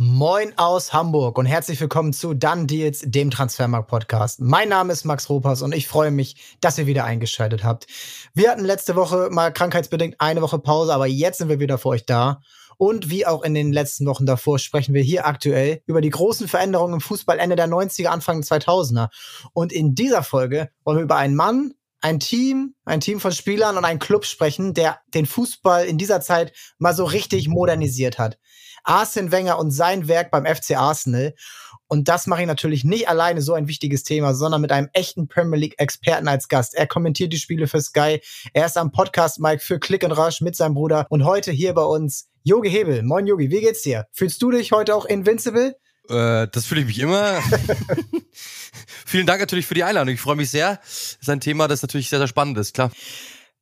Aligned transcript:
Moin 0.00 0.56
aus 0.56 0.92
Hamburg 0.92 1.38
und 1.38 1.46
herzlich 1.46 1.80
willkommen 1.80 2.12
zu 2.12 2.32
Dann 2.32 2.68
Deals, 2.68 3.02
dem 3.04 3.32
Transfermarkt 3.32 3.88
Podcast. 3.88 4.40
Mein 4.40 4.68
Name 4.68 4.92
ist 4.92 5.04
Max 5.04 5.28
Ropas 5.28 5.60
und 5.60 5.74
ich 5.74 5.88
freue 5.88 6.12
mich, 6.12 6.56
dass 6.60 6.78
ihr 6.78 6.86
wieder 6.86 7.02
eingeschaltet 7.02 7.64
habt. 7.64 7.88
Wir 8.32 8.52
hatten 8.52 8.64
letzte 8.64 8.94
Woche 8.94 9.28
mal 9.32 9.52
krankheitsbedingt 9.52 10.20
eine 10.20 10.40
Woche 10.40 10.60
Pause, 10.60 10.94
aber 10.94 11.08
jetzt 11.08 11.38
sind 11.38 11.48
wir 11.48 11.58
wieder 11.58 11.78
für 11.78 11.88
euch 11.88 12.06
da. 12.06 12.42
Und 12.76 13.10
wie 13.10 13.26
auch 13.26 13.42
in 13.42 13.54
den 13.54 13.72
letzten 13.72 14.06
Wochen 14.06 14.24
davor 14.24 14.60
sprechen 14.60 14.94
wir 14.94 15.02
hier 15.02 15.26
aktuell 15.26 15.82
über 15.86 16.00
die 16.00 16.10
großen 16.10 16.46
Veränderungen 16.46 16.94
im 16.94 17.00
Fußball 17.00 17.40
Ende 17.40 17.56
der 17.56 17.66
90er, 17.66 18.06
Anfang 18.06 18.42
2000er. 18.42 19.08
Und 19.52 19.72
in 19.72 19.96
dieser 19.96 20.22
Folge 20.22 20.70
wollen 20.84 20.98
wir 20.98 21.02
über 21.02 21.16
einen 21.16 21.34
Mann, 21.34 21.74
ein 22.00 22.20
Team, 22.20 22.76
ein 22.84 23.00
Team 23.00 23.18
von 23.18 23.32
Spielern 23.32 23.76
und 23.76 23.84
einen 23.84 23.98
Club 23.98 24.26
sprechen, 24.26 24.74
der 24.74 25.00
den 25.12 25.26
Fußball 25.26 25.86
in 25.86 25.98
dieser 25.98 26.20
Zeit 26.20 26.52
mal 26.78 26.94
so 26.94 27.04
richtig 27.04 27.48
modernisiert 27.48 28.20
hat. 28.20 28.38
Arsene 28.88 29.30
Wenger 29.30 29.58
und 29.58 29.70
sein 29.70 30.08
Werk 30.08 30.30
beim 30.30 30.46
FC 30.46 30.76
Arsenal. 30.76 31.34
Und 31.88 32.08
das 32.08 32.26
mache 32.26 32.42
ich 32.42 32.46
natürlich 32.46 32.84
nicht 32.84 33.08
alleine 33.08 33.42
so 33.42 33.54
ein 33.54 33.68
wichtiges 33.68 34.02
Thema, 34.02 34.34
sondern 34.34 34.60
mit 34.60 34.72
einem 34.72 34.88
echten 34.92 35.28
Premier 35.28 35.58
League 35.58 35.74
Experten 35.78 36.28
als 36.28 36.48
Gast. 36.48 36.74
Er 36.74 36.86
kommentiert 36.86 37.32
die 37.32 37.38
Spiele 37.38 37.66
für 37.66 37.80
Sky. 37.80 38.20
Er 38.52 38.66
ist 38.66 38.76
am 38.76 38.92
Podcast 38.92 39.40
Mike 39.40 39.62
für 39.62 39.78
Click 39.78 40.04
and 40.04 40.16
Rush 40.16 40.40
mit 40.40 40.56
seinem 40.56 40.74
Bruder 40.74 41.06
und 41.10 41.24
heute 41.24 41.50
hier 41.50 41.74
bei 41.74 41.84
uns 41.84 42.28
Yogi 42.44 42.70
Hebel. 42.70 43.02
Moin 43.02 43.26
Yogi, 43.26 43.50
wie 43.50 43.60
geht's 43.60 43.82
dir? 43.82 44.06
Fühlst 44.12 44.40
du 44.42 44.50
dich 44.50 44.72
heute 44.72 44.94
auch 44.94 45.04
invincible? 45.04 45.76
Äh, 46.08 46.48
das 46.50 46.64
fühle 46.64 46.80
ich 46.82 46.86
mich 46.86 46.98
immer. 46.98 47.42
Vielen 49.06 49.26
Dank 49.26 49.40
natürlich 49.40 49.66
für 49.66 49.74
die 49.74 49.84
Einladung. 49.84 50.14
Ich 50.14 50.20
freue 50.20 50.36
mich 50.36 50.50
sehr. 50.50 50.76
Das 50.76 51.18
ist 51.20 51.28
ein 51.28 51.40
Thema, 51.40 51.68
das 51.68 51.82
natürlich 51.82 52.08
sehr, 52.08 52.18
sehr 52.18 52.28
spannend 52.28 52.56
ist, 52.58 52.74
klar. 52.74 52.90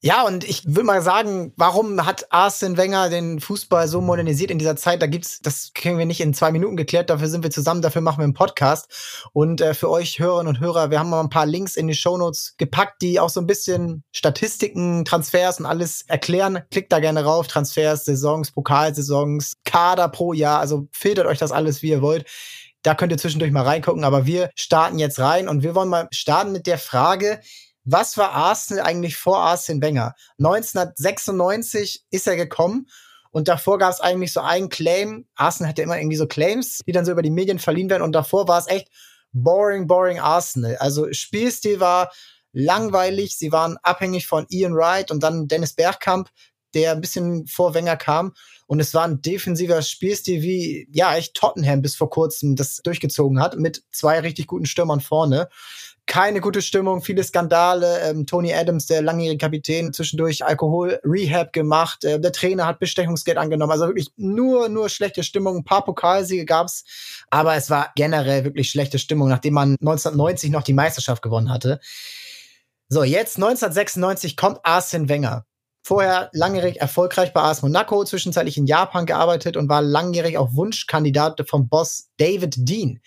Ja, 0.06 0.22
und 0.22 0.44
ich 0.44 0.64
würde 0.64 0.84
mal 0.84 1.02
sagen, 1.02 1.52
warum 1.56 2.06
hat 2.06 2.32
Arsene 2.32 2.76
Wenger 2.76 3.10
den 3.10 3.40
Fußball 3.40 3.88
so 3.88 4.00
modernisiert 4.00 4.52
in 4.52 4.58
dieser 4.60 4.76
Zeit? 4.76 5.02
Da 5.02 5.08
gibt's, 5.08 5.40
das 5.40 5.72
kriegen 5.74 5.98
wir 5.98 6.06
nicht 6.06 6.20
in 6.20 6.32
zwei 6.32 6.52
Minuten 6.52 6.76
geklärt, 6.76 7.10
dafür 7.10 7.26
sind 7.26 7.42
wir 7.42 7.50
zusammen, 7.50 7.82
dafür 7.82 8.02
machen 8.02 8.18
wir 8.18 8.22
einen 8.22 8.32
Podcast. 8.32 8.86
Und 9.32 9.60
äh, 9.60 9.74
für 9.74 9.90
euch 9.90 10.20
Hörerinnen 10.20 10.46
und 10.54 10.60
Hörer, 10.60 10.92
wir 10.92 11.00
haben 11.00 11.10
mal 11.10 11.18
ein 11.18 11.28
paar 11.28 11.44
Links 11.44 11.74
in 11.74 11.88
die 11.88 11.94
Shownotes 11.96 12.54
gepackt, 12.56 13.02
die 13.02 13.18
auch 13.18 13.30
so 13.30 13.40
ein 13.40 13.48
bisschen 13.48 14.04
Statistiken, 14.12 15.04
Transfers 15.04 15.58
und 15.58 15.66
alles 15.66 16.02
erklären. 16.02 16.60
Klickt 16.70 16.92
da 16.92 17.00
gerne 17.00 17.24
rauf, 17.24 17.48
Transfers, 17.48 18.04
Saisons, 18.04 18.52
Pokalsaisons, 18.52 19.54
Kader 19.64 20.08
pro 20.08 20.32
Jahr, 20.32 20.60
also 20.60 20.86
filtert 20.92 21.26
euch 21.26 21.38
das 21.38 21.50
alles, 21.50 21.82
wie 21.82 21.90
ihr 21.90 22.00
wollt. 22.00 22.26
Da 22.84 22.94
könnt 22.94 23.10
ihr 23.10 23.18
zwischendurch 23.18 23.50
mal 23.50 23.64
reingucken, 23.64 24.04
aber 24.04 24.24
wir 24.24 24.50
starten 24.54 25.00
jetzt 25.00 25.18
rein 25.18 25.48
und 25.48 25.64
wir 25.64 25.74
wollen 25.74 25.88
mal 25.88 26.06
starten 26.12 26.52
mit 26.52 26.68
der 26.68 26.78
Frage, 26.78 27.40
was 27.86 28.18
war 28.18 28.32
Arsenal 28.32 28.84
eigentlich 28.84 29.16
vor 29.16 29.38
Arsene 29.38 29.80
Wenger? 29.80 30.14
1996 30.38 32.04
ist 32.10 32.26
er 32.26 32.36
gekommen 32.36 32.88
und 33.30 33.48
davor 33.48 33.78
gab 33.78 33.92
es 33.92 34.00
eigentlich 34.00 34.32
so 34.32 34.40
einen 34.40 34.68
Claim. 34.68 35.26
Arsenal 35.36 35.70
hat 35.70 35.78
ja 35.78 35.84
immer 35.84 35.96
irgendwie 35.96 36.16
so 36.16 36.26
Claims, 36.26 36.80
die 36.86 36.92
dann 36.92 37.04
so 37.04 37.12
über 37.12 37.22
die 37.22 37.30
Medien 37.30 37.60
verliehen 37.60 37.88
werden 37.88 38.02
und 38.02 38.12
davor 38.12 38.48
war 38.48 38.58
es 38.58 38.66
echt 38.66 38.88
boring, 39.32 39.86
boring 39.86 40.18
Arsenal. 40.18 40.76
Also 40.78 41.12
Spielstil 41.12 41.78
war 41.78 42.10
langweilig, 42.52 43.38
sie 43.38 43.52
waren 43.52 43.76
abhängig 43.82 44.26
von 44.26 44.46
Ian 44.48 44.74
Wright 44.74 45.12
und 45.12 45.22
dann 45.22 45.46
Dennis 45.46 45.74
Bergkamp, 45.74 46.28
der 46.74 46.92
ein 46.92 47.00
bisschen 47.00 47.46
vor 47.46 47.74
Wenger 47.74 47.96
kam. 47.96 48.34
Und 48.66 48.80
es 48.80 48.94
war 48.94 49.04
ein 49.04 49.22
defensiver 49.22 49.80
Spielstil 49.80 50.42
wie, 50.42 50.88
ja, 50.92 51.14
echt 51.14 51.34
Tottenham 51.34 51.82
bis 51.82 51.94
vor 51.94 52.10
kurzem 52.10 52.56
das 52.56 52.78
durchgezogen 52.78 53.40
hat, 53.40 53.56
mit 53.56 53.84
zwei 53.92 54.18
richtig 54.18 54.48
guten 54.48 54.66
Stürmern 54.66 55.00
vorne 55.00 55.48
keine 56.06 56.40
gute 56.40 56.62
Stimmung, 56.62 57.02
viele 57.02 57.24
Skandale. 57.24 58.00
Ähm, 58.00 58.26
Tony 58.26 58.54
Adams, 58.54 58.86
der 58.86 59.02
langjährige 59.02 59.38
Kapitän, 59.38 59.92
zwischendurch 59.92 60.44
Alkohol-Rehab 60.44 61.52
gemacht. 61.52 62.04
Äh, 62.04 62.20
der 62.20 62.32
Trainer 62.32 62.66
hat 62.66 62.78
Bestechungsgeld 62.78 63.38
angenommen. 63.38 63.72
Also 63.72 63.86
wirklich 63.86 64.12
nur, 64.16 64.68
nur 64.68 64.88
schlechte 64.88 65.22
Stimmung. 65.22 65.58
Ein 65.58 65.64
paar 65.64 65.84
Pokalsiege 65.84 66.44
gab's, 66.44 66.84
aber 67.30 67.56
es 67.56 67.70
war 67.70 67.92
generell 67.96 68.44
wirklich 68.44 68.70
schlechte 68.70 68.98
Stimmung, 68.98 69.28
nachdem 69.28 69.54
man 69.54 69.76
1990 69.80 70.50
noch 70.50 70.62
die 70.62 70.74
Meisterschaft 70.74 71.22
gewonnen 71.22 71.50
hatte. 71.50 71.80
So, 72.88 73.02
jetzt 73.02 73.36
1996 73.36 74.36
kommt 74.36 74.60
Arsene 74.62 75.08
Wenger. 75.08 75.44
Vorher 75.86 76.30
langjährig 76.32 76.80
erfolgreich 76.80 77.32
bei 77.32 77.42
AS 77.42 77.62
Monaco, 77.62 78.04
zwischenzeitlich 78.04 78.58
in 78.58 78.66
Japan 78.66 79.06
gearbeitet 79.06 79.56
und 79.56 79.68
war 79.68 79.82
langjährig 79.82 80.36
auch 80.36 80.52
Wunschkandidat 80.52 81.48
vom 81.48 81.68
Boss 81.68 82.08
David 82.16 82.56
Dean. 82.58 82.98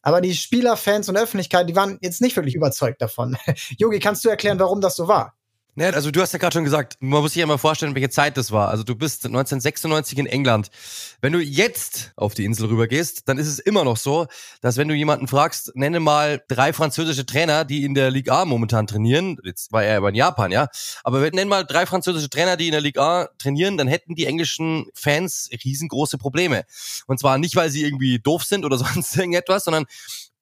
Aber 0.00 0.22
die 0.22 0.34
Spieler, 0.34 0.78
Fans 0.78 1.10
und 1.10 1.18
Öffentlichkeit, 1.18 1.68
die 1.68 1.76
waren 1.76 1.98
jetzt 2.00 2.22
nicht 2.22 2.34
wirklich 2.34 2.54
überzeugt 2.54 3.02
davon. 3.02 3.36
Yogi, 3.76 3.98
kannst 3.98 4.24
du 4.24 4.30
erklären, 4.30 4.58
warum 4.58 4.80
das 4.80 4.96
so 4.96 5.06
war? 5.06 5.34
Ja, 5.76 5.90
also 5.90 6.12
du 6.12 6.20
hast 6.20 6.32
ja 6.32 6.38
gerade 6.38 6.54
schon 6.54 6.62
gesagt, 6.62 6.98
man 7.00 7.20
muss 7.20 7.32
sich 7.32 7.40
ja 7.40 7.46
mal 7.46 7.58
vorstellen, 7.58 7.96
welche 7.96 8.08
Zeit 8.08 8.36
das 8.36 8.52
war. 8.52 8.68
Also 8.68 8.84
du 8.84 8.94
bist 8.94 9.26
1996 9.26 10.18
in 10.18 10.26
England. 10.26 10.68
Wenn 11.20 11.32
du 11.32 11.40
jetzt 11.40 12.12
auf 12.14 12.34
die 12.34 12.44
Insel 12.44 12.68
rüber 12.68 12.86
gehst, 12.86 13.28
dann 13.28 13.38
ist 13.38 13.48
es 13.48 13.58
immer 13.58 13.82
noch 13.82 13.96
so, 13.96 14.28
dass 14.60 14.76
wenn 14.76 14.86
du 14.86 14.94
jemanden 14.94 15.26
fragst, 15.26 15.74
nenne 15.74 15.98
mal 15.98 16.40
drei 16.46 16.72
französische 16.72 17.26
Trainer, 17.26 17.64
die 17.64 17.82
in 17.82 17.94
der 17.94 18.12
Liga 18.12 18.42
A 18.42 18.44
momentan 18.44 18.86
trainieren, 18.86 19.36
jetzt 19.42 19.72
war 19.72 19.82
er 19.82 19.96
aber 19.96 20.10
in 20.10 20.14
Japan, 20.14 20.52
ja, 20.52 20.68
aber 21.02 21.28
nenn 21.30 21.48
mal 21.48 21.64
drei 21.64 21.86
französische 21.86 22.30
Trainer, 22.30 22.56
die 22.56 22.66
in 22.66 22.72
der 22.72 22.80
Liga 22.80 23.22
A 23.22 23.28
trainieren, 23.38 23.76
dann 23.76 23.88
hätten 23.88 24.14
die 24.14 24.26
englischen 24.26 24.86
Fans 24.94 25.50
riesengroße 25.64 26.18
Probleme. 26.18 26.62
Und 27.08 27.18
zwar 27.18 27.36
nicht, 27.38 27.56
weil 27.56 27.70
sie 27.70 27.82
irgendwie 27.82 28.20
doof 28.20 28.44
sind 28.44 28.64
oder 28.64 28.78
sonst 28.78 29.16
irgendetwas, 29.16 29.64
sondern 29.64 29.86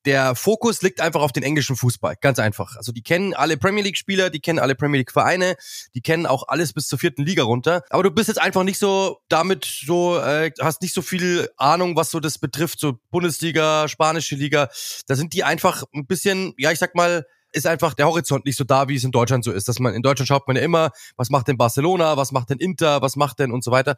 der 0.04 0.34
Fokus 0.34 0.82
liegt 0.82 1.00
einfach 1.00 1.20
auf 1.20 1.32
den 1.32 1.42
englischen 1.42 1.76
Fußball. 1.76 2.16
Ganz 2.20 2.38
einfach. 2.38 2.76
Also 2.76 2.92
die 2.92 3.02
kennen 3.02 3.34
alle 3.34 3.56
Premier 3.56 3.82
League 3.82 3.96
Spieler, 3.96 4.30
die 4.30 4.40
kennen 4.40 4.58
alle 4.58 4.74
Premier 4.74 4.98
League 4.98 5.12
Vereine, 5.12 5.56
die 5.94 6.00
kennen 6.00 6.26
auch 6.26 6.48
alles 6.48 6.72
bis 6.72 6.88
zur 6.88 6.98
vierten 6.98 7.24
Liga 7.24 7.44
runter. 7.44 7.82
Aber 7.90 8.02
du 8.02 8.10
bist 8.10 8.28
jetzt 8.28 8.40
einfach 8.40 8.64
nicht 8.64 8.78
so 8.78 9.18
damit 9.28 9.64
so, 9.64 10.18
äh, 10.18 10.50
hast 10.60 10.82
nicht 10.82 10.94
so 10.94 11.02
viel 11.02 11.48
Ahnung, 11.56 11.96
was 11.96 12.10
so 12.10 12.20
das 12.20 12.38
betrifft, 12.38 12.80
so 12.80 12.98
Bundesliga, 13.10 13.88
spanische 13.88 14.34
Liga. 14.34 14.68
Da 15.06 15.14
sind 15.14 15.32
die 15.32 15.44
einfach 15.44 15.84
ein 15.94 16.06
bisschen, 16.06 16.54
ja, 16.56 16.72
ich 16.72 16.78
sag 16.78 16.94
mal, 16.94 17.24
ist 17.52 17.66
einfach 17.66 17.94
der 17.94 18.06
Horizont 18.06 18.44
nicht 18.44 18.56
so 18.56 18.64
da, 18.64 18.88
wie 18.88 18.96
es 18.96 19.04
in 19.04 19.12
Deutschland 19.12 19.44
so 19.44 19.52
ist. 19.52 19.68
Dass 19.68 19.78
man 19.78 19.94
in 19.94 20.02
Deutschland 20.02 20.28
schaut 20.28 20.46
man 20.48 20.56
ja 20.56 20.62
immer, 20.62 20.90
was 21.16 21.30
macht 21.30 21.48
denn 21.48 21.56
Barcelona, 21.56 22.16
was 22.16 22.32
macht 22.32 22.50
denn 22.50 22.58
Inter, 22.58 23.02
was 23.02 23.16
macht 23.16 23.38
denn 23.38 23.52
und 23.52 23.62
so 23.62 23.70
weiter. 23.70 23.96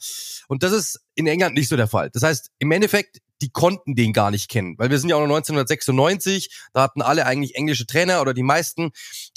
Und 0.48 0.62
das 0.62 0.72
ist 0.72 1.00
in 1.14 1.26
England 1.26 1.54
nicht 1.54 1.68
so 1.68 1.76
der 1.76 1.88
Fall. 1.88 2.10
Das 2.10 2.22
heißt, 2.22 2.50
im 2.58 2.70
Endeffekt, 2.72 3.20
die 3.42 3.50
konnten 3.50 3.94
den 3.94 4.12
gar 4.12 4.30
nicht 4.30 4.48
kennen, 4.48 4.74
weil 4.78 4.90
wir 4.90 4.98
sind 4.98 5.10
ja 5.10 5.16
auch 5.16 5.20
noch 5.20 5.34
1996, 5.34 6.50
da 6.72 6.82
hatten 6.82 7.02
alle 7.02 7.26
eigentlich 7.26 7.56
englische 7.56 7.84
Trainer 7.84 8.20
oder 8.20 8.32
die 8.32 8.42
meisten. 8.42 8.90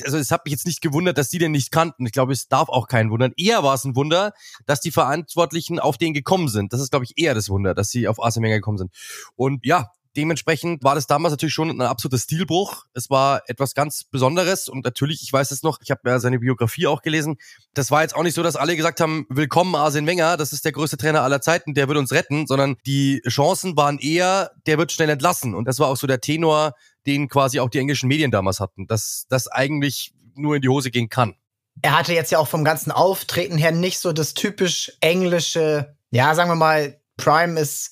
Also 0.04 0.18
es 0.18 0.32
hat 0.32 0.46
mich 0.46 0.52
jetzt 0.52 0.66
nicht 0.66 0.82
gewundert, 0.82 1.18
dass 1.18 1.30
die 1.30 1.40
den 1.40 1.52
nicht 1.52 1.72
kannten. 1.72 2.06
Ich 2.06 2.12
glaube, 2.12 2.32
es 2.32 2.48
darf 2.48 2.70
auch 2.70 2.88
keinen 2.88 3.12
wundern. 3.12 3.34
Eher 3.38 3.64
war 3.64 3.74
es 3.74 3.84
ein 3.84 3.96
Wunder, 3.96 4.34
dass 4.66 4.82
die 4.82 4.92
Verantwortlichen 4.92 5.80
auf 5.80 5.98
den 5.98 6.14
gekommen 6.14 6.48
sind. 6.48 6.74
Das 6.74 6.80
ist, 6.80 6.92
glaube 6.92 7.06
ich, 7.06 7.18
eher 7.18 7.34
das 7.34 7.50
Wunder, 7.50 7.74
dass 7.74 7.90
sie 7.90 8.08
auf 8.08 8.24
Arsene 8.24 8.46
Wenger 8.46 8.58
gekommen 8.58 8.78
sind. 8.78 8.92
Und 9.36 9.66
ja, 9.66 9.92
dementsprechend 10.18 10.84
war 10.84 10.96
das 10.96 11.08
damals 11.08 11.32
natürlich 11.32 11.54
schon 11.54 11.70
ein 11.70 11.82
absoluter 11.82 12.18
Stilbruch. 12.18 12.86
Es 12.94 13.10
war 13.10 13.44
etwas 13.48 13.76
ganz 13.76 14.04
Besonderes 14.04 14.68
und 14.68 14.84
natürlich, 14.84 15.22
ich 15.22 15.32
weiß 15.32 15.52
es 15.52 15.62
noch, 15.62 15.80
ich 15.82 15.92
habe 15.92 16.02
ja 16.10 16.20
seine 16.20 16.40
Biografie 16.40 16.88
auch 16.88 17.04
gelesen. 17.04 17.38
Das 17.76 17.92
war 17.92 18.02
jetzt 18.02 18.16
auch 18.16 18.24
nicht 18.24 18.34
so, 18.34 18.42
dass 18.42 18.56
alle 18.56 18.76
gesagt 18.76 19.00
haben, 19.00 19.28
willkommen 19.30 19.76
Arsene 19.76 20.08
Wenger, 20.08 20.36
das 20.36 20.52
ist 20.52 20.66
der 20.66 20.72
größte 20.72 20.98
Trainer 20.98 21.22
aller 21.22 21.40
Zeiten, 21.40 21.76
der 21.76 21.88
wird 21.88 22.00
uns 22.00 22.12
retten, 22.12 22.48
sondern 22.48 22.78
die 22.86 23.22
Chancen 23.30 23.78
waren 23.78 24.00
eher, 24.00 24.52
der 24.66 24.80
wird 24.80 24.92
schnell 24.92 25.10
entlassen. 25.10 25.54
Und 25.54 25.66
das 25.66 25.78
war 25.80 25.88
auch 25.88 25.98
so 25.98 26.08
der 26.08 26.20
Tenor, 26.20 26.74
den 27.06 27.30
quasi 27.30 27.60
auch 27.60 27.70
die 27.70 27.80
englischen 27.80 28.08
Medien 28.08 28.32
damals 28.32 28.60
hatten, 28.60 28.88
dass 28.88 29.28
das 29.30 29.48
eigentlich 29.48 30.14
nur 30.36 30.56
in 30.56 30.62
die 30.62 30.70
Hose 30.70 30.90
gehen 30.90 31.10
kann. 31.10 31.36
Er 31.84 31.98
hatte 31.98 32.14
jetzt 32.14 32.32
ja 32.32 32.40
auch 32.40 32.48
vom 32.48 32.64
ganzen 32.64 32.92
Auftreten 32.92 33.58
her 33.58 33.72
nicht 33.72 34.00
so 34.00 34.12
das 34.12 34.34
typisch 34.34 34.92
englische, 35.00 35.96
ja, 36.10 36.34
sagen 36.34 36.50
wir 36.50 36.56
mal, 36.56 37.00
Prime 37.18 37.60
ist 37.60 37.92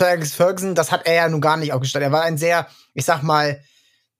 Alex 0.00 0.34
Ferguson, 0.34 0.74
das 0.74 0.92
hat 0.92 1.06
er 1.06 1.14
ja 1.14 1.28
nun 1.28 1.40
gar 1.40 1.56
nicht 1.56 1.72
aufgestellt. 1.72 2.04
Er 2.04 2.12
war 2.12 2.22
ein 2.22 2.38
sehr, 2.38 2.66
ich 2.94 3.04
sag 3.04 3.22
mal, 3.22 3.60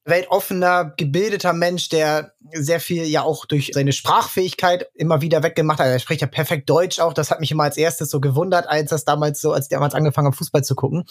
weltoffener, 0.05 0.95
gebildeter 0.97 1.53
Mensch, 1.53 1.89
der 1.89 2.33
sehr 2.53 2.81
viel 2.81 3.05
ja 3.05 3.23
auch 3.23 3.47
durch 3.47 3.71
seine 3.73 3.93
Sprachfähigkeit 3.93 4.89
immer 4.95 5.21
wieder 5.21 5.45
weggemacht 5.45 5.79
hat. 5.79 5.87
Er 5.87 6.01
spricht 6.01 6.21
ja 6.21 6.27
perfekt 6.27 6.69
Deutsch 6.69 6.99
auch. 6.99 7.13
Das 7.13 7.31
hat 7.31 7.39
mich 7.39 7.53
immer 7.53 7.63
als 7.63 7.77
erstes 7.77 8.11
so 8.11 8.21
gewundert, 8.21 8.67
als 8.67 8.91
das 8.91 9.05
damals 9.05 9.41
so, 9.41 9.53
als 9.53 9.69
damals 9.69 9.95
angefangen 9.95 10.29
hat, 10.29 10.37
Fußball 10.37 10.65
zu 10.65 10.75
gucken. 10.75 11.05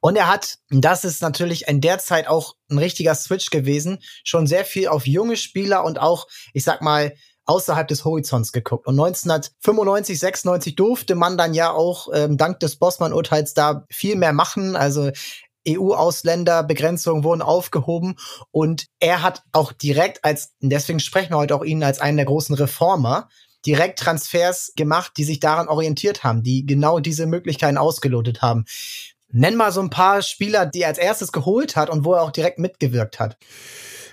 Und 0.00 0.16
er 0.16 0.28
hat, 0.28 0.58
das 0.70 1.04
ist 1.04 1.20
natürlich 1.20 1.68
in 1.68 1.82
der 1.82 1.98
Zeit 1.98 2.28
auch 2.28 2.54
ein 2.70 2.78
richtiger 2.78 3.14
Switch 3.14 3.50
gewesen, 3.50 3.98
schon 4.24 4.46
sehr 4.46 4.64
viel 4.64 4.88
auf 4.88 5.06
junge 5.06 5.36
Spieler 5.36 5.84
und 5.84 6.00
auch, 6.00 6.26
ich 6.54 6.64
sag 6.64 6.80
mal, 6.80 7.12
außerhalb 7.50 7.88
des 7.88 8.04
Horizonts 8.04 8.52
geguckt. 8.52 8.86
Und 8.86 8.94
1995, 8.94 10.18
96 10.18 10.76
durfte 10.76 11.16
man 11.16 11.36
dann 11.36 11.52
ja 11.52 11.72
auch 11.72 12.08
ähm, 12.14 12.36
dank 12.36 12.60
des 12.60 12.76
Bossmann-Urteils 12.76 13.54
da 13.54 13.84
viel 13.90 14.14
mehr 14.14 14.32
machen. 14.32 14.76
Also 14.76 15.10
EU-Ausländerbegrenzungen 15.68 17.24
wurden 17.24 17.42
aufgehoben 17.42 18.16
und 18.50 18.86
er 18.98 19.22
hat 19.22 19.42
auch 19.52 19.72
direkt 19.72 20.24
als, 20.24 20.54
deswegen 20.60 21.00
sprechen 21.00 21.32
wir 21.32 21.38
heute 21.38 21.54
auch 21.54 21.64
ihn 21.64 21.82
als 21.82 22.00
einen 22.00 22.16
der 22.16 22.26
großen 22.26 22.54
Reformer, 22.54 23.28
direkt 23.66 23.98
Transfers 23.98 24.72
gemacht, 24.76 25.12
die 25.18 25.24
sich 25.24 25.40
daran 25.40 25.68
orientiert 25.68 26.24
haben, 26.24 26.42
die 26.42 26.64
genau 26.64 26.98
diese 26.98 27.26
Möglichkeiten 27.26 27.76
ausgelotet 27.76 28.40
haben. 28.40 28.64
Nenn 29.32 29.56
mal 29.56 29.70
so 29.70 29.80
ein 29.80 29.90
paar 29.90 30.22
Spieler, 30.22 30.66
die 30.66 30.82
er 30.82 30.88
als 30.88 30.98
erstes 30.98 31.30
geholt 31.30 31.76
hat 31.76 31.90
und 31.90 32.04
wo 32.04 32.14
er 32.14 32.22
auch 32.22 32.32
direkt 32.32 32.58
mitgewirkt 32.58 33.20
hat. 33.20 33.36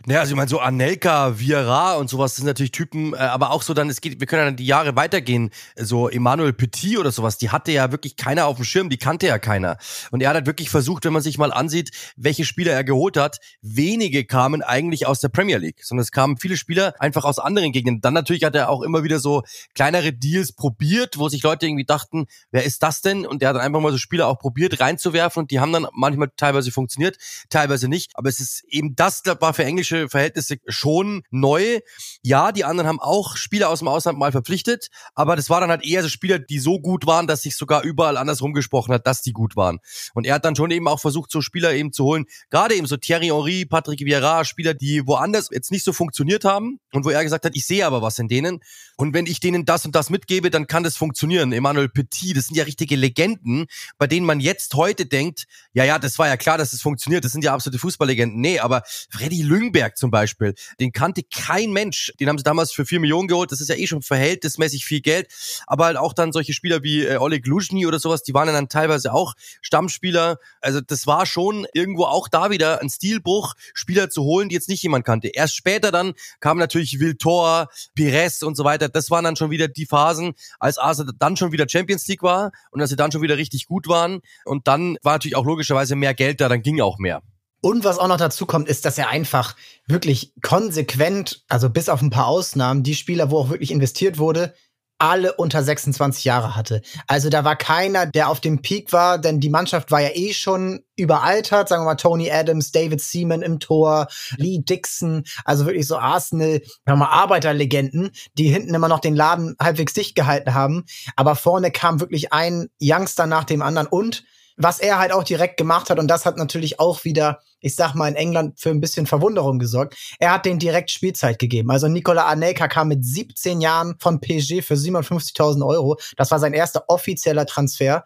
Naja, 0.05 0.19
also 0.19 0.31
ich 0.31 0.35
meine, 0.35 0.49
so 0.49 0.59
Anelka, 0.59 1.39
Viera 1.39 1.95
und 1.95 2.09
sowas 2.09 2.35
sind 2.35 2.45
natürlich 2.45 2.71
Typen, 2.71 3.13
äh, 3.13 3.17
aber 3.17 3.51
auch 3.51 3.61
so 3.61 3.73
dann, 3.73 3.89
es 3.89 4.01
geht, 4.01 4.19
wir 4.19 4.27
können 4.27 4.45
dann 4.45 4.55
die 4.55 4.65
Jahre 4.65 4.95
weitergehen. 4.95 5.49
So 5.75 6.09
Emmanuel 6.09 6.53
Petit 6.53 6.97
oder 6.97 7.11
sowas, 7.11 7.37
die 7.37 7.49
hatte 7.49 7.71
ja 7.71 7.91
wirklich 7.91 8.15
keiner 8.15 8.45
auf 8.45 8.57
dem 8.57 8.65
Schirm, 8.65 8.89
die 8.89 8.97
kannte 8.97 9.27
ja 9.27 9.39
keiner. 9.39 9.77
Und 10.11 10.21
er 10.21 10.29
hat 10.29 10.35
halt 10.35 10.45
wirklich 10.45 10.69
versucht, 10.69 11.05
wenn 11.05 11.13
man 11.13 11.21
sich 11.21 11.37
mal 11.37 11.51
ansieht, 11.51 11.91
welche 12.15 12.45
Spieler 12.45 12.73
er 12.73 12.83
geholt 12.83 13.17
hat, 13.17 13.39
wenige 13.61 14.25
kamen 14.25 14.61
eigentlich 14.61 15.07
aus 15.07 15.19
der 15.19 15.29
Premier 15.29 15.57
League, 15.57 15.83
sondern 15.83 16.03
es 16.03 16.11
kamen 16.11 16.37
viele 16.37 16.57
Spieler 16.57 16.93
einfach 16.99 17.25
aus 17.25 17.39
anderen 17.39 17.71
Gegenden. 17.71 18.01
Dann 18.01 18.13
natürlich 18.13 18.43
hat 18.43 18.55
er 18.55 18.69
auch 18.69 18.81
immer 18.81 19.03
wieder 19.03 19.19
so 19.19 19.43
kleinere 19.73 20.13
Deals 20.13 20.51
probiert, 20.51 21.17
wo 21.17 21.29
sich 21.29 21.43
Leute 21.43 21.65
irgendwie 21.65 21.85
dachten, 21.85 22.27
wer 22.51 22.63
ist 22.63 22.83
das 22.83 23.01
denn? 23.01 23.25
Und 23.25 23.41
er 23.41 23.49
hat 23.49 23.55
dann 23.55 23.63
einfach 23.63 23.79
mal 23.79 23.91
so 23.91 23.97
Spieler 23.97 24.27
auch 24.27 24.39
probiert 24.39 24.79
reinzuwerfen 24.79 25.41
und 25.43 25.51
die 25.51 25.59
haben 25.59 25.73
dann 25.73 25.87
manchmal 25.93 26.29
teilweise 26.35 26.71
funktioniert, 26.71 27.17
teilweise 27.49 27.87
nicht. 27.87 28.11
Aber 28.15 28.29
es 28.29 28.39
ist 28.39 28.63
eben 28.69 28.95
das, 28.95 29.23
war 29.39 29.53
für 29.53 29.63
englische 29.87 30.09
Verhältnisse 30.09 30.57
schon 30.67 31.23
neu. 31.31 31.79
Ja, 32.23 32.51
die 32.51 32.63
anderen 32.63 32.87
haben 32.87 32.99
auch 32.99 33.37
Spieler 33.37 33.69
aus 33.69 33.79
dem 33.79 33.87
Ausland 33.87 34.19
mal 34.19 34.31
verpflichtet, 34.31 34.89
aber 35.15 35.35
das 35.35 35.49
war 35.49 35.61
dann 35.61 35.69
halt 35.69 35.85
eher 35.85 36.03
so 36.03 36.09
Spieler, 36.09 36.39
die 36.39 36.59
so 36.59 36.79
gut 36.79 37.05
waren, 37.05 37.27
dass 37.27 37.41
sich 37.41 37.55
sogar 37.55 37.83
überall 37.83 38.17
andersrum 38.17 38.53
gesprochen 38.53 38.93
hat, 38.93 39.07
dass 39.07 39.21
die 39.21 39.33
gut 39.33 39.55
waren. 39.55 39.79
Und 40.13 40.25
er 40.25 40.35
hat 40.35 40.45
dann 40.45 40.55
schon 40.55 40.71
eben 40.71 40.87
auch 40.87 40.99
versucht, 40.99 41.31
so 41.31 41.41
Spieler 41.41 41.73
eben 41.73 41.93
zu 41.93 42.03
holen, 42.03 42.25
gerade 42.49 42.75
eben 42.75 42.87
so 42.87 42.97
Thierry 42.97 43.27
Henry, 43.27 43.65
Patrick 43.65 43.99
Vieira, 43.99 44.45
Spieler, 44.45 44.73
die 44.73 45.05
woanders 45.05 45.49
jetzt 45.51 45.71
nicht 45.71 45.83
so 45.83 45.93
funktioniert 45.93 46.43
haben 46.43 46.79
und 46.93 47.05
wo 47.05 47.09
er 47.09 47.23
gesagt 47.23 47.45
hat, 47.45 47.55
ich 47.55 47.65
sehe 47.65 47.85
aber 47.85 48.01
was 48.01 48.19
in 48.19 48.27
denen 48.27 48.59
und 48.97 49.13
wenn 49.13 49.25
ich 49.25 49.39
denen 49.39 49.65
das 49.65 49.85
und 49.85 49.95
das 49.95 50.09
mitgebe, 50.09 50.49
dann 50.49 50.67
kann 50.67 50.83
das 50.83 50.97
funktionieren. 50.97 51.51
Emmanuel 51.51 51.89
Petit, 51.89 52.35
das 52.35 52.47
sind 52.47 52.57
ja 52.57 52.63
richtige 52.63 52.95
Legenden, 52.95 53.65
bei 53.97 54.07
denen 54.07 54.25
man 54.25 54.39
jetzt 54.39 54.73
heute 54.73 55.05
denkt, 55.05 55.45
ja, 55.73 55.83
ja, 55.83 55.99
das 55.99 56.19
war 56.19 56.27
ja 56.27 56.37
klar, 56.37 56.57
dass 56.57 56.69
es 56.69 56.77
das 56.77 56.81
funktioniert, 56.81 57.23
das 57.23 57.31
sind 57.31 57.43
ja 57.43 57.53
absolute 57.53 57.79
Fußballlegenden. 57.79 58.39
Nee, 58.39 58.59
aber 58.59 58.83
Freddy 59.09 59.41
Lüngberg 59.77 59.97
zum 59.97 60.11
Beispiel, 60.11 60.53
den 60.79 60.91
kannte 60.91 61.23
kein 61.23 61.71
Mensch. 61.71 62.11
Den 62.19 62.29
haben 62.29 62.37
sie 62.37 62.43
damals 62.43 62.71
für 62.71 62.85
vier 62.85 62.99
Millionen 62.99 63.27
geholt. 63.27 63.51
Das 63.51 63.61
ist 63.61 63.69
ja 63.69 63.75
eh 63.75 63.87
schon 63.87 64.01
verhältnismäßig 64.01 64.85
viel 64.85 65.01
Geld. 65.01 65.27
Aber 65.67 65.85
halt 65.85 65.97
auch 65.97 66.13
dann 66.13 66.31
solche 66.31 66.53
Spieler 66.53 66.83
wie 66.83 67.03
äh, 67.03 67.17
Oleg 67.17 67.45
Luzhny 67.45 67.85
oder 67.85 67.99
sowas, 67.99 68.23
die 68.23 68.33
waren 68.33 68.47
dann 68.47 68.69
teilweise 68.69 69.13
auch 69.13 69.33
Stammspieler. 69.61 70.37
Also 70.61 70.81
das 70.81 71.07
war 71.07 71.25
schon 71.25 71.67
irgendwo 71.73 72.05
auch 72.05 72.27
da 72.27 72.49
wieder 72.49 72.81
ein 72.81 72.89
Stilbruch, 72.89 73.53
Spieler 73.73 74.09
zu 74.09 74.23
holen, 74.23 74.49
die 74.49 74.55
jetzt 74.55 74.69
nicht 74.69 74.83
jemand 74.83 75.05
kannte. 75.05 75.27
Erst 75.27 75.55
später 75.55 75.91
dann 75.91 76.13
kam 76.39 76.57
natürlich 76.57 76.99
Viltor, 76.99 77.67
Pires 77.95 78.43
und 78.43 78.57
so 78.57 78.63
weiter. 78.63 78.89
Das 78.89 79.11
waren 79.11 79.23
dann 79.23 79.35
schon 79.35 79.51
wieder 79.51 79.67
die 79.67 79.85
Phasen, 79.85 80.33
als 80.59 80.77
Arsenal 80.77 81.13
dann 81.19 81.37
schon 81.37 81.51
wieder 81.51 81.67
Champions 81.69 82.07
League 82.07 82.23
war 82.23 82.51
und 82.71 82.81
als 82.81 82.89
sie 82.89 82.95
dann 82.95 83.11
schon 83.11 83.21
wieder 83.21 83.37
richtig 83.37 83.65
gut 83.67 83.87
waren. 83.87 84.21
Und 84.45 84.67
dann 84.67 84.97
war 85.03 85.13
natürlich 85.13 85.35
auch 85.35 85.45
logischerweise 85.45 85.95
mehr 85.95 86.13
Geld 86.13 86.41
da, 86.41 86.49
dann 86.49 86.61
ging 86.61 86.81
auch 86.81 86.97
mehr. 86.97 87.21
Und 87.61 87.83
was 87.83 87.97
auch 87.97 88.07
noch 88.07 88.17
dazu 88.17 88.45
kommt, 88.45 88.67
ist, 88.67 88.85
dass 88.85 88.97
er 88.97 89.09
einfach 89.09 89.55
wirklich 89.87 90.33
konsequent, 90.41 91.43
also 91.47 91.69
bis 91.69 91.89
auf 91.89 92.01
ein 92.01 92.11
paar 92.11 92.27
Ausnahmen, 92.27 92.83
die 92.83 92.95
Spieler, 92.95 93.31
wo 93.31 93.39
auch 93.39 93.49
wirklich 93.49 93.71
investiert 93.71 94.17
wurde, 94.19 94.53
alle 94.99 95.33
unter 95.35 95.63
26 95.63 96.25
Jahre 96.25 96.55
hatte. 96.55 96.81
Also 97.07 97.29
da 97.29 97.43
war 97.43 97.55
keiner, 97.55 98.05
der 98.05 98.29
auf 98.29 98.39
dem 98.39 98.61
Peak 98.61 98.91
war, 98.93 99.19
denn 99.19 99.39
die 99.39 99.49
Mannschaft 99.49 99.91
war 99.91 100.01
ja 100.01 100.09
eh 100.13 100.33
schon 100.33 100.83
überaltert, 100.95 101.69
sagen 101.69 101.83
wir 101.83 101.85
mal 101.85 101.95
Tony 101.95 102.31
Adams, 102.31 102.71
David 102.71 103.01
Seaman 103.01 103.43
im 103.43 103.59
Tor, 103.59 104.07
Lee 104.37 104.59
Dixon, 104.59 105.23
also 105.45 105.65
wirklich 105.65 105.87
so 105.87 105.97
Arsenal, 105.97 106.61
sagen 106.63 106.71
wir 106.85 106.95
mal 106.95 107.09
Arbeiterlegenden, 107.09 108.11
die 108.37 108.49
hinten 108.49 108.73
immer 108.73 108.87
noch 108.87 108.99
den 108.99 109.15
Laden 109.15 109.55
halbwegs 109.61 109.93
dicht 109.93 110.15
gehalten 110.15 110.53
haben, 110.53 110.85
aber 111.15 111.35
vorne 111.35 111.71
kam 111.71 111.99
wirklich 111.99 112.33
ein 112.33 112.69
Youngster 112.81 113.27
nach 113.27 113.43
dem 113.43 113.61
anderen 113.61 113.87
und 113.87 114.23
was 114.57 114.79
er 114.79 114.97
halt 114.97 115.11
auch 115.11 115.23
direkt 115.23 115.57
gemacht 115.57 115.89
hat, 115.89 115.99
und 115.99 116.07
das 116.07 116.25
hat 116.25 116.37
natürlich 116.37 116.79
auch 116.79 117.05
wieder, 117.05 117.39
ich 117.59 117.75
sag 117.75 117.93
mal, 117.93 118.09
in 118.09 118.15
England 118.15 118.59
für 118.59 118.71
ein 118.71 118.81
bisschen 118.81 119.05
Verwunderung 119.05 119.59
gesorgt. 119.59 119.95
Er 120.19 120.33
hat 120.33 120.45
den 120.45 120.59
direkt 120.59 120.91
Spielzeit 120.91 121.39
gegeben. 121.39 121.71
Also 121.71 121.87
Nikola 121.87 122.25
Anelka 122.25 122.67
kam 122.67 122.89
mit 122.89 123.05
17 123.05 123.61
Jahren 123.61 123.95
von 123.99 124.19
PSG 124.19 124.61
für 124.63 124.73
57.000 124.73 125.65
Euro. 125.65 125.97
Das 126.17 126.31
war 126.31 126.39
sein 126.39 126.53
erster 126.53 126.85
offizieller 126.87 127.45
Transfer. 127.45 128.03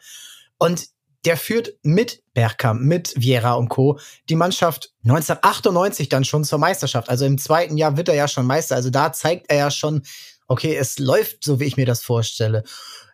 Und 0.57 0.87
der 1.25 1.37
führt 1.37 1.73
mit 1.83 2.23
Bergkamp, 2.33 2.81
mit 2.81 3.13
Vieira 3.15 3.53
und 3.53 3.69
Co. 3.69 3.99
die 4.27 4.35
Mannschaft 4.35 4.93
1998 5.03 6.09
dann 6.09 6.25
schon 6.25 6.43
zur 6.43 6.59
Meisterschaft. 6.59 7.09
Also 7.09 7.25
im 7.25 7.37
zweiten 7.37 7.77
Jahr 7.77 7.95
wird 7.95 8.09
er 8.09 8.15
ja 8.15 8.27
schon 8.27 8.45
Meister. 8.45 8.75
Also 8.75 8.89
da 8.89 9.13
zeigt 9.13 9.45
er 9.49 9.57
ja 9.57 9.71
schon, 9.71 10.01
okay, 10.47 10.75
es 10.75 10.99
läuft 10.99 11.43
so, 11.43 11.59
wie 11.59 11.65
ich 11.65 11.77
mir 11.77 11.85
das 11.85 12.01
vorstelle. 12.01 12.63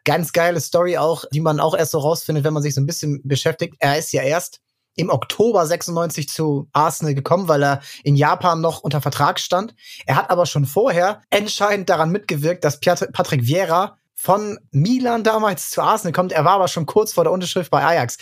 Ganz 0.08 0.32
geile 0.32 0.62
Story 0.62 0.98
auch, 0.98 1.26
die 1.34 1.42
man 1.42 1.60
auch 1.60 1.76
erst 1.76 1.92
so 1.92 2.00
rausfindet, 2.00 2.46
wenn 2.46 2.54
man 2.54 2.64
sich 2.64 2.74
so 2.74 2.80
ein 2.80 2.86
bisschen 2.86 3.20
beschäftigt. 3.26 3.76
Er 3.80 3.98
ist 3.98 4.14
ja 4.14 4.22
erst 4.22 4.62
im 4.96 5.10
Oktober 5.10 5.68
96 5.68 6.30
zu 6.30 6.70
Arsenal 6.72 7.14
gekommen, 7.14 7.50
weil 7.50 7.62
er 7.62 7.82
in 8.06 8.16
Japan 8.16 8.62
noch 8.62 8.80
unter 8.80 9.02
Vertrag 9.02 9.38
stand. 9.38 9.76
Er 10.06 10.16
hat 10.16 10.30
aber 10.30 10.46
schon 10.46 10.66
vorher 10.66 11.24
entscheidend 11.30 11.90
daran 11.90 12.10
mitgewirkt, 12.10 12.64
dass 12.64 12.80
Patrick 12.80 13.46
Vieira 13.48 13.98
von 14.14 14.58
Milan 14.72 15.26
damals 15.26 15.72
zu 15.72 15.82
Arsenal 15.82 16.14
kommt. 16.14 16.32
Er 16.32 16.46
war 16.46 16.54
aber 16.54 16.70
schon 16.70 16.86
kurz 16.86 17.12
vor 17.12 17.26
der 17.26 17.34
Unterschrift 17.34 17.70
bei 17.70 17.84
Ajax 17.84 18.18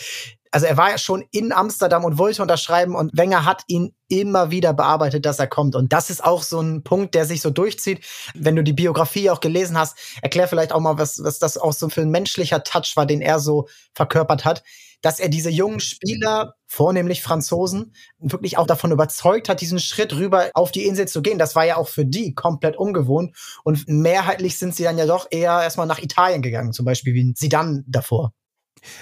also 0.56 0.68
er 0.68 0.78
war 0.78 0.90
ja 0.90 0.98
schon 0.98 1.22
in 1.32 1.52
Amsterdam 1.52 2.06
und 2.06 2.18
wollte 2.18 2.42
unterschreiben 2.42 2.96
und 2.96 3.12
Wenger 3.18 3.44
hat 3.44 3.64
ihn 3.68 3.94
immer 4.08 4.52
wieder 4.52 4.72
bearbeitet, 4.72 5.26
dass 5.26 5.38
er 5.38 5.48
kommt. 5.48 5.76
Und 5.76 5.92
das 5.92 6.10
ist 6.10 6.24
auch 6.24 6.44
so 6.44 6.62
ein 6.62 6.82
Punkt, 6.82 7.14
der 7.14 7.26
sich 7.26 7.42
so 7.42 7.50
durchzieht. 7.50 8.06
Wenn 8.36 8.56
du 8.56 8.64
die 8.64 8.72
Biografie 8.72 9.30
auch 9.30 9.42
gelesen 9.42 9.78
hast, 9.78 9.98
erklär 10.22 10.48
vielleicht 10.48 10.72
auch 10.72 10.80
mal, 10.80 10.98
was, 10.98 11.22
was 11.22 11.40
das 11.40 11.58
auch 11.58 11.74
so 11.74 11.90
für 11.90 12.04
ein 12.04 12.10
menschlicher 12.10 12.64
Touch 12.64 12.94
war, 12.96 13.06
den 13.06 13.20
er 13.20 13.40
so 13.40 13.68
verkörpert 13.94 14.46
hat, 14.46 14.64
dass 15.02 15.20
er 15.20 15.28
diese 15.28 15.50
jungen 15.50 15.82
Spieler, 15.82 16.54
vornehmlich 16.68 17.22
Franzosen, 17.22 17.94
wirklich 18.20 18.58
auch 18.58 18.66
davon 18.66 18.94
überzeugt 18.94 19.50
hat, 19.50 19.60
diesen 19.60 19.80
Schritt 19.80 20.14
rüber 20.14 20.52
auf 20.54 20.72
die 20.72 20.86
Insel 20.86 21.10
zu 21.10 21.22
gehen. 21.22 21.38
Das 21.38 21.58
war 21.58 21.66
ja 21.66 21.76
auch 21.76 21.90
für 21.90 22.06
die 22.06 22.34
komplett 22.34 22.78
ungewohnt. 22.78 23.36
Und 23.66 23.90
mehrheitlich 23.90 24.58
sind 24.58 24.74
sie 24.74 24.84
dann 24.84 24.98
ja 24.98 25.06
doch 25.06 25.28
eher 25.30 25.62
erstmal 25.62 25.86
nach 25.86 26.00
Italien 26.00 26.42
gegangen, 26.42 26.72
zum 26.72 26.86
Beispiel 26.86 27.14
wie 27.14 27.34
Sidan 27.36 27.84
davor. 27.88 28.32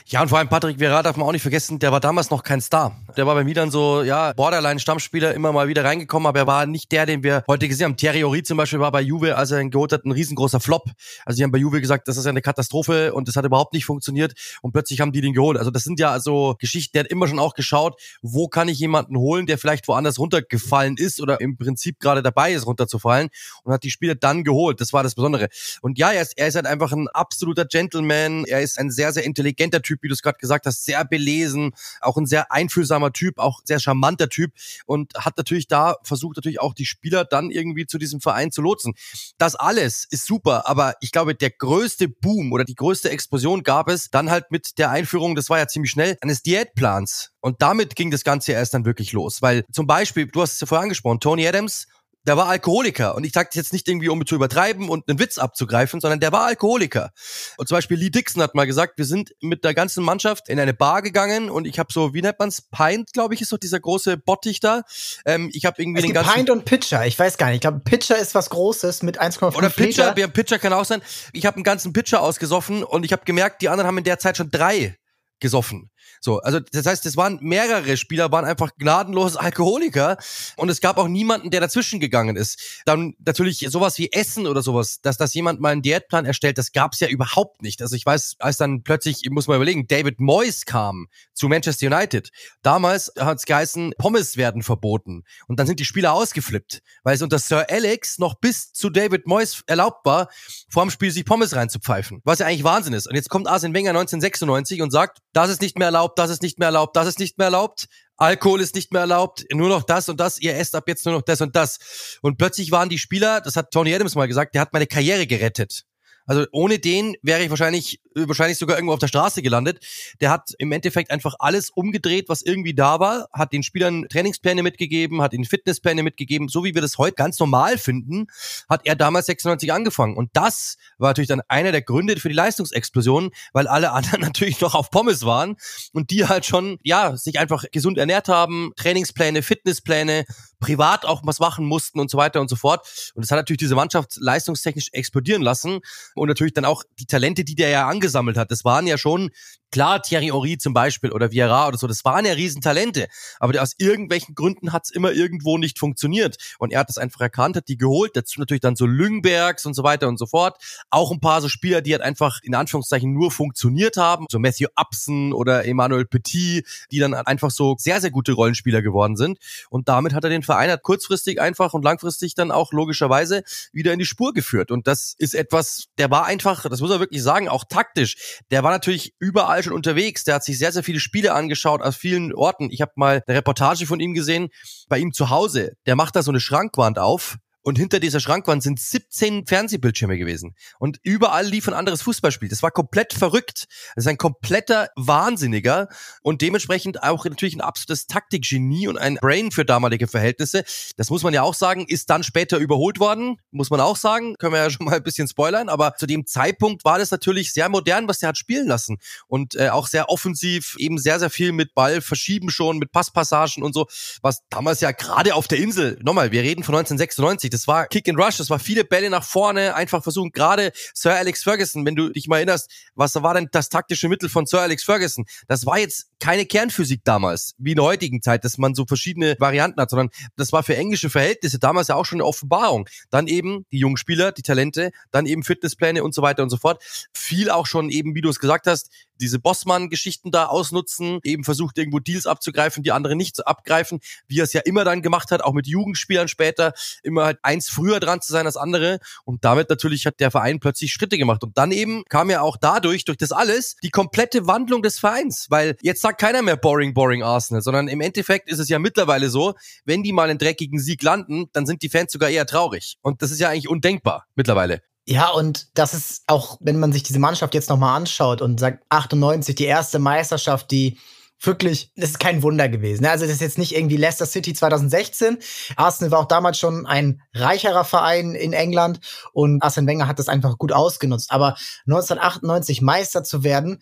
Ja, 0.07 0.21
und 0.21 0.29
vor 0.29 0.37
allem 0.37 0.49
Patrick 0.49 0.79
Vera 0.79 1.03
darf 1.03 1.17
man 1.17 1.27
auch 1.27 1.31
nicht 1.31 1.41
vergessen, 1.41 1.79
der 1.79 1.91
war 1.91 1.99
damals 1.99 2.29
noch 2.29 2.43
kein 2.43 2.61
Star. 2.61 2.97
Der 3.17 3.25
war 3.25 3.35
bei 3.35 3.43
mir 3.43 3.53
dann 3.53 3.71
so, 3.71 4.03
ja, 4.03 4.33
Borderline-Stammspieler, 4.33 5.33
immer 5.33 5.51
mal 5.51 5.67
wieder 5.67 5.83
reingekommen, 5.83 6.27
aber 6.27 6.39
er 6.39 6.47
war 6.47 6.65
nicht 6.65 6.91
der, 6.91 7.05
den 7.05 7.23
wir 7.23 7.43
heute 7.47 7.67
gesehen 7.67 7.85
haben. 7.85 7.97
Thierry 7.97 8.23
Ori 8.23 8.43
zum 8.43 8.57
Beispiel 8.57 8.79
war 8.79 8.91
bei 8.91 9.01
Juve, 9.01 9.35
als 9.35 9.51
er 9.51 9.59
ihn 9.59 9.71
geholt 9.71 9.91
hat, 9.91 10.05
ein 10.05 10.11
riesengroßer 10.11 10.59
Flop. 10.59 10.89
Also 11.25 11.37
die 11.37 11.43
haben 11.43 11.51
bei 11.51 11.57
Juve 11.57 11.81
gesagt, 11.81 12.07
das 12.07 12.17
ist 12.17 12.25
eine 12.25 12.41
Katastrophe 12.41 13.13
und 13.13 13.27
das 13.27 13.35
hat 13.35 13.45
überhaupt 13.45 13.73
nicht 13.73 13.85
funktioniert 13.85 14.33
und 14.61 14.71
plötzlich 14.71 15.01
haben 15.01 15.11
die 15.11 15.21
den 15.21 15.33
geholt. 15.33 15.57
Also 15.57 15.71
das 15.71 15.83
sind 15.83 15.99
ja 15.99 16.11
also 16.11 16.55
Geschichten, 16.59 16.93
der 16.93 17.03
hat 17.05 17.11
immer 17.11 17.27
schon 17.27 17.39
auch 17.39 17.53
geschaut, 17.53 17.99
wo 18.21 18.47
kann 18.47 18.67
ich 18.67 18.79
jemanden 18.79 19.17
holen, 19.17 19.45
der 19.45 19.57
vielleicht 19.57 19.87
woanders 19.87 20.19
runtergefallen 20.19 20.97
ist 20.97 21.21
oder 21.21 21.41
im 21.41 21.57
Prinzip 21.57 21.99
gerade 21.99 22.23
dabei 22.23 22.53
ist, 22.53 22.65
runterzufallen 22.65 23.29
und 23.63 23.73
hat 23.73 23.83
die 23.83 23.91
Spieler 23.91 24.15
dann 24.15 24.43
geholt. 24.43 24.81
Das 24.81 24.93
war 24.93 25.03
das 25.03 25.15
Besondere. 25.15 25.49
Und 25.81 25.97
ja, 25.97 26.11
er 26.11 26.21
ist, 26.21 26.37
er 26.37 26.47
ist 26.47 26.55
halt 26.55 26.65
einfach 26.65 26.91
ein 26.91 27.07
absoluter 27.09 27.65
Gentleman. 27.65 28.45
Er 28.45 28.61
ist 28.61 28.79
ein 28.79 28.91
sehr, 28.91 29.11
sehr 29.11 29.23
intelligenter 29.23 29.72
Typ, 29.81 30.03
wie 30.03 30.07
du 30.07 30.13
es 30.13 30.21
gerade 30.21 30.37
gesagt 30.37 30.65
hast, 30.65 30.85
sehr 30.85 31.03
belesen, 31.05 31.71
auch 32.01 32.17
ein 32.17 32.25
sehr 32.25 32.51
einfühlsamer 32.51 33.13
Typ, 33.13 33.39
auch 33.39 33.61
sehr 33.63 33.79
charmanter 33.79 34.29
Typ 34.29 34.51
und 34.85 35.13
hat 35.15 35.37
natürlich 35.37 35.67
da 35.67 35.95
versucht 36.03 36.37
natürlich 36.37 36.59
auch 36.59 36.73
die 36.73 36.85
Spieler 36.85 37.25
dann 37.25 37.51
irgendwie 37.51 37.85
zu 37.85 37.97
diesem 37.97 38.21
Verein 38.21 38.51
zu 38.51 38.61
lotsen. 38.61 38.93
Das 39.37 39.55
alles 39.55 40.05
ist 40.09 40.25
super, 40.25 40.67
aber 40.67 40.95
ich 41.01 41.11
glaube, 41.11 41.35
der 41.35 41.51
größte 41.51 42.07
Boom 42.07 42.51
oder 42.51 42.63
die 42.63 42.75
größte 42.75 43.09
Explosion 43.09 43.63
gab 43.63 43.89
es 43.89 44.09
dann 44.09 44.29
halt 44.29 44.51
mit 44.51 44.77
der 44.77 44.89
Einführung, 44.91 45.35
das 45.35 45.49
war 45.49 45.57
ja 45.57 45.67
ziemlich 45.67 45.91
schnell, 45.91 46.17
eines 46.21 46.41
Diätplans. 46.41 47.31
Und 47.41 47.61
damit 47.61 47.95
ging 47.95 48.09
das 48.09 48.23
Ganze 48.23 48.53
erst 48.53 48.73
dann 48.73 48.85
wirklich 48.85 49.11
los, 49.11 49.41
weil 49.41 49.65
zum 49.71 49.85
Beispiel, 49.85 50.27
du 50.27 50.41
hast 50.41 50.53
es 50.53 50.61
ja 50.61 50.67
vorher 50.67 50.83
angesprochen, 50.83 51.19
Tony 51.19 51.47
Adams 51.47 51.87
der 52.25 52.37
war 52.37 52.47
Alkoholiker. 52.47 53.15
Und 53.15 53.25
ich 53.25 53.33
sage 53.33 53.49
jetzt 53.53 53.73
nicht 53.73 53.87
irgendwie, 53.87 54.09
um 54.09 54.25
zu 54.25 54.35
übertreiben 54.35 54.89
und 54.89 55.09
einen 55.09 55.19
Witz 55.19 55.37
abzugreifen, 55.37 55.99
sondern 55.99 56.19
der 56.19 56.31
war 56.31 56.45
Alkoholiker. 56.45 57.11
Und 57.57 57.67
zum 57.67 57.77
Beispiel 57.77 57.97
Lee 57.97 58.09
Dixon 58.09 58.41
hat 58.41 58.55
mal 58.55 58.65
gesagt, 58.65 58.97
wir 58.97 59.05
sind 59.05 59.33
mit 59.41 59.63
der 59.63 59.73
ganzen 59.73 60.03
Mannschaft 60.03 60.49
in 60.49 60.59
eine 60.59 60.73
Bar 60.73 61.01
gegangen 61.01 61.49
und 61.49 61.65
ich 61.65 61.79
habe 61.79 61.91
so, 61.91 62.13
wie 62.13 62.21
nennt 62.21 62.39
man's, 62.39 62.61
Pint, 62.61 63.13
glaube 63.13 63.33
ich, 63.33 63.41
ist 63.41 63.51
doch 63.51 63.57
dieser 63.57 63.79
große 63.79 64.17
Bottich 64.17 64.59
da. 64.59 64.83
Ähm, 65.25 65.49
ich 65.53 65.65
habe 65.65 65.81
irgendwie 65.81 65.99
es 65.99 66.05
den 66.05 66.13
ganzen... 66.13 66.33
Pint 66.33 66.49
und 66.49 66.65
Pitcher, 66.65 67.05
ich 67.05 67.17
weiß 67.17 67.37
gar 67.37 67.47
nicht. 67.47 67.55
Ich 67.55 67.61
glaube, 67.61 67.79
Pitcher 67.79 68.17
ist 68.17 68.35
was 68.35 68.49
Großes 68.49 69.03
mit 69.03 69.21
1,5 69.21 69.55
Oder 69.55 69.69
Pitcher, 69.69 70.13
Liter. 70.15 70.27
Pitcher 70.29 70.59
kann 70.59 70.73
auch 70.73 70.85
sein. 70.85 71.01
Ich 71.33 71.45
habe 71.45 71.55
einen 71.55 71.63
ganzen 71.63 71.93
Pitcher 71.93 72.21
ausgesoffen 72.21 72.83
und 72.83 73.03
ich 73.05 73.11
habe 73.11 73.23
gemerkt, 73.25 73.61
die 73.61 73.69
anderen 73.69 73.87
haben 73.87 73.97
in 73.97 74.03
der 74.03 74.19
Zeit 74.19 74.37
schon 74.37 74.49
drei 74.49 74.97
gesoffen. 75.39 75.89
So, 76.23 76.39
also 76.39 76.61
das 76.61 76.85
heißt, 76.85 77.05
es 77.05 77.17
waren 77.17 77.37
mehrere 77.41 77.97
Spieler, 77.97 78.31
waren 78.31 78.45
einfach 78.45 78.71
gnadenlos 78.77 79.35
Alkoholiker 79.35 80.15
und 80.55 80.69
es 80.69 80.79
gab 80.79 80.97
auch 80.97 81.09
niemanden, 81.09 81.51
der 81.51 81.59
dazwischen 81.59 81.99
gegangen 81.99 82.37
ist. 82.37 82.81
Dann 82.85 83.13
natürlich 83.25 83.59
sowas 83.69 83.97
wie 83.97 84.09
Essen 84.13 84.47
oder 84.47 84.61
sowas, 84.61 85.01
dass 85.01 85.17
das 85.17 85.33
jemand 85.33 85.59
mal 85.59 85.73
einen 85.73 85.81
Diätplan 85.81 86.25
erstellt, 86.25 86.57
das 86.57 86.71
gab's 86.71 87.01
ja 87.01 87.09
überhaupt 87.09 87.61
nicht. 87.61 87.81
Also 87.81 87.97
ich 87.97 88.05
weiß, 88.05 88.37
als 88.39 88.55
dann 88.55 88.83
plötzlich, 88.83 89.25
ich 89.25 89.31
muss 89.31 89.47
mal 89.47 89.57
überlegen, 89.57 89.85
David 89.85 90.21
Moyes 90.21 90.65
kam 90.65 91.07
zu 91.33 91.49
Manchester 91.49 91.87
United. 91.87 92.29
Damals 92.61 93.11
hat 93.19 93.39
es 93.39 93.45
geheißen, 93.45 93.93
Pommes 93.97 94.37
werden 94.37 94.63
verboten 94.63 95.23
und 95.47 95.59
dann 95.59 95.67
sind 95.67 95.81
die 95.81 95.85
Spieler 95.85 96.13
ausgeflippt, 96.13 96.79
weil 97.03 97.15
es 97.15 97.21
unter 97.21 97.37
Sir 97.37 97.65
Alex 97.69 98.17
noch 98.17 98.35
bis 98.35 98.71
zu 98.71 98.89
David 98.89 99.27
Moyes 99.27 99.63
erlaubt 99.67 100.05
war, 100.05 100.29
vor 100.69 100.85
dem 100.85 100.89
Spiel 100.89 101.11
sich 101.11 101.25
Pommes 101.25 101.53
reinzupfeifen, 101.53 102.21
was 102.23 102.39
ja 102.39 102.45
eigentlich 102.45 102.63
Wahnsinn 102.63 102.93
ist. 102.93 103.07
Und 103.07 103.15
jetzt 103.15 103.29
kommt 103.29 103.49
Arsene 103.49 103.73
Wenger 103.73 103.89
1996 103.89 104.81
und 104.81 104.91
sagt, 104.91 105.19
das 105.33 105.49
ist 105.49 105.61
nicht 105.61 105.77
mehr 105.77 105.87
erlaubt, 105.87 106.12
das 106.17 106.29
ist 106.29 106.41
nicht 106.41 106.59
mehr 106.59 106.67
erlaubt, 106.67 106.95
das 106.95 107.07
ist 107.07 107.19
nicht 107.19 107.37
mehr 107.37 107.45
erlaubt. 107.45 107.87
Alkohol 108.17 108.61
ist 108.61 108.75
nicht 108.75 108.91
mehr 108.91 109.01
erlaubt, 109.01 109.43
nur 109.51 109.69
noch 109.69 109.83
das 109.83 110.07
und 110.07 110.19
das, 110.19 110.37
ihr 110.37 110.55
esst 110.55 110.75
ab 110.75 110.83
jetzt 110.87 111.05
nur 111.05 111.15
noch 111.15 111.23
das 111.23 111.41
und 111.41 111.55
das. 111.55 112.17
Und 112.21 112.37
plötzlich 112.37 112.71
waren 112.71 112.89
die 112.89 112.99
Spieler, 112.99 113.41
das 113.41 113.55
hat 113.55 113.71
Tony 113.71 113.93
Adams 113.93 114.15
mal 114.15 114.27
gesagt, 114.27 114.53
der 114.55 114.61
hat 114.61 114.73
meine 114.73 114.87
Karriere 114.87 115.27
gerettet. 115.27 115.83
Also 116.25 116.45
ohne 116.51 116.79
den 116.79 117.15
wäre 117.21 117.43
ich 117.43 117.49
wahrscheinlich, 117.49 117.99
wahrscheinlich 118.15 118.57
sogar 118.57 118.77
irgendwo 118.77 118.93
auf 118.93 118.99
der 118.99 119.07
Straße 119.07 119.41
gelandet. 119.41 119.83
Der 120.21 120.29
hat 120.29 120.53
im 120.57 120.71
Endeffekt 120.71 121.11
einfach 121.11 121.35
alles 121.39 121.69
umgedreht, 121.69 122.29
was 122.29 122.41
irgendwie 122.41 122.73
da 122.73 122.99
war, 122.99 123.27
hat 123.33 123.53
den 123.53 123.63
Spielern 123.63 124.07
Trainingspläne 124.09 124.63
mitgegeben, 124.63 125.21
hat 125.21 125.33
ihnen 125.33 125.45
Fitnesspläne 125.45 126.03
mitgegeben, 126.03 126.47
so 126.47 126.63
wie 126.63 126.73
wir 126.73 126.81
das 126.81 126.97
heute 126.97 127.15
ganz 127.15 127.39
normal 127.39 127.77
finden, 127.77 128.27
hat 128.69 128.81
er 128.85 128.95
damals 128.95 129.25
96 129.27 129.71
angefangen. 129.71 130.15
Und 130.15 130.29
das 130.33 130.77
war 130.97 131.09
natürlich 131.09 131.27
dann 131.29 131.41
einer 131.47 131.71
der 131.71 131.81
Gründe 131.81 132.17
für 132.17 132.29
die 132.29 132.35
Leistungsexplosion, 132.35 133.31
weil 133.53 133.67
alle 133.67 133.91
anderen 133.91 134.21
natürlich 134.33 134.61
noch 134.61 134.75
auf 134.75 134.89
Pommes 134.89 135.25
waren 135.25 135.55
und 135.93 136.09
die 136.11 136.27
halt 136.27 136.45
schon, 136.45 136.77
ja, 136.83 137.15
sich 137.15 137.39
einfach 137.39 137.65
gesund 137.71 137.97
ernährt 137.97 138.27
haben, 138.27 138.71
Trainingspläne, 138.75 139.41
Fitnesspläne, 139.41 140.25
privat 140.59 141.05
auch 141.05 141.21
was 141.25 141.39
machen 141.39 141.65
mussten 141.65 141.99
und 141.99 142.09
so 142.09 142.17
weiter 142.17 142.39
und 142.39 142.49
so 142.49 142.55
fort. 142.55 143.11
Und 143.15 143.23
das 143.23 143.31
hat 143.31 143.37
natürlich 143.37 143.59
diese 143.59 143.75
Mannschaft 143.75 144.17
leistungstechnisch 144.17 144.89
explodieren 144.93 145.41
lassen 145.41 145.79
und 146.15 146.27
natürlich 146.27 146.53
dann 146.53 146.65
auch 146.65 146.83
die 146.99 147.05
Talente, 147.05 147.43
die 147.43 147.55
der 147.55 147.69
ja 147.69 147.87
angesammelt 148.03 148.37
hat. 148.37 148.51
Das 148.51 148.65
waren 148.65 148.85
ja 148.85 148.97
schon 148.97 149.31
Klar, 149.73 150.03
Thierry 150.03 150.27
Henry 150.27 150.59
zum 150.59 150.75
Beispiel 150.75 151.11
oder 151.11 151.31
Vieira 151.31 151.67
oder 151.67 151.79
so, 151.79 151.87
das 151.87 152.05
waren 152.05 152.27
ja 152.27 152.33
Riesentalente. 152.33 153.07
Aber 153.39 153.59
aus 153.59 153.73
irgendwelchen 153.79 154.35
Gründen 154.35 154.71
hat 154.71 154.83
es 154.83 154.91
immer 154.91 155.13
irgendwo 155.13 155.57
nicht 155.57 155.79
funktioniert. 155.79 156.37
Und 156.59 156.71
er 156.71 156.81
hat 156.81 156.89
das 156.89 156.99
einfach 156.99 157.21
erkannt, 157.21 157.55
hat 157.55 157.67
die 157.67 157.77
geholt. 157.79 158.11
Dazu 158.15 158.39
natürlich 158.39 158.61
dann 158.61 158.75
so 158.75 158.85
Lüngbergs 158.85 159.65
und 159.65 159.73
so 159.73 159.83
weiter 159.83 160.07
und 160.09 160.19
so 160.19 160.27
fort. 160.27 160.63
Auch 160.91 161.11
ein 161.11 161.19
paar 161.19 161.41
so 161.41 161.49
Spieler, 161.49 161.81
die 161.81 161.91
halt 161.91 162.03
einfach 162.03 162.37
in 162.43 162.53
Anführungszeichen 162.53 163.11
nur 163.11 163.31
funktioniert 163.31 163.97
haben. 163.97 164.27
So 164.29 164.37
Matthew 164.37 164.67
Upson 164.75 165.33
oder 165.33 165.65
Emmanuel 165.65 166.05
Petit, 166.05 166.67
die 166.91 166.99
dann 166.99 167.15
einfach 167.15 167.49
so 167.49 167.75
sehr, 167.79 167.99
sehr 167.99 168.11
gute 168.11 168.33
Rollenspieler 168.33 168.83
geworden 168.83 169.15
sind. 169.15 169.39
Und 169.71 169.89
damit 169.89 170.13
hat 170.13 170.23
er 170.23 170.29
den 170.29 170.43
Verein 170.43 170.69
halt 170.69 170.83
kurzfristig 170.83 171.41
einfach 171.41 171.73
und 171.73 171.83
langfristig 171.83 172.35
dann 172.35 172.51
auch 172.51 172.73
logischerweise 172.73 173.41
wieder 173.71 173.91
in 173.91 173.97
die 173.97 174.05
Spur 174.05 174.33
geführt. 174.33 174.69
Und 174.69 174.85
das 174.85 175.15
ist 175.17 175.33
etwas, 175.33 175.85
der 175.97 176.11
war 176.11 176.25
einfach, 176.25 176.69
das 176.69 176.79
muss 176.79 176.91
er 176.91 176.99
wirklich 176.99 177.23
sagen, 177.23 177.49
auch 177.49 177.63
taktisch. 177.67 178.39
Der 178.51 178.61
war 178.61 178.69
natürlich 178.69 179.15
überall 179.17 179.62
schon 179.63 179.73
unterwegs. 179.73 180.23
Der 180.23 180.35
hat 180.35 180.43
sich 180.43 180.57
sehr, 180.57 180.71
sehr 180.71 180.83
viele 180.83 180.99
Spiele 180.99 181.33
angeschaut 181.33 181.81
aus 181.81 181.95
vielen 181.95 182.33
Orten. 182.33 182.69
Ich 182.71 182.81
habe 182.81 182.91
mal 182.95 183.23
eine 183.25 183.37
Reportage 183.37 183.85
von 183.85 183.99
ihm 183.99 184.13
gesehen 184.13 184.49
bei 184.89 184.99
ihm 184.99 185.13
zu 185.13 185.29
Hause. 185.29 185.73
Der 185.85 185.95
macht 185.95 186.15
da 186.15 186.23
so 186.23 186.31
eine 186.31 186.39
Schrankwand 186.39 186.99
auf 186.99 187.37
und 187.63 187.77
hinter 187.77 187.99
dieser 187.99 188.19
Schrankwand 188.19 188.61
sind 188.61 188.79
17 188.79 189.47
Fernsehbildschirme 189.47 190.17
gewesen. 190.17 190.55
Und 190.79 190.99
überall 191.01 191.45
lief 191.45 191.67
ein 191.67 191.73
anderes 191.73 192.01
Fußballspiel. 192.01 192.49
Das 192.49 192.61
war 192.61 192.71
komplett 192.71 193.13
verrückt. 193.13 193.67
Das 193.95 194.03
ist 194.03 194.07
ein 194.07 194.17
kompletter 194.17 194.89
Wahnsinniger 194.95 195.87
und 196.21 196.41
dementsprechend 196.41 197.01
auch 197.01 197.25
natürlich 197.25 197.55
ein 197.55 197.61
absolutes 197.61 198.07
Taktikgenie 198.07 198.87
und 198.87 198.97
ein 198.97 199.15
Brain 199.15 199.51
für 199.51 199.63
damalige 199.63 200.07
Verhältnisse. 200.07 200.65
Das 200.97 201.09
muss 201.09 201.23
man 201.23 201.33
ja 201.33 201.41
auch 201.41 201.53
sagen, 201.53 201.85
ist 201.87 202.09
dann 202.09 202.23
später 202.23 202.57
überholt 202.57 202.99
worden, 202.99 203.37
muss 203.51 203.69
man 203.69 203.79
auch 203.79 203.95
sagen. 203.95 204.35
Können 204.39 204.53
wir 204.53 204.59
ja 204.59 204.69
schon 204.69 204.85
mal 204.85 204.95
ein 204.95 205.03
bisschen 205.03 205.27
spoilern, 205.27 205.69
aber 205.69 205.95
zu 205.95 206.05
dem 206.05 206.27
Zeitpunkt 206.27 206.83
war 206.83 206.99
das 206.99 207.11
natürlich 207.11 207.53
sehr 207.53 207.69
modern, 207.69 208.07
was 208.09 208.19
der 208.19 208.29
hat 208.29 208.37
spielen 208.37 208.67
lassen. 208.67 208.97
Und 209.27 209.55
äh, 209.55 209.69
auch 209.69 209.87
sehr 209.87 210.09
offensiv, 210.09 210.75
eben 210.77 210.97
sehr, 210.97 211.19
sehr 211.19 211.29
viel 211.29 211.53
mit 211.53 211.73
Ball 211.73 212.01
verschieben 212.01 212.49
schon, 212.49 212.77
mit 212.77 212.91
Passpassagen 212.91 213.63
und 213.63 213.73
so, 213.73 213.87
was 214.21 214.41
damals 214.49 214.81
ja 214.81 214.91
gerade 214.91 215.35
auf 215.35 215.47
der 215.47 215.59
Insel, 215.59 215.97
nochmal, 216.03 216.31
wir 216.31 216.41
reden 216.41 216.63
von 216.63 216.75
1996, 216.75 217.52
das 217.53 217.67
war 217.67 217.87
Kick 217.87 218.09
and 218.09 218.19
Rush, 218.19 218.37
das 218.37 218.49
war 218.49 218.59
viele 218.59 218.83
Bälle 218.83 219.09
nach 219.09 219.23
vorne, 219.23 219.75
einfach 219.75 220.01
versuchen. 220.01 220.31
Gerade 220.31 220.71
Sir 220.93 221.13
Alex 221.13 221.43
Ferguson, 221.43 221.85
wenn 221.85 221.95
du 221.95 222.09
dich 222.09 222.27
mal 222.27 222.37
erinnerst, 222.37 222.69
was 222.95 223.13
war 223.15 223.33
denn 223.35 223.47
das 223.51 223.69
taktische 223.69 224.09
Mittel 224.09 224.27
von 224.27 224.45
Sir 224.45 224.61
Alex 224.61 224.83
Ferguson? 224.83 225.25
Das 225.47 225.65
war 225.65 225.77
jetzt 225.77 226.07
keine 226.19 226.45
Kernphysik 226.45 227.01
damals, 227.03 227.53
wie 227.57 227.71
in 227.71 227.75
der 227.75 227.85
heutigen 227.85 228.21
Zeit, 228.21 228.43
dass 228.43 228.57
man 228.57 228.75
so 228.75 228.85
verschiedene 228.85 229.35
Varianten 229.39 229.79
hat, 229.79 229.89
sondern 229.89 230.09
das 230.35 230.51
war 230.51 230.63
für 230.63 230.75
englische 230.75 231.09
Verhältnisse 231.09 231.59
damals 231.59 231.89
ja 231.89 231.95
auch 231.95 232.05
schon 232.05 232.17
eine 232.17 232.25
Offenbarung. 232.25 232.87
Dann 233.09 233.27
eben 233.27 233.65
die 233.71 233.79
jungen 233.79 233.97
Spieler, 233.97 234.31
die 234.31 234.41
Talente, 234.41 234.91
dann 235.11 235.25
eben 235.25 235.43
Fitnesspläne 235.43 236.03
und 236.03 236.15
so 236.15 236.21
weiter 236.21 236.41
und 236.41 236.49
so 236.49 236.57
fort. 236.57 236.81
Viel 237.13 237.49
auch 237.49 237.67
schon 237.67 237.89
eben, 237.89 238.15
wie 238.15 238.21
du 238.21 238.29
es 238.29 238.39
gesagt 238.39 238.67
hast, 238.67 238.89
diese 239.19 239.39
Bossmann-Geschichten 239.39 240.31
da 240.31 240.45
ausnutzen, 240.45 241.19
eben 241.23 241.43
versucht 241.43 241.77
irgendwo 241.77 241.99
Deals 241.99 242.25
abzugreifen, 242.25 242.83
die 242.83 242.91
andere 242.91 243.15
nicht 243.15 243.45
abgreifen, 243.45 243.99
wie 244.27 244.39
er 244.39 244.43
es 244.43 244.53
ja 244.53 244.61
immer 244.61 244.83
dann 244.83 245.01
gemacht 245.01 245.31
hat, 245.31 245.43
auch 245.43 245.53
mit 245.53 245.67
Jugendspielern 245.67 246.27
später, 246.27 246.73
immer 247.03 247.25
halt 247.25 247.39
eins 247.41 247.69
früher 247.69 247.99
dran 247.99 248.21
zu 248.21 248.31
sein 248.31 248.45
als 248.45 248.57
andere. 248.57 248.99
Und 249.25 249.45
damit 249.45 249.69
natürlich 249.69 250.05
hat 250.05 250.19
der 250.19 250.31
Verein 250.31 250.59
plötzlich 250.59 250.91
Schritte 250.91 251.17
gemacht. 251.17 251.43
Und 251.43 251.57
dann 251.57 251.71
eben 251.71 252.03
kam 252.09 252.29
ja 252.29 252.41
auch 252.41 252.57
dadurch, 252.57 253.05
durch 253.05 253.17
das 253.17 253.31
alles, 253.31 253.75
die 253.83 253.89
komplette 253.89 254.47
Wandlung 254.47 254.81
des 254.81 254.99
Vereins, 254.99 255.47
weil 255.49 255.75
jetzt 255.81 256.01
sagt 256.01 256.19
keiner 256.19 256.41
mehr 256.41 256.57
boring, 256.57 256.93
boring 256.93 257.23
Arsenal, 257.23 257.61
sondern 257.61 257.87
im 257.87 258.01
Endeffekt 258.01 258.49
ist 258.49 258.59
es 258.59 258.69
ja 258.69 258.79
mittlerweile 258.79 259.29
so, 259.29 259.53
wenn 259.85 260.03
die 260.03 260.13
mal 260.13 260.29
einen 260.29 260.39
dreckigen 260.39 260.79
Sieg 260.79 261.03
landen, 261.03 261.45
dann 261.53 261.65
sind 261.65 261.81
die 261.81 261.89
Fans 261.89 262.11
sogar 262.11 262.29
eher 262.29 262.45
traurig. 262.45 262.97
Und 263.01 263.21
das 263.21 263.31
ist 263.31 263.39
ja 263.39 263.49
eigentlich 263.49 263.69
undenkbar 263.69 264.25
mittlerweile. 264.35 264.81
Ja, 265.05 265.29
und 265.31 265.67
das 265.73 265.93
ist 265.93 266.23
auch, 266.27 266.57
wenn 266.61 266.79
man 266.79 266.93
sich 266.93 267.03
diese 267.03 267.19
Mannschaft 267.19 267.53
jetzt 267.53 267.69
nochmal 267.69 267.97
anschaut 267.97 268.41
und 268.41 268.59
sagt, 268.59 268.83
98, 268.89 269.55
die 269.55 269.65
erste 269.65 269.99
Meisterschaft, 269.99 270.71
die 270.71 270.97
wirklich, 271.45 271.91
das 271.95 272.11
ist 272.11 272.19
kein 272.19 272.41
Wunder 272.41 272.69
gewesen. 272.69 273.05
Also 273.05 273.25
das 273.25 273.35
ist 273.35 273.41
jetzt 273.41 273.57
nicht 273.57 273.75
irgendwie 273.75 273.97
Leicester 273.97 274.25
City 274.25 274.53
2016. 274.53 275.39
Arsenal 275.75 276.11
war 276.11 276.19
auch 276.19 276.27
damals 276.27 276.57
schon 276.57 276.85
ein 276.85 277.21
reicherer 277.33 277.83
Verein 277.83 278.33
in 278.33 278.53
England 278.53 278.99
und 279.33 279.61
Arsene 279.61 279.87
Wenger 279.87 280.07
hat 280.07 280.19
das 280.19 280.29
einfach 280.29 280.57
gut 280.57 280.71
ausgenutzt. 280.71 281.31
Aber 281.31 281.55
1998 281.85 282.81
Meister 282.81 283.25
zu 283.25 283.43
werden, 283.43 283.81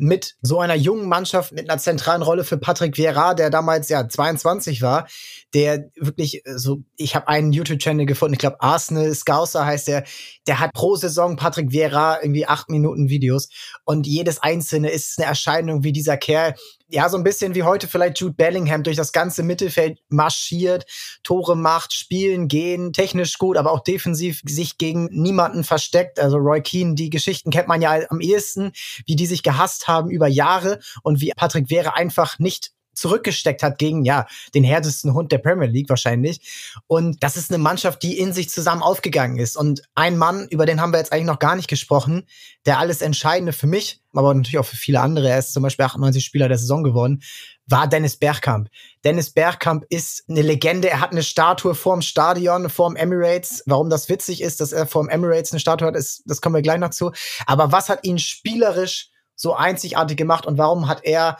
mit 0.00 0.36
so 0.42 0.60
einer 0.60 0.74
jungen 0.74 1.08
Mannschaft, 1.08 1.52
mit 1.52 1.68
einer 1.68 1.78
zentralen 1.78 2.22
Rolle 2.22 2.44
für 2.44 2.58
Patrick 2.58 2.96
Vieira, 2.96 3.34
der 3.34 3.50
damals 3.50 3.88
ja 3.88 4.08
22 4.08 4.82
war, 4.82 5.06
der 5.54 5.90
wirklich 5.96 6.46
äh, 6.46 6.58
so, 6.58 6.82
ich 6.96 7.14
habe 7.14 7.28
einen 7.28 7.52
YouTube-Channel 7.52 8.06
gefunden, 8.06 8.34
ich 8.34 8.40
glaube 8.40 8.60
Arsenal 8.60 9.14
Scouser 9.14 9.66
heißt 9.66 9.88
der, 9.88 10.04
der 10.46 10.58
hat 10.58 10.72
pro 10.72 10.96
Saison 10.96 11.36
Patrick 11.36 11.72
Vieira 11.72 12.22
irgendwie 12.22 12.46
acht 12.46 12.70
Minuten 12.70 13.08
Videos 13.08 13.48
und 13.84 14.06
jedes 14.06 14.42
einzelne 14.42 14.90
ist 14.90 15.18
eine 15.18 15.28
Erscheinung, 15.28 15.84
wie 15.84 15.92
dieser 15.92 16.16
Kerl 16.16 16.54
ja, 16.90 17.08
so 17.08 17.16
ein 17.16 17.24
bisschen 17.24 17.54
wie 17.54 17.62
heute 17.62 17.86
vielleicht 17.86 18.18
Jude 18.18 18.34
Bellingham 18.34 18.82
durch 18.82 18.96
das 18.96 19.12
ganze 19.12 19.42
Mittelfeld 19.42 20.00
marschiert, 20.08 20.86
Tore 21.22 21.56
macht, 21.56 21.94
spielen, 21.94 22.48
gehen, 22.48 22.92
technisch 22.92 23.38
gut, 23.38 23.56
aber 23.56 23.72
auch 23.72 23.80
defensiv 23.80 24.42
sich 24.44 24.76
gegen 24.78 25.08
niemanden 25.10 25.64
versteckt. 25.64 26.18
Also 26.18 26.36
Roy 26.38 26.60
Keane, 26.60 26.94
die 26.94 27.10
Geschichten 27.10 27.50
kennt 27.50 27.68
man 27.68 27.80
ja 27.80 27.98
am 28.10 28.20
ehesten, 28.20 28.72
wie 29.06 29.16
die 29.16 29.26
sich 29.26 29.42
gehasst 29.42 29.88
haben 29.88 30.10
über 30.10 30.26
Jahre 30.26 30.80
und 31.02 31.20
wie 31.20 31.32
Patrick 31.36 31.70
Wäre 31.70 31.94
einfach 31.94 32.38
nicht 32.38 32.72
zurückgesteckt 33.00 33.62
hat 33.62 33.78
gegen, 33.78 34.04
ja, 34.04 34.26
den 34.54 34.62
härtesten 34.62 35.14
Hund 35.14 35.32
der 35.32 35.38
Premier 35.38 35.68
League 35.68 35.88
wahrscheinlich. 35.88 36.40
Und 36.86 37.22
das 37.22 37.36
ist 37.36 37.50
eine 37.50 37.58
Mannschaft, 37.58 38.02
die 38.02 38.18
in 38.18 38.32
sich 38.32 38.50
zusammen 38.50 38.82
aufgegangen 38.82 39.38
ist. 39.38 39.56
Und 39.56 39.82
ein 39.94 40.18
Mann, 40.18 40.46
über 40.50 40.66
den 40.66 40.80
haben 40.80 40.92
wir 40.92 40.98
jetzt 40.98 41.12
eigentlich 41.12 41.26
noch 41.26 41.38
gar 41.38 41.56
nicht 41.56 41.68
gesprochen, 41.68 42.26
der 42.66 42.78
alles 42.78 43.00
Entscheidende 43.00 43.52
für 43.52 43.66
mich, 43.66 44.02
aber 44.12 44.34
natürlich 44.34 44.58
auch 44.58 44.66
für 44.66 44.76
viele 44.76 45.00
andere, 45.00 45.30
er 45.30 45.38
ist 45.38 45.52
zum 45.52 45.62
Beispiel 45.62 45.84
98 45.84 46.24
Spieler 46.24 46.48
der 46.48 46.58
Saison 46.58 46.82
geworden, 46.82 47.22
war 47.66 47.88
Dennis 47.88 48.16
Bergkamp. 48.16 48.68
Dennis 49.04 49.30
Bergkamp 49.30 49.84
ist 49.88 50.24
eine 50.28 50.42
Legende. 50.42 50.90
Er 50.90 51.00
hat 51.00 51.12
eine 51.12 51.22
Statue 51.22 51.74
vorm 51.74 52.02
Stadion, 52.02 52.68
vorm 52.68 52.96
Emirates. 52.96 53.62
Warum 53.66 53.88
das 53.88 54.08
witzig 54.08 54.42
ist, 54.42 54.60
dass 54.60 54.72
er 54.72 54.86
vorm 54.86 55.08
Emirates 55.08 55.52
eine 55.52 55.60
Statue 55.60 55.86
hat, 55.86 55.96
ist, 55.96 56.22
das 56.26 56.40
kommen 56.40 56.56
wir 56.56 56.62
gleich 56.62 56.80
noch 56.80 56.90
zu. 56.90 57.12
Aber 57.46 57.72
was 57.72 57.88
hat 57.88 58.04
ihn 58.04 58.18
spielerisch 58.18 59.10
so 59.36 59.54
einzigartig 59.54 60.16
gemacht 60.16 60.46
und 60.46 60.58
warum 60.58 60.86
hat 60.86 61.04
er 61.04 61.38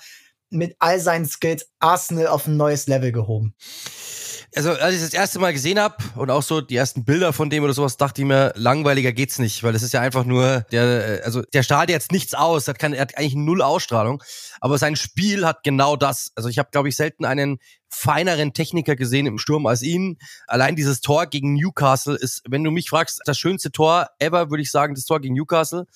mit 0.50 0.76
all 0.78 1.00
seinen 1.00 1.26
Skills 1.26 1.66
Arsenal 1.78 2.26
auf 2.26 2.46
ein 2.46 2.56
neues 2.56 2.86
Level 2.86 3.12
gehoben. 3.12 3.54
Also, 4.56 4.72
als 4.72 4.96
ich 4.96 5.00
das 5.00 5.14
erste 5.14 5.38
Mal 5.38 5.52
gesehen 5.52 5.78
habe 5.78 5.96
und 6.16 6.28
auch 6.28 6.42
so 6.42 6.60
die 6.60 6.74
ersten 6.74 7.04
Bilder 7.04 7.32
von 7.32 7.50
dem 7.50 7.62
oder 7.62 7.72
sowas, 7.72 7.96
dachte 7.96 8.22
ich 8.22 8.26
mir, 8.26 8.52
langweiliger 8.56 9.12
geht's 9.12 9.38
nicht, 9.38 9.62
weil 9.62 9.72
das 9.72 9.82
ist 9.82 9.92
ja 9.92 10.00
einfach 10.00 10.24
nur, 10.24 10.62
der, 10.72 11.20
also 11.24 11.42
der 11.42 11.62
strahlt 11.62 11.88
jetzt 11.88 12.10
nichts 12.10 12.34
aus, 12.34 12.66
hat, 12.66 12.80
keine, 12.80 12.96
er 12.96 13.02
hat 13.02 13.16
eigentlich 13.16 13.36
null 13.36 13.62
Ausstrahlung, 13.62 14.20
aber 14.60 14.76
sein 14.76 14.96
Spiel 14.96 15.46
hat 15.46 15.62
genau 15.62 15.94
das. 15.94 16.32
Also 16.34 16.48
ich 16.48 16.58
habe, 16.58 16.70
glaube 16.72 16.88
ich, 16.88 16.96
selten 16.96 17.24
einen 17.24 17.58
feineren 17.90 18.52
Techniker 18.52 18.96
gesehen 18.96 19.26
im 19.26 19.38
Sturm 19.38 19.66
als 19.66 19.82
ihn. 19.82 20.18
Allein 20.46 20.76
dieses 20.76 21.00
Tor 21.00 21.26
gegen 21.26 21.54
Newcastle 21.54 22.16
ist, 22.16 22.42
wenn 22.48 22.64
du 22.64 22.70
mich 22.70 22.88
fragst, 22.88 23.20
das 23.24 23.38
schönste 23.38 23.72
Tor 23.72 24.08
ever, 24.18 24.50
würde 24.50 24.62
ich 24.62 24.70
sagen, 24.70 24.94
das 24.94 25.04
Tor 25.04 25.20
gegen 25.20 25.34
Newcastle, 25.34 25.86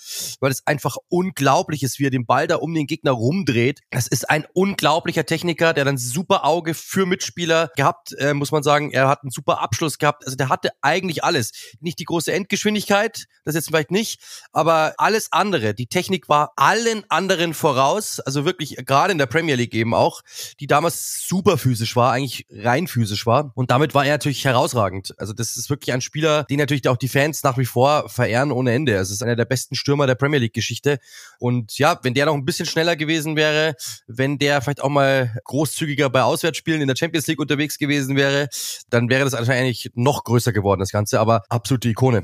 weil 0.41 0.51
es 0.51 0.67
einfach 0.67 0.97
unglaublich 1.09 1.83
ist, 1.83 1.99
wie 1.99 2.07
er 2.07 2.11
den 2.11 2.27
Ball 2.27 2.47
da 2.47 2.57
um 2.57 2.75
den 2.75 2.87
Gegner 2.87 3.13
rumdreht. 3.13 3.81
Das 3.91 4.07
ist 4.07 4.29
ein 4.29 4.47
unglaublicher 4.53 5.25
Techniker, 5.25 5.73
der 5.73 5.85
dann 5.85 5.97
super 5.97 6.45
Auge 6.45 6.75
für 6.75 7.07
Mitspieler 7.07 7.71
gehabt, 7.77 8.13
äh, 8.19 8.35
muss 8.35 8.51
man 8.51 8.63
sagen. 8.63 8.91
Er 8.91 9.09
hat 9.09 9.23
einen 9.23 9.31
super 9.31 9.61
Abschluss 9.61 9.99
gehabt. 9.99 10.25
Also 10.25 10.37
der 10.37 10.49
hatte 10.49 10.71
eigentlich 10.83 11.23
alles. 11.25 11.53
Nicht 11.81 11.99
die 11.99 12.05
große 12.05 12.33
Endgeschwindigkeit, 12.33 13.27
das 13.45 13.55
jetzt 13.55 13.69
vielleicht 13.69 13.91
nicht, 13.91 14.21
aber 14.53 14.95
alles 14.99 15.33
andere. 15.33 15.75
Die 15.75 15.87
Technik 15.87 16.29
war 16.29 16.53
allen 16.57 17.05
anderen 17.09 17.55
voraus, 17.55 18.21
also 18.21 18.45
wirklich 18.45 18.77
gerade 18.85 19.13
in 19.13 19.19
der 19.19 19.27
Premier 19.27 19.55
League 19.55 19.75
eben 19.75 19.95
auch, 19.95 20.23
die 20.61 20.67
damals 20.67 21.27
super 21.27 21.59
physisch 21.59 21.84
physisch 21.85 21.97
war, 21.97 22.13
eigentlich 22.13 22.47
rein 22.51 22.87
physisch 22.87 23.27
war. 23.27 23.53
Und 23.55 23.71
damit 23.71 23.95
war 23.95 24.05
er 24.05 24.13
natürlich 24.13 24.45
herausragend. 24.45 25.15
Also 25.19 25.33
das 25.33 25.57
ist 25.57 25.69
wirklich 25.69 25.93
ein 25.93 26.01
Spieler, 26.01 26.45
den 26.45 26.59
natürlich 26.59 26.89
auch 26.89 26.97
die 26.97 27.09
Fans 27.09 27.43
nach 27.43 27.59
wie 27.59 27.67
vor 27.67 28.09
verehren 28.09 28.53
ohne 28.53 28.73
Ende. 28.73 28.95
Es 28.95 29.11
ist 29.11 29.23
einer 29.23 29.37
der 29.37 29.45
besten 29.45 29.75
Stürmer 29.75 30.07
der 30.07 30.15
Premier 30.15 30.39
League-Geschichte. 30.39 30.99
Und 31.39 31.77
ja, 31.79 31.99
wenn 32.03 32.15
der 32.15 32.27
noch 32.27 32.35
ein 32.35 32.45
bisschen 32.45 32.67
schneller 32.67 32.97
gewesen 32.97 33.37
wäre, 33.37 33.75
wenn 34.07 34.39
der 34.39 34.63
vielleicht 34.63 34.83
auch 34.83 34.89
mal 34.89 35.35
großzügiger 35.45 36.09
bei 36.09 36.23
Auswärtsspielen 36.23 36.81
in 36.81 36.89
der 36.89 36.97
Champions 36.97 37.27
League 37.27 37.41
unterwegs 37.41 37.79
gewesen 37.79 38.17
wäre, 38.17 38.49
dann 38.89 39.11
wäre 39.11 39.25
das 39.25 39.35
wahrscheinlich 39.35 39.91
noch 39.95 40.25
größer 40.25 40.53
geworden, 40.53 40.81
das 40.81 40.91
Ganze. 40.91 41.21
Aber 41.21 41.43
absolute 41.51 41.89
Ikone. 41.89 42.23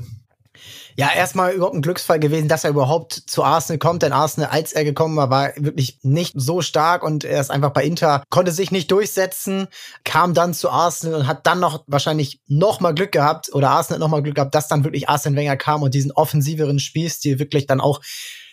Ja, 0.97 1.09
erstmal 1.15 1.53
überhaupt 1.53 1.75
ein 1.75 1.81
Glücksfall 1.81 2.19
gewesen, 2.19 2.47
dass 2.47 2.63
er 2.63 2.71
überhaupt 2.71 3.13
zu 3.13 3.43
Arsenal 3.43 3.79
kommt, 3.79 4.03
denn 4.03 4.11
Arsenal, 4.11 4.49
als 4.49 4.73
er 4.73 4.83
gekommen 4.83 5.15
war, 5.15 5.29
war 5.29 5.51
wirklich 5.55 5.99
nicht 6.01 6.33
so 6.35 6.61
stark 6.61 7.03
und 7.03 7.23
er 7.23 7.39
ist 7.39 7.49
einfach 7.49 7.71
bei 7.71 7.83
Inter, 7.83 8.23
konnte 8.29 8.51
sich 8.51 8.71
nicht 8.71 8.91
durchsetzen, 8.91 9.67
kam 10.03 10.33
dann 10.33 10.53
zu 10.53 10.69
Arsenal 10.69 11.21
und 11.21 11.27
hat 11.27 11.47
dann 11.47 11.59
noch 11.59 11.83
wahrscheinlich 11.87 12.41
noch 12.47 12.81
mal 12.81 12.93
Glück 12.93 13.11
gehabt 13.11 13.53
oder 13.53 13.69
Arsenal 13.69 13.99
noch 13.99 14.09
mal 14.09 14.21
Glück 14.21 14.35
gehabt, 14.35 14.53
dass 14.53 14.67
dann 14.67 14.83
wirklich 14.83 15.07
Arsene 15.07 15.37
Wenger 15.37 15.57
kam 15.57 15.81
und 15.81 15.93
diesen 15.93 16.11
offensiveren 16.11 16.79
Spielstil 16.79 17.39
wirklich 17.39 17.67
dann 17.67 17.81
auch 17.81 18.01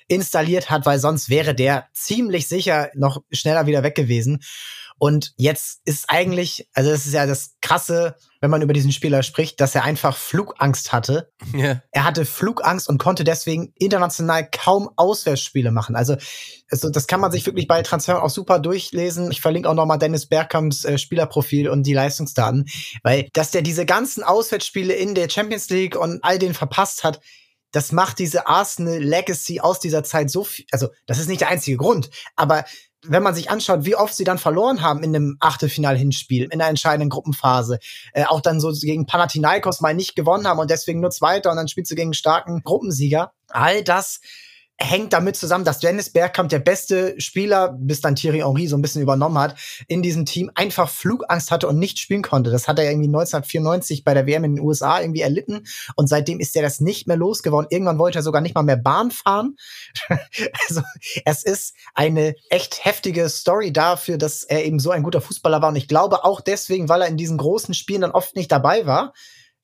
installiert 0.06 0.70
hat, 0.70 0.86
weil 0.86 0.98
sonst 0.98 1.28
wäre 1.28 1.54
der 1.54 1.88
ziemlich 1.92 2.48
sicher 2.48 2.90
noch 2.94 3.22
schneller 3.30 3.66
wieder 3.66 3.82
weg 3.82 3.94
gewesen. 3.94 4.42
Und 4.98 5.32
jetzt 5.36 5.80
ist 5.84 6.06
eigentlich, 6.08 6.68
also 6.72 6.90
es 6.90 7.06
ist 7.06 7.14
ja 7.14 7.26
das 7.26 7.56
Krasse, 7.60 8.16
wenn 8.40 8.50
man 8.50 8.62
über 8.62 8.72
diesen 8.72 8.92
Spieler 8.92 9.22
spricht, 9.22 9.60
dass 9.60 9.74
er 9.74 9.84
einfach 9.84 10.16
Flugangst 10.16 10.92
hatte. 10.92 11.32
Yeah. 11.54 11.82
Er 11.90 12.04
hatte 12.04 12.24
Flugangst 12.24 12.88
und 12.88 12.98
konnte 12.98 13.24
deswegen 13.24 13.72
international 13.78 14.48
kaum 14.50 14.90
Auswärtsspiele 14.96 15.70
machen. 15.70 15.96
Also, 15.96 16.16
also 16.70 16.90
das 16.90 17.06
kann 17.06 17.20
man 17.20 17.32
sich 17.32 17.46
wirklich 17.46 17.66
bei 17.66 17.82
Transfer 17.82 18.22
auch 18.22 18.30
super 18.30 18.58
durchlesen. 18.58 19.30
Ich 19.30 19.40
verlinke 19.40 19.68
auch 19.68 19.74
nochmal 19.74 19.98
Dennis 19.98 20.26
Bergkamps 20.26 20.84
äh, 20.84 20.98
Spielerprofil 20.98 21.68
und 21.68 21.84
die 21.84 21.94
Leistungsdaten, 21.94 22.66
weil 23.02 23.28
dass 23.32 23.50
der 23.50 23.62
diese 23.62 23.86
ganzen 23.86 24.22
Auswärtsspiele 24.22 24.94
in 24.94 25.14
der 25.14 25.28
Champions 25.28 25.68
League 25.70 25.96
und 25.96 26.22
all 26.22 26.38
den 26.38 26.54
verpasst 26.54 27.04
hat, 27.04 27.20
das 27.72 27.92
macht 27.92 28.18
diese 28.18 28.46
Arsenal 28.46 28.98
Legacy 28.98 29.60
aus 29.60 29.78
dieser 29.80 30.02
Zeit 30.02 30.30
so 30.30 30.44
viel, 30.44 30.64
also 30.70 30.88
das 31.06 31.18
ist 31.18 31.28
nicht 31.28 31.42
der 31.42 31.48
einzige 31.48 31.76
Grund, 31.76 32.08
aber 32.34 32.64
wenn 33.06 33.22
man 33.22 33.34
sich 33.34 33.50
anschaut, 33.50 33.84
wie 33.84 33.94
oft 33.94 34.14
sie 34.14 34.24
dann 34.24 34.38
verloren 34.38 34.82
haben 34.82 35.02
in 35.02 35.14
einem 35.14 35.36
Achtelfinal-Hinspiel, 35.40 36.48
in 36.50 36.58
der 36.58 36.68
entscheidenden 36.68 37.10
Gruppenphase, 37.10 37.78
äh, 38.12 38.24
auch 38.24 38.40
dann 38.40 38.60
so 38.60 38.72
gegen 38.72 39.06
Panathinaikos 39.06 39.80
mal 39.80 39.94
nicht 39.94 40.16
gewonnen 40.16 40.46
haben 40.46 40.58
und 40.58 40.70
deswegen 40.70 41.00
nur 41.00 41.10
Zweiter 41.10 41.50
und 41.50 41.56
dann 41.56 41.68
spielst 41.68 41.90
du 41.90 41.94
gegen 41.94 42.08
einen 42.08 42.14
starken 42.14 42.62
Gruppensieger. 42.62 43.32
All 43.48 43.82
das 43.84 44.20
hängt 44.80 45.12
damit 45.12 45.36
zusammen, 45.36 45.64
dass 45.64 45.80
Dennis 45.80 46.10
Bergkamp, 46.10 46.48
der 46.50 46.60
beste 46.60 47.20
Spieler, 47.20 47.76
bis 47.78 48.00
dann 48.00 48.14
Thierry 48.14 48.38
Henry 48.38 48.68
so 48.68 48.76
ein 48.76 48.82
bisschen 48.82 49.02
übernommen 49.02 49.36
hat, 49.38 49.56
in 49.88 50.02
diesem 50.02 50.24
Team 50.24 50.52
einfach 50.54 50.88
Flugangst 50.88 51.50
hatte 51.50 51.66
und 51.66 51.78
nicht 51.78 51.98
spielen 51.98 52.22
konnte. 52.22 52.50
Das 52.50 52.68
hat 52.68 52.78
er 52.78 52.84
irgendwie 52.84 53.08
1994 53.08 54.04
bei 54.04 54.14
der 54.14 54.26
WM 54.26 54.44
in 54.44 54.54
den 54.54 54.64
USA 54.64 55.00
irgendwie 55.00 55.22
erlitten 55.22 55.66
und 55.96 56.08
seitdem 56.08 56.38
ist 56.38 56.54
er 56.54 56.62
das 56.62 56.80
nicht 56.80 57.08
mehr 57.08 57.16
losgeworden. 57.16 57.68
Irgendwann 57.70 57.98
wollte 57.98 58.20
er 58.20 58.22
sogar 58.22 58.40
nicht 58.40 58.54
mal 58.54 58.62
mehr 58.62 58.76
Bahn 58.76 59.10
fahren. 59.10 59.56
also 60.68 60.82
es 61.24 61.42
ist 61.42 61.74
eine 61.94 62.36
echt 62.48 62.84
heftige 62.84 63.28
Story 63.28 63.72
dafür, 63.72 64.16
dass 64.16 64.44
er 64.44 64.64
eben 64.64 64.78
so 64.78 64.90
ein 64.90 65.02
guter 65.02 65.20
Fußballer 65.20 65.60
war 65.60 65.70
und 65.70 65.76
ich 65.76 65.88
glaube 65.88 66.24
auch 66.24 66.40
deswegen, 66.40 66.88
weil 66.88 67.02
er 67.02 67.08
in 67.08 67.16
diesen 67.16 67.36
großen 67.36 67.74
Spielen 67.74 68.02
dann 68.02 68.12
oft 68.12 68.36
nicht 68.36 68.52
dabei 68.52 68.86
war, 68.86 69.12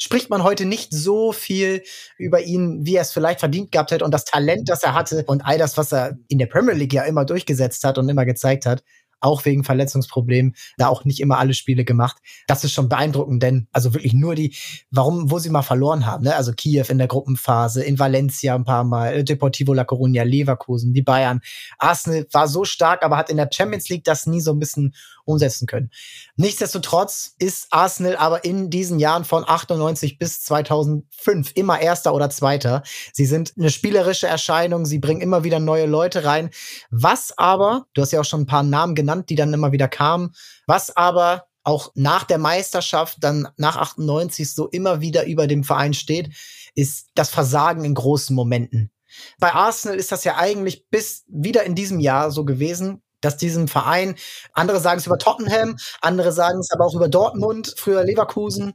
spricht 0.05 0.29
man 0.29 0.43
heute 0.43 0.67
nicht 0.67 0.93
so 0.93 1.33
viel 1.33 1.83
über 2.19 2.43
ihn, 2.43 2.85
wie 2.85 2.97
er 2.97 3.03
es 3.03 3.13
vielleicht 3.13 3.41
verdient 3.41 3.73
gehabt 3.73 3.91
hätte 3.91 4.05
und 4.05 4.13
das 4.13 4.27
Talent, 4.27 4.69
das 4.69 4.83
er 4.83 4.93
hatte 4.93 5.25
und 5.27 5.41
all 5.41 5.57
das, 5.57 5.79
was 5.79 5.93
er 5.93 6.19
in 6.29 6.39
der 6.39 6.47
Premier 6.47 6.75
League 6.75 6.93
ja 6.93 7.05
immer 7.05 7.25
durchgesetzt 7.25 7.85
hat 7.85 7.97
und 7.97 8.07
immer 8.11 8.27
gezeigt 8.27 8.67
hat 8.67 8.83
auch 9.25 9.45
wegen 9.47 9.65
Verletzungsproblemen, 9.65 10.55
da 10.77 10.89
auch 10.89 11.07
nicht 11.07 11.21
immer 11.21 11.39
alle 11.39 11.55
Spiele 11.55 11.85
gemacht. 11.85 12.19
Das 12.47 12.63
ist 12.63 12.73
schon 12.73 12.91
beeindruckend, 12.91 13.43
denn 13.43 13.69
also 13.73 13.95
wirklich 13.95 14.13
nur 14.13 14.35
die, 14.35 14.55
warum, 14.91 15.31
wo 15.31 15.39
sie 15.39 15.49
mal 15.49 15.63
verloren 15.63 16.05
haben, 16.05 16.25
ne? 16.25 16.37
Also 16.37 16.53
Kiew 16.53 16.85
in 16.91 16.99
der 16.99 17.07
Gruppenphase, 17.07 17.83
in 17.83 17.99
Valencia 17.99 18.55
ein 18.55 18.65
paar 18.65 18.85
Mal, 18.85 19.25
Deportivo 19.25 19.73
La 19.73 19.85
Coruña, 19.85 20.25
Leverkusen, 20.25 20.93
die 20.93 21.01
Bayern. 21.01 21.41
Arsenal 21.79 22.27
war 22.33 22.49
so 22.49 22.67
stark, 22.67 23.03
aber 23.03 23.17
hat 23.17 23.31
in 23.31 23.39
der 23.39 23.49
Champions 23.51 23.89
League 23.89 24.05
das 24.05 24.27
nie 24.27 24.43
so 24.43 24.53
ein 24.53 24.59
bisschen 24.59 24.95
umsetzen 25.25 25.67
können. 25.67 25.91
Nichtsdestotrotz 26.37 27.35
ist 27.39 27.69
Arsenal 27.71 28.17
aber 28.17 28.45
in 28.45 28.71
diesen 28.71 28.99
Jahren 28.99 29.25
von 29.25 29.45
98 29.47 30.19
bis 30.19 30.43
2005 30.43 31.53
immer 31.55 31.81
Erster 31.81 32.15
oder 32.15 32.31
Zweiter. 32.31 32.83
Sie 33.13 33.27
sind 33.27 33.55
eine 33.59 33.71
spielerische 33.71 34.27
Erscheinung, 34.27 34.87
sie 34.87 34.99
bringen 34.99 35.21
immer 35.21 35.45
wieder 35.45 35.59
neue 35.59 35.87
Leute 35.87 36.25
rein. 36.25 36.51
Was 36.91 37.37
aber, 37.37 37.87
du 37.95 38.03
hast 38.03 38.13
ja 38.13 38.21
auch 38.21 38.25
schon 38.25 38.43
ein 38.43 38.47
paar 38.47 38.63
Namen 38.63 38.95
genannt, 38.95 39.31
die 39.31 39.37
dann 39.37 39.55
immer 39.55 39.73
wieder 39.73 39.89
kamen. 39.89 40.35
Was 40.67 40.97
aber 40.97 41.47
auch 41.65 41.91
nach 41.95 42.25
der 42.25 42.39
Meisterschaft, 42.39 43.19
dann 43.21 43.49
nach 43.57 43.77
98 43.77 44.53
so 44.53 44.69
immer 44.69 45.01
wieder 45.01 45.25
über 45.27 45.47
dem 45.47 45.65
Verein 45.65 45.95
steht, 45.95 46.31
ist 46.75 47.09
das 47.15 47.31
Versagen 47.31 47.85
in 47.85 47.95
großen 47.95 48.37
Momenten. 48.37 48.91
Bei 49.39 49.53
Arsenal 49.53 49.97
ist 49.97 50.13
das 50.13 50.25
ja 50.25 50.37
eigentlich 50.37 50.89
bis 50.89 51.25
wieder 51.29 51.65
in 51.65 51.75
diesem 51.75 52.01
Jahr 52.01 52.31
so 52.31 52.45
gewesen, 52.45 53.03
dass 53.25 53.37
diesem 53.37 53.69
Verein, 53.69 54.15
andere 54.53 54.81
sagen 54.81 54.99
es 54.99 55.07
über 55.07 55.19
Tottenham, 55.19 55.77
andere 56.01 56.33
sagen 56.33 56.61
es 56.61 56.71
aber 56.71 56.87
auch 56.87 56.95
über 56.95 57.09
Dortmund, 57.09 57.75
früher 57.77 58.05
Leverkusen, 58.05 58.75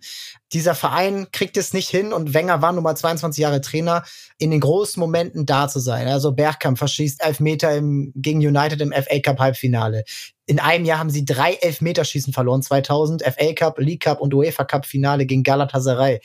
dieser 0.52 0.74
Verein 0.76 1.28
kriegt 1.32 1.58
es 1.58 1.74
nicht 1.74 1.90
hin 1.90 2.12
und 2.12 2.34
Wenger 2.34 2.62
war 2.62 2.72
nun 2.72 2.84
mal 2.84 2.96
22 2.96 3.42
Jahre 3.42 3.62
Trainer, 3.62 4.04
in 4.38 4.52
den 4.52 4.60
großen 4.60 5.00
Momenten 5.00 5.46
da 5.46 5.68
zu 5.68 5.80
sein. 5.80 6.08
Also 6.08 6.32
Bergkamp 6.32 6.78
verschießt 6.78 7.24
Elfmeter 7.24 7.76
im, 7.76 8.12
gegen 8.16 8.40
United 8.40 8.82
im 8.82 8.92
FA 8.92 9.20
Cup 9.20 9.40
Halbfinale. 9.40 10.04
In 10.48 10.60
einem 10.60 10.86
Jahr 10.86 10.98
haben 10.98 11.12
sie 11.12 11.26
drei 11.26 11.54
Elfmeterschießen 11.54 12.34
verloren, 12.34 12.64
2000, 12.64 13.22
FA 13.22 13.54
Cup, 13.54 13.78
League 13.78 14.02
Cup 14.02 14.20
und 14.20 14.34
UEFA 14.34 14.64
Cup 14.64 14.88
Finale 14.88 15.28
gegen 15.28 15.44
Galatasaray. 15.44 16.22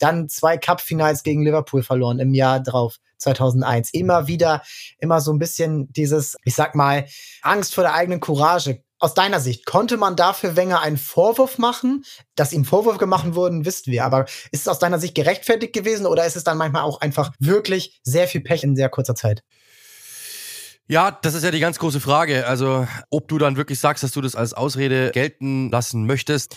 Dann 0.00 0.28
zwei 0.28 0.58
Cup 0.58 0.80
Finals 0.80 1.22
gegen 1.22 1.44
Liverpool 1.44 1.84
verloren 1.84 2.18
im 2.18 2.34
Jahr 2.34 2.60
drauf. 2.60 2.98
2001. 3.18 3.90
Immer 3.92 4.26
wieder, 4.26 4.62
immer 4.98 5.20
so 5.20 5.32
ein 5.32 5.38
bisschen 5.38 5.92
dieses, 5.92 6.36
ich 6.44 6.54
sag 6.54 6.74
mal, 6.74 7.06
Angst 7.42 7.74
vor 7.74 7.84
der 7.84 7.94
eigenen 7.94 8.20
Courage 8.20 8.82
aus 9.00 9.14
deiner 9.14 9.40
Sicht, 9.40 9.64
konnte 9.64 9.96
man 9.96 10.16
dafür 10.16 10.56
Wenger 10.56 10.80
einen 10.80 10.96
Vorwurf 10.96 11.58
machen? 11.58 12.04
Dass 12.34 12.52
ihm 12.52 12.64
Vorwürfe 12.64 12.98
gemacht 12.98 13.34
wurden, 13.34 13.64
wissen 13.64 13.92
wir. 13.92 14.04
Aber 14.04 14.24
ist 14.50 14.62
es 14.62 14.68
aus 14.68 14.78
deiner 14.78 14.98
Sicht 14.98 15.14
gerechtfertigt 15.14 15.72
gewesen 15.72 16.06
oder 16.06 16.26
ist 16.26 16.36
es 16.36 16.44
dann 16.44 16.58
manchmal 16.58 16.82
auch 16.82 17.00
einfach 17.00 17.32
wirklich 17.38 18.00
sehr 18.02 18.26
viel 18.26 18.40
Pech 18.40 18.64
in 18.64 18.76
sehr 18.76 18.88
kurzer 18.88 19.14
Zeit? 19.14 19.42
Ja, 20.90 21.10
das 21.10 21.34
ist 21.34 21.44
ja 21.44 21.50
die 21.50 21.60
ganz 21.60 21.78
große 21.78 22.00
Frage. 22.00 22.46
Also, 22.46 22.88
ob 23.10 23.28
du 23.28 23.36
dann 23.36 23.58
wirklich 23.58 23.78
sagst, 23.78 24.02
dass 24.02 24.12
du 24.12 24.22
das 24.22 24.34
als 24.34 24.54
Ausrede 24.54 25.10
gelten 25.12 25.70
lassen 25.70 26.06
möchtest 26.06 26.56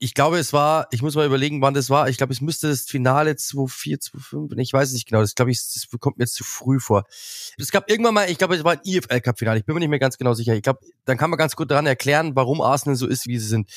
ich 0.00 0.14
glaube, 0.14 0.38
es 0.38 0.52
war, 0.52 0.86
ich 0.92 1.02
muss 1.02 1.16
mal 1.16 1.26
überlegen, 1.26 1.60
wann 1.60 1.74
das 1.74 1.90
war. 1.90 2.08
Ich 2.08 2.16
glaube, 2.18 2.32
es 2.32 2.40
müsste 2.40 2.68
das 2.68 2.82
Finale 2.82 3.32
2-4, 3.32 4.10
2-5, 4.30 4.58
ich 4.58 4.72
weiß 4.72 4.88
es 4.88 4.94
nicht 4.94 5.06
genau. 5.06 5.20
Das 5.20 5.34
glaube 5.34 5.50
ich, 5.50 5.58
das 5.58 5.88
kommt 5.98 6.18
mir 6.18 6.24
jetzt 6.24 6.34
zu 6.34 6.44
früh 6.44 6.78
vor. 6.78 7.04
Es 7.58 7.72
gab 7.72 7.90
irgendwann 7.90 8.14
mal, 8.14 8.30
ich 8.30 8.38
glaube, 8.38 8.54
es 8.54 8.62
war 8.62 8.72
ein 8.72 8.80
IFL 8.84 9.20
Cup 9.20 9.38
Finale. 9.38 9.58
Ich 9.58 9.64
bin 9.64 9.74
mir 9.74 9.80
nicht 9.80 9.88
mehr 9.88 9.98
ganz 9.98 10.16
genau 10.16 10.34
sicher. 10.34 10.54
Ich 10.54 10.62
glaube, 10.62 10.80
dann 11.04 11.16
kann 11.16 11.30
man 11.30 11.38
ganz 11.38 11.56
gut 11.56 11.70
daran 11.70 11.86
erklären, 11.86 12.36
warum 12.36 12.60
Arsenal 12.60 12.96
so 12.96 13.08
ist, 13.08 13.26
wie 13.26 13.38
sie 13.38 13.48
sind. 13.48 13.68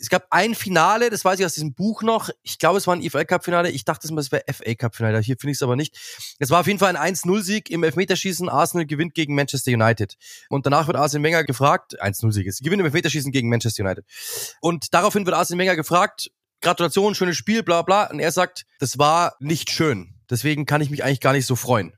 Es 0.00 0.08
gab 0.08 0.26
ein 0.30 0.54
Finale, 0.54 1.10
das 1.10 1.24
weiß 1.24 1.38
ich 1.38 1.46
aus 1.46 1.52
diesem 1.52 1.74
Buch 1.74 2.02
noch. 2.02 2.30
Ich 2.42 2.58
glaube, 2.58 2.78
es 2.78 2.86
war 2.86 2.96
ein 2.96 3.02
IFL 3.02 3.26
Cup 3.26 3.44
Finale. 3.44 3.70
Ich 3.70 3.84
dachte, 3.84 4.08
es 4.08 4.32
wäre 4.32 4.42
FA 4.50 4.74
Cup 4.74 4.96
Finale. 4.96 5.20
Hier 5.20 5.36
finde 5.38 5.52
ich 5.52 5.58
es 5.58 5.62
aber 5.62 5.76
nicht. 5.76 5.96
Es 6.38 6.50
war 6.50 6.60
auf 6.60 6.66
jeden 6.66 6.78
Fall 6.78 6.96
ein 6.96 7.14
1-0 7.14 7.42
Sieg 7.42 7.70
im 7.70 7.84
Elfmeterschießen. 7.84 8.48
Arsenal 8.48 8.86
gewinnt 8.86 9.14
gegen 9.14 9.34
Manchester 9.34 9.70
United. 9.72 10.16
Und 10.48 10.66
danach 10.66 10.86
wird 10.86 10.96
Arsene 10.96 11.22
Wenger 11.22 11.44
gefragt, 11.44 12.02
1-0 12.02 12.32
Sieg, 12.32 12.52
sie 12.52 12.64
gewinnen 12.64 12.80
im 12.80 12.86
Elfmeterschießen 12.86 13.30
gegen 13.30 13.50
Manchester 13.50 13.84
United. 13.84 14.04
Und 14.60 14.94
daraufhin 14.94 15.26
wird 15.26 15.36
Arsene 15.36 15.59
Wenger 15.60 15.76
gefragt, 15.76 16.30
Gratulation, 16.60 17.14
schönes 17.14 17.36
Spiel, 17.36 17.62
bla 17.62 17.82
bla. 17.82 18.10
Und 18.10 18.20
er 18.20 18.32
sagt, 18.32 18.66
das 18.78 18.98
war 18.98 19.36
nicht 19.40 19.70
schön. 19.70 20.14
Deswegen 20.28 20.66
kann 20.66 20.80
ich 20.80 20.90
mich 20.90 21.04
eigentlich 21.04 21.20
gar 21.20 21.32
nicht 21.32 21.46
so 21.46 21.56
freuen. 21.56 21.94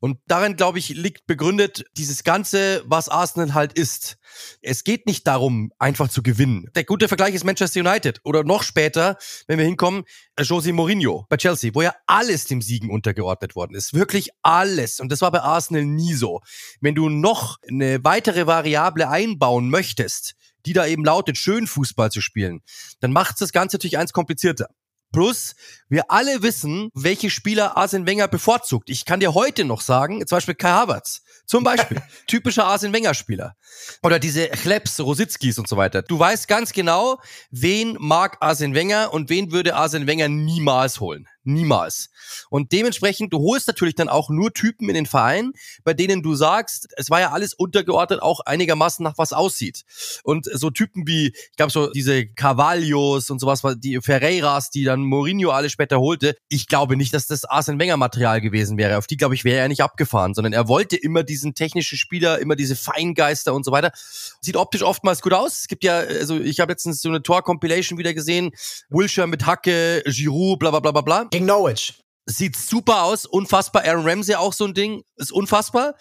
Und 0.00 0.18
darin, 0.26 0.56
glaube 0.56 0.78
ich, 0.78 0.88
liegt 0.90 1.26
begründet 1.26 1.84
dieses 1.96 2.24
Ganze, 2.24 2.82
was 2.86 3.08
Arsenal 3.08 3.54
halt 3.54 3.72
ist. 3.72 4.16
Es 4.60 4.84
geht 4.84 5.06
nicht 5.06 5.26
darum, 5.26 5.72
einfach 5.78 6.08
zu 6.08 6.22
gewinnen. 6.22 6.68
Der 6.74 6.84
gute 6.84 7.08
Vergleich 7.08 7.34
ist 7.34 7.44
Manchester 7.44 7.80
United 7.80 8.20
oder 8.24 8.44
noch 8.44 8.62
später, 8.62 9.16
wenn 9.46 9.58
wir 9.58 9.64
hinkommen, 9.64 10.04
Jose 10.40 10.72
Mourinho 10.72 11.26
bei 11.28 11.36
Chelsea, 11.36 11.70
wo 11.74 11.82
ja 11.82 11.94
alles 12.06 12.46
dem 12.46 12.62
Siegen 12.62 12.90
untergeordnet 12.90 13.54
worden 13.54 13.74
ist. 13.74 13.94
Wirklich 13.94 14.30
alles. 14.42 15.00
Und 15.00 15.12
das 15.12 15.20
war 15.20 15.30
bei 15.30 15.40
Arsenal 15.40 15.84
nie 15.84 16.14
so. 16.14 16.40
Wenn 16.80 16.94
du 16.94 17.08
noch 17.08 17.58
eine 17.68 18.02
weitere 18.02 18.46
Variable 18.46 19.08
einbauen 19.08 19.70
möchtest, 19.70 20.34
die 20.66 20.72
da 20.72 20.86
eben 20.86 21.04
lautet, 21.04 21.38
schön 21.38 21.66
Fußball 21.66 22.10
zu 22.10 22.20
spielen, 22.20 22.62
dann 23.00 23.12
macht 23.12 23.40
das 23.40 23.52
Ganze 23.52 23.76
natürlich 23.76 23.98
eins 23.98 24.12
komplizierter. 24.12 24.68
Plus, 25.12 25.54
wir 25.90 26.10
alle 26.10 26.42
wissen, 26.42 26.88
welche 26.94 27.28
Spieler 27.28 27.76
Arsene 27.76 28.06
Wenger 28.06 28.28
bevorzugt. 28.28 28.88
Ich 28.88 29.04
kann 29.04 29.20
dir 29.20 29.34
heute 29.34 29.64
noch 29.64 29.82
sagen, 29.82 30.26
zum 30.26 30.36
Beispiel 30.36 30.54
Kai 30.54 30.70
Havertz. 30.70 31.20
Zum 31.44 31.64
Beispiel. 31.64 32.00
typischer 32.26 32.64
Arsene 32.64 32.94
Wenger 32.94 33.12
Spieler. 33.12 33.54
Oder 34.02 34.18
diese 34.18 34.48
Chleps, 34.48 35.00
Rositzkis 35.00 35.58
und 35.58 35.68
so 35.68 35.76
weiter. 35.76 36.00
Du 36.00 36.18
weißt 36.18 36.48
ganz 36.48 36.72
genau, 36.72 37.20
wen 37.50 37.96
mag 38.00 38.38
Arsene 38.40 38.74
Wenger 38.74 39.12
und 39.12 39.28
wen 39.28 39.52
würde 39.52 39.76
Arsene 39.76 40.06
Wenger 40.06 40.28
niemals 40.28 40.98
holen. 40.98 41.28
Niemals. 41.44 42.10
Und 42.50 42.72
dementsprechend, 42.72 43.32
du 43.32 43.38
holst 43.38 43.66
natürlich 43.66 43.94
dann 43.94 44.08
auch 44.08 44.30
nur 44.30 44.52
Typen 44.52 44.88
in 44.88 44.94
den 44.94 45.06
Verein, 45.06 45.52
bei 45.84 45.92
denen 45.92 46.22
du 46.22 46.34
sagst, 46.34 46.88
es 46.96 47.10
war 47.10 47.20
ja 47.20 47.32
alles 47.32 47.52
untergeordnet, 47.54 48.22
auch 48.22 48.40
einigermaßen 48.40 49.02
nach 49.02 49.18
was 49.18 49.32
aussieht. 49.32 49.82
Und 50.22 50.48
so 50.52 50.70
Typen 50.70 51.06
wie, 51.06 51.28
ich 51.28 51.56
glaube 51.56 51.72
so 51.72 51.90
diese 51.90 52.26
Carvalhos 52.26 53.30
und 53.30 53.40
sowas, 53.40 53.62
die 53.78 54.00
Ferreiras, 54.00 54.70
die 54.70 54.84
dann 54.84 55.00
Mourinho 55.02 55.50
alle 55.50 55.70
später 55.70 55.98
holte, 55.98 56.36
ich 56.48 56.68
glaube 56.68 56.96
nicht, 56.96 57.12
dass 57.12 57.26
das 57.26 57.44
Arsene 57.44 57.78
Wenger 57.78 57.96
Material 57.96 58.40
gewesen 58.40 58.78
wäre. 58.78 58.98
Auf 58.98 59.06
die, 59.06 59.16
glaube 59.16 59.34
ich, 59.34 59.44
wäre 59.44 59.60
er 59.60 59.68
nicht 59.68 59.82
abgefahren, 59.82 60.34
sondern 60.34 60.52
er 60.52 60.68
wollte 60.68 60.96
immer 60.96 61.24
diesen 61.24 61.54
technischen 61.54 61.98
Spieler, 61.98 62.38
immer 62.38 62.56
diese 62.56 62.76
Feingeister 62.76 63.54
und 63.54 63.64
so 63.64 63.72
weiter. 63.72 63.92
Sieht 64.40 64.56
optisch 64.56 64.82
oftmals 64.82 65.22
gut 65.22 65.32
aus. 65.32 65.60
Es 65.60 65.68
gibt 65.68 65.82
ja, 65.84 65.98
also 65.98 66.38
ich 66.38 66.60
habe 66.60 66.72
letztens 66.72 67.02
so 67.02 67.08
eine 67.08 67.22
Tor-Compilation 67.22 67.98
wieder 67.98 68.14
gesehen, 68.14 68.52
Wilshire 68.90 69.26
mit 69.26 69.46
Hacke, 69.46 70.02
Giroud, 70.06 70.58
bla 70.58 70.70
bla 70.70 70.80
bla 70.80 70.92
bla 70.92 71.00
bla. 71.00 71.28
Gegen 71.32 71.46
Norwich. 71.46 71.94
Sieht 72.26 72.56
super 72.56 73.04
aus, 73.04 73.26
unfassbar. 73.26 73.84
Aaron 73.84 74.06
Ramsey 74.06 74.34
auch 74.34 74.52
so 74.52 74.64
ein 74.64 74.74
Ding, 74.74 75.02
ist 75.16 75.32
unfassbar. 75.32 75.94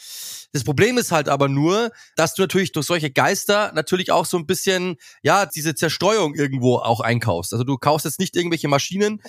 Das 0.52 0.64
Problem 0.64 0.98
ist 0.98 1.12
halt 1.12 1.30
aber 1.30 1.48
nur, 1.48 1.92
dass 2.18 2.36
du 2.36 2.44
natürlich 2.44 2.74
durch 2.74 2.86
solche 2.86 3.10
Geister 3.10 3.72
natürlich 3.74 4.12
auch 4.12 4.26
so 4.26 4.38
ein 4.38 4.46
bisschen, 4.46 4.98
ja, 5.24 5.46
diese 5.46 5.74
Zerstreuung 5.74 6.36
irgendwo 6.36 6.78
auch 6.78 7.00
einkaufst. 7.00 7.54
Also 7.54 7.64
du 7.64 7.78
kaufst 7.78 8.06
jetzt 8.06 8.20
nicht 8.20 8.36
irgendwelche 8.36 8.68
Maschinen, 8.68 9.22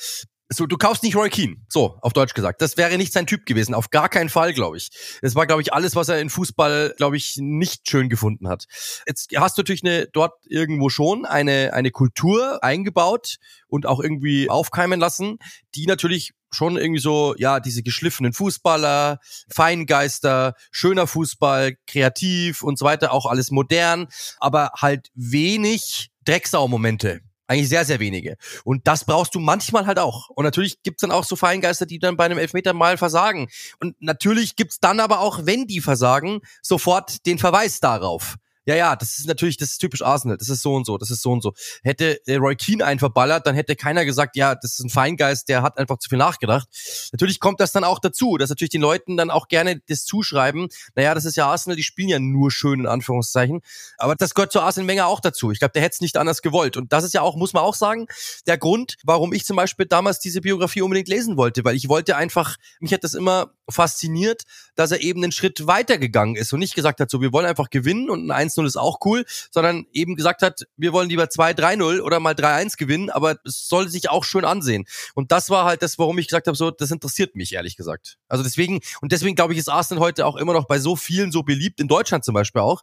so, 0.57 0.67
du 0.67 0.77
kaufst 0.77 1.03
nicht 1.03 1.17
Roy 1.17 1.31
Keane. 1.31 1.57
So, 1.69 1.99
auf 2.01 2.13
Deutsch 2.13 2.35
gesagt. 2.35 2.63
Das 2.63 2.77
wäre 2.77 2.97
nicht 2.97 3.13
sein 3.13 3.27
Typ 3.27 3.47
gewesen. 3.47 3.75
Auf 3.75 3.91
gar 3.91 4.09
keinen 4.09 4.29
Fall, 4.29 4.53
glaube 4.53 4.77
ich. 4.77 4.91
Das 5.23 5.35
war, 5.35 5.47
glaube 5.47 5.63
ich, 5.63 5.73
alles, 5.73 5.97
was 5.97 6.09
er 6.09 6.21
in 6.21 6.31
Fußball, 6.31 6.95
glaube 6.97 7.17
ich, 7.17 7.37
nicht 7.39 7.89
schön 7.89 8.09
gefunden 8.09 8.49
hat. 8.49 8.67
Jetzt 9.07 9.31
hast 9.37 9.57
du 9.57 9.61
natürlich 9.61 9.85
eine, 9.85 10.07
dort 10.13 10.35
irgendwo 10.47 10.89
schon 10.89 11.25
eine, 11.25 11.73
eine 11.73 11.91
Kultur 11.91 12.63
eingebaut 12.63 13.37
und 13.69 13.87
auch 13.87 14.01
irgendwie 14.01 14.51
aufkeimen 14.51 15.01
lassen, 15.01 15.39
die 15.75 15.87
natürlich 15.87 16.33
schon 16.51 16.77
irgendwie 16.77 17.01
so, 17.01 17.35
ja, 17.39 17.61
diese 17.61 17.83
geschliffenen 17.83 18.33
Fußballer, 18.33 19.19
Feingeister, 19.49 20.55
schöner 20.71 21.07
Fußball, 21.07 21.77
kreativ 21.87 22.63
und 22.63 22.79
so 22.79 22.85
weiter, 22.85 23.13
auch 23.13 23.27
alles 23.27 23.51
modern, 23.51 24.09
aber 24.39 24.73
halt 24.77 25.09
wenig 25.15 26.11
Drecksau-Momente. 26.25 27.21
Eigentlich 27.47 27.69
sehr, 27.69 27.85
sehr 27.85 28.01
wenige. 28.01 28.37
Und 28.65 28.87
das 28.87 29.05
brauchst 29.05 29.35
du 29.35 29.41
manchmal 29.41 29.87
halt 29.87 29.99
auch. 29.99 30.29
Und 30.31 30.45
natürlich 30.45 30.83
gibt's 30.83 31.03
dann 31.03 31.11
auch 31.11 31.25
so 31.25 31.37
Feingeister, 31.37 31.87
die 31.87 31.99
dann 31.99 32.17
bei 32.17 32.25
einem 32.25 32.39
Elfmeter 32.39 32.73
mal 32.73 32.97
versagen. 32.97 33.49
Und 33.81 34.01
natürlich 34.01 34.57
gibt's 34.57 34.81
dann 34.81 35.01
aber 35.01 35.21
auch, 35.21 35.41
wenn 35.45 35.67
die 35.67 35.81
versagen, 35.81 36.41
sofort 36.63 37.27
den 37.27 37.39
Verweis 37.39 37.81
darauf 37.81 38.37
ja, 38.65 38.77
ja, 38.77 38.97
das 38.97 39.19
ist 39.19 39.27
natürlich, 39.27 39.57
das 39.57 39.71
ist 39.71 39.79
typisch 39.79 40.03
Arsenal, 40.03 40.37
das 40.37 40.49
ist 40.49 40.63
so 40.63 40.75
und 40.75 40.87
so, 40.87 40.99
das 40.99 41.11
ist 41.11 41.23
so 41.23 41.33
und 41.33 41.43
so. 41.43 41.53
Hätte 41.83 42.21
äh, 42.27 42.37
Roy 42.37 42.55
Keane 42.55 42.85
einen 42.85 43.01
verballert, 43.01 43.47
dann 43.47 43.55
hätte 43.55 43.75
keiner 43.75 44.05
gesagt, 44.05 44.37
ja, 44.37 44.55
das 44.55 44.79
ist 44.79 44.85
ein 44.85 44.91
Feingeist, 44.91 45.49
der 45.49 45.63
hat 45.63 45.79
einfach 45.79 45.99
zu 45.99 46.09
viel 46.09 46.19
nachgedacht. 46.19 46.69
Natürlich 47.13 47.41
kommt 47.41 47.61
das 47.61 47.73
dann 47.73 47.83
auch 47.83 47.99
dazu, 47.99 48.37
dass 48.37 48.51
natürlich 48.51 48.71
den 48.71 48.83
Leuten 48.83 49.17
dann 49.17 49.31
auch 49.31 49.49
gerne 49.49 49.81
das 49.89 50.05
zuschreiben, 50.05 50.69
naja, 50.95 51.15
das 51.15 51.25
ist 51.25 51.37
ja 51.37 51.47
Arsenal, 51.47 51.77
die 51.77 51.83
spielen 51.83 52.09
ja 52.09 52.19
nur 52.19 52.51
schön, 52.51 52.81
in 52.81 52.87
Anführungszeichen. 52.87 53.61
Aber 53.99 54.15
das 54.15 54.35
gehört 54.35 54.53
zu 54.53 54.61
Arsenal 54.61 54.89
Wenger 54.89 55.07
auch 55.07 55.21
dazu. 55.21 55.51
Ich 55.51 55.59
glaube, 55.59 55.73
der 55.73 55.83
hätte 55.83 55.95
es 55.95 56.01
nicht 56.01 56.17
anders 56.17 56.43
gewollt. 56.43 56.77
Und 56.77 56.93
das 56.93 57.05
ist 57.05 57.15
ja 57.15 57.23
auch, 57.23 57.37
muss 57.37 57.53
man 57.53 57.65
auch 57.65 57.75
sagen, 57.75 58.07
der 58.47 58.59
Grund, 58.59 58.97
warum 59.03 59.33
ich 59.33 59.45
zum 59.45 59.57
Beispiel 59.57 59.87
damals 59.87 60.21
diese 60.21 60.41
Biografie 60.41 60.83
unbedingt 60.83 61.09
lesen 61.09 61.37
wollte, 61.37 61.65
weil 61.65 61.75
ich 61.75 61.89
wollte 61.89 62.17
einfach, 62.17 62.57
mich 62.79 62.93
hat 62.93 63.03
das 63.03 63.15
immer 63.15 63.53
fasziniert, 63.69 64.43
dass 64.77 64.93
er 64.93 65.01
eben 65.01 65.23
einen 65.23 65.33
Schritt 65.33 65.67
weitergegangen 65.67 66.37
ist 66.37 66.53
und 66.53 66.61
nicht 66.61 66.75
gesagt 66.75 67.01
hat, 67.01 67.11
so, 67.11 67.21
wir 67.21 67.33
wollen 67.33 67.47
einfach 67.47 67.71
gewinnen 67.71 68.11
und 68.11 68.31
ein 68.31 68.52
1-0 68.57 68.67
ist 68.67 68.77
auch 68.77 68.99
cool, 69.05 69.25
sondern 69.51 69.87
eben 69.93 70.17
gesagt 70.17 70.43
hat, 70.43 70.63
wir 70.77 70.93
wollen 70.93 71.09
lieber 71.09 71.25
2-3-0 71.25 72.01
oder 72.01 72.21
mal 72.21 72.35
3-1 72.35 72.77
gewinnen, 72.77 73.11
aber 73.11 73.37
es 73.45 73.69
soll 73.69 73.89
sich 73.89 74.11
auch 74.11 74.25
schön 74.25 74.45
ansehen. 74.45 74.85
Und 75.15 75.33
das 75.33 75.51
war 75.51 75.65
halt 75.65 75.83
das, 75.83 75.99
warum 75.99 76.19
ich 76.19 76.29
gesagt 76.29 76.47
habe, 76.47 76.57
so, 76.57 76.71
das 76.71 76.91
interessiert 76.91 77.35
mich, 77.37 77.53
ehrlich 77.53 77.77
gesagt. 77.77 78.19
Also 78.29 78.45
deswegen, 78.45 78.81
und 79.01 79.13
deswegen 79.13 79.37
glaube 79.37 79.53
ich, 79.53 79.59
ist 79.59 79.69
Arsenal 79.69 80.03
heute 80.03 80.27
auch 80.27 80.37
immer 80.37 80.53
noch 80.53 80.67
bei 80.67 80.79
so 80.79 80.97
vielen 80.97 81.33
so 81.33 81.43
beliebt, 81.43 81.81
in 81.81 81.89
Deutschland 81.89 82.25
zum 82.25 82.35
Beispiel 82.35 82.63
auch, 82.63 82.83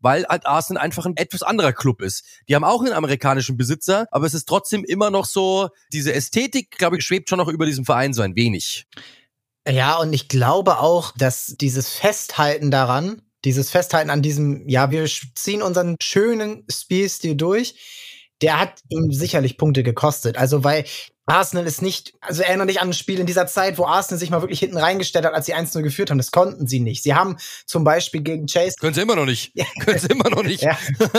weil 0.00 0.26
halt 0.26 0.46
Arsenal 0.46 0.82
einfach 0.82 1.06
ein 1.06 1.16
etwas 1.16 1.42
anderer 1.42 1.72
Club 1.72 2.02
ist. 2.02 2.24
Die 2.48 2.54
haben 2.54 2.64
auch 2.64 2.82
einen 2.82 2.92
amerikanischen 2.92 3.56
Besitzer, 3.56 4.06
aber 4.10 4.26
es 4.26 4.34
ist 4.34 4.48
trotzdem 4.48 4.84
immer 4.84 5.10
noch 5.10 5.26
so, 5.26 5.68
diese 5.92 6.12
Ästhetik, 6.12 6.72
glaube 6.78 6.98
ich, 6.98 7.04
schwebt 7.04 7.28
schon 7.28 7.38
noch 7.38 7.48
über 7.48 7.66
diesem 7.66 7.84
Verein 7.84 8.14
so 8.14 8.22
ein 8.22 8.36
wenig. 8.36 8.86
Ja, 9.68 9.96
und 9.96 10.12
ich 10.12 10.28
glaube 10.28 10.78
auch, 10.78 11.12
dass 11.16 11.56
dieses 11.58 11.88
Festhalten 11.88 12.70
daran, 12.70 13.22
dieses 13.46 13.70
Festhalten 13.70 14.10
an 14.10 14.22
diesem, 14.22 14.68
ja, 14.68 14.90
wir 14.90 15.06
ziehen 15.34 15.62
unseren 15.62 15.96
schönen 16.02 16.64
Spielstil 16.70 17.36
durch, 17.36 17.76
der 18.42 18.60
hat 18.60 18.80
ihm 18.90 19.12
sicherlich 19.12 19.56
Punkte 19.56 19.82
gekostet. 19.82 20.36
Also, 20.36 20.64
weil 20.64 20.84
Arsenal 21.26 21.66
ist 21.66 21.80
nicht, 21.80 22.12
also 22.20 22.42
erinnere 22.42 22.66
dich 22.66 22.80
an 22.80 22.90
ein 22.90 22.92
Spiel 22.92 23.18
in 23.18 23.26
dieser 23.26 23.46
Zeit, 23.46 23.78
wo 23.78 23.86
Arsenal 23.86 24.18
sich 24.18 24.30
mal 24.30 24.42
wirklich 24.42 24.60
hinten 24.60 24.76
reingestellt 24.76 25.24
hat, 25.24 25.32
als 25.32 25.46
sie 25.46 25.54
1-0 25.54 25.82
geführt 25.82 26.10
haben. 26.10 26.18
Das 26.18 26.32
konnten 26.32 26.66
sie 26.66 26.80
nicht. 26.80 27.02
Sie 27.02 27.14
haben 27.14 27.36
zum 27.66 27.82
Beispiel 27.84 28.22
gegen 28.22 28.46
Chase. 28.46 28.74
Können 28.78 28.94
sie 28.94 29.00
immer 29.00 29.16
noch 29.16 29.26
nicht. 29.26 29.52
Können 29.80 29.98
sie 29.98 30.08
immer 30.08 30.28
noch 30.28 30.42
nicht. 30.42 30.62
Ja. 30.62 30.76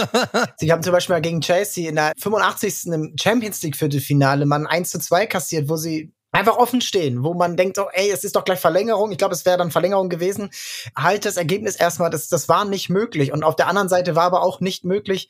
sie 0.58 0.72
haben 0.72 0.84
zum 0.84 0.94
Beispiel 0.94 1.16
mal 1.16 1.22
gegen 1.22 1.42
Chelsea 1.42 1.90
in 1.90 1.96
der 1.96 2.14
85. 2.20 2.94
im 2.94 3.16
Champions 3.20 3.62
League 3.64 3.76
Viertelfinale 3.76 4.46
mal 4.46 4.60
ein 4.60 4.68
1 4.68 4.92
2 4.92 5.26
kassiert, 5.28 5.70
wo 5.70 5.76
sie 5.76 6.14
einfach 6.32 6.58
offen 6.58 6.82
stehen, 6.82 7.24
wo 7.24 7.34
man 7.34 7.58
denkt, 7.58 7.80
oh, 7.80 7.88
ey, 7.94 8.12
es 8.12 8.24
ist 8.24 8.36
doch 8.36 8.44
gleich 8.44 8.60
Verlängerung. 8.60 9.12
Ich 9.12 9.18
glaube, 9.18 9.34
es 9.34 9.46
wäre 9.46 9.58
dann 9.58 9.72
Verlängerung 9.72 10.10
gewesen. 10.10 10.50
Halt 10.96 11.26
das 11.26 11.38
Ergebnis 11.38 11.76
erstmal, 11.76 12.10
das, 12.10 12.28
das 12.28 12.50
war 12.50 12.66
nicht 12.66 12.90
möglich. 12.90 13.32
Und 13.32 13.44
auf 13.44 13.56
der 13.56 13.68
anderen 13.68 13.90
Seite 13.90 14.16
war 14.16 14.26
aber 14.26 14.44
auch 14.44 14.60
nicht 14.60 14.86
möglich, 14.86 15.30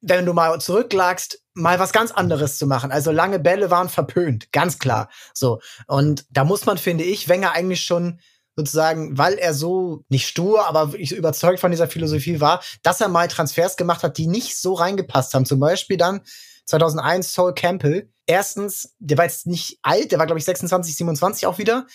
wenn 0.00 0.26
du 0.26 0.32
mal 0.32 0.60
zurücklagst, 0.60 1.42
mal 1.54 1.78
was 1.78 1.92
ganz 1.92 2.10
anderes 2.10 2.58
zu 2.58 2.66
machen. 2.66 2.92
Also 2.92 3.10
lange 3.10 3.38
Bälle 3.38 3.70
waren 3.70 3.88
verpönt, 3.88 4.52
ganz 4.52 4.78
klar. 4.78 5.08
So. 5.34 5.60
Und 5.86 6.26
da 6.30 6.44
muss 6.44 6.66
man, 6.66 6.78
finde 6.78 7.04
ich, 7.04 7.28
Wenger 7.28 7.52
eigentlich 7.52 7.84
schon 7.84 8.20
sozusagen, 8.56 9.18
weil 9.18 9.34
er 9.34 9.52
so 9.52 10.04
nicht 10.08 10.26
stur, 10.26 10.66
aber 10.66 10.94
ich 10.96 11.12
überzeugt 11.12 11.60
von 11.60 11.70
dieser 11.70 11.88
Philosophie 11.88 12.40
war, 12.40 12.62
dass 12.82 13.00
er 13.00 13.08
mal 13.08 13.28
Transfers 13.28 13.76
gemacht 13.76 14.02
hat, 14.02 14.16
die 14.16 14.26
nicht 14.26 14.56
so 14.56 14.74
reingepasst 14.74 15.34
haben. 15.34 15.44
Zum 15.44 15.60
Beispiel 15.60 15.98
dann 15.98 16.22
2001 16.64 17.32
Sol 17.34 17.54
Campbell. 17.54 18.10
Erstens, 18.26 18.94
der 18.98 19.18
war 19.18 19.24
jetzt 19.24 19.46
nicht 19.46 19.78
alt, 19.82 20.12
der 20.12 20.18
war 20.18 20.26
glaube 20.26 20.38
ich 20.38 20.44
26, 20.44 20.96
27 20.96 21.46
auch 21.46 21.58
wieder 21.58 21.86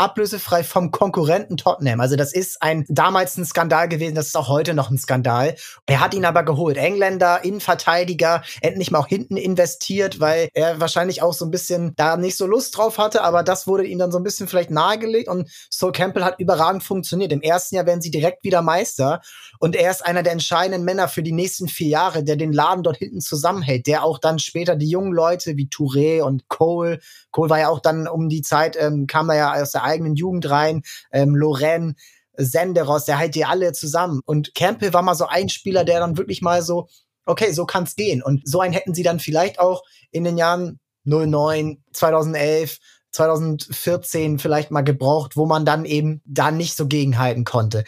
ablösefrei 0.00 0.64
vom 0.64 0.90
Konkurrenten 0.90 1.58
Tottenham. 1.58 2.00
Also 2.00 2.16
das 2.16 2.32
ist 2.32 2.62
ein 2.62 2.86
damals 2.88 3.36
ein 3.36 3.44
Skandal 3.44 3.88
gewesen, 3.88 4.14
das 4.14 4.28
ist 4.28 4.36
auch 4.36 4.48
heute 4.48 4.72
noch 4.72 4.90
ein 4.90 4.96
Skandal. 4.96 5.56
Er 5.86 6.00
hat 6.00 6.14
ihn 6.14 6.24
aber 6.24 6.42
geholt. 6.42 6.78
Engländer, 6.78 7.44
Innenverteidiger, 7.44 8.42
endlich 8.62 8.90
mal 8.90 9.00
auch 9.00 9.06
hinten 9.06 9.36
investiert, 9.36 10.18
weil 10.18 10.48
er 10.54 10.80
wahrscheinlich 10.80 11.22
auch 11.22 11.34
so 11.34 11.44
ein 11.44 11.50
bisschen 11.50 11.94
da 11.96 12.16
nicht 12.16 12.36
so 12.36 12.46
Lust 12.46 12.76
drauf 12.76 12.96
hatte, 12.96 13.22
aber 13.22 13.42
das 13.42 13.66
wurde 13.66 13.84
ihm 13.84 13.98
dann 13.98 14.10
so 14.10 14.18
ein 14.18 14.24
bisschen 14.24 14.48
vielleicht 14.48 14.70
nahegelegt 14.70 15.28
und 15.28 15.50
Sol 15.68 15.92
Campbell 15.92 16.24
hat 16.24 16.40
überragend 16.40 16.82
funktioniert. 16.82 17.32
Im 17.32 17.42
ersten 17.42 17.74
Jahr 17.74 17.86
werden 17.86 18.00
sie 18.00 18.10
direkt 18.10 18.42
wieder 18.42 18.62
Meister 18.62 19.20
und 19.58 19.76
er 19.76 19.90
ist 19.90 20.04
einer 20.06 20.22
der 20.22 20.32
entscheidenden 20.32 20.84
Männer 20.84 21.08
für 21.08 21.22
die 21.22 21.32
nächsten 21.32 21.68
vier 21.68 21.88
Jahre, 21.88 22.24
der 22.24 22.36
den 22.36 22.54
Laden 22.54 22.82
dort 22.82 22.96
hinten 22.96 23.20
zusammenhält, 23.20 23.86
der 23.86 24.02
auch 24.04 24.18
dann 24.18 24.38
später 24.38 24.76
die 24.76 24.88
jungen 24.88 25.12
Leute 25.12 25.58
wie 25.58 25.68
Touré 25.80 26.22
und 26.22 26.48
Cole, 26.48 27.00
Cole 27.30 27.50
war 27.50 27.58
ja 27.58 27.68
auch 27.68 27.80
dann 27.80 28.06
um 28.06 28.28
die 28.28 28.42
Zeit, 28.42 28.76
ähm, 28.78 29.06
kam 29.06 29.30
er 29.30 29.36
ja 29.36 29.62
aus 29.62 29.72
der 29.72 29.84
eigenen 29.84 30.14
Jugend 30.14 30.50
rein, 30.50 30.82
ähm, 31.12 31.34
Loren, 31.34 31.96
Senderos, 32.36 33.04
der 33.04 33.18
hält 33.18 33.34
die 33.34 33.44
alle 33.44 33.72
zusammen. 33.72 34.20
Und 34.24 34.54
Campbell 34.54 34.92
war 34.92 35.02
mal 35.02 35.14
so 35.14 35.26
ein 35.26 35.48
Spieler, 35.48 35.84
der 35.84 36.00
dann 36.00 36.16
wirklich 36.16 36.42
mal 36.42 36.62
so, 36.62 36.88
okay, 37.26 37.52
so 37.52 37.66
kann's 37.66 37.96
gehen. 37.96 38.22
Und 38.22 38.46
so 38.48 38.60
einen 38.60 38.72
hätten 38.72 38.94
sie 38.94 39.02
dann 39.02 39.20
vielleicht 39.20 39.58
auch 39.58 39.82
in 40.10 40.24
den 40.24 40.38
Jahren 40.38 40.78
09, 41.04 41.82
2011, 41.92 42.78
2014 43.12 44.38
vielleicht 44.38 44.70
mal 44.70 44.82
gebraucht, 44.82 45.36
wo 45.36 45.46
man 45.46 45.64
dann 45.64 45.84
eben 45.84 46.22
da 46.24 46.50
nicht 46.50 46.76
so 46.76 46.86
gegenhalten 46.86 47.44
konnte 47.44 47.84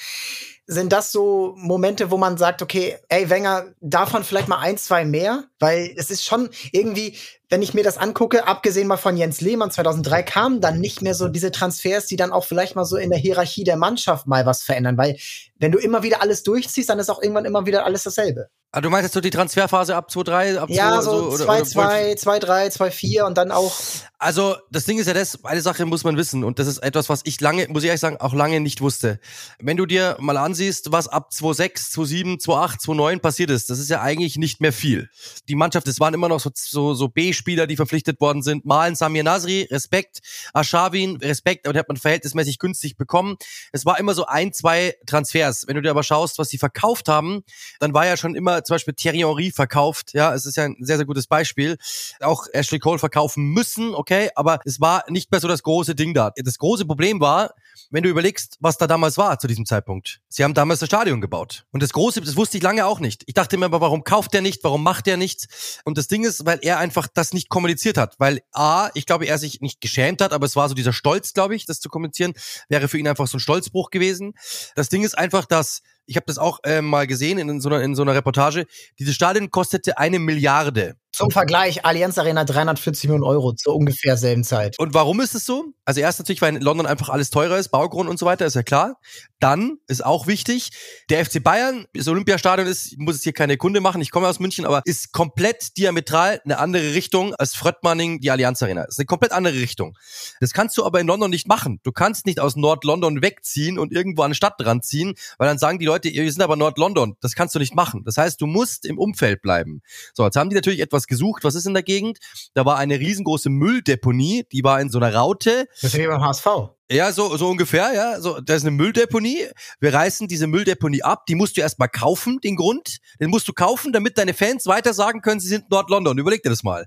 sind 0.67 0.93
das 0.93 1.13
so 1.13 1.55
Momente, 1.57 2.11
wo 2.11 2.17
man 2.17 2.37
sagt, 2.37 2.63
okay, 2.63 2.97
ey, 3.09 3.29
Wenger, 3.31 3.67
davon 3.81 4.25
vielleicht 4.25 4.49
mal 4.49 4.59
ein, 4.59 4.79
zwei 4.79 5.05
mehr? 5.05 5.45
Weil 5.59 5.93
es 5.97 6.11
ist 6.11 6.25
schon 6.25 6.51
irgendwie, 6.71 7.17
wenn 7.53 7.61
ich 7.61 7.75
mir 7.75 7.85
das 7.85 7.99
angucke, 7.99 8.49
abgesehen 8.49 8.89
mal 8.89 8.97
von 8.97 9.15
Jens 9.15 9.43
Lehmann 9.43 9.71
2003, 9.71 10.23
kamen 10.23 10.63
dann 10.63 10.81
nicht 10.81 11.03
mehr 11.03 11.13
so 11.13 11.29
diese 11.29 11.51
Transfers, 11.51 12.07
die 12.07 12.17
dann 12.17 12.33
auch 12.33 12.47
vielleicht 12.47 12.77
mal 12.77 12.87
so 12.87 12.97
in 12.97 13.11
der 13.11 13.19
Hierarchie 13.19 13.63
der 13.63 13.77
Mannschaft 13.77 14.27
mal 14.27 14.47
was 14.47 14.63
verändern. 14.63 14.97
Weil 14.97 15.19
wenn 15.59 15.71
du 15.71 15.79
immer 15.79 16.03
wieder 16.03 16.23
alles 16.23 16.45
durchziehst, 16.45 16.89
dann 16.89 16.99
ist 16.99 17.11
auch 17.11 17.21
irgendwann 17.21 17.45
immer 17.45 17.67
wieder 17.67 17.85
alles 17.85 18.05
dasselbe. 18.05 18.49
Ah, 18.75 18.81
du 18.81 18.89
meinst 18.89 19.05
jetzt 19.05 19.13
so 19.13 19.21
die 19.21 19.29
Transferphase 19.29 19.95
ab 19.95 20.09
2-3? 20.11 20.57
Ab 20.57 20.71
ja, 20.71 21.03
so 21.03 21.29
2-2, 21.29 22.19
2-3, 22.19 22.75
2-4 22.75 23.23
und 23.25 23.37
dann 23.37 23.51
auch. 23.51 23.71
Also, 24.19 24.57
das 24.71 24.87
Ding 24.87 24.99
ist 24.99 25.07
ja 25.09 25.13
das, 25.13 25.45
eine 25.45 25.61
Sache 25.61 25.85
muss 25.85 26.05
man 26.05 26.17
wissen 26.17 26.43
und 26.43 26.59
das 26.59 26.67
ist 26.67 26.79
etwas, 26.79 27.11
was 27.11 27.21
ich 27.25 27.39
lange, 27.43 27.69
muss 27.69 27.83
ich 27.83 27.89
ehrlich 27.89 28.01
sagen, 28.01 28.17
auch 28.17 28.33
lange 28.33 28.61
nicht 28.61 28.81
wusste. 28.81 29.21
Wenn 29.59 29.77
du 29.77 29.85
dir 29.85 30.17
mal 30.21 30.39
ansiehst, 30.39 30.91
was 30.91 31.07
ab 31.07 31.33
2-6, 31.35 31.93
2-7, 31.93 32.43
2-8, 32.43 32.81
2-9 32.81 33.19
passiert 33.19 33.51
ist, 33.51 33.69
das 33.69 33.79
ist 33.79 33.91
ja 33.91 34.01
eigentlich 34.01 34.39
nicht 34.39 34.63
mehr 34.63 34.73
viel. 34.73 35.11
Die 35.49 35.55
Mannschaft, 35.55 35.87
das 35.87 36.01
waren 36.01 36.15
immer 36.15 36.31
noch 36.31 36.41
so, 36.41 36.51
so, 36.55 36.95
so 36.95 37.09
B 37.09 37.35
Spieler, 37.43 37.67
die 37.67 37.75
verpflichtet 37.75 38.21
worden 38.21 38.43
sind. 38.43 38.65
Malen 38.65 38.95
Samir 38.95 39.25
Nasri, 39.25 39.67
Respekt. 39.69 40.21
Arshavin, 40.53 41.17
Respekt, 41.17 41.67
aber 41.67 41.73
der 41.73 41.81
hat 41.81 41.89
man 41.89 41.97
verhältnismäßig 41.97 42.61
günstig 42.61 42.97
bekommen. 42.97 43.37
Es 43.73 43.85
war 43.85 43.99
immer 43.99 44.15
so 44.15 44.27
ein, 44.27 44.53
zwei 44.53 44.95
Transfers. 45.07 45.65
Wenn 45.67 45.75
du 45.75 45.83
dir 45.83 45.91
aber 45.91 46.05
schaust, 46.05 46.39
was 46.39 46.49
sie 46.49 46.59
verkauft 46.59 47.09
haben, 47.09 47.43
dann 47.81 47.95
war 47.95 48.07
ja 48.07 48.17
schon 48.17 48.37
immer 48.37 48.63
zum 48.63 48.75
Beispiel 48.75 48.95
Thierry 48.95 49.19
Henry 49.19 49.51
verkauft. 49.51 50.15
Ja, 50.15 50.33
es 50.33 50.47
ist 50.47 50.57
ja 50.57 50.65
ein 50.65 50.77
sehr, 50.81 50.99
sehr 50.99 51.07
gutes 51.07 51.27
Beispiel. 51.27 51.77
Auch 52.21 52.47
Ashley 52.53 52.79
Cole 52.79 53.01
verkaufen 53.01 53.47
müssen, 53.47 53.95
okay, 53.95 54.31
aber 54.37 54.61
es 54.65 54.81
war 54.81 55.05
nicht 55.09 55.33
mehr 55.33 55.41
so 55.41 55.49
das 55.49 55.65
große 55.65 55.97
Ding 55.97 56.15
da. 56.15 56.31
Das 56.37 56.59
große 56.59 56.87
Problem 56.87 57.21
war, 57.21 57.55
wenn 57.91 58.03
du 58.03 58.09
überlegst, 58.09 58.57
was 58.61 58.79
da 58.79 58.87
damals 58.87 59.19
war 59.19 59.39
zu 59.39 59.47
diesem 59.47 59.67
Zeitpunkt. 59.67 60.21
Sie 60.29 60.45
haben 60.45 60.55
damals 60.55 60.81
das 60.81 60.89
Stadion 60.89 61.21
gebaut. 61.21 61.67
Und 61.71 61.83
das 61.83 61.93
Große, 61.93 62.21
das 62.21 62.37
wusste 62.37 62.57
ich 62.57 62.63
lange 62.63 62.87
auch 62.87 63.01
nicht. 63.01 63.23
Ich 63.27 63.35
dachte 63.35 63.57
immer, 63.57 63.67
aber 63.67 63.81
warum 63.81 64.05
kauft 64.05 64.33
der 64.33 64.43
nicht? 64.43 64.65
Warum 64.65 64.83
macht 64.83 65.07
der 65.07 65.17
nichts? 65.17 65.81
Und 65.85 65.99
das 65.99 66.09
Ding 66.09 66.25
ist, 66.25 66.47
weil 66.47 66.59
er 66.63 66.79
einfach 66.79 67.09
das 67.13 67.33
nicht 67.33 67.49
kommuniziert 67.49 67.99
hat. 67.99 68.17
Weil 68.19 68.41
A, 68.53 68.91
ich 68.95 69.07
glaube, 69.07 69.27
er 69.27 69.39
sich 69.39 69.61
nicht 69.61 69.81
geschämt 69.81 70.21
hat, 70.21 70.33
aber 70.33 70.47
es 70.47 70.57
war 70.57 70.69
so 70.69 70.75
dieser 70.75 70.93
Stolz, 70.93 71.33
glaube 71.33 71.55
ich, 71.55 71.67
das 71.67 71.81
zu 71.81 71.89
kommunizieren, 71.89 72.35
wäre 72.69 72.89
für 72.89 72.99
ihn 72.99 73.09
einfach 73.09 73.27
so 73.27 73.37
ein 73.37 73.41
Stolzbruch 73.41 73.91
gewesen. 73.91 74.35
Das 74.75 74.89
Ding 74.89 75.05
ist 75.05 75.17
einfach, 75.17 75.47
dass 75.47 75.83
ich 76.07 76.17
habe 76.17 76.27
das 76.27 76.39
auch 76.39 76.61
äh, 76.65 76.83
mal 76.83 77.07
gesehen 77.07 77.39
in, 77.39 77.49
in, 77.49 77.61
so 77.61 77.69
einer, 77.69 77.83
in 77.83 77.95
so 77.95 78.03
einer 78.03 78.15
Reportage. 78.15 78.67
Dieses 78.99 79.15
Stadion 79.15 79.51
kostete 79.51 79.99
eine 79.99 80.19
Milliarde. 80.19 80.97
Zum 81.13 81.31
Vergleich, 81.31 81.85
Allianz 81.85 82.17
Arena 82.17 82.45
340 82.45 83.05
Millionen 83.11 83.25
Euro 83.25 83.53
zur 83.53 83.77
ungefähr 83.77 84.17
selben 84.17 84.45
Zeit. 84.45 84.79
Und 84.79 84.95
warum 84.95 85.21
ist 85.21 85.35
es 85.35 85.45
so? 85.45 85.67
Also 85.85 86.01
erst 86.01 86.19
natürlich, 86.19 86.41
weil 86.41 86.57
in 86.57 86.63
London 86.63 86.87
einfach 86.87 87.11
alles 87.11 87.29
teurer 87.29 87.59
ist, 87.59 87.69
Baugrund 87.69 88.09
und 88.09 88.19
so 88.19 88.25
weiter, 88.25 88.47
ist 88.47 88.55
ja 88.55 88.63
klar. 88.63 88.97
Dann 89.39 89.77
ist 89.89 90.05
auch 90.05 90.27
wichtig, 90.27 90.71
der 91.11 91.25
FC 91.25 91.43
Bayern, 91.43 91.87
das 91.93 92.09
Olympiastadion 92.09 92.67
ist, 92.67 92.93
ich 92.93 92.99
muss 92.99 93.17
jetzt 93.17 93.25
hier 93.25 93.35
keine 93.35 93.59
Kunde 93.59 93.81
machen, 93.81 94.01
ich 94.01 94.11
komme 94.11 94.27
aus 94.27 94.41
München, 94.41 94.65
aber 94.65 94.81
ist 94.87 95.13
komplett 95.13 95.77
diametral 95.77 96.41
eine 96.45 96.59
andere 96.59 96.95
Richtung 96.95 97.35
als 97.35 97.55
Fröttmanning, 97.55 98.21
die 98.21 98.31
Allianz 98.31 98.63
Arena. 98.63 98.85
Ist 98.85 98.99
eine 98.99 99.07
komplett 99.07 99.33
andere 99.33 99.55
Richtung. 99.55 99.99
Das 100.41 100.53
kannst 100.53 100.79
du 100.79 100.85
aber 100.85 100.99
in 101.01 101.07
London 101.07 101.31
nicht 101.31 101.47
machen. 101.47 101.81
Du 101.83 101.93
kannst 101.93 102.25
nicht 102.25 102.41
aus 102.41 102.57
Nord-London 102.57 103.21
wegziehen 103.21 103.79
und 103.79 103.93
irgendwo 103.93 104.23
an 104.23 104.27
eine 104.27 104.35
Stadt 104.35 104.55
dran 104.59 104.81
ziehen, 104.81 105.15
weil 105.37 105.49
dann 105.49 105.59
sagen 105.59 105.79
die 105.79 105.87
Leute, 105.87 106.09
wir 106.11 106.33
sind 106.33 106.43
aber 106.43 106.57
Nord-London. 106.57 107.17
Das 107.21 107.35
kannst 107.35 107.55
du 107.55 107.59
nicht 107.59 107.75
machen. 107.75 108.03
Das 108.05 108.17
heißt, 108.17 108.41
du 108.41 108.47
musst 108.47 108.87
im 108.87 108.99
Umfeld 108.99 109.43
bleiben. 109.43 109.83
So, 110.15 110.25
jetzt 110.25 110.37
haben 110.37 110.49
die 110.49 110.55
natürlich 110.55 110.81
etwas 110.81 111.02
gesucht. 111.07 111.45
Was 111.45 111.55
ist 111.55 111.67
in 111.67 111.75
der 111.75 111.83
Gegend? 111.83 112.19
Da 112.55 112.65
war 112.65 112.77
eine 112.79 112.99
riesengroße 112.99 113.51
Mülldeponie, 113.51 114.45
die 114.53 114.65
war 114.65 114.81
in 114.81 114.91
so 114.91 114.99
einer 114.99 115.15
Raute. 115.15 115.67
Das 115.81 115.95
ist 115.95 115.99
wie 115.99 116.07
beim 116.07 116.23
HSV. 116.23 116.47
Ja, 116.91 117.11
so, 117.11 117.37
so 117.39 117.49
ungefähr, 117.49 117.95
ja. 117.95 118.21
So, 118.21 118.41
da 118.41 118.55
ist 118.55 118.63
eine 118.63 118.71
Mülldeponie. 118.71 119.47
Wir 119.81 119.95
reißen 119.95 120.29
diese 120.29 120.47
Mülldeponie 120.47 121.03
ab. 121.03 121.25
Die 121.27 121.35
musst 121.35 121.57
du 121.57 121.63
erstmal 121.63 121.89
kaufen, 121.89 122.39
den 122.41 122.55
Grund. 122.55 122.99
Den 123.19 123.31
musst 123.31 123.49
du 123.49 123.55
kaufen, 123.55 123.95
damit 123.95 124.19
deine 124.19 124.35
Fans 124.35 124.67
weiter 124.67 124.93
sagen 124.93 125.23
können, 125.23 125.41
sie 125.41 125.49
sind 125.49 125.71
Nord-London. 125.71 126.19
Überleg 126.19 126.43
dir 126.43 126.51
das 126.51 126.63
mal. 126.63 126.87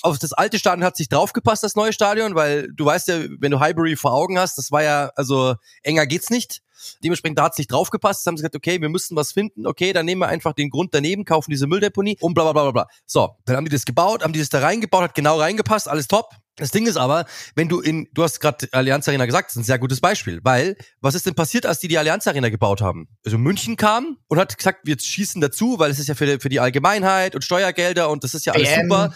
Auf 0.00 0.18
das 0.18 0.32
alte 0.32 0.58
Stadion 0.58 0.84
hat 0.84 0.96
sich 0.96 1.10
draufgepasst, 1.10 1.62
das 1.62 1.76
neue 1.76 1.92
Stadion, 1.92 2.34
weil 2.34 2.72
du 2.72 2.86
weißt 2.86 3.08
ja, 3.08 3.24
wenn 3.40 3.50
du 3.50 3.60
Highbury 3.60 3.96
vor 3.96 4.14
Augen 4.14 4.38
hast, 4.38 4.56
das 4.56 4.72
war 4.72 4.82
ja, 4.82 5.10
also 5.16 5.54
enger 5.82 6.06
geht's 6.06 6.30
nicht. 6.30 6.62
Dementsprechend, 7.02 7.38
da 7.38 7.44
hat's 7.44 7.58
nicht 7.58 7.70
draufgepasst. 7.70 8.26
Haben 8.26 8.36
sie 8.36 8.42
gesagt, 8.42 8.56
okay, 8.56 8.80
wir 8.80 8.88
müssen 8.88 9.16
was 9.16 9.32
finden. 9.32 9.66
Okay, 9.66 9.92
dann 9.92 10.06
nehmen 10.06 10.20
wir 10.20 10.28
einfach 10.28 10.52
den 10.52 10.70
Grund 10.70 10.94
daneben, 10.94 11.24
kaufen 11.24 11.50
diese 11.50 11.66
Mülldeponie 11.66 12.16
und 12.20 12.34
bla 12.34 12.44
bla 12.44 12.52
bla 12.52 12.70
bla. 12.70 12.86
So, 13.06 13.36
dann 13.44 13.56
haben 13.56 13.64
die 13.64 13.70
das 13.70 13.84
gebaut, 13.84 14.22
haben 14.22 14.32
die 14.32 14.40
das 14.40 14.48
da 14.48 14.60
reingebaut, 14.60 15.02
hat 15.02 15.14
genau 15.14 15.38
reingepasst, 15.38 15.88
alles 15.88 16.08
top. 16.08 16.30
Das 16.56 16.70
Ding 16.70 16.86
ist 16.86 16.98
aber, 16.98 17.24
wenn 17.54 17.68
du 17.68 17.80
in, 17.80 18.08
du 18.12 18.22
hast 18.22 18.38
gerade 18.38 18.68
Allianz 18.72 19.08
Arena 19.08 19.24
gesagt, 19.24 19.48
das 19.48 19.56
ist 19.56 19.62
ein 19.62 19.64
sehr 19.64 19.78
gutes 19.78 20.00
Beispiel, 20.00 20.40
weil 20.42 20.76
was 21.00 21.14
ist 21.14 21.24
denn 21.24 21.34
passiert, 21.34 21.64
als 21.64 21.80
die 21.80 21.88
die 21.88 21.96
Allianz 21.96 22.26
Arena 22.26 22.50
gebaut 22.50 22.82
haben? 22.82 23.08
Also 23.24 23.38
München 23.38 23.76
kam 23.76 24.18
und 24.28 24.38
hat 24.38 24.56
gesagt, 24.56 24.80
wir 24.84 24.98
schießen 24.98 25.40
dazu, 25.40 25.78
weil 25.78 25.90
es 25.90 25.98
ist 25.98 26.08
ja 26.08 26.14
für 26.14 26.26
die, 26.26 26.40
für 26.40 26.50
die 26.50 26.60
Allgemeinheit 26.60 27.34
und 27.34 27.42
Steuergelder 27.42 28.10
und 28.10 28.22
das 28.22 28.34
ist 28.34 28.44
ja 28.44 28.52
alles 28.52 28.68
WM. 28.68 28.82
super. 28.82 29.14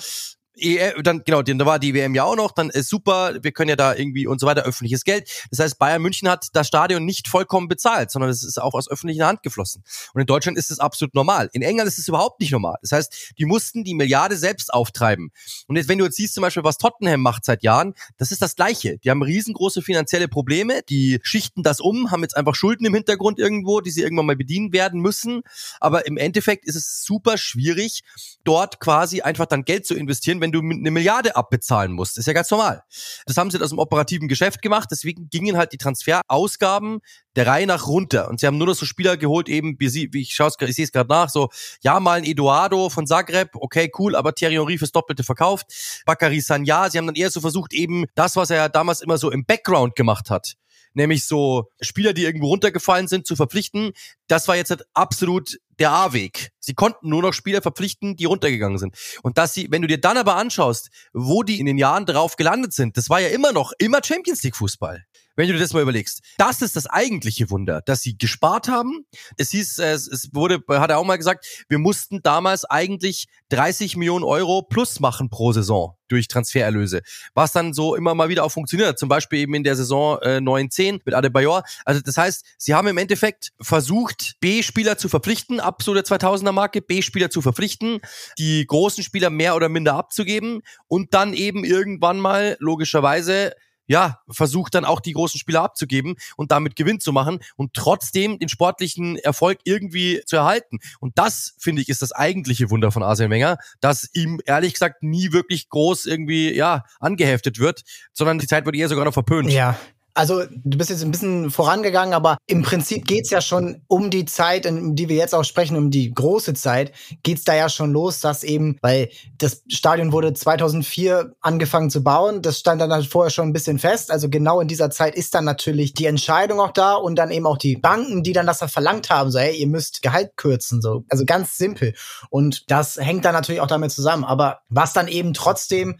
EM, 0.59 1.03
dann 1.03 1.23
genau, 1.25 1.43
da 1.43 1.67
war 1.67 1.79
die 1.79 1.95
WM 1.95 2.15
ja 2.15 2.25
auch 2.25 2.37
noch, 2.37 2.53
dann 2.53 2.71
ist 2.71 2.89
super, 2.89 3.35
wir 3.43 3.53
können 3.53 3.69
ja 3.69 3.77
da 3.77 3.95
irgendwie 3.95 4.27
und 4.27 4.41
so 4.41 4.47
weiter 4.47 4.63
öffentliches 4.63 5.05
Geld. 5.05 5.31
Das 5.51 5.59
heißt, 5.59 5.79
Bayern 5.79 6.03
München 6.03 6.29
hat 6.29 6.49
das 6.53 6.67
Stadion 6.67 7.05
nicht 7.05 7.29
vollkommen 7.29 7.69
bezahlt, 7.69 8.11
sondern 8.11 8.31
es 8.31 8.43
ist 8.43 8.61
auch 8.61 8.75
aus 8.75 8.91
öffentlicher 8.91 9.27
Hand 9.27 9.43
geflossen. 9.43 9.85
Und 10.15 10.21
in 10.21 10.27
Deutschland 10.27 10.59
ist 10.59 10.71
es 10.71 10.79
absolut 10.79 11.15
normal. 11.15 11.51
In 11.53 11.63
England 11.63 11.89
ist 11.89 11.99
es 11.99 12.09
überhaupt 12.09 12.41
nicht 12.41 12.53
normal. 12.53 12.77
Das 12.83 12.93
heißt, 12.93 13.35
die 13.39 13.45
mussten 13.45 13.85
die 13.85 13.95
Milliarde 13.95 14.37
selbst 14.37 14.73
auftreiben. 14.73 15.31
Und 15.67 15.77
jetzt, 15.77 15.89
wenn 15.89 15.99
du 15.99 16.05
jetzt 16.05 16.17
siehst 16.17 16.35
zum 16.35 16.43
Beispiel, 16.43 16.65
was 16.65 16.79
Tottenham 16.79 17.21
macht 17.21 17.45
seit 17.45 17.63
Jahren, 17.63 17.95
das 18.17 18.33
ist 18.33 18.43
das 18.43 18.57
Gleiche. 18.57 18.99
Die 18.99 19.11
haben 19.11 19.23
riesengroße 19.23 19.83
finanzielle 19.83 20.29
Probleme, 20.29 20.83
die 20.89 21.21
schichten 21.23 21.63
das 21.63 21.81
um, 21.81 22.11
haben 22.11 22.23
jetzt 22.23 22.37
einfach 22.37 22.55
Schulden 22.55 22.87
im 22.87 22.95
Hintergrund 22.95 23.39
irgendwo, 23.39 23.81
die 23.81 23.91
sie 23.91 24.03
irgendwann 24.03 24.27
mal 24.27 24.37
bedienen 24.37 24.73
werden 24.73 25.01
müssen. 25.01 25.43
Aber 25.81 26.07
im 26.07 26.17
Endeffekt 26.17 26.65
ist 26.67 26.77
es 26.77 27.05
super 27.05 27.39
schwierig, 27.39 28.03
dort 28.45 28.81
quasi 28.81 29.21
einfach 29.21 29.47
dann 29.47 29.65
Geld 29.65 29.87
zu 29.87 29.95
investieren, 29.95 30.41
wenn 30.47 30.53
du 30.53 30.61
eine 30.61 30.91
Milliarde 30.91 31.35
abbezahlen 31.35 31.93
musst. 31.93 32.19
ist 32.19 32.27
ja 32.27 32.33
ganz 32.33 32.51
normal. 32.51 32.83
Das 33.27 33.37
haben 33.37 33.51
sie 33.51 33.61
aus 33.61 33.71
dem 33.71 33.79
operativen 33.79 34.29
Geschäft 34.29 34.63
gemacht, 34.63 34.89
deswegen 34.91 35.29
gingen 35.29 35.57
halt 35.57 35.73
die 35.73 35.79
Transferausgaben 35.79 37.01
der 37.35 37.47
Reihe 37.47 37.67
nach 37.67 37.87
runter. 37.89 38.29
Und 38.29 38.41
sie 38.41 38.47
haben 38.47 38.59
nur 38.59 38.69
noch 38.69 38.75
so 38.75 38.87
Spieler 38.87 39.17
geholt, 39.17 39.49
eben, 39.49 39.77
wie, 39.79 40.09
ich 40.21 40.35
schaue 40.35 40.51
ich 40.61 40.75
sehe 40.75 40.85
es 40.85 40.93
gerade 40.93 41.09
nach, 41.09 41.29
so, 41.29 41.49
ja, 41.83 41.99
mal 41.99 42.19
ein 42.19 42.25
Eduardo 42.25 42.89
von 42.89 43.07
Zagreb, 43.07 43.51
okay, 43.55 43.91
cool, 43.99 44.15
aber 44.15 44.35
Thierry 44.35 44.55
Henry 44.55 44.79
fürs 44.79 44.93
Doppelte 44.93 45.25
verkauft. 45.25 46.03
Bakary 46.07 46.41
Sanya, 46.41 46.89
sie 46.89 46.99
haben 46.99 47.07
dann 47.07 47.17
eher 47.17 47.31
so 47.31 47.41
versucht, 47.41 47.73
eben 47.73 48.05
das, 48.15 48.37
was 48.37 48.51
er 48.51 48.57
ja 48.57 48.69
damals 48.69 49.01
immer 49.01 49.19
so 49.19 49.31
im 49.31 49.45
Background 49.45 49.97
gemacht 49.97 50.31
hat 50.31 50.55
nämlich 50.97 51.27
so 51.27 51.71
Spieler, 51.83 52.15
die 52.15 52.25
irgendwo 52.25 52.47
runtergefallen 52.47 53.07
sind, 53.07 53.27
zu 53.27 53.37
verpflichten. 53.37 53.93
Das 54.29 54.49
war 54.49 54.57
jetzt 54.57 54.71
halt 54.71 54.85
absolut 54.95 55.59
der 55.79 55.91
A-Weg. 55.91 56.53
Sie 56.67 56.75
konnten 56.75 57.09
nur 57.09 57.23
noch 57.23 57.33
Spieler 57.33 57.63
verpflichten, 57.63 58.17
die 58.17 58.25
runtergegangen 58.25 58.79
sind. 58.79 58.97
Und 59.23 59.39
dass 59.39 59.55
sie, 59.55 59.69
wenn 59.71 59.83
du 59.83 59.89
dir 59.89 60.01
dann 60.01 60.17
aber 60.17 60.35
anschaust, 60.35 60.91
wo 61.13 61.45
die 61.45 61.61
in 61.61 61.67
den 61.67 61.79
Jahren 61.79 62.07
drauf 62.07 62.35
gelandet 62.35 62.73
sind, 62.73 62.97
das 62.97 63.09
war 63.09 63.21
ja 63.21 63.29
immer 63.29 63.53
noch 63.53 63.73
immer 63.79 64.01
Champions 64.03 64.43
League 64.43 64.57
Fußball 64.57 65.05
wenn 65.37 65.49
du 65.49 65.55
dir 65.55 65.61
das 65.61 65.73
mal 65.73 65.83
überlegst. 65.83 66.23
Das 66.39 66.63
ist 66.63 66.77
das 66.77 66.87
eigentliche 66.87 67.51
Wunder, 67.51 67.83
dass 67.83 68.01
sie 68.01 68.19
gespart 68.19 68.69
haben. 68.69 69.07
Es 69.37 69.51
hieß, 69.51 69.79
es, 69.79 70.09
es 70.09 70.35
wurde, 70.35 70.61
hat 70.69 70.91
er 70.91 70.99
auch 70.99 71.05
mal 71.05 71.17
gesagt, 71.17 71.47
wir 71.69 71.79
mussten 71.79 72.23
damals 72.23 72.65
eigentlich 72.65 73.29
30 73.51 73.97
Millionen 73.97 74.25
Euro 74.25 74.63
plus 74.63 74.99
machen 74.99 75.29
pro 75.29 75.53
Saison 75.53 75.95
durch 76.09 76.29
Transfererlöse. 76.29 77.03
Was 77.35 77.53
dann 77.53 77.75
so 77.75 77.95
immer 77.95 78.15
mal 78.15 78.29
wieder 78.29 78.45
auch 78.45 78.53
funktioniert. 78.53 78.99
Zum 78.99 79.09
Beispiel 79.09 79.41
eben 79.41 79.55
in 79.55 79.65
der 79.65 79.77
Saison 79.77 80.19
äh, 80.23 80.39
9-10 80.39 81.01
mit 81.05 81.15
Adebayor. 81.15 81.65
Also 81.85 82.01
das 82.01 82.17
heißt, 82.17 82.45
sie 82.59 82.75
haben 82.75 82.89
im 82.89 82.99
Endeffekt 82.99 83.53
versucht, 83.61 84.37
B-Spieler 84.41 84.99
zu 84.99 85.09
verpflichten, 85.09 85.61
ab 85.61 85.83
so 85.83 85.95
der 85.95 86.05
2000er 86.05 86.53
Marke, 86.57 86.83
B-Spieler 86.83 87.31
zu 87.31 87.41
verpflichten, 87.41 88.01
die 88.39 88.67
großen 88.67 89.05
Spieler 89.05 89.31
mehr 89.31 89.55
oder 89.55 89.69
minder 89.69 89.95
abzugeben 89.95 90.63
und 90.89 91.15
dann 91.15 91.33
eben 91.33 91.65
irgendwann 91.65 92.19
mal 92.19 92.57
logischerweise 92.59 93.53
ja, 93.87 94.19
versucht 94.29 94.75
dann 94.75 94.85
auch 94.85 95.01
die 95.01 95.13
großen 95.13 95.39
Spieler 95.39 95.63
abzugeben 95.63 96.17
und 96.37 96.51
damit 96.51 96.77
Gewinn 96.77 97.01
zu 97.01 97.13
machen 97.13 97.39
und 97.57 97.75
trotzdem 97.75 98.39
den 98.39 98.49
sportlichen 98.49 99.17
Erfolg 99.17 99.59
irgendwie 99.65 100.23
zu 100.27 100.37
erhalten. 100.37 100.79
Und 101.01 101.19
das, 101.19 101.55
finde 101.59 101.83
ich, 101.83 101.89
ist 101.89 102.03
das 102.03 102.13
eigentliche 102.13 102.71
Wunder 102.71 102.91
von 102.91 103.03
Arsene 103.03 103.31
Wenger, 103.31 103.59
dass 103.81 104.09
ihm 104.13 104.41
ehrlich 104.45 104.73
gesagt 104.73 105.03
nie 105.03 105.33
wirklich 105.33 105.69
groß 105.69 106.07
irgendwie, 106.07 106.53
ja, 106.53 106.83
angeheftet 106.99 107.59
wird, 107.59 107.83
sondern 108.13 108.39
die 108.39 108.47
Zeit 108.47 108.67
wird 108.67 108.77
eher 108.77 108.89
sogar 108.89 109.05
noch 109.05 109.15
verpönt. 109.15 109.51
Ja, 109.51 109.79
also 110.17 110.45
du 110.51 110.79
bist 110.79 110.91
jetzt 110.91 111.05
ein 111.05 111.11
bisschen 111.11 111.51
vorangegangen, 111.51 112.15
aber 112.15 112.39
im 112.47 112.63
Prinzip 112.63 113.07
geht's 113.07 113.31
ja 113.31 113.41
schon 113.41 113.83
um 113.87 114.11
die 114.11 114.25
Zeit, 114.25 114.67
um 114.67 114.97
die 114.97 115.09
wir 115.09 115.17
jetzt 115.17 115.35
auch 115.35 115.45
sprechen, 115.45 115.77
um 115.77 115.91
die 115.91 116.13
große 116.13 116.55
Zeit, 116.55 116.93
geht's 117.23 117.45
da 117.45 117.55
ja 117.55 117.69
schon 117.69 117.93
los, 117.93 118.21
dass 118.21 118.43
eben, 118.43 118.79
weil 118.81 119.11
das 119.39 119.63
Stadion 119.69 120.13
wurde 120.13 120.33
2004 120.33 121.35
angefangen 121.41 121.91
zu 121.91 122.03
bauen, 122.03 122.41
das 122.41 122.59
stand 122.59 122.81
dann 122.81 122.93
halt 122.93 123.07
vorher 123.07 123.31
schon 123.31 123.49
ein 123.49 123.53
bisschen 123.53 123.79
fest, 123.79 124.11
also 124.11 124.31
genau 124.31 124.61
in 124.61 124.69
dieser 124.69 124.91
Zeit 124.91 125.15
ist 125.15 125.35
dann 125.35 125.45
natürlich 125.45 125.93
die 125.93 126.07
Entscheidung 126.07 126.61
auch 126.61 126.73
da 126.73 126.95
und 126.95 127.17
dann 127.17 127.31
eben 127.31 127.47
auch 127.47 127.59
die 127.59 127.77
Banken, 127.77 128.23
die 128.23 128.33
dann 128.33 128.47
das 128.47 128.59
dann 128.59 128.69
verlangt 128.71 129.11
haben, 129.11 129.31
so 129.31 129.39
hey, 129.39 129.55
ihr 129.57 129.69
müsst 129.69 130.01
Gehalt 130.03 130.37
kürzen, 130.37 130.81
so, 130.81 131.05
also 131.11 131.25
ganz 131.27 131.59
simpel. 131.59 131.95
Und 132.31 132.71
das 132.71 132.97
hängt 132.97 133.25
dann 133.25 133.35
natürlich 133.35 133.61
auch 133.61 133.67
damit 133.67 133.93
zusammen, 133.93 134.25
aber 134.25 134.61
was 134.69 134.95
dann 134.95 135.09
eben 135.09 135.35
trotzdem 135.35 135.99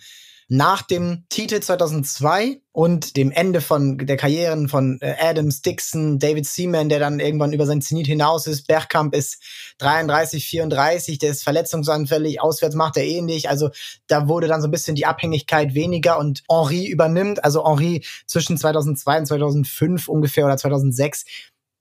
nach 0.49 0.83
dem 0.83 1.25
Titel 1.29 1.61
2002 1.61 2.61
und 2.71 3.17
dem 3.17 3.33
Ende 3.33 3.61
von 3.61 3.99
der 3.99 4.17
Karrieren 4.17 4.69
von 4.69 4.99
äh, 5.01 5.15
Adams, 5.19 5.63
Dixon, 5.63 6.19
David 6.19 6.47
Seaman, 6.47 6.89
der 6.89 7.01
dann 7.01 7.19
irgendwann 7.19 7.53
über 7.53 7.67
sein 7.67 7.83
Zenit 7.83 8.07
hinaus 8.07 8.47
ist. 8.47 8.67
Bergkamp 8.67 9.15
ist 9.15 9.43
33, 9.79 10.47
34, 10.47 11.19
der 11.19 11.31
ist 11.31 11.43
verletzungsanfällig, 11.43 12.41
auswärts 12.41 12.77
macht 12.77 12.97
er 12.97 13.05
ähnlich. 13.05 13.49
Also 13.49 13.71
da 14.07 14.29
wurde 14.29 14.47
dann 14.47 14.61
so 14.61 14.69
ein 14.69 14.73
bisschen 14.73 14.95
die 14.95 15.07
Abhängigkeit 15.07 15.75
weniger 15.75 16.19
und 16.19 16.45
Henri 16.49 16.87
übernimmt. 16.87 17.43
Also 17.43 17.67
Henri 17.67 18.05
zwischen 18.27 18.57
2002 18.57 19.19
und 19.19 19.27
2005 19.27 20.09
ungefähr 20.09 20.45
oder 20.45 20.57
2006 20.57 21.25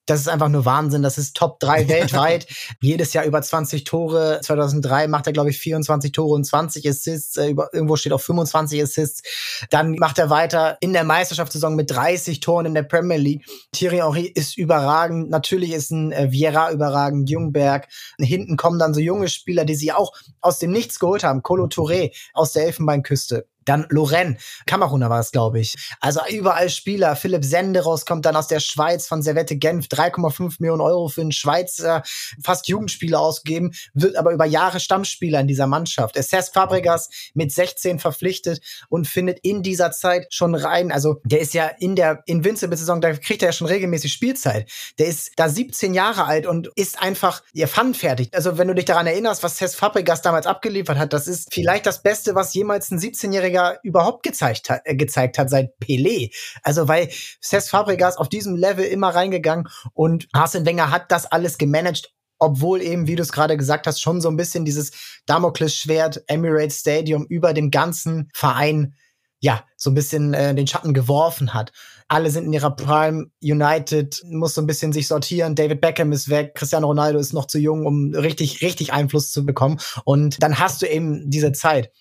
das 0.05 0.21
ist 0.21 0.27
einfach 0.27 0.49
nur 0.49 0.65
Wahnsinn. 0.65 1.01
Das 1.01 1.17
ist 1.17 1.35
Top 1.35 1.59
3 1.59 1.87
weltweit. 1.87 2.47
Jedes 2.81 3.13
Jahr 3.13 3.25
über 3.25 3.41
20 3.41 3.83
Tore. 3.83 4.39
2003 4.43 5.07
macht 5.07 5.27
er, 5.27 5.33
glaube 5.33 5.49
ich, 5.49 5.57
24 5.57 6.11
Tore 6.11 6.35
und 6.35 6.45
20 6.45 6.87
Assists. 6.87 7.37
Äh, 7.37 7.49
über, 7.49 7.69
irgendwo 7.73 7.95
steht 7.95 8.13
auch 8.13 8.21
25 8.21 8.81
Assists. 8.81 9.23
Dann 9.69 9.95
macht 9.95 10.19
er 10.19 10.29
weiter 10.29 10.77
in 10.79 10.93
der 10.93 11.03
Meisterschaftssaison 11.03 11.75
mit 11.75 11.91
30 11.91 12.39
Toren 12.39 12.67
in 12.67 12.73
der 12.73 12.83
Premier 12.83 13.17
League. 13.17 13.45
Thierry 13.71 13.97
Henry 13.97 14.25
ist 14.25 14.57
überragend. 14.57 15.29
Natürlich 15.29 15.71
ist 15.71 15.91
ein 15.91 16.11
äh, 16.11 16.31
Vieira 16.31 16.71
überragend, 16.71 17.29
Jungberg. 17.29 17.87
Hinten 18.19 18.57
kommen 18.57 18.79
dann 18.79 18.93
so 18.93 18.99
junge 18.99 19.27
Spieler, 19.27 19.65
die 19.65 19.75
sie 19.75 19.91
auch 19.91 20.13
aus 20.41 20.59
dem 20.59 20.71
Nichts 20.71 20.99
geholt 20.99 21.23
haben. 21.23 21.41
Colo 21.41 21.65
Touré 21.65 22.11
aus 22.33 22.53
der 22.53 22.65
Elfenbeinküste. 22.65 23.47
Dann 23.65 23.85
Loren, 23.89 24.37
Kameruner 24.65 25.09
war 25.09 25.19
es, 25.19 25.31
glaube 25.31 25.59
ich. 25.59 25.75
Also 25.99 26.21
überall 26.29 26.69
Spieler. 26.69 27.15
Philipp 27.15 27.43
Senderos 27.43 28.05
kommt 28.05 28.25
dann 28.25 28.35
aus 28.35 28.47
der 28.47 28.59
Schweiz 28.59 29.07
von 29.07 29.21
Servette 29.21 29.57
Genf. 29.57 29.87
3,5 29.87 30.55
Millionen 30.59 30.81
Euro 30.81 31.07
für 31.07 31.21
einen 31.21 31.31
Schweizer, 31.31 32.03
fast 32.43 32.67
Jugendspieler 32.67 33.19
ausgegeben, 33.19 33.73
wird 33.93 34.15
aber 34.15 34.31
über 34.31 34.45
Jahre 34.45 34.79
Stammspieler 34.79 35.39
in 35.39 35.47
dieser 35.47 35.67
Mannschaft. 35.67 36.15
Cesc 36.15 36.53
Fabregas 36.53 37.09
mit 37.33 37.51
16 37.51 37.99
verpflichtet 37.99 38.61
und 38.89 39.07
findet 39.07 39.39
in 39.39 39.63
dieser 39.63 39.91
Zeit 39.91 40.33
schon 40.33 40.55
rein. 40.55 40.91
Also 40.91 41.21
der 41.23 41.39
ist 41.39 41.53
ja 41.53 41.67
in 41.79 41.95
der 41.95 42.23
Invincible-Saison, 42.25 43.01
da 43.01 43.13
kriegt 43.13 43.41
er 43.41 43.49
ja 43.49 43.53
schon 43.53 43.67
regelmäßig 43.67 44.11
Spielzeit. 44.11 44.69
Der 44.99 45.07
ist 45.07 45.31
da 45.35 45.49
17 45.49 45.93
Jahre 45.93 46.25
alt 46.25 46.45
und 46.45 46.69
ist 46.75 47.01
einfach 47.01 47.43
ihr 47.53 47.67
fertig. 47.67 48.29
Also 48.33 48.57
wenn 48.57 48.67
du 48.67 48.75
dich 48.75 48.85
daran 48.85 49.07
erinnerst, 49.07 49.43
was 49.43 49.57
Cesc 49.57 49.77
Fabregas 49.77 50.21
damals 50.21 50.47
abgeliefert 50.47 50.97
hat, 50.97 51.13
das 51.13 51.27
ist 51.27 51.53
vielleicht 51.53 51.85
das 51.85 52.01
Beste, 52.01 52.35
was 52.35 52.53
jemals 52.53 52.91
ein 52.91 52.99
17-jähriger 52.99 53.54
Fabregas 53.55 53.79
überhaupt 53.83 54.23
gezeigt 54.23 54.69
hat, 54.69 54.81
äh, 54.85 54.95
gezeigt 54.95 55.37
hat 55.37 55.49
seit 55.49 55.77
Pelé. 55.79 56.33
Also 56.63 56.87
weil 56.87 57.09
Cesc 57.41 57.69
Fabregas 57.69 58.17
auf 58.17 58.29
diesem 58.29 58.55
Level 58.55 58.85
immer 58.85 59.09
reingegangen 59.09 59.67
und 59.93 60.27
Arsene 60.33 60.65
Wenger 60.65 60.91
hat 60.91 61.11
das 61.11 61.25
alles 61.25 61.57
gemanagt, 61.57 62.13
obwohl 62.37 62.81
eben, 62.81 63.07
wie 63.07 63.15
du 63.15 63.23
es 63.23 63.31
gerade 63.31 63.57
gesagt 63.57 63.87
hast, 63.87 64.01
schon 64.01 64.21
so 64.21 64.29
ein 64.29 64.37
bisschen 64.37 64.65
dieses 64.65 64.91
Damoklesschwert 65.25 66.23
Emirates 66.27 66.79
Stadium 66.79 67.25
über 67.27 67.53
dem 67.53 67.71
ganzen 67.71 68.29
Verein 68.33 68.95
ja, 69.41 69.63
so 69.75 69.91
ein 69.91 69.93
bisschen 69.93 70.33
äh, 70.33 70.55
den 70.55 70.65
Schatten 70.65 70.93
geworfen 70.93 71.53
hat. 71.53 71.71
Alle 72.07 72.31
sind 72.31 72.45
in 72.45 72.53
ihrer 72.53 72.75
Prime. 72.75 73.27
United 73.43 74.23
muss 74.25 74.55
so 74.55 74.61
ein 74.61 74.65
bisschen 74.65 74.91
sich 74.91 75.07
sortieren. 75.07 75.53
David 75.53 75.81
Beckham 75.81 76.11
ist 76.13 76.29
weg. 76.29 76.55
Cristiano 76.55 76.87
Ronaldo 76.87 77.19
ist 77.19 77.33
noch 77.33 77.45
zu 77.45 77.59
jung, 77.59 77.85
um 77.85 78.15
richtig, 78.15 78.61
richtig 78.63 78.91
Einfluss 78.91 79.31
zu 79.31 79.45
bekommen. 79.45 79.79
Und 80.03 80.41
dann 80.41 80.57
hast 80.57 80.81
du 80.81 80.87
eben 80.87 81.29
diese 81.29 81.51
Zeit. 81.51 81.91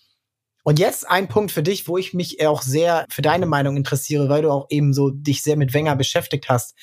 Und 0.64 0.79
jetzt 0.79 1.09
ein 1.09 1.29
Punkt 1.29 1.53
für 1.53 1.62
dich, 1.62 1.87
wo 1.87 1.98
ich 1.98 2.14
mich 2.14 2.44
auch 2.44 2.62
sehr 2.62 3.05
für 3.11 3.22
deine 3.22 3.46
Meinung 3.46 3.77
interessiere, 3.77 4.31
weil 4.31 4.42
du 4.42 4.50
auch 4.50 4.66
eben 4.70 4.94
so 4.94 5.11
dich 5.11 5.42
sehr 5.42 5.57
mit 5.57 5.74
Wenger 5.74 5.94
beschäftigt 5.94 6.48
hast. 6.48 6.74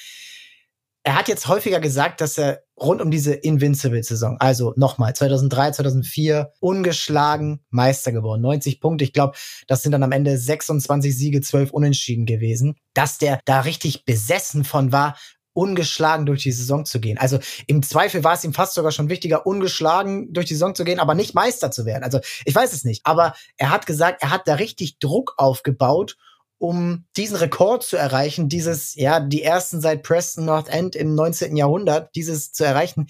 Er 1.03 1.15
hat 1.15 1.27
jetzt 1.27 1.47
häufiger 1.47 1.79
gesagt, 1.79 2.21
dass 2.21 2.37
er 2.37 2.61
rund 2.79 3.01
um 3.01 3.09
diese 3.09 3.33
Invincible-Saison, 3.33 4.37
also 4.39 4.73
nochmal 4.75 5.15
2003, 5.15 5.71
2004, 5.71 6.53
ungeschlagen 6.59 7.65
Meister 7.71 8.11
geworden. 8.11 8.41
90 8.41 8.79
Punkte. 8.79 9.03
Ich 9.03 9.13
glaube, 9.13 9.35
das 9.67 9.81
sind 9.81 9.93
dann 9.93 10.03
am 10.03 10.11
Ende 10.11 10.37
26 10.37 11.17
Siege, 11.17 11.41
12 11.41 11.71
Unentschieden 11.71 12.27
gewesen. 12.27 12.75
Dass 12.93 13.17
der 13.17 13.39
da 13.45 13.61
richtig 13.61 14.05
besessen 14.05 14.63
von 14.63 14.91
war, 14.91 15.17
ungeschlagen 15.53 16.25
durch 16.25 16.43
die 16.43 16.51
Saison 16.51 16.85
zu 16.85 16.99
gehen. 16.99 17.17
Also 17.17 17.39
im 17.67 17.83
Zweifel 17.83 18.23
war 18.23 18.33
es 18.33 18.43
ihm 18.43 18.53
fast 18.53 18.73
sogar 18.73 18.91
schon 18.91 19.09
wichtiger, 19.09 19.45
ungeschlagen 19.45 20.31
durch 20.33 20.45
die 20.45 20.53
Saison 20.53 20.75
zu 20.75 20.83
gehen, 20.83 20.99
aber 20.99 21.15
nicht 21.15 21.35
Meister 21.35 21.71
zu 21.71 21.85
werden. 21.85 22.03
Also 22.03 22.19
ich 22.45 22.55
weiß 22.55 22.73
es 22.73 22.83
nicht. 22.83 23.05
Aber 23.05 23.33
er 23.57 23.69
hat 23.69 23.85
gesagt, 23.85 24.21
er 24.21 24.31
hat 24.31 24.47
da 24.47 24.55
richtig 24.55 24.99
Druck 24.99 25.33
aufgebaut, 25.37 26.17
um 26.57 27.05
diesen 27.17 27.37
Rekord 27.37 27.83
zu 27.83 27.97
erreichen, 27.97 28.47
dieses, 28.47 28.93
ja, 28.95 29.19
die 29.19 29.41
ersten 29.41 29.81
seit 29.81 30.03
Preston 30.03 30.45
North 30.45 30.69
End 30.69 30.95
im 30.95 31.15
19. 31.15 31.57
Jahrhundert, 31.57 32.15
dieses 32.15 32.51
zu 32.51 32.63
erreichen. 32.63 33.07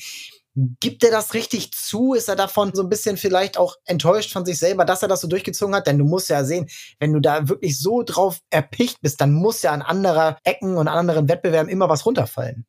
Gibt 0.56 1.04
er 1.04 1.12
das 1.12 1.34
richtig 1.34 1.72
zu? 1.72 2.14
Ist 2.14 2.28
er 2.28 2.36
davon 2.36 2.72
so 2.74 2.84
ein 2.84 2.90
bisschen 2.90 3.16
vielleicht 3.16 3.58
auch 3.58 3.78
enttäuscht 3.86 4.34
von 4.34 4.46
sich 4.46 4.60
selber, 4.60 4.84
dass 4.84 5.02
er 5.02 5.08
das 5.08 5.22
so 5.22 5.28
durchgezogen 5.28 5.74
hat? 5.76 5.88
Denn 5.88 5.98
du 5.98 6.04
musst 6.04 6.30
ja 6.30 6.44
sehen, 6.44 6.68
wenn 7.00 7.14
du 7.14 7.22
da 7.22 7.48
wirklich 7.48 7.80
so 7.80 8.04
drauf 8.04 8.40
erpicht 8.50 9.02
bist, 9.02 9.22
dann 9.22 9.32
muss 9.32 9.62
ja 9.62 9.72
an 9.72 9.82
anderer 9.82 10.38
Ecken 10.44 10.76
und 10.76 10.90
an 10.90 10.98
anderen 10.98 11.30
Wettbewerben 11.30 11.70
immer 11.72 11.88
was 11.88 12.06
runterfallen. 12.06 12.66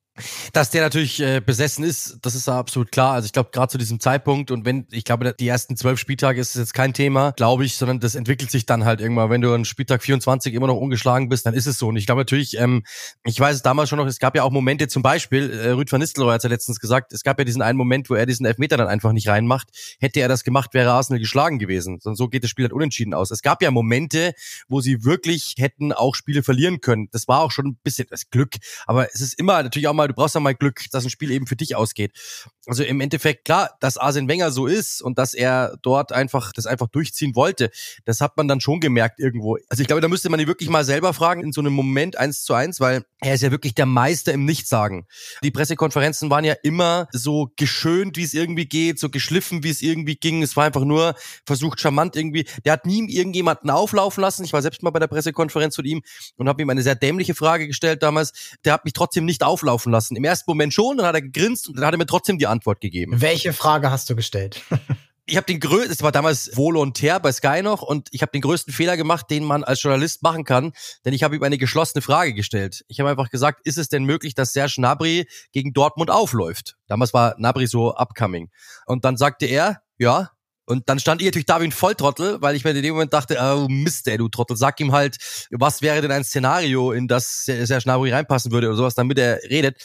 Dass 0.53 0.69
der 0.69 0.83
natürlich 0.83 1.21
äh, 1.21 1.41
besessen 1.41 1.85
ist, 1.85 2.19
das 2.21 2.35
ist 2.35 2.47
absolut 2.47 2.93
klar. 2.93 3.15
Also 3.15 3.27
ich 3.27 3.33
glaube, 3.33 3.49
gerade 3.51 3.73
zu 3.73 3.79
diesem 3.79 3.99
Zeitpunkt 3.99 4.51
und 4.51 4.67
wenn, 4.67 4.87
ich 4.91 5.05
glaube, 5.05 5.35
die 5.39 5.49
ersten 5.49 5.75
zwölf 5.75 5.99
Spieltage 5.99 6.39
ist 6.39 6.55
jetzt 6.55 6.75
kein 6.75 6.93
Thema, 6.93 7.33
glaube 7.33 7.65
ich, 7.65 7.77
sondern 7.77 7.99
das 7.99 8.15
entwickelt 8.15 8.51
sich 8.51 8.67
dann 8.67 8.85
halt 8.85 9.01
irgendwann. 9.01 9.31
Wenn 9.31 9.41
du 9.41 9.55
an 9.55 9.65
Spieltag 9.65 10.03
24 10.03 10.53
immer 10.53 10.67
noch 10.67 10.77
ungeschlagen 10.77 11.31
bist, 11.31 11.47
dann 11.47 11.55
ist 11.55 11.65
es 11.65 11.79
so. 11.79 11.89
Und 11.89 11.97
ich 11.97 12.05
glaube 12.05 12.21
natürlich, 12.21 12.59
ähm, 12.59 12.83
ich 13.25 13.41
weiß 13.41 13.57
es 13.57 13.63
damals 13.63 13.89
schon 13.89 13.99
noch, 13.99 14.07
es 14.07 14.19
gab 14.19 14.37
ja 14.37 14.43
auch 14.43 14.51
Momente, 14.51 14.87
zum 14.87 15.03
Beispiel, 15.03 15.51
äh, 15.51 15.71
Rüd 15.71 15.91
van 15.91 16.01
Nistelrooy 16.01 16.35
hat 16.35 16.43
ja 16.43 16.51
letztens 16.51 16.79
gesagt, 16.79 17.15
es 17.15 17.23
gab 17.23 17.39
ja 17.39 17.47
diesen 17.47 17.63
einen 17.63 17.79
Moment, 17.79 18.11
wo 18.11 18.15
er 18.15 18.27
diesen 18.27 18.45
Elfmeter 18.45 18.77
dann 18.77 18.89
einfach 18.89 19.13
nicht 19.13 19.29
reinmacht. 19.29 19.69
Hätte 19.99 20.21
er 20.21 20.29
das 20.29 20.45
gemacht, 20.45 20.75
wäre 20.75 20.91
Arsenal 20.91 21.21
geschlagen 21.21 21.59
gewesen. 21.59 22.01
Sondern 22.01 22.17
so 22.17 22.29
geht 22.29 22.45
das 22.45 22.51
Spiel 22.51 22.67
halt 22.67 22.75
unentschieden 22.75 23.15
aus. 23.15 23.31
Es 23.31 23.41
gab 23.41 23.63
ja 23.63 23.71
Momente, 23.71 24.35
wo 24.69 24.83
sie 24.83 25.05
wirklich 25.05 25.55
hätten 25.57 25.93
auch 25.93 26.15
Spiele 26.15 26.43
verlieren 26.43 26.83
können. 26.83 27.09
Das 27.13 27.29
war 27.29 27.41
auch 27.41 27.51
schon 27.51 27.67
ein 27.67 27.79
bisschen 27.83 28.09
das 28.11 28.29
Glück. 28.29 28.57
Aber 28.87 29.09
es 29.15 29.23
ist 29.23 29.39
immer 29.39 29.63
natürlich 29.63 29.89
auch 29.89 29.95
mal, 29.95 30.02
du 30.09 30.15
brauchst 30.15 30.35
ja 30.35 30.41
mal 30.41 30.55
Glück, 30.55 30.85
dass 30.91 31.05
ein 31.05 31.11
Spiel 31.11 31.31
eben 31.31 31.47
für 31.47 31.57
dich 31.57 31.77
ausgeht. 31.77 32.13
Also 32.67 32.85
im 32.85 33.01
Endeffekt 33.01 33.45
klar, 33.45 33.77
dass 33.81 33.97
Arsene 33.97 34.29
Wenger 34.29 34.53
so 34.53 34.67
ist 34.67 35.03
und 35.03 35.19
dass 35.19 35.35
er 35.35 35.77
dort 35.83 36.13
einfach 36.13 36.53
das 36.53 36.67
einfach 36.67 36.89
durchziehen 36.89 37.35
wollte, 37.35 37.71
das 38.05 38.21
hat 38.21 38.37
man 38.37 38.47
dann 38.47 38.61
schon 38.61 38.81
gemerkt 38.81 39.19
irgendwo. 39.19 39.59
Also 39.69 39.81
ich 39.81 39.89
glaube, 39.89 40.01
da 40.01 40.09
müsste 40.09 40.31
man 40.31 40.39
ihn 40.39 40.47
wirklich 40.47 40.69
mal 40.69 40.85
selber 40.85 41.13
fragen 41.13 41.43
in 41.43 41.53
so 41.53 41.61
einem 41.61 41.73
Moment 41.73 42.17
eins 42.17 42.45
zu 42.45 42.55
eins, 42.55 42.79
weil 42.79 43.05
er 43.21 43.35
ist 43.35 43.43
ja 43.43 43.51
wirklich 43.51 43.75
der 43.75 43.87
Meister 43.87 44.33
im 44.33 44.45
Nichtsagen. 44.45 45.07
Die 45.43 45.51
Pressekonferenzen 45.51 46.31
waren 46.31 46.45
ja 46.45 46.55
immer 46.63 47.09
so 47.13 47.51
geschönt, 47.57 48.17
wie 48.17 48.25
es 48.25 48.35
irgendwie 48.35 48.67
geht, 48.67 48.99
so 48.99 49.11
geschliffen, 49.11 49.63
wie 49.63 49.71
es 49.71 49.83
irgendwie 49.83 50.17
ging. 50.17 50.43
Es 50.43 50.57
war 50.57 50.65
einfach 50.65 50.85
nur 50.85 51.15
versucht 51.47 51.81
charmant 51.81 52.17
irgendwie. 52.17 52.47
Der 52.65 52.73
hat 52.73 52.87
nie 52.87 53.09
irgendjemanden 53.13 53.71
auflaufen 53.71 54.21
lassen. 54.21 54.45
Ich 54.45 54.53
war 54.53 54.63
selbst 54.63 54.83
mal 54.83 54.91
bei 54.91 54.99
der 54.99 55.07
Pressekonferenz 55.07 55.77
von 55.77 55.85
ihm 55.85 56.03
und 56.37 56.49
habe 56.49 56.63
ihm 56.63 56.71
eine 56.71 56.83
sehr 56.83 56.95
dämliche 56.95 57.35
Frage 57.35 57.67
gestellt 57.67 58.03
damals. 58.03 58.33
Der 58.65 58.73
hat 58.73 58.85
mich 58.85 58.93
trotzdem 58.93 59.25
nicht 59.25 59.43
auflaufen 59.43 59.92
lassen. 59.93 60.17
Im 60.17 60.25
ersten 60.25 60.51
Moment 60.51 60.75
schon, 60.75 60.97
dann 60.97 61.07
hat 61.07 61.15
er 61.15 61.23
gegrinst 61.23 61.69
und 61.69 61.77
dann 61.77 61.87
hat 61.87 61.95
er 61.95 61.99
mir 61.99 62.07
trotzdem 62.07 62.39
die 62.39 62.47
Antwort 62.47 62.81
gegeben. 62.81 63.21
Welche 63.21 63.53
Frage 63.53 63.91
hast 63.91 64.11
du 64.11 64.17
gestellt? 64.17 64.63
ich 65.27 65.37
habe 65.37 65.47
den 65.47 65.61
größten, 65.61 65.93
es 65.93 66.03
war 66.03 66.13
damals 66.13 66.57
volontär 66.57 67.21
bei 67.21 67.31
Sky 67.31 67.63
noch 67.63 67.83
und 67.83 68.09
ich 68.11 68.23
habe 68.23 68.33
den 68.33 68.41
größten 68.41 68.73
Fehler 68.73 68.97
gemacht, 68.97 69.31
den 69.31 69.45
man 69.45 69.63
als 69.63 69.83
Journalist 69.83 70.23
machen 70.23 70.45
kann, 70.45 70.73
denn 71.05 71.15
ich 71.15 71.23
habe 71.23 71.37
ihm 71.37 71.43
eine 71.43 71.59
geschlossene 71.59 72.03
Frage 72.03 72.35
gestellt. 72.35 72.85
Ich 72.89 72.99
habe 73.01 73.11
einfach 73.11 73.31
gesagt, 73.31 73.61
ist 73.65 73.79
es 73.79 73.89
denn 73.89 74.05
möglich, 74.05 74.35
dass 74.35 74.53
Serge 74.53 74.75
Gnabry 74.77 75.29
gegen 75.53 75.73
Dortmund 75.73 76.11
aufläuft? 76.11 76.77
Damals 76.89 77.15
war 77.15 77.37
Gnabry 77.37 77.67
so 77.67 77.95
upcoming. 77.95 78.51
Und 78.87 79.05
dann 79.05 79.17
sagte 79.17 79.47
er, 79.47 79.83
ja, 79.99 80.31
und 80.73 80.89
dann 80.89 80.99
stand 80.99 81.21
ich 81.21 81.27
natürlich 81.27 81.47
da 81.47 81.61
wie 81.61 81.65
ein 81.65 81.73
Volltrottel, 81.73 82.41
weil 82.41 82.57
ich 82.57 82.65
mir 82.65 82.71
in 82.71 82.83
dem 82.83 82.95
Moment 82.95 83.13
dachte, 83.13 83.39
oh 83.41 83.69
Mist, 83.69 84.09
ey, 84.09 84.17
du 84.17 84.29
Trottel, 84.29 84.57
sag 84.57 84.81
ihm 84.81 84.93
halt, 84.93 85.19
was 85.51 85.83
wäre 85.83 86.01
denn 86.01 86.11
ein 86.11 86.25
Szenario, 86.25 86.93
in 86.93 87.09
das 87.09 87.45
Serge 87.45 87.85
Gnabry 87.85 88.11
reinpassen 88.11 88.51
würde 88.53 88.69
oder 88.69 88.77
sowas, 88.77 88.95
damit 88.95 89.19
er 89.19 89.43
redet. 89.51 89.77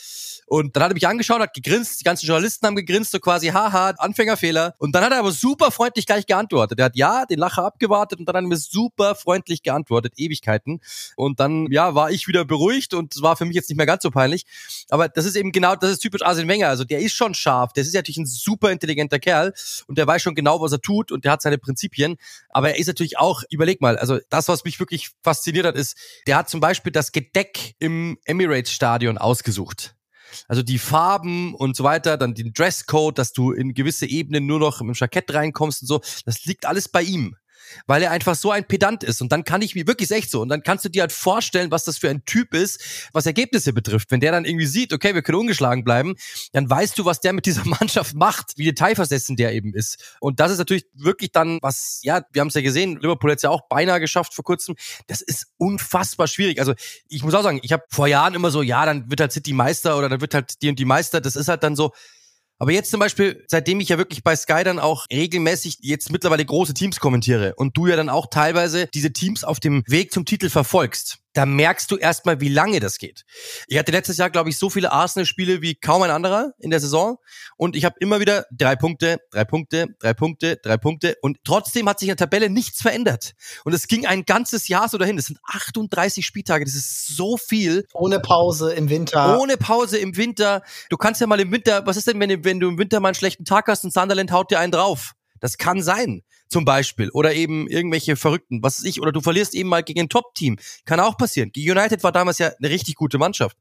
Und 0.50 0.76
dann 0.76 0.84
hat 0.84 0.92
er 0.92 0.94
mich 0.94 1.06
angeschaut, 1.06 1.42
hat 1.42 1.54
gegrinst, 1.54 2.00
die 2.00 2.06
ganzen 2.06 2.26
Journalisten 2.26 2.66
haben 2.66 2.78
gegrinst, 2.78 3.12
so 3.12 3.20
quasi, 3.20 3.48
haha, 3.48 3.90
Anfängerfehler. 3.98 4.76
Und 4.78 4.96
dann 4.96 5.04
hat 5.04 5.12
er 5.12 5.20
aber 5.20 5.34
super 5.34 5.72
freundlich 5.72 6.06
gleich 6.06 6.26
geantwortet. 6.26 6.80
Er 6.80 6.86
hat 6.86 6.96
ja 6.96 7.26
den 7.26 7.38
Lacher 7.38 7.66
abgewartet 7.66 8.20
und 8.20 8.28
dann 8.28 8.36
hat 8.38 8.44
er 8.44 8.48
mir 8.48 8.56
super 8.56 9.16
freundlich 9.16 9.62
geantwortet, 9.62 10.14
Ewigkeiten. 10.16 10.80
Und 11.18 11.42
dann, 11.42 11.68
ja, 11.70 11.96
war 11.96 12.12
ich 12.12 12.30
wieder 12.30 12.46
beruhigt 12.46 12.94
und 12.94 13.14
es 13.14 13.22
war 13.22 13.36
für 13.36 13.44
mich 13.44 13.56
jetzt 13.56 13.70
nicht 13.70 13.76
mehr 13.76 13.86
ganz 13.86 14.04
so 14.04 14.10
peinlich. 14.10 14.46
Aber 14.90 15.10
das 15.10 15.26
ist 15.26 15.36
eben 15.36 15.52
genau, 15.52 15.76
das 15.76 15.92
ist 15.92 16.00
typisch 16.00 16.22
Arsene 16.22 16.48
Wenger. 16.48 16.70
Also 16.70 16.86
der 16.86 17.00
ist 17.00 17.14
schon 17.14 17.34
scharf, 17.34 17.74
der 17.74 17.84
ist 17.84 17.94
natürlich 17.94 18.18
ein 18.18 18.26
super 18.26 18.72
intelligenter 18.72 19.20
Kerl 19.20 19.54
und 19.88 19.98
der 19.98 20.08
weiß 20.08 20.22
schon 20.22 20.34
genau, 20.34 20.62
was 20.62 20.72
er 20.72 20.77
tut 20.78 21.12
und 21.12 21.26
der 21.26 21.32
hat 21.34 21.42
seine 21.42 21.58
Prinzipien. 21.58 22.18
Aber 22.50 22.70
er 22.70 22.80
ist 22.80 22.88
natürlich 22.88 23.18
auch, 23.18 23.44
überleg 23.50 23.82
mal, 23.82 23.98
also 23.98 24.20
das, 24.30 24.48
was 24.48 24.64
mich 24.64 24.80
wirklich 24.80 25.12
fasziniert 25.24 25.66
hat, 25.66 25.76
ist, 25.76 25.98
der 26.28 26.38
hat 26.38 26.50
zum 26.50 26.60
Beispiel 26.60 26.92
das 26.92 27.12
Gedeck 27.12 27.76
im 27.80 28.18
Emirates 28.26 28.72
Stadion 28.72 29.18
ausgesucht. 29.18 29.96
Also 30.48 30.62
die 30.62 30.80
Farben 30.80 31.56
und 31.56 31.76
so 31.76 31.84
weiter, 31.84 32.18
dann 32.18 32.34
den 32.34 32.54
Dresscode, 32.54 33.18
dass 33.18 33.32
du 33.32 33.52
in 33.52 33.74
gewisse 33.74 34.06
Ebenen 34.06 34.46
nur 34.46 34.60
noch 34.60 34.82
im 34.82 34.92
Jackett 34.94 35.34
reinkommst 35.34 35.84
und 35.84 35.88
so, 35.88 36.02
das 36.26 36.46
liegt 36.46 36.66
alles 36.66 36.90
bei 36.90 37.02
ihm 37.02 37.36
weil 37.86 38.04
er 38.04 38.12
einfach 38.12 38.36
so 38.36 38.52
ein 38.52 38.66
Pedant 38.66 39.04
ist. 39.04 39.22
Und 39.22 39.32
dann 39.32 39.44
kann 39.44 39.62
ich 39.62 39.76
mir 39.76 39.88
wirklich 39.88 40.12
echt 40.12 40.32
so. 40.32 40.42
Und 40.42 40.50
dann 40.50 40.64
kannst 40.64 40.86
du 40.86 40.90
dir 40.90 41.02
halt 41.02 41.12
vorstellen, 41.12 41.72
was 41.72 41.84
das 41.84 41.98
für 41.98 42.10
ein 42.10 42.26
Typ 42.26 42.54
ist, 42.54 43.10
was 43.14 43.26
Ergebnisse 43.26 43.74
betrifft. 43.74 44.12
Wenn 44.12 44.20
der 44.20 44.32
dann 44.32 44.46
irgendwie 44.46 44.66
sieht, 44.66 44.94
okay, 44.94 45.14
wir 45.14 45.22
können 45.22 45.40
ungeschlagen 45.40 45.84
bleiben, 45.84 46.16
dann 46.54 46.70
weißt 46.70 46.98
du, 46.98 47.06
was 47.06 47.20
der 47.20 47.34
mit 47.34 47.46
dieser 47.46 47.66
Mannschaft 47.66 48.16
macht, 48.16 48.58
wie 48.58 48.66
detailversessen 48.66 49.36
der 49.36 49.54
eben 49.54 49.74
ist. 49.74 50.16
Und 50.20 50.40
das 50.40 50.52
ist 50.52 50.58
natürlich 50.58 50.86
wirklich 50.94 51.32
dann 51.32 51.60
was, 51.62 52.00
ja, 52.04 52.22
wir 52.32 52.42
haben 52.42 52.48
es 52.50 52.54
ja 52.54 52.62
gesehen, 52.62 53.00
Liverpool 53.02 53.32
hat 53.32 53.38
es 53.38 53.44
ja 53.44 53.50
auch 53.50 53.68
beinahe 53.68 54.00
geschafft 54.00 54.34
vor 54.34 54.44
kurzem. 54.44 54.76
Das 55.08 55.22
ist 55.22 55.48
unfassbar 55.58 56.28
schwierig. 56.28 56.60
Also 56.60 56.74
ich 57.08 57.24
muss 57.24 57.34
auch 57.34 57.44
sagen, 57.44 57.60
ich 57.64 57.72
habe 57.72 57.84
vor 57.90 58.08
Jahren 58.08 58.34
immer 58.34 58.52
so, 58.52 58.62
ja, 58.62 58.86
dann 58.86 59.10
wird 59.10 59.20
halt 59.20 59.32
City 59.32 59.54
Meister 59.54 59.98
oder 59.98 60.10
dann 60.10 60.22
wird 60.22 60.34
halt 60.34 60.62
die 60.62 60.70
und 60.70 60.80
die 60.80 60.86
Meister. 60.86 61.22
Das 61.22 61.36
ist 61.36 61.48
halt 61.48 61.64
dann 61.64 61.76
so, 61.76 61.92
aber 62.60 62.72
jetzt 62.72 62.92
zum 62.92 63.00
Beispiel, 63.00 63.44
seitdem 63.48 63.80
ich 63.80 63.90
ja 63.90 63.98
wirklich 63.98 64.24
bei 64.24 64.36
Sky 64.36 64.64
dann 64.64 64.80
auch 64.80 65.06
regelmäßig 65.12 65.80
jetzt 65.82 66.12
mittlerweile 66.12 66.46
große 66.46 66.74
Teams 66.74 67.00
kommentiere 67.00 67.54
und 67.56 67.78
du 67.78 67.88
ja 67.88 67.96
dann 67.96 68.10
auch 68.10 68.28
teilweise 68.28 68.88
diese 68.94 69.14
Teams 69.14 69.44
auf 69.44 69.60
dem 69.60 69.84
Weg 69.88 70.12
zum 70.12 70.26
Titel 70.26 70.50
verfolgst, 70.50 71.20
da 71.38 71.46
merkst 71.46 71.92
du 71.92 71.98
erstmal, 71.98 72.42
wie 72.42 72.50
lange 72.50 72.80
das 72.80 72.98
geht. 72.98 73.24
Ich 73.68 73.78
hatte 73.78 73.92
letztes 73.92 74.18
Jahr, 74.18 74.32
glaube 74.32 74.50
ich, 74.50 74.58
so 74.58 74.72
viele 74.72 74.92
Arsenal-Spiele 74.92 75.62
wie 75.62 75.76
kaum 75.76 76.02
ein 76.02 76.10
anderer 76.10 76.54
in 76.58 76.72
der 76.72 76.80
Saison 76.80 77.18
und 77.58 77.76
ich 77.76 77.86
habe 77.86 77.96
immer 78.00 78.20
wieder 78.20 78.46
drei 78.52 78.76
Punkte, 78.76 79.20
drei 79.30 79.46
Punkte, 79.46 79.86
drei 80.00 80.16
Punkte, 80.16 80.58
drei 80.58 80.78
Punkte 80.78 81.16
und 81.22 81.38
trotzdem 81.44 81.88
hat 81.88 82.00
sich 82.00 82.10
in 82.10 82.16
der 82.16 82.26
Tabelle 82.26 82.50
nichts 82.50 82.82
verändert. 82.82 83.34
Und 83.66 83.74
es 83.74 83.88
ging 83.88 84.08
ein 84.08 84.26
ganzes 84.26 84.68
Jahr 84.68 84.90
so 84.90 84.98
dahin. 84.98 85.16
Das 85.16 85.26
sind 85.26 85.38
38 85.44 86.26
Spieltage, 86.26 86.66
das 86.66 86.74
ist 86.74 87.16
so 87.16 87.38
viel. 87.38 87.86
Ohne 87.94 88.20
Pause 88.20 88.74
im 88.74 88.90
Winter. 88.90 89.40
Ohne 89.40 89.58
Pause 89.58 90.00
im 90.00 90.18
Winter. 90.18 90.64
Du 90.90 90.98
kannst 90.98 91.22
ja 91.22 91.28
mal 91.28 91.40
im 91.40 91.52
Winter, 91.52 91.86
was 91.86 91.98
ist 91.98 92.08
denn, 92.08 92.20
wenn, 92.20 92.44
wenn 92.44 92.60
du 92.60 92.68
im 92.68 92.80
Winter 92.80 93.00
mal 93.00 93.10
einen 93.10 93.16
schlechten 93.16 93.46
Tag 93.46 93.68
hast 93.68 93.84
und 93.84 93.94
Sunderland 93.94 94.32
haut 94.32 94.50
dir 94.50 94.60
einen 94.60 94.72
drauf? 94.72 95.14
Das 95.40 95.60
kann 95.60 95.84
sein 95.84 96.24
zum 96.50 96.66
Beispiel. 96.66 97.10
Oder 97.12 97.34
eben 97.34 97.68
irgendwelche 97.68 98.16
Verrückten, 98.16 98.62
was 98.64 98.80
weiß 98.80 98.86
ich, 98.86 99.02
oder 99.02 99.12
du 99.12 99.22
verlierst 99.22 99.56
eben 99.56 99.70
mal 99.70 99.84
gegen 99.84 100.02
ein 100.02 100.10
Top-Team. 100.10 100.58
Kann 100.86 101.00
auch 101.00 101.18
passieren. 101.18 101.52
United 101.56 102.04
war 102.04 102.12
damals 102.12 102.38
ja 102.38 102.52
eine 102.58 102.70
richtig 102.70 102.96
gute 102.96 103.18
Mannschaft. 103.18 103.58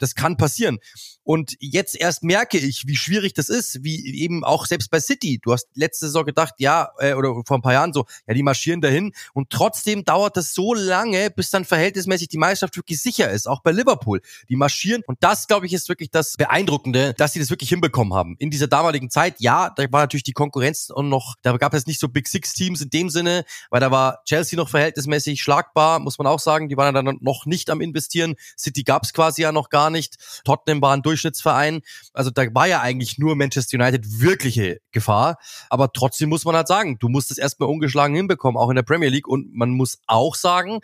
Das 0.00 0.14
kann 0.14 0.36
passieren. 0.36 0.78
Und 1.22 1.56
jetzt 1.60 2.00
erst 2.00 2.24
merke 2.24 2.58
ich, 2.58 2.86
wie 2.86 2.96
schwierig 2.96 3.34
das 3.34 3.48
ist, 3.48 3.84
wie 3.84 4.20
eben 4.20 4.42
auch 4.42 4.66
selbst 4.66 4.90
bei 4.90 5.00
City. 5.00 5.38
Du 5.42 5.52
hast 5.52 5.68
letzte 5.74 6.06
Saison 6.06 6.24
gedacht, 6.24 6.54
ja, 6.58 6.88
äh, 6.98 7.12
oder 7.12 7.42
vor 7.46 7.58
ein 7.58 7.62
paar 7.62 7.74
Jahren 7.74 7.92
so, 7.92 8.06
ja, 8.26 8.34
die 8.34 8.42
marschieren 8.42 8.80
dahin. 8.80 9.12
Und 9.34 9.50
trotzdem 9.50 10.04
dauert 10.04 10.36
das 10.36 10.54
so 10.54 10.74
lange, 10.74 11.30
bis 11.30 11.50
dann 11.50 11.64
verhältnismäßig 11.64 12.28
die 12.28 12.38
Meisterschaft 12.38 12.76
wirklich 12.76 13.00
sicher 13.00 13.30
ist. 13.30 13.46
Auch 13.46 13.62
bei 13.62 13.70
Liverpool. 13.70 14.22
Die 14.48 14.56
marschieren. 14.56 15.02
Und 15.06 15.18
das, 15.20 15.46
glaube 15.46 15.66
ich, 15.66 15.72
ist 15.72 15.88
wirklich 15.88 16.10
das 16.10 16.36
Beeindruckende, 16.36 17.14
dass 17.14 17.34
sie 17.34 17.38
das 17.38 17.50
wirklich 17.50 17.68
hinbekommen 17.68 18.14
haben. 18.14 18.36
In 18.38 18.50
dieser 18.50 18.66
damaligen 18.66 19.10
Zeit, 19.10 19.36
ja, 19.40 19.70
da 19.70 19.84
war 19.92 20.00
natürlich 20.00 20.24
die 20.24 20.32
Konkurrenz 20.32 20.90
und 20.90 21.08
noch, 21.08 21.36
da 21.42 21.56
gab 21.58 21.74
es 21.74 21.86
nicht 21.86 22.00
so 22.00 22.08
Big 22.08 22.26
Six 22.30 22.54
Teams 22.54 22.80
in 22.80 22.90
dem 22.90 23.10
Sinne, 23.10 23.44
weil 23.70 23.80
da 23.80 23.90
war 23.90 24.22
Chelsea 24.24 24.56
noch 24.56 24.68
verhältnismäßig 24.68 25.42
schlagbar, 25.42 25.98
muss 25.98 26.18
man 26.18 26.26
auch 26.26 26.40
sagen. 26.40 26.68
Die 26.68 26.76
waren 26.76 26.94
dann 26.94 27.18
noch 27.20 27.46
nicht 27.46 27.70
am 27.70 27.80
investieren. 27.80 28.34
City 28.58 28.82
gab 28.82 29.04
es 29.04 29.12
quasi 29.12 29.42
ja 29.42 29.52
noch 29.52 29.68
gar 29.68 29.90
nicht. 29.90 30.16
Tottenham 30.44 30.82
war 30.82 30.94
ein 30.94 31.02
Durchschnittsverein. 31.02 31.82
Also 32.12 32.30
da 32.30 32.42
war 32.54 32.66
ja 32.66 32.80
eigentlich 32.80 33.18
nur 33.18 33.36
Manchester 33.36 33.76
United 33.78 34.20
wirkliche 34.20 34.80
Gefahr. 34.92 35.38
Aber 35.68 35.92
trotzdem 35.92 36.28
muss 36.28 36.44
man 36.44 36.54
halt 36.54 36.68
sagen, 36.68 36.98
du 36.98 37.08
musst 37.08 37.30
es 37.30 37.38
erstmal 37.38 37.68
ungeschlagen 37.68 38.14
hinbekommen, 38.14 38.60
auch 38.60 38.70
in 38.70 38.76
der 38.76 38.82
Premier 38.82 39.08
League. 39.08 39.28
Und 39.28 39.54
man 39.54 39.70
muss 39.70 39.98
auch 40.06 40.34
sagen, 40.34 40.80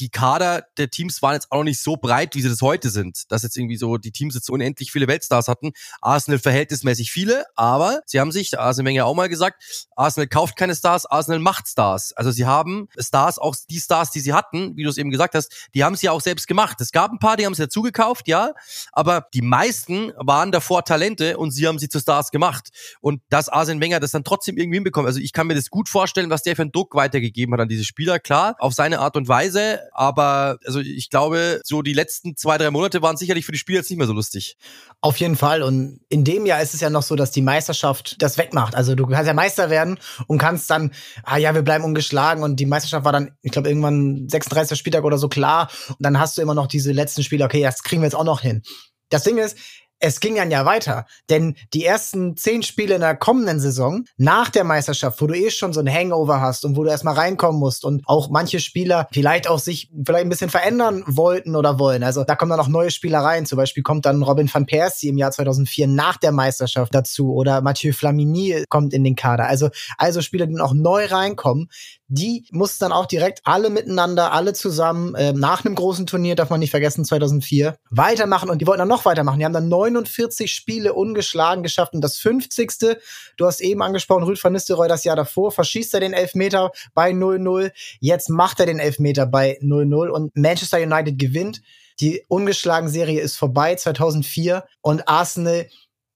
die 0.00 0.08
Kader 0.08 0.66
der 0.76 0.90
Teams 0.90 1.22
waren 1.22 1.34
jetzt 1.34 1.50
auch 1.52 1.58
noch 1.58 1.64
nicht 1.64 1.80
so 1.80 1.96
breit, 1.96 2.34
wie 2.34 2.42
sie 2.42 2.48
das 2.48 2.62
heute 2.62 2.90
sind. 2.90 3.30
Dass 3.30 3.42
jetzt 3.42 3.56
irgendwie 3.56 3.76
so 3.76 3.96
die 3.96 4.12
Teams 4.12 4.34
jetzt 4.34 4.50
unendlich 4.50 4.92
viele 4.92 5.08
Weltstars 5.08 5.48
hatten. 5.48 5.72
Arsenal 6.00 6.38
verhältnismäßig 6.38 7.10
viele, 7.10 7.44
aber 7.54 8.00
sie 8.06 8.20
haben 8.20 8.32
sich, 8.32 8.58
Arsenal 8.58 8.90
Wenger 8.90 9.06
auch 9.06 9.14
mal 9.14 9.28
gesagt, 9.28 9.88
Arsenal 9.96 10.28
kauft 10.28 10.56
keine 10.56 10.74
Stars, 10.74 10.85
Arsenal 10.86 11.40
macht 11.40 11.66
Stars. 11.66 12.12
Also 12.12 12.30
sie 12.30 12.46
haben 12.46 12.88
Stars, 12.98 13.38
auch 13.38 13.56
die 13.68 13.80
Stars, 13.80 14.10
die 14.10 14.20
sie 14.20 14.32
hatten, 14.32 14.76
wie 14.76 14.84
du 14.84 14.90
es 14.90 14.98
eben 14.98 15.10
gesagt 15.10 15.34
hast, 15.34 15.52
die 15.74 15.82
haben 15.82 15.96
sie 15.96 16.06
ja 16.06 16.12
auch 16.12 16.20
selbst 16.20 16.46
gemacht. 16.46 16.80
Es 16.80 16.92
gab 16.92 17.10
ein 17.10 17.18
paar, 17.18 17.36
die 17.36 17.44
haben 17.44 17.54
sie 17.54 17.62
dazu 17.62 17.82
gekauft, 17.82 18.28
ja, 18.28 18.52
aber 18.92 19.26
die 19.34 19.42
meisten 19.42 20.12
waren 20.16 20.52
davor 20.52 20.84
Talente 20.84 21.36
und 21.38 21.50
sie 21.50 21.66
haben 21.66 21.78
sie 21.78 21.88
zu 21.88 21.98
Stars 21.98 22.30
gemacht. 22.30 22.68
Und 23.00 23.20
dass 23.28 23.48
Arsene 23.48 23.80
Wenger 23.80 24.00
das 24.00 24.12
dann 24.12 24.24
trotzdem 24.24 24.56
irgendwie 24.56 24.76
hinbekommt. 24.76 25.06
Also 25.06 25.20
ich 25.20 25.32
kann 25.32 25.46
mir 25.46 25.54
das 25.54 25.70
gut 25.70 25.88
vorstellen, 25.88 26.30
was 26.30 26.42
der 26.42 26.56
für 26.56 26.62
einen 26.62 26.72
Druck 26.72 26.94
weitergegeben 26.94 27.52
hat 27.54 27.60
an 27.60 27.68
diese 27.68 27.84
Spieler. 27.84 28.18
Klar, 28.18 28.54
auf 28.58 28.72
seine 28.72 29.00
Art 29.00 29.16
und 29.16 29.28
Weise, 29.28 29.80
aber 29.92 30.58
also 30.64 30.80
ich 30.80 31.10
glaube, 31.10 31.60
so 31.64 31.82
die 31.82 31.92
letzten 31.92 32.36
zwei, 32.36 32.58
drei 32.58 32.70
Monate 32.70 33.02
waren 33.02 33.16
sicherlich 33.16 33.44
für 33.44 33.52
die 33.52 33.58
Spieler 33.58 33.78
jetzt 33.78 33.90
nicht 33.90 33.98
mehr 33.98 34.06
so 34.06 34.12
lustig. 34.12 34.56
Auf 35.00 35.18
jeden 35.18 35.36
Fall. 35.36 35.62
Und 35.62 36.00
in 36.08 36.24
dem 36.24 36.46
Jahr 36.46 36.60
ist 36.60 36.74
es 36.74 36.80
ja 36.80 36.90
noch 36.90 37.02
so, 37.02 37.16
dass 37.16 37.30
die 37.30 37.42
Meisterschaft 37.42 38.16
das 38.20 38.38
wegmacht. 38.38 38.74
Also 38.74 38.94
du 38.94 39.06
kannst 39.06 39.26
ja 39.26 39.34
Meister 39.34 39.70
werden 39.70 39.98
und 40.26 40.38
kannst 40.38 40.68
dann, 40.70 40.75
ah 41.24 41.36
ja, 41.36 41.54
wir 41.54 41.62
bleiben 41.62 41.84
ungeschlagen 41.84 42.42
und 42.42 42.60
die 42.60 42.66
Meisterschaft 42.66 43.04
war 43.04 43.12
dann, 43.12 43.32
ich 43.42 43.52
glaube, 43.52 43.68
irgendwann 43.68 44.28
36. 44.28 44.78
Spieltag 44.78 45.04
oder 45.04 45.18
so 45.18 45.28
klar. 45.28 45.70
Und 45.88 46.00
dann 46.00 46.18
hast 46.18 46.36
du 46.36 46.42
immer 46.42 46.54
noch 46.54 46.66
diese 46.66 46.92
letzten 46.92 47.22
Spiele, 47.22 47.44
okay, 47.44 47.62
das 47.62 47.82
kriegen 47.82 48.02
wir 48.02 48.06
jetzt 48.06 48.14
auch 48.14 48.24
noch 48.24 48.40
hin. 48.40 48.62
Das 49.10 49.22
Ding 49.22 49.38
ist, 49.38 49.56
es 49.98 50.20
ging 50.20 50.36
dann 50.36 50.50
ja 50.50 50.64
weiter. 50.64 51.06
Denn 51.30 51.56
die 51.72 51.84
ersten 51.84 52.36
zehn 52.36 52.62
Spiele 52.62 52.96
in 52.96 53.00
der 53.00 53.16
kommenden 53.16 53.60
Saison, 53.60 54.04
nach 54.16 54.50
der 54.50 54.64
Meisterschaft, 54.64 55.20
wo 55.20 55.26
du 55.26 55.34
eh 55.34 55.50
schon 55.50 55.72
so 55.72 55.80
ein 55.80 55.92
Hangover 55.92 56.40
hast 56.40 56.64
und 56.64 56.76
wo 56.76 56.84
du 56.84 56.90
erstmal 56.90 57.14
reinkommen 57.14 57.58
musst 57.58 57.84
und 57.84 58.02
auch 58.06 58.28
manche 58.30 58.60
Spieler 58.60 59.08
vielleicht 59.12 59.48
auch 59.48 59.58
sich 59.58 59.90
vielleicht 60.04 60.26
ein 60.26 60.28
bisschen 60.28 60.50
verändern 60.50 61.02
wollten 61.06 61.56
oder 61.56 61.78
wollen. 61.78 62.02
Also 62.02 62.24
da 62.24 62.36
kommen 62.36 62.50
dann 62.50 62.60
auch 62.60 62.68
neue 62.68 62.90
Spieler 62.90 63.20
rein. 63.20 63.46
Zum 63.46 63.56
Beispiel 63.56 63.82
kommt 63.82 64.06
dann 64.06 64.22
Robin 64.22 64.52
van 64.52 64.66
Persie 64.66 65.08
im 65.08 65.18
Jahr 65.18 65.30
2004 65.30 65.86
nach 65.86 66.16
der 66.16 66.32
Meisterschaft 66.32 66.94
dazu 66.94 67.32
oder 67.32 67.60
Mathieu 67.60 67.92
Flamini 67.92 68.64
kommt 68.68 68.92
in 68.92 69.04
den 69.04 69.16
Kader. 69.16 69.46
Also, 69.46 69.70
also 69.98 70.20
Spieler, 70.20 70.46
die 70.46 70.58
auch 70.60 70.74
neu 70.74 71.06
reinkommen, 71.06 71.68
die 72.08 72.46
mussten 72.52 72.84
dann 72.84 72.92
auch 72.92 73.06
direkt 73.06 73.40
alle 73.44 73.68
miteinander, 73.68 74.32
alle 74.32 74.52
zusammen, 74.52 75.14
äh, 75.16 75.32
nach 75.32 75.64
einem 75.64 75.74
großen 75.74 76.06
Turnier, 76.06 76.36
darf 76.36 76.50
man 76.50 76.60
nicht 76.60 76.70
vergessen, 76.70 77.04
2004, 77.04 77.76
weitermachen 77.90 78.48
und 78.48 78.60
die 78.60 78.66
wollten 78.66 78.80
dann 78.80 78.88
noch 78.88 79.04
weitermachen. 79.04 79.38
Die 79.38 79.44
haben 79.44 79.52
dann 79.52 79.68
49 79.68 80.52
Spiele 80.52 80.94
ungeschlagen 80.94 81.62
geschafft 81.62 81.94
und 81.94 82.02
das 82.02 82.18
50. 82.18 82.98
Du 83.36 83.46
hast 83.46 83.60
eben 83.60 83.82
angesprochen, 83.82 84.22
Rüd 84.22 84.42
van 84.42 84.52
Nistelrooy 84.52 84.88
das 84.88 85.04
Jahr 85.04 85.16
davor, 85.16 85.50
verschießt 85.50 85.94
er 85.94 86.00
den 86.00 86.12
Elfmeter 86.12 86.70
bei 86.94 87.10
0-0, 87.10 87.72
jetzt 88.00 88.28
macht 88.30 88.60
er 88.60 88.66
den 88.66 88.78
Elfmeter 88.78 89.26
bei 89.26 89.58
0-0 89.60 90.08
und 90.08 90.36
Manchester 90.36 90.78
United 90.78 91.18
gewinnt. 91.18 91.60
Die 92.00 92.24
ungeschlagen 92.28 92.88
Serie 92.88 93.20
ist 93.20 93.36
vorbei, 93.36 93.74
2004 93.74 94.64
und 94.82 95.08
Arsenal 95.08 95.66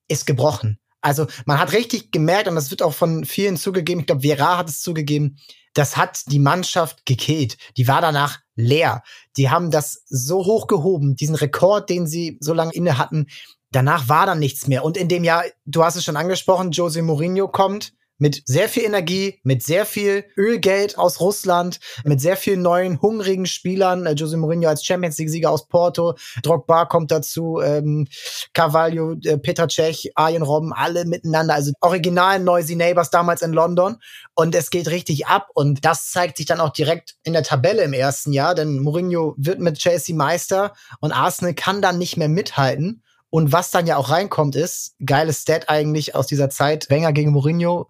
ist 0.08 0.26
gebrochen. 0.26 0.78
Also 1.00 1.26
man 1.46 1.58
hat 1.58 1.72
richtig 1.72 2.12
gemerkt, 2.12 2.48
und 2.48 2.54
das 2.54 2.70
wird 2.70 2.82
auch 2.82 2.92
von 2.92 3.24
vielen 3.24 3.56
zugegeben, 3.56 4.00
ich 4.00 4.06
glaube, 4.06 4.22
Vera 4.22 4.58
hat 4.58 4.68
es 4.68 4.82
zugegeben, 4.82 5.38
das 5.74 5.96
hat 5.96 6.22
die 6.26 6.38
Mannschaft 6.38 7.06
gekillt. 7.06 7.56
Die 7.76 7.88
war 7.88 8.00
danach 8.00 8.38
leer. 8.54 9.02
Die 9.36 9.50
haben 9.50 9.70
das 9.70 10.02
so 10.06 10.44
hochgehoben, 10.44 11.16
diesen 11.16 11.34
Rekord, 11.34 11.88
den 11.88 12.06
sie 12.06 12.38
so 12.40 12.52
lange 12.52 12.72
inne 12.72 12.98
hatten. 12.98 13.26
Danach 13.70 14.08
war 14.08 14.26
dann 14.26 14.40
nichts 14.40 14.66
mehr. 14.66 14.84
Und 14.84 14.96
in 14.96 15.08
dem 15.08 15.22
Jahr, 15.22 15.44
du 15.64 15.84
hast 15.84 15.96
es 15.96 16.04
schon 16.04 16.16
angesprochen, 16.16 16.72
Jose 16.72 17.02
Mourinho 17.02 17.48
kommt 17.48 17.92
mit 18.20 18.42
sehr 18.44 18.68
viel 18.68 18.84
Energie, 18.84 19.40
mit 19.42 19.64
sehr 19.64 19.84
viel 19.84 20.24
Ölgeld 20.36 20.96
aus 20.96 21.20
Russland, 21.20 21.80
mit 22.04 22.20
sehr 22.20 22.36
vielen 22.36 22.62
neuen 22.62 23.02
hungrigen 23.02 23.46
Spielern. 23.46 24.06
Äh, 24.06 24.12
Jose 24.12 24.36
Mourinho 24.36 24.68
als 24.68 24.84
Champions 24.84 25.18
League-Sieger 25.18 25.50
aus 25.50 25.66
Porto, 25.66 26.14
Drogba 26.42 26.84
kommt 26.84 27.10
dazu, 27.10 27.60
ähm, 27.60 28.06
Carvalho, 28.52 29.16
äh, 29.24 29.38
Peter 29.38 29.66
Cech, 29.68 30.12
Arjen 30.14 30.42
Robben, 30.42 30.72
alle 30.72 31.04
miteinander. 31.06 31.54
Also 31.54 31.72
original 31.80 32.38
Noisy 32.38 32.76
Neighbors 32.76 33.10
damals 33.10 33.42
in 33.42 33.52
London. 33.52 33.96
Und 34.34 34.54
es 34.54 34.70
geht 34.70 34.88
richtig 34.88 35.26
ab. 35.26 35.48
Und 35.54 35.84
das 35.84 36.10
zeigt 36.10 36.36
sich 36.36 36.46
dann 36.46 36.60
auch 36.60 36.70
direkt 36.70 37.16
in 37.24 37.32
der 37.32 37.42
Tabelle 37.42 37.82
im 37.82 37.94
ersten 37.94 38.32
Jahr, 38.32 38.54
denn 38.54 38.78
Mourinho 38.78 39.34
wird 39.38 39.60
mit 39.60 39.78
Chelsea 39.78 40.14
Meister 40.14 40.74
und 41.00 41.12
Arsenal 41.12 41.54
kann 41.54 41.80
dann 41.82 41.98
nicht 41.98 42.16
mehr 42.16 42.28
mithalten. 42.28 43.02
Und 43.30 43.52
was 43.52 43.70
dann 43.70 43.86
ja 43.86 43.96
auch 43.96 44.10
reinkommt, 44.10 44.56
ist, 44.56 44.96
geiles 45.04 45.42
Stat 45.42 45.68
eigentlich 45.68 46.14
aus 46.14 46.26
dieser 46.26 46.50
Zeit, 46.50 46.90
Wenger 46.90 47.12
gegen 47.12 47.30
Mourinho. 47.30 47.88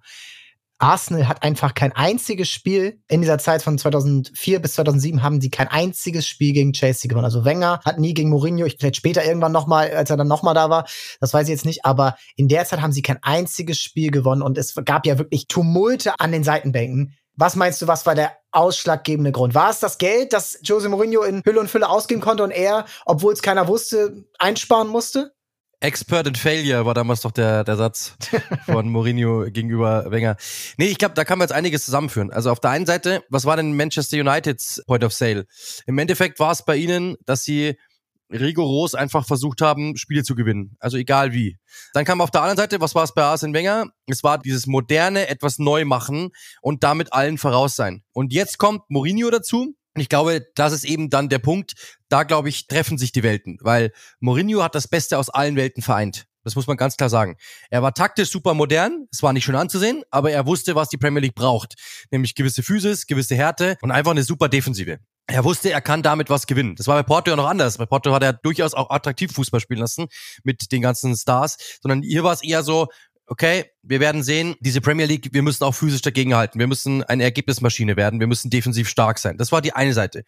Arsenal 0.80 1.28
hat 1.28 1.42
einfach 1.42 1.74
kein 1.74 1.92
einziges 1.92 2.48
Spiel 2.48 3.02
in 3.06 3.20
dieser 3.20 3.38
Zeit 3.38 3.60
von 3.60 3.76
2004 3.76 4.60
bis 4.60 4.74
2007 4.74 5.22
haben 5.22 5.40
sie 5.40 5.50
kein 5.50 5.68
einziges 5.68 6.26
Spiel 6.26 6.54
gegen 6.54 6.72
Chelsea 6.72 7.06
gewonnen. 7.06 7.26
Also 7.26 7.44
Wenger 7.44 7.80
hat 7.84 7.98
nie 7.98 8.14
gegen 8.14 8.30
Mourinho, 8.30 8.64
ich 8.64 8.76
vielleicht 8.78 8.96
später 8.96 9.22
irgendwann 9.22 9.52
noch 9.52 9.66
mal, 9.66 9.90
als 9.90 10.08
er 10.08 10.16
dann 10.16 10.28
noch 10.28 10.42
mal 10.42 10.54
da 10.54 10.70
war, 10.70 10.86
das 11.20 11.34
weiß 11.34 11.48
ich 11.48 11.52
jetzt 11.52 11.66
nicht, 11.66 11.84
aber 11.84 12.16
in 12.34 12.48
der 12.48 12.64
Zeit 12.64 12.80
haben 12.80 12.92
sie 12.92 13.02
kein 13.02 13.22
einziges 13.22 13.78
Spiel 13.78 14.10
gewonnen 14.10 14.40
und 14.40 14.56
es 14.56 14.74
gab 14.86 15.06
ja 15.06 15.18
wirklich 15.18 15.48
Tumulte 15.48 16.18
an 16.18 16.32
den 16.32 16.44
Seitenbänken. 16.44 17.14
Was 17.40 17.56
meinst 17.56 17.80
du, 17.80 17.86
was 17.86 18.04
war 18.04 18.14
der 18.14 18.36
ausschlaggebende 18.52 19.32
Grund? 19.32 19.54
War 19.54 19.70
es 19.70 19.80
das 19.80 19.96
Geld, 19.96 20.34
das 20.34 20.58
Jose 20.62 20.90
Mourinho 20.90 21.22
in 21.22 21.40
Hülle 21.42 21.58
und 21.58 21.70
Fülle 21.70 21.88
ausgeben 21.88 22.20
konnte 22.20 22.42
und 22.42 22.50
er, 22.50 22.84
obwohl 23.06 23.32
es 23.32 23.40
keiner 23.40 23.66
wusste, 23.66 24.26
einsparen 24.38 24.88
musste? 24.88 25.32
Expert 25.80 26.26
in 26.26 26.34
Failure 26.34 26.84
war 26.84 26.92
damals 26.92 27.22
doch 27.22 27.30
der, 27.30 27.64
der 27.64 27.76
Satz 27.76 28.12
von 28.66 28.90
Mourinho 28.90 29.46
gegenüber 29.50 30.10
Wenger. 30.10 30.36
Nee, 30.76 30.88
ich 30.88 30.98
glaube, 30.98 31.14
da 31.14 31.24
kann 31.24 31.38
man 31.38 31.48
jetzt 31.48 31.56
einiges 31.56 31.86
zusammenführen. 31.86 32.30
Also 32.30 32.50
auf 32.50 32.60
der 32.60 32.72
einen 32.72 32.84
Seite, 32.84 33.24
was 33.30 33.46
war 33.46 33.56
denn 33.56 33.74
Manchester 33.74 34.18
Uniteds 34.18 34.82
Point 34.86 35.02
of 35.02 35.14
Sale? 35.14 35.46
Im 35.86 35.96
Endeffekt 35.96 36.40
war 36.40 36.52
es 36.52 36.62
bei 36.62 36.76
ihnen, 36.76 37.16
dass 37.24 37.42
sie 37.42 37.78
rigoros 38.30 38.94
einfach 38.94 39.26
versucht 39.26 39.60
haben, 39.60 39.96
Spiele 39.96 40.22
zu 40.22 40.34
gewinnen. 40.34 40.76
Also 40.78 40.96
egal 40.96 41.32
wie. 41.32 41.58
Dann 41.92 42.04
kam 42.04 42.20
auf 42.20 42.30
der 42.30 42.42
anderen 42.42 42.58
Seite, 42.58 42.80
was 42.80 42.94
war 42.94 43.04
es 43.04 43.14
bei 43.14 43.22
Arsene 43.22 43.54
Wenger? 43.54 43.86
Es 44.06 44.22
war 44.22 44.38
dieses 44.38 44.66
moderne, 44.66 45.28
etwas 45.28 45.58
neu 45.58 45.84
machen 45.84 46.30
und 46.62 46.84
damit 46.84 47.12
allen 47.12 47.38
voraus 47.38 47.76
sein. 47.76 48.02
Und 48.12 48.32
jetzt 48.32 48.58
kommt 48.58 48.82
Mourinho 48.88 49.30
dazu. 49.30 49.74
Ich 49.96 50.08
glaube, 50.08 50.46
das 50.54 50.72
ist 50.72 50.84
eben 50.84 51.10
dann 51.10 51.28
der 51.28 51.40
Punkt. 51.40 51.98
Da, 52.08 52.22
glaube 52.22 52.48
ich, 52.48 52.68
treffen 52.68 52.96
sich 52.96 53.12
die 53.12 53.22
Welten, 53.22 53.58
weil 53.60 53.92
Mourinho 54.20 54.62
hat 54.62 54.74
das 54.74 54.88
Beste 54.88 55.18
aus 55.18 55.30
allen 55.30 55.56
Welten 55.56 55.82
vereint. 55.82 56.26
Das 56.42 56.54
muss 56.54 56.66
man 56.66 56.76
ganz 56.76 56.96
klar 56.96 57.10
sagen. 57.10 57.36
Er 57.68 57.82
war 57.82 57.92
taktisch 57.92 58.30
super 58.30 58.54
modern, 58.54 59.06
es 59.12 59.22
war 59.22 59.32
nicht 59.32 59.44
schön 59.44 59.56
anzusehen, 59.56 60.04
aber 60.10 60.30
er 60.30 60.46
wusste, 60.46 60.74
was 60.74 60.88
die 60.88 60.96
Premier 60.96 61.20
League 61.20 61.34
braucht. 61.34 61.74
Nämlich 62.10 62.34
gewisse 62.34 62.62
Physis, 62.62 63.06
gewisse 63.06 63.34
Härte 63.34 63.76
und 63.82 63.90
einfach 63.90 64.12
eine 64.12 64.22
super 64.22 64.48
Defensive 64.48 65.00
er 65.30 65.44
wusste, 65.44 65.70
er 65.70 65.80
kann 65.80 66.02
damit 66.02 66.30
was 66.30 66.46
gewinnen. 66.46 66.74
Das 66.76 66.86
war 66.86 66.96
bei 66.96 67.02
Porto 67.02 67.30
ja 67.30 67.36
noch 67.36 67.48
anders. 67.48 67.78
Bei 67.78 67.86
Porto 67.86 68.12
hat 68.12 68.22
er 68.22 68.32
durchaus 68.32 68.74
auch 68.74 68.90
attraktiv 68.90 69.32
Fußball 69.32 69.60
spielen 69.60 69.80
lassen 69.80 70.08
mit 70.44 70.72
den 70.72 70.82
ganzen 70.82 71.16
Stars, 71.16 71.78
sondern 71.82 72.02
hier 72.02 72.24
war 72.24 72.32
es 72.32 72.42
eher 72.42 72.62
so, 72.62 72.88
okay, 73.26 73.70
wir 73.82 73.98
werden 73.98 74.22
sehen, 74.22 74.56
diese 74.60 74.80
Premier 74.80 75.06
League, 75.06 75.30
wir 75.32 75.42
müssen 75.42 75.64
auch 75.64 75.74
physisch 75.74 76.02
dagegenhalten. 76.02 76.58
Wir 76.58 76.66
müssen 76.66 77.02
eine 77.04 77.24
Ergebnismaschine 77.24 77.96
werden. 77.96 78.20
Wir 78.20 78.26
müssen 78.26 78.50
defensiv 78.50 78.88
stark 78.88 79.18
sein. 79.18 79.38
Das 79.38 79.52
war 79.52 79.62
die 79.62 79.72
eine 79.72 79.94
Seite. 79.94 80.24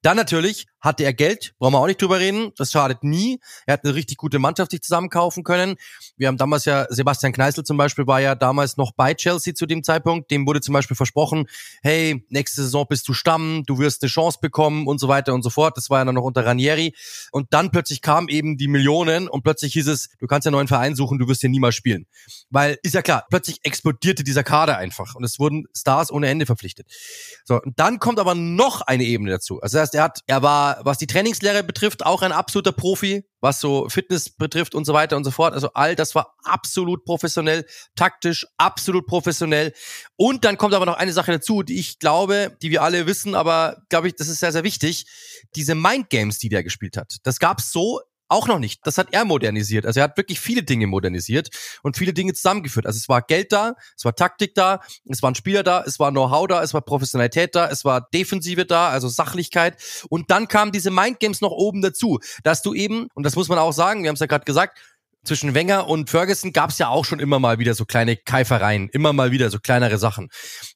Dann 0.00 0.16
natürlich 0.16 0.66
hatte 0.80 1.04
er 1.04 1.12
Geld, 1.12 1.54
brauchen 1.58 1.74
wir 1.74 1.80
auch 1.80 1.86
nicht 1.86 2.00
drüber 2.00 2.18
reden. 2.18 2.52
Das 2.56 2.72
schadet 2.72 3.04
nie. 3.04 3.40
Er 3.66 3.74
hat 3.74 3.84
eine 3.84 3.94
richtig 3.94 4.16
gute 4.16 4.38
Mannschaft 4.38 4.70
sich 4.70 4.82
zusammenkaufen 4.82 5.44
können. 5.44 5.76
Wir 6.16 6.28
haben 6.28 6.38
damals 6.38 6.64
ja, 6.64 6.86
Sebastian 6.88 7.32
Kneißl 7.32 7.64
zum 7.64 7.76
Beispiel 7.76 8.06
war 8.06 8.20
ja 8.20 8.34
damals 8.34 8.76
noch 8.76 8.92
bei 8.96 9.14
Chelsea 9.14 9.54
zu 9.54 9.66
dem 9.66 9.82
Zeitpunkt. 9.82 10.30
Dem 10.30 10.46
wurde 10.46 10.60
zum 10.60 10.72
Beispiel 10.72 10.96
versprochen, 10.96 11.46
hey, 11.82 12.24
nächste 12.30 12.62
Saison 12.62 12.86
bist 12.88 13.06
du 13.08 13.12
Stamm, 13.12 13.64
du 13.66 13.78
wirst 13.78 14.02
eine 14.02 14.08
Chance 14.08 14.38
bekommen 14.40 14.86
und 14.86 14.98
so 14.98 15.08
weiter 15.08 15.34
und 15.34 15.42
so 15.42 15.50
fort. 15.50 15.76
Das 15.76 15.90
war 15.90 15.98
ja 15.98 16.04
dann 16.06 16.14
noch 16.14 16.24
unter 16.24 16.46
Ranieri. 16.46 16.94
Und 17.32 17.48
dann 17.50 17.70
plötzlich 17.70 18.00
kam 18.00 18.28
eben 18.28 18.56
die 18.56 18.68
Millionen 18.68 19.28
und 19.28 19.42
plötzlich 19.42 19.74
hieß 19.74 19.88
es, 19.88 20.08
du 20.18 20.26
kannst 20.26 20.46
ja 20.46 20.50
neuen 20.50 20.68
Verein 20.68 20.94
suchen, 20.94 21.18
du 21.18 21.28
wirst 21.28 21.42
hier 21.42 21.50
niemals 21.50 21.74
spielen. 21.74 22.06
Weil, 22.50 22.78
ist 22.82 22.93
ja 22.94 23.02
klar, 23.02 23.26
plötzlich 23.30 23.58
explodierte 23.64 24.24
dieser 24.24 24.44
Kader 24.44 24.78
einfach 24.78 25.14
und 25.14 25.24
es 25.24 25.38
wurden 25.38 25.66
Stars 25.76 26.10
ohne 26.10 26.28
Ende 26.28 26.46
verpflichtet. 26.46 26.88
So, 27.44 27.60
und 27.60 27.78
dann 27.78 27.98
kommt 27.98 28.18
aber 28.18 28.34
noch 28.34 28.80
eine 28.82 29.04
Ebene 29.04 29.30
dazu. 29.30 29.60
Also 29.60 29.78
das 29.78 29.82
heißt, 29.82 29.94
er 29.94 30.02
hat, 30.02 30.20
er 30.26 30.42
war 30.42 30.80
was 30.84 30.98
die 30.98 31.06
Trainingslehre 31.06 31.62
betrifft, 31.62 32.04
auch 32.04 32.22
ein 32.22 32.32
absoluter 32.32 32.72
Profi, 32.72 33.24
was 33.40 33.60
so 33.60 33.88
Fitness 33.88 34.30
betrifft 34.30 34.74
und 34.74 34.84
so 34.84 34.94
weiter 34.94 35.16
und 35.16 35.24
so 35.24 35.30
fort. 35.30 35.52
Also 35.52 35.70
all 35.74 35.94
das 35.94 36.14
war 36.14 36.34
absolut 36.44 37.04
professionell, 37.04 37.66
taktisch 37.94 38.46
absolut 38.56 39.06
professionell. 39.06 39.72
Und 40.16 40.44
dann 40.44 40.56
kommt 40.56 40.74
aber 40.74 40.86
noch 40.86 40.96
eine 40.96 41.12
Sache 41.12 41.32
dazu, 41.32 41.62
die 41.62 41.78
ich 41.78 41.98
glaube, 41.98 42.56
die 42.62 42.70
wir 42.70 42.82
alle 42.82 43.06
wissen, 43.06 43.34
aber 43.34 43.82
glaube 43.90 44.08
ich, 44.08 44.16
das 44.16 44.28
ist 44.28 44.40
sehr, 44.40 44.52
sehr 44.52 44.64
wichtig. 44.64 45.06
Diese 45.56 45.74
Mindgames, 45.74 46.38
die 46.38 46.48
der 46.48 46.64
gespielt 46.64 46.96
hat. 46.96 47.16
Das 47.22 47.38
gab's 47.38 47.70
so 47.70 48.00
auch 48.28 48.48
noch 48.48 48.58
nicht. 48.58 48.80
Das 48.86 48.98
hat 48.98 49.08
er 49.12 49.24
modernisiert. 49.24 49.86
Also 49.86 50.00
er 50.00 50.04
hat 50.04 50.16
wirklich 50.16 50.40
viele 50.40 50.62
Dinge 50.62 50.86
modernisiert 50.86 51.48
und 51.82 51.96
viele 51.96 52.12
Dinge 52.12 52.32
zusammengeführt. 52.32 52.86
Also 52.86 52.96
es 52.96 53.08
war 53.08 53.22
Geld 53.22 53.52
da, 53.52 53.74
es 53.96 54.04
war 54.04 54.14
Taktik 54.14 54.54
da, 54.54 54.80
es 55.08 55.22
waren 55.22 55.34
Spieler 55.34 55.62
da, 55.62 55.82
es 55.86 55.98
war 55.98 56.10
Know-how 56.10 56.46
da, 56.46 56.62
es 56.62 56.74
war 56.74 56.80
Professionalität 56.80 57.54
da, 57.54 57.68
es 57.68 57.84
war 57.84 58.08
Defensive 58.12 58.64
da, 58.66 58.88
also 58.88 59.08
Sachlichkeit. 59.08 59.76
Und 60.08 60.30
dann 60.30 60.48
kamen 60.48 60.72
diese 60.72 60.90
Mindgames 60.90 61.40
noch 61.40 61.52
oben 61.52 61.82
dazu, 61.82 62.18
dass 62.42 62.62
du 62.62 62.74
eben, 62.74 63.08
und 63.14 63.24
das 63.24 63.36
muss 63.36 63.48
man 63.48 63.58
auch 63.58 63.72
sagen, 63.72 64.02
wir 64.02 64.08
haben 64.08 64.14
es 64.14 64.20
ja 64.20 64.26
gerade 64.26 64.44
gesagt, 64.44 64.78
zwischen 65.24 65.54
Wenger 65.54 65.88
und 65.88 66.10
Ferguson 66.10 66.52
gab 66.52 66.70
es 66.70 66.78
ja 66.78 66.88
auch 66.88 67.04
schon 67.04 67.18
immer 67.18 67.38
mal 67.38 67.58
wieder 67.58 67.74
so 67.74 67.84
kleine 67.84 68.16
Keifereien, 68.16 68.88
immer 68.90 69.12
mal 69.12 69.30
wieder 69.30 69.50
so 69.50 69.58
kleinere 69.58 69.98
Sachen. 69.98 70.28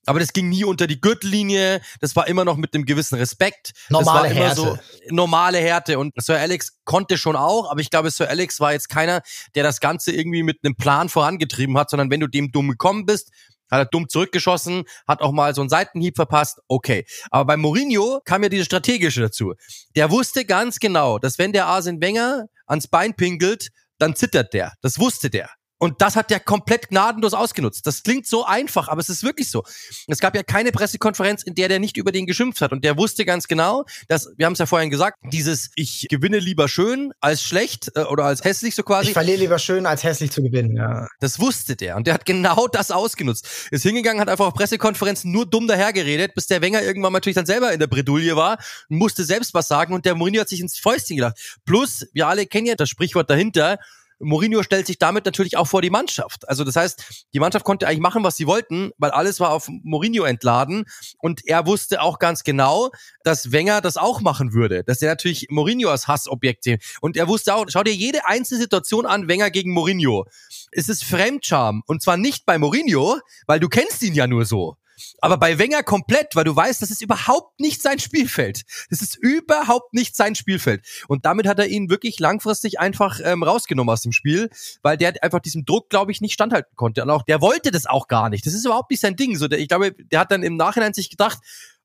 Aber 0.07 0.20
das 0.20 0.32
ging 0.32 0.49
nie 0.49 0.64
unter 0.64 0.86
die 0.86 1.01
Gürtellinie, 1.01 1.80
das 2.01 2.16
war 2.16 2.26
immer 2.26 2.44
noch 2.44 2.57
mit 2.57 2.74
einem 2.74 2.84
gewissen 2.84 3.16
Respekt. 3.16 3.72
Normale 3.88 4.28
Härte. 4.28 4.57
so 4.57 4.78
normale 5.11 5.59
Härte. 5.59 5.99
Und 5.99 6.14
Sir 6.16 6.38
Alex 6.38 6.78
konnte 6.84 7.18
schon 7.18 7.36
auch, 7.36 7.70
aber 7.70 7.80
ich 7.80 7.90
glaube, 7.90 8.11
Sir 8.11 8.28
Alex 8.28 8.61
war 8.61 8.72
jetzt 8.72 8.88
keiner, 8.88 9.22
der 9.55 9.62
das 9.62 9.80
Ganze 9.80 10.12
irgendwie 10.12 10.42
mit 10.42 10.59
einem 10.62 10.76
Plan 10.76 11.09
vorangetrieben 11.09 11.76
hat, 11.78 11.90
sondern 11.90 12.11
wenn 12.11 12.20
du 12.20 12.26
dem 12.26 12.51
dumm 12.51 12.70
gekommen 12.70 13.07
bist, 13.07 13.30
hat 13.70 13.80
er 13.80 13.84
dumm 13.84 14.09
zurückgeschossen, 14.09 14.84
hat 15.07 15.20
auch 15.20 15.32
mal 15.32 15.55
so 15.55 15.61
einen 15.61 15.68
Seitenhieb 15.68 16.16
verpasst, 16.16 16.61
okay. 16.68 17.05
Aber 17.30 17.44
bei 17.44 17.57
Mourinho 17.57 18.20
kam 18.24 18.42
ja 18.42 18.49
diese 18.49 18.64
strategische 18.64 19.20
dazu. 19.20 19.55
Der 19.94 20.11
wusste 20.11 20.44
ganz 20.44 20.78
genau, 20.78 21.18
dass 21.18 21.38
wenn 21.38 21.53
der 21.53 21.66
Arsene 21.66 22.01
Wenger 22.01 22.46
ans 22.66 22.88
Bein 22.88 23.14
pinkelt, 23.14 23.68
dann 23.99 24.14
zittert 24.16 24.53
der. 24.55 24.74
Das 24.82 24.99
wusste 24.99 25.30
der. 25.30 25.51
Und 25.79 26.03
das 26.03 26.16
hat 26.16 26.31
der 26.31 26.41
komplett 26.41 26.89
gnadenlos 26.89 27.35
ausgenutzt. 27.35 27.87
Das 27.87 28.03
klingt 28.03 28.26
so 28.26 28.45
einfach, 28.45 28.89
aber 28.89 29.01
es 29.01 29.09
ist 29.09 29.22
wirklich 29.22 29.51
so. 29.51 29.62
Es 30.09 30.18
gab 30.18 30.35
ja 30.35 30.43
keine 30.43 30.72
Pressekonferenz, 30.72 31.43
in 31.45 31.55
der 31.55 31.68
der 31.68 31.79
nicht 31.79 31.97
über 31.97 32.11
den 32.11 32.26
geschimpft 32.26 32.61
hat. 32.61 32.72
Und 32.72 32.85
der 32.85 32.97
wusste 32.97 33.24
ganz 33.24 33.47
genau, 33.47 33.85
dass, 34.09 34.29
wir 34.37 34.47
haben 34.47 34.55
es 34.55 34.59
ja 34.59 34.66
vorhin 34.66 34.91
gesagt, 34.91 35.18
dieses 35.33 35.70
Ich 35.76 36.07
gewinne 36.11 36.39
lieber 36.39 36.68
schön 36.68 37.12
als 37.20 37.43
schlecht 37.43 37.93
äh, 37.95 38.03
oder 38.03 38.24
als 38.24 38.43
hässlich 38.45 38.74
so 38.74 38.83
quasi. 38.83 39.09
Ich 39.09 39.12
verliere 39.12 39.39
lieber 39.39 39.59
schön, 39.59 39.87
als 39.87 40.03
hässlich 40.03 40.33
zu 40.33 40.43
gewinnen, 40.43 40.76
ja. 40.76 41.07
Das 41.20 41.39
wusste 41.39 41.76
der. 41.76 41.97
Und 41.97 42.07
der 42.07 42.14
hat 42.14 42.26
genau 42.26 42.66
das 42.66 42.91
ausgenutzt. 42.91 43.47
Ist 43.70 43.83
hingegangen, 43.83 44.20
hat 44.20 44.29
einfach 44.29 44.47
auf 44.47 44.55
Pressekonferenzen 44.55 45.31
nur 45.31 45.47
dumm 45.47 45.68
dahergeredet, 45.68 46.35
bis 46.35 46.47
der 46.47 46.61
Wenger 46.61 46.83
irgendwann 46.83 47.12
natürlich 47.12 47.37
dann 47.37 47.47
selber 47.47 47.72
in 47.72 47.79
der 47.79 47.87
Bredouille 47.87 48.37
war, 48.37 48.59
musste 48.89 49.24
selbst 49.24 49.55
was 49.55 49.68
sagen 49.68 49.95
und 49.95 50.05
der 50.05 50.14
Mourinho 50.14 50.41
hat 50.41 50.49
sich 50.49 50.61
ins 50.61 50.79
Fäustchen 50.79 51.16
gedacht. 51.16 51.37
Plus, 51.64 52.07
wir 52.12 52.26
alle 52.26 52.47
kennen 52.47 52.66
ja 52.66 52.74
das 52.74 52.89
Sprichwort 52.89 53.31
dahinter, 53.31 53.79
Mourinho 54.21 54.62
stellt 54.62 54.87
sich 54.87 54.99
damit 54.99 55.25
natürlich 55.25 55.57
auch 55.57 55.66
vor 55.66 55.83
die 55.83 55.91
Mannschaft. 55.91 56.49
Also 56.49 56.64
das 56.64 56.77
heißt, 56.77 57.27
die 57.33 57.41
Mannschaft 57.41 57.64
konnte 57.64 57.87
eigentlich 57.87 58.01
machen, 58.01 58.25
was 58.25 58.37
sie 58.37 58.47
wollten, 58.47 58.91
weil 58.99 59.11
alles 59.11 59.41
war 59.41 59.51
auf 59.51 59.69
Mourinho 59.69 60.25
entladen 60.25 60.85
und 61.19 61.47
er 61.47 61.66
wusste 61.66 62.03
auch 62.03 62.19
ganz 62.19 62.43
genau, 62.43 62.91
dass 63.23 63.53
Wenger 63.53 63.81
das 63.81 63.97
auch 63.97 64.21
machen 64.21 64.53
würde, 64.53 64.85
dass 64.85 65.03
er 65.03 65.11
natürlich 65.11 65.47
Mourinho 65.51 65.91
als 65.91 66.09
Hassobjekt 66.09 66.64
sehen. 66.64 66.81
Und 67.01 67.16
er 67.16 67.29
wusste 67.29 67.55
auch, 67.55 67.66
schau 67.69 67.83
dir 67.83 67.95
jede 67.95 68.27
einzelne 68.27 68.61
Situation 68.61 69.07
an, 69.07 69.29
Wenger 69.29 69.51
gegen 69.51 69.73
Mourinho. 69.73 70.27
Es 70.73 70.89
ist 70.89 71.05
Fremdscham 71.05 71.83
und 71.87 72.03
zwar 72.03 72.16
nicht 72.16 72.47
bei 72.47 72.59
Mourinho, 72.59 73.21
weil 73.47 73.61
du 73.61 73.69
kennst 73.69 74.03
ihn 74.03 74.14
ja 74.14 74.27
nur 74.27 74.45
so. 74.45 74.77
Aber 75.20 75.36
bei 75.36 75.59
Wenger 75.59 75.82
komplett, 75.82 76.34
weil 76.34 76.44
du 76.44 76.55
weißt, 76.55 76.82
das 76.82 76.90
ist 76.90 77.03
überhaupt 77.03 77.61
nicht 77.61 77.82
sein 77.82 77.99
Spielfeld. 77.99 78.62
Das 78.90 79.03
ist 79.03 79.16
überhaupt 79.16 79.94
nicht 79.94 80.16
sein 80.16 80.34
Spielfeld. 80.34 80.84
Und 81.09 81.24
damit 81.24 81.46
hat 81.46 81.59
er 81.59 81.68
ihn 81.68 81.90
wirklich 81.90 82.18
langfristig 82.18 82.80
einfach 82.80 83.20
ähm, 83.22 83.42
rausgenommen 83.42 83.92
aus 83.92 84.03
dem 84.03 84.12
Spiel, 84.12 84.51
weil 84.82 84.96
der 84.96 85.14
einfach 85.22 85.40
diesem 85.40 85.64
Druck, 85.64 85.90
glaube 85.90 86.12
ich, 86.12 86.20
nicht 86.20 86.34
standhalten 86.34 86.74
konnte. 86.76 87.03
Und 87.03 87.11
auch 87.11 87.22
der 87.22 87.40
wollte 87.40 87.70
das 87.70 87.86
auch 87.86 88.09
gar 88.09 88.28
nicht. 88.28 88.46
Das 88.46 88.55
ist 88.55 88.64
überhaupt 88.64 88.90
nicht 88.90 89.01
sein 89.01 89.16
Ding. 89.16 89.36
So, 89.36 89.49
der, 89.49 89.59
ich 89.59 89.68
glaube, 89.68 89.92
der 89.92 90.20
hat 90.20 90.30
dann 90.32 90.42
im 90.42 90.57
Nachhinein 90.57 90.94
sich 90.94 91.11
gedacht, 91.11 91.38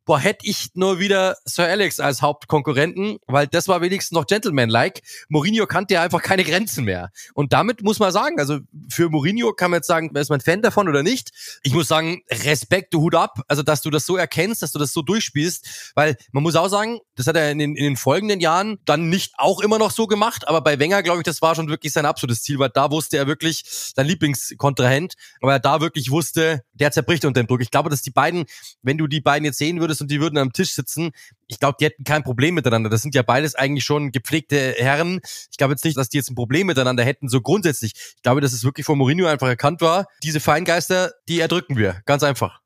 boah, 0.05 0.19
hätte 0.19 0.45
ich 0.45 0.69
nur 0.73 0.99
wieder 0.99 1.37
Sir 1.45 1.65
Alex 1.65 1.99
als 1.99 2.21
Hauptkonkurrenten, 2.21 3.17
weil 3.27 3.47
das 3.47 3.67
war 3.67 3.81
wenigstens 3.81 4.11
noch 4.11 4.25
Gentleman-like. 4.27 5.01
Mourinho 5.29 5.65
kannte 5.65 5.95
ja 5.95 6.01
einfach 6.01 6.21
keine 6.21 6.43
Grenzen 6.43 6.83
mehr. 6.83 7.11
Und 7.33 7.53
damit 7.53 7.81
muss 7.83 7.99
man 7.99 8.11
sagen, 8.11 8.39
also 8.39 8.59
für 8.89 9.09
Mourinho 9.09 9.53
kann 9.53 9.71
man 9.71 9.79
jetzt 9.79 9.87
sagen, 9.87 10.15
ist 10.15 10.29
man 10.29 10.41
Fan 10.41 10.61
davon 10.61 10.89
oder 10.89 11.03
nicht. 11.03 11.31
Ich 11.63 11.73
muss 11.73 11.87
sagen, 11.87 12.21
Respekt, 12.29 12.93
du 12.93 13.01
Hut 13.01 13.15
ab, 13.15 13.41
also 13.47 13.63
dass 13.63 13.81
du 13.81 13.89
das 13.89 14.05
so 14.05 14.17
erkennst, 14.17 14.61
dass 14.61 14.71
du 14.71 14.79
das 14.79 14.93
so 14.93 15.01
durchspielst, 15.01 15.91
weil 15.95 16.17
man 16.31 16.43
muss 16.43 16.55
auch 16.55 16.67
sagen, 16.67 16.99
das 17.15 17.27
hat 17.27 17.35
er 17.35 17.51
in 17.51 17.59
den, 17.59 17.75
in 17.75 17.83
den 17.83 17.97
folgenden 17.97 18.39
Jahren 18.39 18.79
dann 18.85 19.09
nicht 19.09 19.33
auch 19.37 19.61
immer 19.61 19.77
noch 19.77 19.91
so 19.91 20.07
gemacht, 20.07 20.47
aber 20.47 20.61
bei 20.61 20.79
Wenger, 20.79 21.03
glaube 21.03 21.19
ich, 21.19 21.23
das 21.23 21.41
war 21.41 21.55
schon 21.55 21.69
wirklich 21.69 21.93
sein 21.93 22.05
absolutes 22.05 22.41
Ziel, 22.41 22.59
weil 22.59 22.69
da 22.69 22.91
wusste 22.91 23.17
er 23.17 23.27
wirklich, 23.27 23.63
sein 23.95 24.05
Lieblingskontrahent, 24.05 25.13
aber 25.41 25.53
er 25.53 25.59
da 25.59 25.81
wirklich 25.81 26.11
wusste, 26.11 26.63
der 26.73 26.91
zerbricht 26.91 27.25
unter 27.25 27.41
dem 27.41 27.47
Druck. 27.47 27.61
Ich 27.61 27.71
glaube, 27.71 27.89
dass 27.89 28.01
die 28.01 28.11
beiden, 28.11 28.45
wenn 28.81 28.97
du 28.97 29.07
die 29.07 29.21
beiden 29.21 29.45
jetzt 29.45 29.57
sehen 29.57 29.79
würdest, 29.79 29.92
würdest 29.93 30.01
und 30.01 30.11
die 30.11 30.19
würden 30.19 30.37
am 30.37 30.51
Tisch 30.51 30.73
sitzen, 30.73 31.11
ich 31.47 31.59
glaube, 31.59 31.77
die 31.79 31.85
hätten 31.85 32.03
kein 32.03 32.23
Problem 32.23 32.55
miteinander. 32.55 32.89
Das 32.89 33.01
sind 33.01 33.15
ja 33.15 33.21
beides 33.21 33.55
eigentlich 33.55 33.83
schon 33.83 34.11
gepflegte 34.11 34.75
Herren. 34.77 35.19
Ich 35.51 35.57
glaube 35.57 35.73
jetzt 35.73 35.85
nicht, 35.85 35.97
dass 35.97 36.09
die 36.09 36.17
jetzt 36.17 36.29
ein 36.29 36.35
Problem 36.35 36.67
miteinander 36.67 37.03
hätten, 37.03 37.29
so 37.29 37.41
grundsätzlich. 37.41 37.93
Ich 37.95 38.23
glaube, 38.23 38.41
dass 38.41 38.53
es 38.53 38.63
wirklich 38.63 38.85
von 38.85 38.97
Mourinho 38.97 39.27
einfach 39.27 39.47
erkannt 39.47 39.81
war. 39.81 40.07
Diese 40.23 40.39
Feingeister, 40.39 41.13
die 41.27 41.39
erdrücken 41.39 41.77
wir. 41.77 42.01
Ganz 42.05 42.23
einfach. 42.23 42.62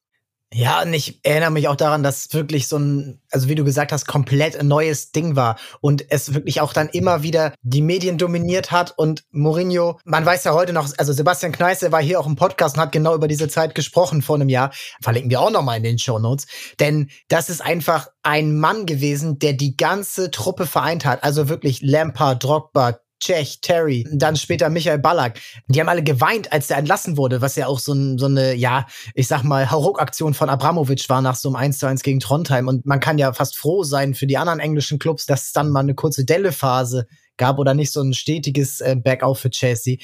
Ja, 0.54 0.82
und 0.82 0.94
ich 0.94 1.20
erinnere 1.24 1.52
mich 1.52 1.68
auch 1.68 1.76
daran, 1.76 2.04
dass 2.04 2.34
wirklich 2.34 2.70
so 2.70 2.78
ein, 2.78 3.22
also 3.32 3.50
wie 3.50 3.56
du 3.56 3.66
gesagt 3.66 3.92
hast, 3.92 4.08
komplett 4.08 4.58
ein 4.58 4.70
neues 4.70 5.12
Ding 5.12 5.36
war 5.36 5.58
und 5.82 6.06
es 6.10 6.34
wirklich 6.34 6.62
auch 6.62 6.72
dann 6.72 6.88
immer 6.88 7.22
wieder 7.22 7.54
die 7.64 7.82
Medien 7.82 8.18
dominiert 8.18 8.72
hat 8.72 8.94
und 8.98 9.26
Mourinho, 9.32 10.00
man 10.06 10.26
weiß 10.26 10.46
ja 10.46 10.54
heute 10.54 10.72
noch, 10.72 10.90
also 10.98 11.12
Sebastian 11.12 11.52
Kneiße 11.52 11.92
war 11.92 12.02
hier 12.02 12.18
auch 12.18 12.28
im 12.28 12.38
Podcast 12.38 12.78
und 12.78 12.82
hat 12.82 12.94
genau 12.94 13.14
über 13.14 13.28
diese 13.28 13.50
Zeit 13.50 13.76
gesprochen 13.76 14.22
vor 14.22 14.38
einem 14.38 14.48
Jahr, 14.48 14.72
verlinken 15.02 15.30
wir 15.32 15.42
auch 15.42 15.52
nochmal 15.52 15.78
in 15.78 15.84
den 15.84 16.00
Show 16.00 16.18
Notes, 16.18 16.48
denn 16.80 17.10
das 17.28 17.50
ist 17.50 17.62
einfach 17.62 18.08
ein 18.24 18.58
Mann 18.58 18.86
gewesen, 18.86 19.40
der 19.40 19.52
die 19.52 19.76
ganze 19.76 20.32
Truppe 20.32 20.66
vereint 20.66 21.04
hat, 21.04 21.26
also 21.26 21.50
wirklich 21.50 21.82
Lampard, 21.82 22.42
Drogba, 22.42 23.00
Czech, 23.20 23.60
Terry, 23.62 24.08
dann 24.12 24.36
später 24.36 24.70
Michael 24.70 25.00
Ballack. 25.00 25.40
Die 25.68 25.80
haben 25.80 25.90
alle 25.90 26.04
geweint, 26.04 26.52
als 26.52 26.68
der 26.68 26.78
entlassen 26.78 27.18
wurde, 27.18 27.42
was 27.42 27.56
ja 27.56 27.68
auch 27.68 27.80
so, 27.80 27.94
ein, 27.94 28.18
so 28.18 28.28
eine, 28.28 28.54
ja, 28.54 28.86
ich 29.16 29.28
sag 29.28 29.44
mal, 29.44 29.70
Hauruck-Aktion 29.72 30.34
von 30.34 30.50
Abramovic 30.50 31.10
war 31.10 31.22
nach 31.22 31.36
so 31.36 31.50
einem 31.50 31.56
1 31.56 31.80
zu 31.80 31.88
1 31.88 32.04
gegen 32.04 32.20
Trondheim. 32.20 32.68
Und 32.68 32.86
man 32.86 33.00
kann 33.00 33.18
ja 33.18 33.34
fast 33.34 33.58
froh 33.58 33.84
sein 33.84 34.14
für 34.14 34.28
die 34.28 34.38
anderen 34.38 34.60
englischen 34.60 35.00
Clubs, 35.00 35.26
dass 35.26 35.48
es 35.48 35.54
dann 35.54 35.70
mal 35.70 35.80
eine 35.82 35.96
kurze 35.96 36.26
Delle-Phase 36.26 37.08
gab 37.38 37.60
oder 37.60 37.74
nicht 37.74 37.92
so 37.92 38.02
ein 38.02 38.14
stetiges 38.14 38.82
äh, 38.82 38.96
Backout 38.96 39.36
für 39.36 39.50
Chelsea. 39.50 39.98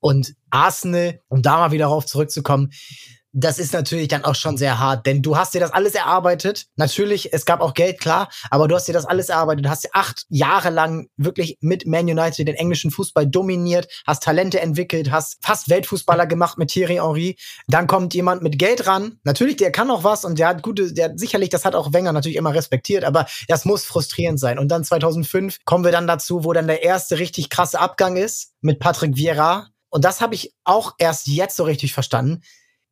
Und 0.00 0.34
Arsenal, 0.50 1.20
um 1.28 1.42
da 1.42 1.56
mal 1.58 1.72
wieder 1.72 1.86
darauf 1.86 2.06
zurückzukommen, 2.06 2.70
das 3.38 3.58
ist 3.58 3.74
natürlich 3.74 4.08
dann 4.08 4.24
auch 4.24 4.34
schon 4.34 4.56
sehr 4.56 4.78
hart, 4.78 5.04
denn 5.04 5.20
du 5.20 5.36
hast 5.36 5.52
dir 5.52 5.60
das 5.60 5.70
alles 5.70 5.94
erarbeitet. 5.94 6.68
Natürlich, 6.76 7.34
es 7.34 7.44
gab 7.44 7.60
auch 7.60 7.74
Geld, 7.74 8.00
klar, 8.00 8.30
aber 8.50 8.66
du 8.66 8.74
hast 8.74 8.88
dir 8.88 8.94
das 8.94 9.04
alles 9.04 9.28
erarbeitet. 9.28 9.66
Du 9.66 9.68
hast 9.68 9.94
acht 9.94 10.24
Jahre 10.30 10.70
lang 10.70 11.08
wirklich 11.18 11.58
mit 11.60 11.86
Man 11.86 12.06
United 12.06 12.48
den 12.48 12.54
englischen 12.54 12.90
Fußball 12.90 13.26
dominiert, 13.26 13.88
hast 14.06 14.22
Talente 14.22 14.60
entwickelt, 14.60 15.10
hast 15.10 15.36
fast 15.42 15.68
Weltfußballer 15.68 16.26
gemacht 16.26 16.56
mit 16.56 16.70
Thierry 16.70 16.94
Henry. 16.94 17.36
Dann 17.66 17.86
kommt 17.86 18.14
jemand 18.14 18.42
mit 18.42 18.58
Geld 18.58 18.86
ran. 18.86 19.20
Natürlich, 19.22 19.58
der 19.58 19.70
kann 19.70 19.90
auch 19.90 20.02
was 20.02 20.24
und 20.24 20.38
der 20.38 20.48
hat 20.48 20.62
gute, 20.62 20.94
der 20.94 21.12
sicherlich, 21.16 21.50
das 21.50 21.66
hat 21.66 21.74
auch 21.74 21.92
Wenger 21.92 22.12
natürlich 22.12 22.38
immer 22.38 22.54
respektiert, 22.54 23.04
aber 23.04 23.26
das 23.48 23.66
muss 23.66 23.84
frustrierend 23.84 24.40
sein. 24.40 24.58
Und 24.58 24.68
dann 24.68 24.82
2005 24.82 25.58
kommen 25.66 25.84
wir 25.84 25.92
dann 25.92 26.06
dazu, 26.06 26.42
wo 26.42 26.54
dann 26.54 26.68
der 26.68 26.82
erste 26.82 27.18
richtig 27.18 27.50
krasse 27.50 27.78
Abgang 27.80 28.16
ist 28.16 28.54
mit 28.62 28.78
Patrick 28.78 29.14
Vieira. 29.14 29.68
Und 29.90 30.06
das 30.06 30.22
habe 30.22 30.34
ich 30.34 30.54
auch 30.64 30.94
erst 30.96 31.26
jetzt 31.26 31.56
so 31.56 31.64
richtig 31.64 31.92
verstanden 31.92 32.40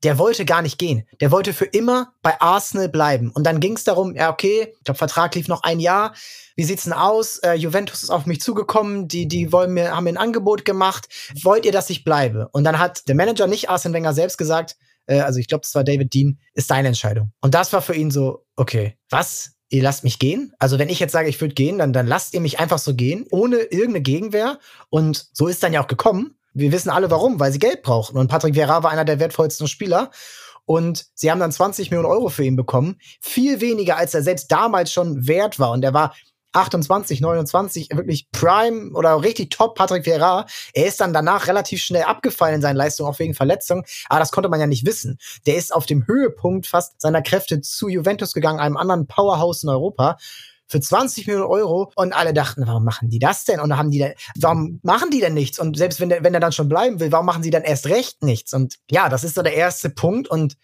der 0.05 0.19
wollte 0.19 0.45
gar 0.45 0.63
nicht 0.63 0.79
gehen. 0.79 1.07
Der 1.21 1.31
wollte 1.31 1.53
für 1.53 1.65
immer 1.65 2.13
bei 2.23 2.41
Arsenal 2.41 2.89
bleiben. 2.89 3.31
Und 3.31 3.45
dann 3.45 3.59
ging 3.59 3.75
es 3.75 3.85
darum, 3.85 4.15
ja, 4.15 4.31
okay, 4.31 4.75
ich 4.79 4.85
glaube, 4.85 4.99
Vertrag 4.99 5.35
lief 5.35 5.49
noch 5.49 5.63
ein 5.63 5.81
Jahr. 5.81 6.15
Wie 6.57 6.65
sieht's 6.65 6.85
denn 6.85 6.93
aus? 6.93 7.39
Äh, 7.39 7.55
Juventus 7.55 8.03
ist 8.03 8.11
auf 8.11 8.27
mich 8.27 8.41
zugekommen, 8.41 9.09
die, 9.09 9.27
die 9.27 9.51
wollen 9.51 9.73
mir, 9.73 9.97
haben 9.97 10.05
mir 10.05 10.11
ein 10.11 10.19
Angebot 10.19 10.65
gemacht. 10.65 11.09
Wollt 11.43 11.65
ihr, 11.65 11.73
dass 11.73 11.91
ich 11.91 12.05
bleibe? 12.05 12.49
Und 12.53 12.65
dann 12.65 12.79
hat 12.79 13.09
der 13.09 13.15
Manager, 13.15 13.47
nicht 13.47 13.71
Arsene 13.71 13.95
Wenger 13.95 14.13
selbst 14.13 14.37
gesagt, 14.37 14.77
äh, 15.07 15.21
also 15.21 15.41
ich 15.41 15.49
glaube, 15.49 15.63
das 15.63 15.75
war 15.75 15.85
David 15.85 16.13
Dean, 16.13 16.39
ist 16.53 16.71
deine 16.71 16.89
Entscheidung. 16.89 17.33
Und 17.41 17.55
das 17.55 17.73
war 17.73 17.83
für 17.83 17.95
ihn 17.95 18.11
so, 18.11 18.45
okay, 18.57 18.97
was? 19.11 19.53
Ihr 19.71 19.83
lasst 19.83 20.05
mich 20.05 20.19
gehen? 20.19 20.53
Also 20.59 20.79
wenn 20.79 20.91
ich 20.91 21.01
jetzt 21.01 21.13
sage, 21.13 21.29
ich 21.29 21.41
würde 21.41 21.55
gehen, 21.55 21.79
dann, 21.79 21.93
dann 21.93 22.07
lasst 22.07 22.35
ihr 22.35 22.41
mich 22.41 22.61
einfach 22.61 22.79
so 22.79 22.95
gehen, 22.95 23.27
ohne 23.31 23.57
irgendeine 23.57 24.03
Gegenwehr. 24.03 24.59
Und 24.91 25.27
so 25.33 25.49
ist 25.49 25.63
dann 25.63 25.73
ja 25.73 25.83
auch 25.83 25.89
gekommen. 25.89 26.37
Wir 26.55 26.73
wissen 26.73 26.91
alle 26.91 27.11
warum, 27.11 27.41
weil 27.41 27.53
sie 27.53 27.59
Geld 27.59 27.83
brauchten. 27.83 28.17
Und 28.17 28.29
Patrick 28.29 28.55
Vieira 28.55 28.83
war 28.83 28.91
einer 28.91 29.05
der 29.05 29.21
wertvollsten 29.21 29.67
Spieler. 29.67 30.11
Und 30.67 31.07
sie 31.15 31.31
haben 31.31 31.41
dann 31.41 31.53
20 31.53 31.91
Millionen 31.91 32.11
Euro 32.11 32.29
für 32.29 32.45
ihn 32.45 32.57
bekommen. 32.57 32.97
Viel 33.21 33.61
weniger, 33.61 33.97
als 33.97 34.15
er 34.15 34.23
selbst 34.23 34.51
damals 34.51 34.93
schon 34.93 35.27
wert 35.27 35.59
war. 35.59 35.73
Und 35.73 35.85
er 35.85 35.93
war 35.93 36.15
28, 36.53 37.21
29, 37.21 37.89
wirklich 37.93 38.31
Prime 38.31 38.93
oder 38.95 39.21
richtig 39.23 39.51
top 39.51 39.75
Patrick 39.75 40.07
Vieira. 40.07 40.47
Er 40.73 40.87
ist 40.87 41.01
dann 41.01 41.13
danach 41.13 41.49
relativ 41.49 41.83
schnell 41.83 42.05
abgefallen 42.05 42.57
in 42.57 42.63
seinen 42.63 42.77
Leistungen, 42.77 43.11
auch 43.11 43.19
wegen 43.19 43.35
Verletzung. 43.35 43.85
Aber 44.09 44.21
das 44.21 44.31
konnte 44.31 44.49
man 44.49 44.61
ja 44.61 44.67
nicht 44.67 44.87
wissen. 44.87 45.19
Der 45.47 45.57
ist 45.57 45.75
auf 45.75 45.87
dem 45.87 46.07
Höhepunkt 46.07 46.67
fast 46.67 47.01
seiner 47.01 47.23
Kräfte 47.23 47.61
zu 47.61 47.89
Juventus 47.89 48.33
gegangen, 48.33 48.61
einem 48.61 48.77
anderen 48.77 49.07
Powerhouse 49.07 49.65
in 49.65 49.69
Europa 49.69 50.17
für 50.75 50.81
20 50.81 51.29
Millionen 51.29 51.47
Euro 51.47 51.93
und 51.95 52.13
alle 52.13 52.35
dachten, 52.35 52.67
warum 52.67 52.83
machen 52.83 53.09
die 53.09 53.21
das 53.21 53.45
denn? 53.45 53.61
Und 53.61 53.77
haben 53.77 53.93
die 53.93 53.99
denn, 53.99 54.15
warum 54.35 54.81
machen 54.83 55.11
die 55.11 55.21
denn 55.21 55.33
nichts? 55.33 55.61
Und 55.61 55.77
selbst 55.77 56.01
wenn 56.01 56.09
der, 56.09 56.25
wenn 56.25 56.33
der 56.33 56.41
dann 56.41 56.51
schon 56.51 56.69
bleiben 56.69 56.99
will, 56.99 57.13
warum 57.13 57.27
machen 57.27 57.45
sie 57.45 57.51
dann 57.51 57.63
erst 57.63 57.87
recht 57.87 58.25
nichts? 58.25 58.53
Und 58.53 58.81
ja, 58.91 59.09
das 59.09 59.23
ist 59.23 59.37
so 59.37 59.43
der 59.43 59.55
erste 59.55 59.89
Punkt 59.89 60.27
und 60.27 60.57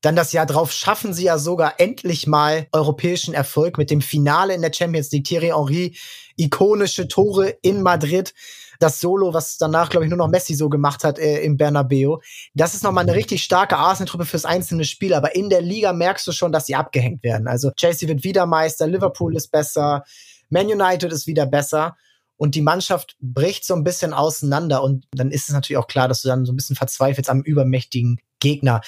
dann 0.00 0.16
das 0.16 0.32
Jahr 0.32 0.46
drauf 0.46 0.72
schaffen 0.72 1.12
sie 1.12 1.24
ja 1.24 1.36
sogar 1.36 1.78
endlich 1.80 2.26
mal 2.26 2.66
europäischen 2.72 3.34
Erfolg 3.34 3.76
mit 3.76 3.90
dem 3.90 4.00
Finale 4.00 4.54
in 4.54 4.62
der 4.62 4.72
Champions 4.72 5.10
League. 5.10 5.24
Thierry 5.24 5.48
Henry, 5.48 5.94
ikonische 6.36 7.06
Tore 7.06 7.58
in 7.60 7.82
Madrid 7.82 8.32
das 8.78 9.00
Solo, 9.00 9.34
was 9.34 9.56
danach, 9.58 9.90
glaube 9.90 10.04
ich, 10.04 10.10
nur 10.10 10.18
noch 10.18 10.28
Messi 10.28 10.54
so 10.54 10.68
gemacht 10.68 11.04
hat 11.04 11.18
äh, 11.18 11.40
im 11.42 11.56
Bernabeu. 11.56 12.18
Das 12.54 12.74
ist 12.74 12.84
nochmal 12.84 13.04
eine 13.04 13.14
richtig 13.14 13.42
starke 13.42 13.76
Arsenal-Truppe 13.76 14.24
fürs 14.24 14.44
einzelne 14.44 14.84
Spiel, 14.84 15.14
aber 15.14 15.34
in 15.34 15.50
der 15.50 15.62
Liga 15.62 15.92
merkst 15.92 16.26
du 16.26 16.32
schon, 16.32 16.52
dass 16.52 16.66
sie 16.66 16.74
abgehängt 16.74 17.22
werden. 17.22 17.48
Also 17.48 17.70
Chelsea 17.72 18.08
wird 18.08 18.24
wieder 18.24 18.46
Meister, 18.46 18.86
Liverpool 18.86 19.36
ist 19.36 19.50
besser, 19.50 20.04
Man 20.48 20.66
United 20.66 21.12
ist 21.12 21.26
wieder 21.26 21.46
besser 21.46 21.96
und 22.36 22.54
die 22.54 22.62
Mannschaft 22.62 23.16
bricht 23.20 23.64
so 23.64 23.74
ein 23.74 23.84
bisschen 23.84 24.14
auseinander 24.14 24.82
und 24.82 25.06
dann 25.12 25.30
ist 25.30 25.48
es 25.48 25.54
natürlich 25.54 25.78
auch 25.78 25.88
klar, 25.88 26.08
dass 26.08 26.22
du 26.22 26.28
dann 26.28 26.46
so 26.46 26.52
ein 26.52 26.56
bisschen 26.56 26.76
verzweifelst 26.76 27.28
am 27.28 27.42
übermächtigen 27.42 28.20
Gegner. 28.40 28.80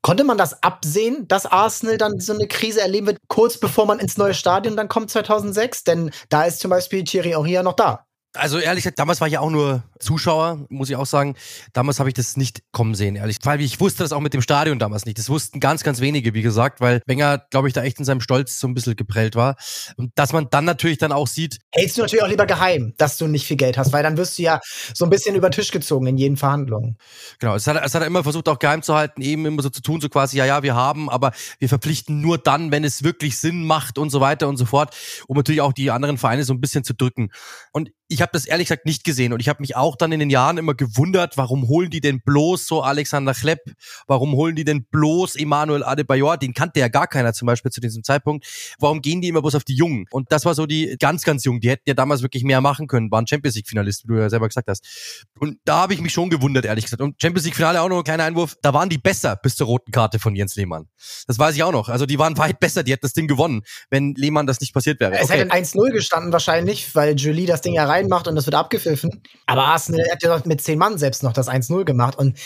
Konnte 0.00 0.24
man 0.24 0.36
das 0.36 0.62
absehen, 0.62 1.26
dass 1.28 1.46
Arsenal 1.46 1.96
dann 1.96 2.20
so 2.20 2.34
eine 2.34 2.46
Krise 2.46 2.80
erleben 2.80 3.06
wird, 3.06 3.18
kurz 3.28 3.58
bevor 3.58 3.86
man 3.86 3.98
ins 3.98 4.18
neue 4.18 4.34
Stadion 4.34 4.76
dann 4.76 4.88
kommt 4.88 5.10
2006? 5.10 5.84
Denn 5.84 6.10
da 6.28 6.44
ist 6.44 6.60
zum 6.60 6.70
Beispiel 6.70 7.04
Thierry 7.04 7.30
Henry 7.30 7.52
ja 7.52 7.62
noch 7.62 7.72
da. 7.72 8.04
Also 8.34 8.58
ehrlich 8.58 8.82
gesagt, 8.82 8.98
damals 8.98 9.20
war 9.20 9.28
ich 9.28 9.34
ja 9.34 9.40
auch 9.40 9.50
nur 9.50 9.84
Zuschauer, 10.00 10.66
muss 10.68 10.90
ich 10.90 10.96
auch 10.96 11.06
sagen. 11.06 11.36
Damals 11.72 12.00
habe 12.00 12.08
ich 12.08 12.14
das 12.14 12.36
nicht 12.36 12.62
kommen 12.72 12.94
sehen, 12.94 13.14
ehrlich. 13.16 13.38
Weil 13.44 13.60
ich 13.60 13.78
wusste 13.78 14.02
das 14.02 14.12
auch 14.12 14.20
mit 14.20 14.34
dem 14.34 14.42
Stadion 14.42 14.78
damals 14.78 15.06
nicht. 15.06 15.18
Das 15.18 15.28
wussten 15.28 15.60
ganz, 15.60 15.84
ganz 15.84 16.00
wenige, 16.00 16.34
wie 16.34 16.42
gesagt, 16.42 16.80
weil 16.80 17.00
Wenger, 17.06 17.42
glaube 17.50 17.68
ich, 17.68 17.74
da 17.74 17.82
echt 17.82 18.00
in 18.00 18.04
seinem 18.04 18.20
Stolz 18.20 18.58
so 18.58 18.66
ein 18.66 18.74
bisschen 18.74 18.96
geprellt 18.96 19.36
war. 19.36 19.54
Und 19.96 20.10
dass 20.16 20.32
man 20.32 20.48
dann 20.50 20.64
natürlich 20.64 20.98
dann 20.98 21.12
auch 21.12 21.28
sieht. 21.28 21.58
Hältst 21.72 21.96
du 21.96 22.02
natürlich 22.02 22.24
auch 22.24 22.28
lieber 22.28 22.46
geheim, 22.46 22.94
dass 22.96 23.18
du 23.18 23.28
nicht 23.28 23.46
viel 23.46 23.56
Geld 23.56 23.78
hast, 23.78 23.92
weil 23.92 24.02
dann 24.02 24.16
wirst 24.16 24.38
du 24.38 24.42
ja 24.42 24.60
so 24.92 25.04
ein 25.04 25.10
bisschen 25.10 25.36
über 25.36 25.48
den 25.48 25.52
Tisch 25.52 25.70
gezogen 25.70 26.06
in 26.08 26.18
jeden 26.18 26.36
Verhandlungen. 26.36 26.98
Genau, 27.38 27.54
es 27.54 27.66
hat, 27.66 27.80
es 27.84 27.94
hat 27.94 28.02
er 28.02 28.06
immer 28.06 28.24
versucht, 28.24 28.48
auch 28.48 28.58
geheim 28.58 28.82
zu 28.82 28.94
halten, 28.94 29.22
eben 29.22 29.46
immer 29.46 29.62
so 29.62 29.70
zu 29.70 29.80
tun, 29.80 30.00
so 30.00 30.08
quasi, 30.08 30.36
ja, 30.38 30.44
ja, 30.44 30.62
wir 30.62 30.74
haben, 30.74 31.08
aber 31.08 31.32
wir 31.60 31.68
verpflichten 31.68 32.20
nur 32.20 32.38
dann, 32.38 32.72
wenn 32.72 32.82
es 32.84 33.04
wirklich 33.04 33.38
Sinn 33.38 33.64
macht 33.64 33.96
und 33.96 34.10
so 34.10 34.20
weiter 34.20 34.48
und 34.48 34.56
so 34.56 34.64
fort, 34.64 34.94
um 35.28 35.36
natürlich 35.36 35.60
auch 35.60 35.72
die 35.72 35.90
anderen 35.90 36.18
Vereine 36.18 36.44
so 36.44 36.52
ein 36.52 36.60
bisschen 36.60 36.84
zu 36.84 36.94
drücken. 36.94 37.30
Und 37.72 37.90
ich 38.08 38.20
habe 38.20 38.30
das 38.32 38.44
ehrlich 38.46 38.68
gesagt 38.68 38.86
nicht 38.86 39.04
gesehen 39.04 39.32
und 39.32 39.40
ich 39.40 39.48
habe 39.48 39.62
mich 39.62 39.76
auch 39.76 39.96
dann 39.96 40.12
in 40.12 40.20
den 40.20 40.30
Jahren 40.30 40.58
immer 40.58 40.74
gewundert, 40.74 41.36
warum 41.36 41.68
holen 41.68 41.90
die 41.90 42.00
denn 42.00 42.20
bloß 42.20 42.66
so 42.66 42.82
Alexander 42.82 43.32
Klepp, 43.32 43.60
warum 44.06 44.34
holen 44.34 44.56
die 44.56 44.64
denn 44.64 44.84
bloß 44.84 45.36
Emmanuel 45.36 45.82
Adebayor, 45.82 46.36
den 46.36 46.52
kannte 46.52 46.80
ja 46.80 46.88
gar 46.88 47.06
keiner 47.06 47.32
zum 47.32 47.46
Beispiel 47.46 47.70
zu 47.70 47.80
diesem 47.80 48.04
Zeitpunkt, 48.04 48.46
warum 48.78 49.00
gehen 49.00 49.22
die 49.22 49.28
immer 49.28 49.40
bloß 49.40 49.54
auf 49.54 49.64
die 49.64 49.74
Jungen? 49.74 50.06
Und 50.10 50.30
das 50.32 50.44
war 50.44 50.54
so 50.54 50.66
die 50.66 50.96
ganz, 50.98 51.24
ganz 51.24 51.44
Jungen, 51.44 51.60
die 51.60 51.70
hätten 51.70 51.84
ja 51.86 51.94
damals 51.94 52.22
wirklich 52.22 52.44
mehr 52.44 52.60
machen 52.60 52.88
können, 52.88 53.10
waren 53.10 53.26
Champions 53.26 53.56
League 53.56 53.68
Finalisten, 53.68 54.10
wie 54.10 54.16
du 54.16 54.20
ja 54.20 54.30
selber 54.30 54.48
gesagt 54.48 54.68
hast. 54.68 55.26
Und 55.38 55.58
da 55.64 55.78
habe 55.78 55.94
ich 55.94 56.00
mich 56.00 56.12
schon 56.12 56.28
gewundert, 56.28 56.66
ehrlich 56.66 56.84
gesagt. 56.84 57.00
Und 57.00 57.20
Champions 57.20 57.46
League 57.46 57.56
Finale 57.56 57.80
auch 57.80 57.88
noch 57.88 57.98
ein 57.98 58.04
kleiner 58.04 58.24
Einwurf, 58.24 58.56
da 58.60 58.74
waren 58.74 58.90
die 58.90 58.98
besser 58.98 59.36
bis 59.36 59.56
zur 59.56 59.66
roten 59.66 59.92
Karte 59.92 60.18
von 60.18 60.36
Jens 60.36 60.56
Lehmann. 60.56 60.88
Das 61.26 61.38
weiß 61.38 61.54
ich 61.54 61.62
auch 61.62 61.72
noch. 61.72 61.88
Also 61.88 62.04
die 62.04 62.18
waren 62.18 62.36
weit 62.36 62.60
besser, 62.60 62.82
die 62.82 62.92
hätten 62.92 63.02
das 63.06 63.14
Ding 63.14 63.28
gewonnen, 63.28 63.62
wenn 63.88 64.14
Lehmann 64.14 64.46
das 64.46 64.60
nicht 64.60 64.74
passiert 64.74 65.00
wäre. 65.00 65.14
Es 65.14 65.24
okay. 65.24 65.40
hätte 65.40 65.52
1-0 65.52 65.90
gestanden 65.90 66.32
wahrscheinlich, 66.32 66.94
weil 66.94 67.16
Julie 67.16 67.46
das 67.46 67.62
Ding 67.62 67.74
ja 67.74 67.86
reinmacht 67.94 68.28
und 68.28 68.36
das 68.36 68.46
wird 68.46 68.54
abgepfiffen. 68.54 69.22
Aber 69.46 69.64
Arsenal 69.64 70.04
hat 70.10 70.22
ja 70.22 70.40
mit 70.44 70.60
zehn 70.60 70.78
Mann 70.78 70.98
selbst 70.98 71.22
noch 71.22 71.32
das 71.32 71.48
1-0 71.48 71.84
gemacht 71.84 72.18
und 72.18 72.38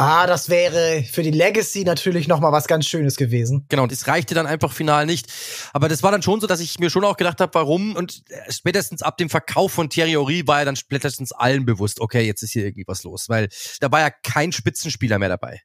Ah, 0.00 0.28
das 0.28 0.48
wäre 0.48 1.02
für 1.02 1.24
die 1.24 1.32
Legacy 1.32 1.82
natürlich 1.82 2.28
noch 2.28 2.38
mal 2.38 2.52
was 2.52 2.68
ganz 2.68 2.86
Schönes 2.86 3.16
gewesen. 3.16 3.66
Genau, 3.68 3.82
und 3.82 3.90
es 3.90 4.06
reichte 4.06 4.32
dann 4.32 4.46
einfach 4.46 4.72
final 4.72 5.06
nicht. 5.06 5.26
Aber 5.72 5.88
das 5.88 6.04
war 6.04 6.12
dann 6.12 6.22
schon 6.22 6.40
so, 6.40 6.46
dass 6.46 6.60
ich 6.60 6.78
mir 6.78 6.88
schon 6.88 7.02
auch 7.02 7.16
gedacht 7.16 7.40
habe, 7.40 7.52
warum. 7.54 7.96
Und 7.96 8.22
spätestens 8.48 9.02
ab 9.02 9.16
dem 9.16 9.28
Verkauf 9.28 9.72
von 9.72 9.90
Thierry 9.90 10.12
Henry 10.12 10.46
war 10.46 10.60
ja 10.60 10.66
dann 10.66 10.76
spätestens 10.76 11.32
allen 11.32 11.64
bewusst, 11.64 12.00
okay, 12.00 12.24
jetzt 12.24 12.44
ist 12.44 12.52
hier 12.52 12.64
irgendwie 12.64 12.84
was 12.86 13.02
los. 13.02 13.28
Weil 13.28 13.48
da 13.80 13.90
war 13.90 13.98
ja 13.98 14.10
kein 14.10 14.52
Spitzenspieler 14.52 15.18
mehr 15.18 15.30
dabei. 15.30 15.62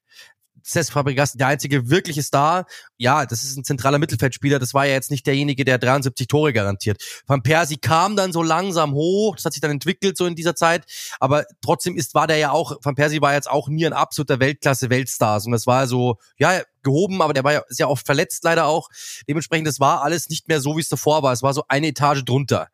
Cesc 0.63 0.93
Fabregas 0.93 1.33
der 1.33 1.47
einzige 1.47 1.89
wirkliche 1.89 2.23
Star. 2.23 2.65
Ja, 2.97 3.25
das 3.25 3.43
ist 3.43 3.57
ein 3.57 3.63
zentraler 3.63 3.99
Mittelfeldspieler. 3.99 4.59
Das 4.59 4.73
war 4.73 4.85
ja 4.85 4.93
jetzt 4.93 5.11
nicht 5.11 5.27
derjenige, 5.27 5.65
der 5.65 5.77
73 5.77 6.27
Tore 6.27 6.53
garantiert. 6.53 7.03
Van 7.27 7.43
Persie 7.43 7.77
kam 7.77 8.15
dann 8.15 8.31
so 8.31 8.41
langsam 8.41 8.93
hoch. 8.93 9.35
Das 9.35 9.45
hat 9.45 9.53
sich 9.53 9.61
dann 9.61 9.71
entwickelt 9.71 10.17
so 10.17 10.25
in 10.25 10.35
dieser 10.35 10.55
Zeit. 10.55 10.85
Aber 11.19 11.45
trotzdem 11.61 11.95
ist, 11.97 12.15
war 12.15 12.27
der 12.27 12.37
ja 12.37 12.51
auch, 12.51 12.77
Van 12.81 12.95
Persie 12.95 13.21
war 13.21 13.33
jetzt 13.33 13.49
auch 13.49 13.67
nie 13.67 13.85
ein 13.85 13.93
absoluter 13.93 14.39
Weltklasse-Weltstars. 14.39 15.45
Und 15.45 15.51
das 15.51 15.67
war 15.67 15.87
so, 15.87 16.17
ja, 16.37 16.61
gehoben, 16.83 17.21
aber 17.21 17.33
der 17.33 17.43
war 17.43 17.53
ja 17.53 17.63
sehr 17.67 17.89
oft 17.89 18.05
verletzt 18.05 18.43
leider 18.43 18.65
auch. 18.65 18.89
Dementsprechend, 19.27 19.67
das 19.67 19.79
war 19.79 20.03
alles 20.03 20.29
nicht 20.29 20.47
mehr 20.47 20.59
so, 20.59 20.77
wie 20.77 20.81
es 20.81 20.89
davor 20.89 21.23
war. 21.23 21.33
Es 21.33 21.43
war 21.43 21.53
so 21.53 21.63
eine 21.67 21.87
Etage 21.87 22.23
drunter. 22.25 22.67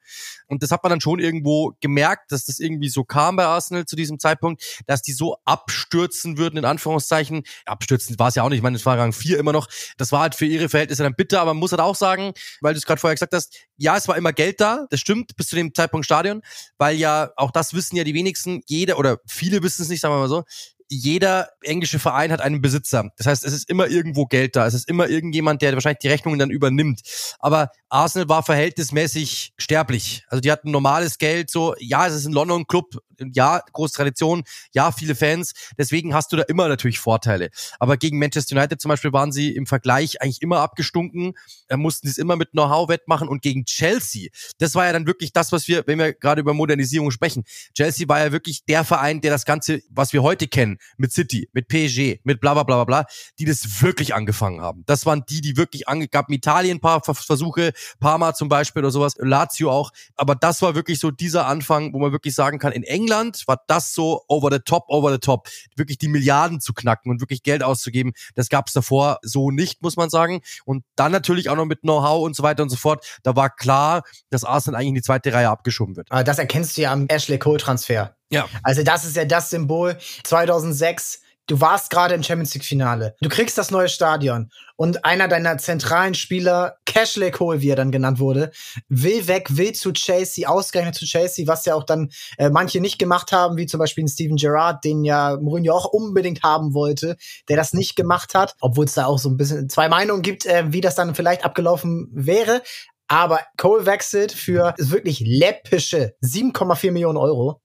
Und 0.47 0.63
das 0.63 0.71
hat 0.71 0.83
man 0.83 0.89
dann 0.89 1.01
schon 1.01 1.19
irgendwo 1.19 1.73
gemerkt, 1.79 2.31
dass 2.31 2.45
das 2.45 2.59
irgendwie 2.59 2.89
so 2.89 3.03
kam 3.03 3.35
bei 3.35 3.45
Arsenal 3.45 3.85
zu 3.85 3.95
diesem 3.95 4.19
Zeitpunkt, 4.19 4.63
dass 4.87 5.01
die 5.01 5.13
so 5.13 5.37
abstürzen 5.45 6.37
würden, 6.37 6.57
in 6.57 6.65
Anführungszeichen. 6.65 7.43
Abstürzen 7.65 8.17
war 8.17 8.29
es 8.29 8.35
ja 8.35 8.43
auch 8.43 8.49
nicht, 8.49 8.57
ich 8.57 8.63
meine, 8.63 8.75
es 8.75 8.85
war 8.85 8.97
Rang 8.97 9.13
4 9.13 9.37
immer 9.37 9.53
noch. 9.53 9.67
Das 9.97 10.11
war 10.11 10.21
halt 10.21 10.35
für 10.35 10.45
ihre 10.45 10.69
Verhältnisse 10.69 11.03
dann 11.03 11.15
bitter, 11.15 11.41
aber 11.41 11.53
man 11.53 11.59
muss 11.59 11.71
halt 11.71 11.81
auch 11.81 11.95
sagen, 11.95 12.33
weil 12.61 12.73
du 12.73 12.79
es 12.79 12.85
gerade 12.85 12.99
vorher 12.99 13.15
gesagt 13.15 13.33
hast, 13.33 13.55
ja, 13.77 13.95
es 13.95 14.07
war 14.07 14.17
immer 14.17 14.33
Geld 14.33 14.59
da, 14.59 14.87
das 14.89 14.99
stimmt, 14.99 15.35
bis 15.35 15.47
zu 15.47 15.55
dem 15.55 15.73
Zeitpunkt 15.73 16.05
Stadion, 16.05 16.41
weil 16.77 16.97
ja, 16.97 17.31
auch 17.35 17.51
das 17.51 17.73
wissen 17.73 17.95
ja 17.95 18.03
die 18.03 18.13
wenigsten, 18.13 18.61
jeder 18.65 18.97
oder 18.97 19.19
viele 19.27 19.61
wissen 19.63 19.83
es 19.83 19.89
nicht, 19.89 20.01
sagen 20.01 20.15
wir 20.15 20.19
mal 20.19 20.29
so, 20.29 20.43
jeder 20.89 21.49
englische 21.61 21.99
Verein 21.99 22.31
hat 22.31 22.41
einen 22.41 22.61
Besitzer. 22.61 23.11
Das 23.17 23.27
heißt, 23.27 23.45
es 23.45 23.53
ist 23.53 23.69
immer 23.69 23.87
irgendwo 23.87 24.25
Geld 24.25 24.55
da. 24.55 24.65
Es 24.65 24.73
ist 24.73 24.89
immer 24.89 25.07
irgendjemand, 25.07 25.61
der 25.61 25.73
wahrscheinlich 25.73 25.99
die 25.99 26.07
Rechnungen 26.07 26.39
dann 26.39 26.49
übernimmt. 26.49 27.01
Aber 27.39 27.71
Arsenal 27.89 28.27
war 28.27 28.43
verhältnismäßig 28.43 29.53
sterblich. 29.57 30.23
Also 30.27 30.41
die 30.41 30.51
hatten 30.51 30.71
normales 30.71 31.19
Geld, 31.19 31.51
so, 31.51 31.75
ja, 31.79 32.07
es 32.07 32.13
ist 32.13 32.25
ein 32.25 32.33
London-Club, 32.33 32.97
ja, 33.33 33.61
große 33.73 33.95
Tradition, 33.95 34.43
ja, 34.73 34.91
viele 34.91 35.15
Fans. 35.15 35.53
Deswegen 35.77 36.13
hast 36.13 36.31
du 36.31 36.37
da 36.37 36.43
immer 36.43 36.67
natürlich 36.67 36.99
Vorteile. 36.99 37.49
Aber 37.79 37.97
gegen 37.97 38.17
Manchester 38.17 38.55
United 38.55 38.81
zum 38.81 38.89
Beispiel 38.89 39.13
waren 39.13 39.31
sie 39.31 39.55
im 39.55 39.67
Vergleich 39.67 40.21
eigentlich 40.21 40.41
immer 40.41 40.59
abgestunken, 40.59 41.33
da 41.67 41.77
mussten 41.77 42.07
sie 42.07 42.11
es 42.11 42.17
immer 42.17 42.35
mit 42.35 42.51
Know-how 42.51 42.89
wettmachen. 42.89 43.27
Und 43.27 43.41
gegen 43.41 43.65
Chelsea, 43.65 44.29
das 44.57 44.75
war 44.75 44.85
ja 44.85 44.93
dann 44.93 45.05
wirklich 45.05 45.33
das, 45.33 45.51
was 45.51 45.67
wir, 45.67 45.85
wenn 45.85 45.99
wir 45.99 46.13
gerade 46.13 46.41
über 46.41 46.53
Modernisierung 46.53 47.11
sprechen, 47.11 47.43
Chelsea 47.75 48.07
war 48.07 48.19
ja 48.19 48.31
wirklich 48.31 48.65
der 48.65 48.83
Verein, 48.83 49.21
der 49.21 49.31
das 49.31 49.45
Ganze, 49.45 49.81
was 49.89 50.13
wir 50.13 50.23
heute 50.23 50.47
kennen, 50.47 50.78
mit 50.97 51.11
City, 51.11 51.49
mit 51.53 51.67
PSG, 51.67 52.19
mit 52.23 52.41
bla 52.41 52.53
bla 52.53 52.63
bla 52.63 52.83
bla, 52.83 53.05
die 53.37 53.45
das 53.45 53.81
wirklich 53.81 54.13
angefangen 54.13 54.61
haben. 54.61 54.83
Das 54.85 55.05
waren 55.05 55.23
die, 55.29 55.41
die 55.41 55.57
wirklich 55.57 55.87
angegab. 55.87 56.29
Italien 56.29 56.77
ein 56.77 56.79
paar 56.79 57.01
Versuche, 57.03 57.73
Parma 57.99 58.33
zum 58.33 58.49
Beispiel 58.49 58.81
oder 58.81 58.91
sowas, 58.91 59.15
Lazio 59.17 59.71
auch. 59.71 59.91
Aber 60.15 60.35
das 60.35 60.61
war 60.61 60.75
wirklich 60.75 60.99
so 60.99 61.11
dieser 61.11 61.47
Anfang, 61.47 61.93
wo 61.93 61.99
man 61.99 62.11
wirklich 62.11 62.33
sagen 62.35 62.59
kann, 62.59 62.71
in 62.71 62.83
England 62.83 63.43
war 63.47 63.61
das 63.67 63.93
so 63.93 64.23
over 64.27 64.49
the 64.51 64.59
top, 64.59 64.85
over 64.87 65.11
the 65.11 65.19
top. 65.19 65.47
Wirklich 65.75 65.97
die 65.97 66.07
Milliarden 66.07 66.61
zu 66.61 66.73
knacken 66.73 67.11
und 67.11 67.21
wirklich 67.21 67.43
Geld 67.43 67.63
auszugeben, 67.63 68.13
das 68.35 68.49
gab 68.49 68.67
es 68.67 68.73
davor 68.73 69.19
so 69.21 69.51
nicht, 69.51 69.81
muss 69.81 69.97
man 69.97 70.09
sagen. 70.09 70.41
Und 70.65 70.83
dann 70.95 71.11
natürlich 71.11 71.49
auch 71.49 71.55
noch 71.55 71.65
mit 71.65 71.81
Know-how 71.81 72.23
und 72.23 72.35
so 72.35 72.43
weiter 72.43 72.63
und 72.63 72.69
so 72.69 72.77
fort. 72.77 73.05
Da 73.23 73.35
war 73.35 73.49
klar, 73.49 74.03
dass 74.29 74.43
Arsenal 74.43 74.79
eigentlich 74.79 74.89
in 74.89 74.95
die 74.95 75.01
zweite 75.01 75.33
Reihe 75.33 75.49
abgeschoben 75.49 75.95
wird. 75.95 76.07
Das 76.09 76.39
erkennst 76.39 76.77
du 76.77 76.81
ja 76.81 76.93
am 76.93 77.07
Ashley 77.07 77.37
Cole 77.37 77.59
Transfer. 77.59 78.15
Ja. 78.29 78.47
Also 78.63 78.83
das 78.83 79.05
ist 79.05 79.15
ja 79.15 79.25
das 79.25 79.49
Symbol. 79.49 79.97
2006 80.23 81.21
du 81.49 81.59
warst 81.59 81.89
gerade 81.89 82.13
im 82.13 82.23
Champions 82.23 82.53
League 82.53 82.63
Finale. 82.63 83.15
Du 83.21 83.29
kriegst 83.29 83.57
das 83.57 83.71
neue 83.71 83.89
Stadion 83.89 84.51
und 84.75 85.03
einer 85.03 85.27
deiner 85.27 85.57
zentralen 85.57 86.13
Spieler, 86.13 86.77
Cashley 86.85 87.31
Cole, 87.31 87.61
wie 87.61 87.69
er 87.69 87.75
dann 87.75 87.91
genannt 87.91 88.19
wurde, 88.19 88.51
will 88.87 89.27
weg, 89.27 89.57
will 89.57 89.73
zu 89.73 89.91
Chelsea, 89.91 90.47
ausgerechnet 90.47 90.95
zu 90.95 91.05
Chelsea, 91.05 91.47
was 91.47 91.65
ja 91.65 91.75
auch 91.75 91.83
dann 91.83 92.09
äh, 92.37 92.49
manche 92.49 92.79
nicht 92.79 92.99
gemacht 92.99 93.31
haben, 93.31 93.57
wie 93.57 93.65
zum 93.65 93.79
Beispiel 93.79 94.07
Steven 94.07 94.37
Gerrard, 94.37 94.83
den 94.83 95.03
ja 95.03 95.37
Mourinho 95.41 95.73
auch 95.73 95.85
unbedingt 95.85 96.43
haben 96.43 96.73
wollte, 96.73 97.17
der 97.49 97.57
das 97.57 97.73
nicht 97.73 97.95
gemacht 97.95 98.35
hat, 98.35 98.55
obwohl 98.61 98.85
es 98.85 98.93
da 98.93 99.05
auch 99.05 99.19
so 99.19 99.29
ein 99.29 99.37
bisschen 99.37 99.69
zwei 99.69 99.89
Meinungen 99.89 100.21
gibt, 100.21 100.45
äh, 100.45 100.65
wie 100.67 100.81
das 100.81 100.95
dann 100.95 101.15
vielleicht 101.15 101.43
abgelaufen 101.43 102.09
wäre. 102.13 102.61
Aber 103.07 103.39
Cole 103.57 103.87
wechselt 103.87 104.31
für 104.31 104.75
wirklich 104.77 105.19
läppische 105.19 106.13
7,4 106.21 106.91
Millionen 106.91 107.17
Euro 107.17 107.59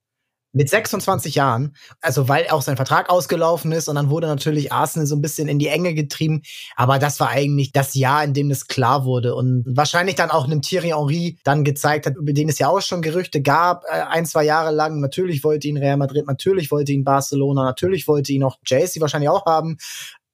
mit 0.55 0.71
26 0.71 1.35
Jahren, 1.35 1.77
also 2.01 2.29
weil 2.29 2.49
auch 2.49 2.63
sein 2.63 2.77
Vertrag 2.77 3.11
ausgelaufen 3.11 3.73
ist 3.73 3.89
und 3.89 3.97
dann 3.97 4.09
wurde 4.09 4.29
natürlich 4.29 4.73
Arsenal 4.73 5.07
so 5.07 5.17
ein 5.17 5.21
bisschen 5.21 5.49
in 5.49 5.59
die 5.59 5.69
Enge 5.69 5.95
getrieben, 5.95 6.43
aber 6.77 6.99
das 6.99 7.21
war 7.21 7.29
eigentlich 7.29 7.73
das 7.73 7.95
Jahr, 7.95 8.25
in 8.25 8.33
dem 8.33 8.51
es 8.51 8.69
klar 8.69 9.05
wurde 9.05 9.35
und 9.35 9.65
wahrscheinlich 9.67 10.15
dann 10.15 10.31
auch 10.31 10.45
einem 10.45 10.63
Thierry 10.63 10.89
Henry 10.89 11.39
dann 11.45 11.65
gezeigt 11.65 12.07
hat, 12.07 12.17
über 12.17 12.33
den 12.33 12.49
es 12.49 12.59
ja 12.59 12.69
auch 12.69 12.81
schon 12.81 13.03
Gerüchte 13.03 13.43
gab, 13.43 13.83
äh, 13.85 14.03
ein, 14.09 14.27
zwei 14.27 14.45
Jahre 14.45 14.71
lang, 14.71 15.01
natürlich 15.01 15.43
wollte 15.43 15.67
ihn 15.67 15.77
Real 15.77 15.97
Madrid, 15.97 16.27
natürlich 16.27 16.71
wollte 16.71 16.93
ihn 16.93 17.05
Barcelona, 17.05 17.65
natürlich 17.65 18.07
wollte 18.07 18.33
ihn 18.33 18.45
auch 18.45 18.59
Jaycee 18.65 19.01
wahrscheinlich 19.01 19.31
auch 19.31 19.45
haben, 19.47 19.77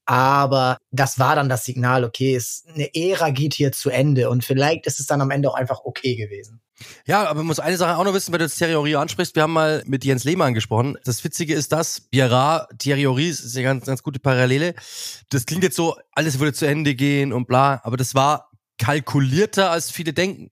aber 0.05 0.77
das 0.91 1.18
war 1.18 1.35
dann 1.35 1.49
das 1.49 1.64
Signal, 1.64 2.05
okay, 2.05 2.35
es, 2.35 2.64
eine 2.75 2.95
Ära 2.95 3.31
geht 3.31 3.55
hier 3.55 3.73
zu 3.73 3.89
Ende 3.91 4.29
und 4.29 4.45
vielleicht 4.45 4.87
ist 4.87 5.01
es 5.01 5.07
dann 5.07 5.21
am 5.23 5.31
Ende 5.31 5.49
auch 5.49 5.55
einfach 5.55 5.81
okay 5.85 6.16
gewesen. 6.16 6.61
Ja, 7.07 7.24
aber 7.24 7.39
man 7.41 7.47
muss 7.47 7.61
eine 7.61 7.76
Sache 7.76 7.97
auch 7.97 8.05
noch 8.05 8.14
wissen, 8.14 8.33
wenn 8.33 8.39
du 8.39 8.45
jetzt 8.45 8.57
Thierry 8.57 8.72
Henry 8.72 8.97
ansprichst. 8.97 9.35
Wir 9.35 9.43
haben 9.43 9.53
mal 9.53 9.83
mit 9.87 10.05
Jens 10.05 10.24
Lehmann 10.24 10.55
gesprochen. 10.55 10.97
Das 11.05 11.22
Witzige 11.24 11.55
ist 11.55 11.72
das, 11.72 12.01
Biarra, 12.01 12.68
Thierry 12.78 13.03
Henry, 13.03 13.28
ist 13.28 13.57
eine 13.57 13.64
ganz, 13.64 13.87
ganz 13.87 14.03
gute 14.03 14.18
Parallele. 14.18 14.74
Das 15.28 15.47
klingt 15.47 15.62
jetzt 15.62 15.76
so, 15.76 15.97
alles 16.12 16.39
würde 16.39 16.53
zu 16.53 16.66
Ende 16.66 16.95
gehen 16.95 17.33
und 17.33 17.47
bla, 17.47 17.81
aber 17.85 17.97
das 17.97 18.14
war 18.14 18.51
kalkulierter, 18.78 19.70
als 19.70 19.91
viele 19.91 20.12
denken. 20.12 20.51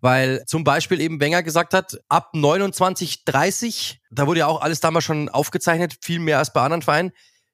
Weil 0.00 0.44
zum 0.46 0.64
Beispiel 0.64 1.00
eben 1.00 1.20
Wenger 1.20 1.42
gesagt 1.42 1.74
hat, 1.74 1.98
ab 2.08 2.30
29, 2.34 3.24
30, 3.24 4.00
da 4.10 4.26
wurde 4.26 4.40
ja 4.40 4.46
auch 4.46 4.60
alles 4.60 4.80
damals 4.80 5.04
schon 5.04 5.28
aufgezeichnet, 5.28 5.96
viel 6.02 6.18
mehr 6.18 6.38
als 6.38 6.52
bei 6.52 6.60
anderen 6.60 6.82
Vereinen, 6.82 7.12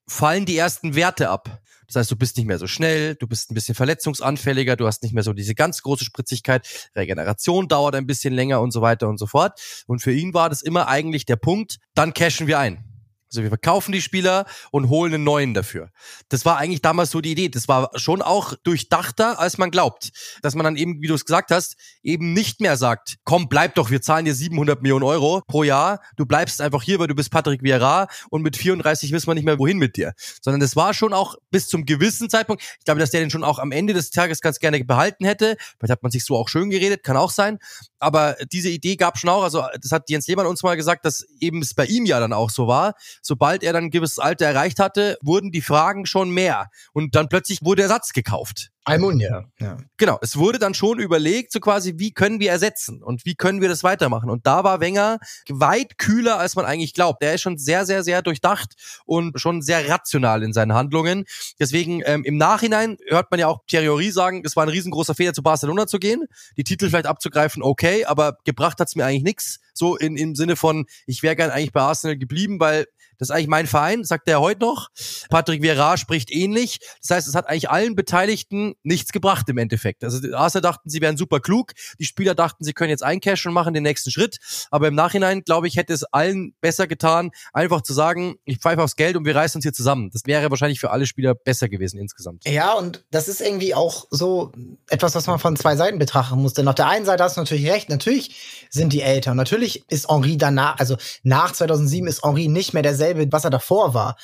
fallen 0.09 0.46
die 0.46 0.57
ersten 0.57 0.94
Werte 0.94 1.30
ab. 1.30 1.61
Das 1.86 1.96
heißt, 1.96 2.11
du 2.11 2.16
bist 2.16 2.36
nicht 2.36 2.46
mehr 2.46 2.59
so 2.59 2.66
schnell, 2.66 3.14
du 3.14 3.28
bist 3.28 3.50
ein 3.50 3.54
bisschen 3.54 3.74
verletzungsanfälliger, 3.74 4.76
du 4.76 4.86
hast 4.86 5.02
nicht 5.02 5.14
mehr 5.14 5.22
so 5.22 5.32
diese 5.32 5.54
ganz 5.54 5.82
große 5.82 6.04
Spritzigkeit, 6.04 6.90
Regeneration 6.96 7.68
dauert 7.68 7.94
ein 7.94 8.07
bisschen 8.07 8.34
länger 8.34 8.61
und 8.61 8.72
so 8.72 8.82
weiter 8.82 9.09
und 9.09 9.18
so 9.18 9.26
fort. 9.26 9.84
Und 9.86 10.00
für 10.00 10.12
ihn 10.12 10.34
war 10.34 10.48
das 10.48 10.62
immer 10.62 10.88
eigentlich 10.88 11.26
der 11.26 11.36
Punkt, 11.36 11.78
dann 11.94 12.12
cashen 12.12 12.48
wir 12.48 12.59
ein. 12.59 12.84
Also 13.31 13.43
wir 13.43 13.49
verkaufen 13.49 13.93
die 13.93 14.03
Spieler 14.03 14.47
und 14.70 14.89
holen 14.89 15.14
einen 15.14 15.24
neuen 15.24 15.55
dafür. 15.55 15.91
Das 16.29 16.45
war 16.45 16.59
eigentlich 16.59 16.83
damals 16.83 17.11
so 17.11 17.20
die 17.20 17.33
Idee. 17.33 17.49
Das 17.49 17.68
war 17.68 17.91
schon 17.97 18.22
auch 18.22 18.55
durchdachter, 18.62 19.39
als 19.39 19.59
man 19.59 19.70
glaubt. 19.70 20.11
Dass 20.43 20.55
man 20.55 20.64
dann 20.64 20.77
eben, 20.77 21.03
wie 21.03 21.07
du 21.07 21.14
es 21.14 21.24
gesagt 21.24 21.51
hast, 21.51 21.77
eben 22.03 22.33
nicht 22.33 22.61
mehr 22.61 22.77
sagt, 22.77 23.16
komm, 23.24 23.49
bleib 23.49 23.74
doch, 23.74 23.91
wir 23.91 24.01
zahlen 24.01 24.24
dir 24.24 24.35
700 24.35 24.81
Millionen 24.83 25.05
Euro 25.05 25.43
pro 25.47 25.64
Jahr. 25.64 26.01
Du 26.16 26.24
bleibst 26.24 26.61
einfach 26.61 26.83
hier, 26.83 26.99
weil 26.99 27.09
du 27.09 27.14
bist 27.14 27.31
Patrick 27.31 27.62
Vieira 27.62 28.07
und 28.31 28.43
mit 28.43 28.57
34 28.57 29.12
wissen 29.12 29.27
wir 29.27 29.35
nicht 29.35 29.45
mehr, 29.45 29.59
wohin 29.59 29.79
mit 29.79 29.97
dir. 29.97 30.14
Sondern 30.41 30.61
das 30.61 30.77
war 30.77 30.95
schon 30.95 31.12
auch 31.12 31.35
bis 31.51 31.68
zum 31.68 31.85
gewissen 31.85 32.31
Zeitpunkt. 32.31 32.62
Ich 32.79 32.85
glaube, 32.85 33.01
dass 33.01 33.11
der 33.11 33.20
den 33.20 33.31
schon 33.31 33.45
auch 33.45 33.59
am 33.59 33.72
Ende 33.72 33.93
des 33.93 34.11
Tages 34.11 34.41
ganz 34.41 34.59
gerne 34.59 34.85
behalten 34.85 35.24
hätte. 35.24 35.57
Vielleicht 35.79 35.93
hat 35.93 36.03
man 36.03 36.12
sich 36.12 36.24
so 36.24 36.37
auch 36.37 36.49
schön 36.49 36.70
geredet, 36.70 37.03
kann 37.03 37.16
auch 37.16 37.31
sein. 37.31 37.59
Aber 37.99 38.36
diese 38.53 38.68
Idee 38.68 38.97
gab 38.97 39.18
schon 39.18 39.30
auch, 39.30 39.42
also 39.42 39.64
das 39.80 39.92
hat 39.92 40.11
Jens 40.11 40.26
Lehmann 40.26 40.47
uns 40.47 40.62
mal 40.62 40.76
gesagt, 40.76 41.05
dass 41.05 41.24
eben 41.40 41.62
es 41.62 41.74
bei 41.74 41.86
ihm 41.86 42.05
ja 42.05 42.20
dann 42.20 42.32
auch 42.32 42.51
so 42.51 42.66
war 42.66 42.94
sobald 43.22 43.62
er 43.62 43.72
dann 43.72 43.84
ein 43.84 43.90
gewisses 43.90 44.18
Alter 44.18 44.47
erreicht 44.47 44.78
hatte, 44.78 45.18
wurden 45.22 45.51
die 45.53 45.61
Fragen 45.61 46.07
schon 46.07 46.30
mehr. 46.30 46.70
Und 46.92 47.14
dann 47.14 47.28
plötzlich 47.28 47.59
wurde 47.62 47.82
Ersatz 47.82 48.12
gekauft. 48.12 48.70
Almunia. 48.87 49.51
Ja. 49.59 49.78
Genau, 49.97 50.16
es 50.22 50.37
wurde 50.37 50.61
dann 50.61 50.72
schon 50.72 51.01
überlegt, 51.01 51.51
so 51.51 51.59
quasi, 51.59 51.95
wie 51.97 52.12
können 52.12 52.39
wir 52.39 52.53
ersetzen 52.53 53.03
und 53.03 53.24
wie 53.24 53.34
können 53.34 53.61
wir 53.61 53.68
das 53.68 53.82
weitermachen. 53.82 54.30
Und 54.30 54.47
da 54.47 54.62
war 54.62 54.78
Wenger 54.80 55.18
weit 55.49 55.99
kühler, 55.99 56.39
als 56.39 56.55
man 56.55 56.64
eigentlich 56.64 56.95
glaubt. 56.95 57.20
Der 57.20 57.34
ist 57.34 57.41
schon 57.41 57.59
sehr, 57.59 57.84
sehr, 57.84 58.05
sehr 58.05 58.22
durchdacht 58.22 58.74
und 59.05 59.41
schon 59.41 59.61
sehr 59.61 59.89
rational 59.89 60.45
in 60.45 60.53
seinen 60.53 60.72
Handlungen. 60.72 61.24
Deswegen 61.59 62.01
ähm, 62.07 62.22
im 62.22 62.37
Nachhinein 62.37 62.97
hört 63.09 63.28
man 63.32 63.41
ja 63.41 63.49
auch 63.49 63.64
Thierry 63.66 63.87
Henry 63.87 64.12
sagen, 64.12 64.43
es 64.45 64.55
war 64.55 64.62
ein 64.62 64.68
riesengroßer 64.68 65.16
Fehler, 65.16 65.32
zu 65.32 65.43
Barcelona 65.43 65.89
zu 65.89 65.99
gehen, 65.99 66.24
die 66.57 66.62
Titel 66.62 66.89
vielleicht 66.89 67.07
abzugreifen, 67.07 67.64
okay, 67.64 68.05
aber 68.05 68.39
gebracht 68.45 68.78
hat's 68.78 68.95
mir 68.95 69.05
eigentlich 69.05 69.24
nichts. 69.24 69.59
So 69.74 69.97
in, 69.97 70.16
im 70.16 70.34
Sinne 70.37 70.55
von, 70.57 70.87
ich 71.07 71.22
wäre 71.22 71.37
gern 71.37 71.51
eigentlich 71.51 71.72
bei 71.72 71.82
Arsenal 71.82 72.16
geblieben, 72.16 72.61
weil 72.61 72.87
das 73.19 73.29
ist 73.29 73.35
eigentlich 73.35 73.49
mein 73.49 73.67
Verein, 73.67 74.05
sagt 74.05 74.29
er 74.29 74.41
heute 74.41 74.61
noch. 74.61 74.89
Patrick 75.31 75.62
Vieira 75.62 75.97
spricht 75.97 76.31
ähnlich. 76.31 76.79
Das 77.01 77.11
heißt, 77.11 77.29
es 77.29 77.35
hat 77.35 77.49
eigentlich 77.49 77.71
allen 77.71 77.95
Beteiligten 77.95 78.75
nichts 78.83 79.12
gebracht 79.12 79.49
im 79.49 79.59
Endeffekt. 79.59 80.05
Also 80.05 80.21
die 80.21 80.33
Arsenal 80.33 80.62
dachten, 80.62 80.91
sie 80.91 81.01
wären 81.01 81.17
super 81.17 81.41
klug. 81.41 81.73
Die 81.99 82.05
Spieler 82.05 82.35
dachten, 82.35 82.64
sie 82.64 82.73
können 82.73 82.91
jetzt 82.91 83.03
eincashen 83.03 83.51
und 83.51 83.55
machen 83.55 83.75
den 83.75 83.83
nächsten 83.83 84.11
Schritt. 84.11 84.39
Aber 84.71 84.89
im 84.89 84.95
Nachhinein, 84.95 85.43
glaube 85.43 85.69
ich, 85.69 85.77
hätte 85.77 85.93
es 85.93 86.05
allen 86.05 86.55
besser 86.61 86.87
getan, 86.87 87.31
einfach 87.53 87.83
zu 87.83 87.93
sagen, 87.93 88.37
ich 88.45 88.59
pfeife 88.59 88.83
aufs 88.83 88.97
Geld 88.97 89.17
und 89.17 89.25
wir 89.25 89.35
reißen 89.35 89.59
uns 89.59 89.64
hier 89.64 89.73
zusammen. 89.73 90.11
Das 90.12 90.23
wäre 90.27 90.51
wahrscheinlich 90.51 90.81
für 90.81 90.91
alle 90.91 91.07
Spieler 91.07 91.35
besser 91.35 91.69
gewesen 91.69 91.99
insgesamt. 91.99 92.47
Ja, 92.47 92.75
und 92.75 93.05
das 93.11 93.29
ist 93.29 93.41
irgendwie 93.41 93.75
auch 93.75 94.07
so 94.11 94.53
etwas, 94.89 95.14
was 95.14 95.27
man 95.27 95.39
von 95.39 95.57
zwei 95.57 95.77
Seiten 95.77 95.99
betrachten 95.99 96.41
muss. 96.41 96.55
Denn 96.55 96.69
auf 96.69 96.75
der 96.75 96.89
einen 96.89 97.05
Seite 97.05 97.23
hast 97.23 97.37
du 97.37 97.41
natürlich 97.41 97.71
recht. 97.71 97.89
Natürlich 97.89 98.67
sind 98.71 98.93
die 98.93 99.03
älter. 99.03 99.35
Natürlich 99.35 99.85
ist 99.89 100.09
Henri 100.09 100.37
danach, 100.37 100.79
also 100.79 100.97
nach 101.23 101.53
2007 101.53 102.07
ist 102.07 102.25
Henri 102.25 102.49
nicht 102.49 102.75
mehr 102.75 102.83
derselbe 102.83 103.05
dasselbe, 103.07 103.32
was 103.32 103.44
er 103.44 103.50
davor 103.50 103.94
war. 103.94 104.16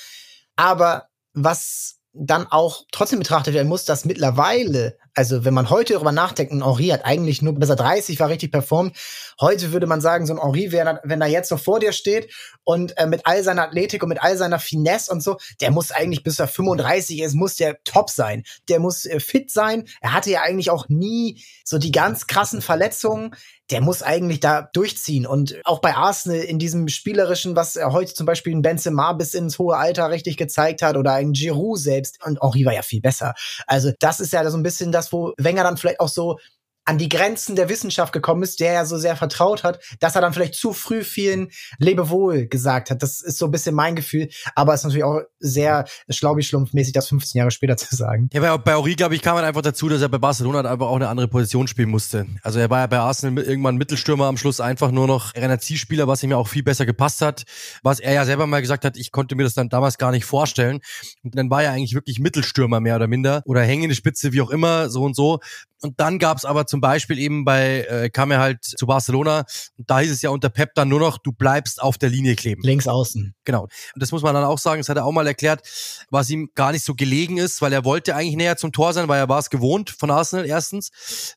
Aber 0.57 1.09
was 1.35 1.99
dann 2.13 2.47
auch 2.47 2.85
trotzdem 2.93 3.21
betrachtet 3.21 3.55
werden 3.55 3.69
muss, 3.69 3.85
dass 3.85 4.05
mittlerweile, 4.05 4.99
also 5.15 5.45
wenn 5.45 5.55
man 5.55 5.71
heute 5.71 5.95
darüber 5.95 6.13
nachdenkt, 6.13 6.53
ein 6.53 6.65
Henri 6.65 6.89
hat 6.89 7.05
eigentlich 7.05 7.43
nur 7.43 7.55
bis 7.55 7.69
er 7.69 7.77
30 7.77 8.19
war 8.21 8.29
richtig 8.29 8.51
performt. 8.51 8.97
Heute 9.41 9.73
würde 9.73 9.87
man 9.87 10.01
sagen, 10.01 10.27
so 10.27 10.33
ein 10.33 10.41
Henri, 10.41 10.73
wenn 10.73 11.21
er 11.21 11.29
jetzt 11.29 11.49
so 11.49 11.57
vor 11.57 11.81
dir 11.81 11.93
steht 11.93 12.33
und 12.65 12.97
äh, 12.97 13.07
mit 13.07 13.27
all 13.27 13.43
seiner 13.43 13.65
Athletik 13.65 14.03
und 14.03 14.09
mit 14.09 14.23
all 14.23 14.37
seiner 14.37 14.59
Finesse 14.59 15.13
und 15.13 15.23
so, 15.23 15.37
der 15.61 15.71
muss 15.71 15.91
eigentlich 15.91 16.23
bis 16.23 16.39
er 16.39 16.49
35 16.49 17.21
ist, 17.21 17.35
muss 17.35 17.57
der 17.57 17.83
top 17.85 18.11
sein. 18.11 18.45
Der 18.69 18.81
muss 18.81 19.05
äh, 19.05 19.21
fit 19.21 19.51
sein. 19.51 19.85
Er 20.01 20.13
hatte 20.15 20.31
ja 20.31 20.43
eigentlich 20.43 20.71
auch 20.71 20.89
nie 20.89 21.43
so 21.65 21.79
die 21.79 21.93
ganz 21.93 22.27
krassen 22.27 22.63
Verletzungen 22.63 23.35
der 23.73 23.81
muss 23.81 24.03
eigentlich 24.03 24.39
da 24.39 24.69
durchziehen. 24.75 25.27
Und 25.27 25.57
auch 25.65 25.81
bei 25.81 25.95
Arsenal 25.95 26.41
in 26.41 26.59
diesem 26.59 26.89
spielerischen, 26.89 27.57
was 27.57 27.75
er 27.75 27.93
heute 27.93 28.13
zum 28.13 28.27
Beispiel 28.27 28.53
in 28.53 28.61
Benzema 28.61 29.15
bis 29.15 29.33
ins 29.33 29.59
hohe 29.59 29.77
Alter 29.77 30.11
richtig 30.11 30.37
gezeigt 30.37 30.83
hat 30.83 30.97
oder 30.99 31.15
ein 31.15 31.33
Giroud 31.33 31.79
selbst. 31.79 32.23
Und 32.23 32.39
Henri 32.43 32.67
war 32.67 32.75
ja 32.75 32.83
viel 32.83 33.01
besser. 33.01 33.35
Also 33.67 33.91
das 33.99 34.21
ist 34.21 34.35
ja 34.35 34.49
so 34.51 34.59
ein 34.59 34.63
bisschen 34.63 34.93
das, 34.93 35.02
wo 35.11 35.33
Wenger 35.39 35.63
dann 35.63 35.79
vielleicht 35.79 36.01
auch 36.01 36.09
so 36.09 36.39
an 36.85 36.99
die 36.99 37.09
Grenzen 37.09 37.57
der 37.57 37.69
Wissenschaft 37.69 38.13
gekommen 38.13 38.43
ist, 38.43 38.61
der 38.61 38.73
ja 38.73 38.85
so 38.85 38.99
sehr 38.99 39.17
vertraut 39.17 39.63
hat, 39.63 39.81
dass 40.01 40.15
er 40.15 40.21
dann 40.21 40.33
vielleicht 40.33 40.55
zu 40.55 40.73
früh 40.73 41.05
vielen 41.05 41.49
Lebewohl 41.79 42.47
gesagt 42.47 42.91
hat. 42.91 43.03
Das 43.03 43.21
ist 43.21 43.39
so 43.39 43.47
ein 43.47 43.51
bisschen 43.51 43.75
mein 43.75 43.95
Gefühl, 43.95 44.29
aber 44.55 44.75
es 44.75 44.81
ist 44.81 44.85
natürlich 44.85 45.05
auch 45.05 45.21
sehr 45.39 45.85
schlaubi-schlumpfmäßig, 46.09 46.93
das 46.93 47.09
15 47.09 47.39
Jahre 47.39 47.51
später 47.51 47.77
zu 47.83 47.95
sagen. 47.95 48.29
Ja, 48.33 48.41
bei, 48.41 48.59
bei 48.59 48.77
Ori, 48.77 48.95
glaube 48.95 49.15
ich, 49.15 49.23
kam 49.23 49.37
man 49.37 49.45
einfach 49.45 49.63
dazu, 49.63 49.89
dass 49.89 50.03
er 50.03 50.09
bei 50.09 50.19
Barcelona 50.19 50.61
einfach 50.61 50.87
auch 50.87 50.97
eine 50.97 51.09
andere 51.09 51.29
Position 51.29 51.69
spielen 51.69 51.91
musste. 51.91 52.27
Also 52.43 52.59
er 52.59 52.71
war 52.71 52.81
ja 52.81 52.87
bei 52.87 52.99
Arsenal 52.99 53.43
irgendwann 53.45 53.77
Mittelstürmer, 53.77 54.27
am 54.27 54.37
Schluss 54.37 54.61
einfach 54.61 54.91
nur 54.91 55.07
noch 55.07 55.35
RNC-Spieler, 55.35 56.09
was 56.09 56.23
ihm 56.23 56.31
ja 56.31 56.37
auch 56.37 56.49
viel 56.49 56.63
besser 56.63 56.87
gepasst 56.87 57.23
hat, 57.23 57.45
was 57.83 58.01
er 58.01 58.13
ja 58.13 58.25
selber 58.25 58.47
mal 58.47 58.61
gesagt 58.61 58.85
hat, 58.85 58.97
ich 58.97 59.13
konnte 59.13 59.37
mir 59.37 59.45
das 59.45 59.55
dann 59.55 59.69
damals 59.69 59.99
gar 59.99 60.11
nicht 60.11 60.25
vorstellen. 60.25 60.81
Und 61.23 61.37
dann 61.37 61.51
war 61.51 61.63
er 61.63 61.73
eigentlich 61.73 61.95
wirklich 61.95 62.19
Mittelstürmer 62.19 62.81
mehr 62.81 62.97
oder 62.97 63.07
minder 63.07 63.43
oder 63.45 63.63
hängende 63.63 63.95
Spitze, 63.95 64.33
wie 64.33 64.41
auch 64.41 64.51
immer, 64.51 64.89
so 64.89 65.03
und 65.03 65.15
so. 65.15 65.41
Und 65.83 65.99
dann 65.99 66.21
gab's 66.21 66.45
aber 66.45 66.67
zum 66.73 66.81
Beispiel 66.81 67.19
eben 67.19 67.45
bei, 67.45 67.85
äh, 67.85 68.09
kam 68.09 68.31
er 68.31 68.41
halt 68.41 68.65
zu 68.65 68.87
Barcelona 68.87 69.45
und 69.77 69.91
da 69.91 70.01
hieß 70.01 70.11
es 70.11 70.23
ja 70.23 70.31
unter 70.31 70.49
Pep 70.49 70.71
dann 70.75 70.89
nur 70.89 71.01
noch, 71.01 71.19
du 71.19 71.31
bleibst 71.31 71.83
auf 71.83 71.99
der 71.99 72.09
Linie 72.09 72.35
kleben. 72.35 72.63
Links 72.63 72.89
außen. 72.89 73.35
Genau. 73.45 73.65
Und 73.65 73.71
das 74.03 74.11
muss 74.11 74.23
man 74.23 74.33
dann 74.33 74.45
auch 74.45 74.57
sagen, 74.57 74.81
das 74.81 74.89
hat 74.89 74.97
er 74.97 75.05
auch 75.05 75.13
mal 75.13 75.27
erklärt, 75.27 75.69
was 76.09 76.31
ihm 76.31 76.49
gar 76.55 76.73
nicht 76.73 76.83
so 76.83 76.95
gelegen 76.95 77.37
ist, 77.37 77.61
weil 77.61 77.75
er 77.75 77.85
wollte 77.85 78.17
eigentlich 78.17 78.37
näher 78.37 78.57
zum 78.57 78.73
Tor 78.73 78.95
sein, 78.95 79.07
weil 79.07 79.19
er 79.19 79.29
war 79.29 79.39
es 79.39 79.51
gewohnt 79.51 79.91
von 79.91 80.11
Arsenal, 80.11 80.47
erstens. 80.47 80.89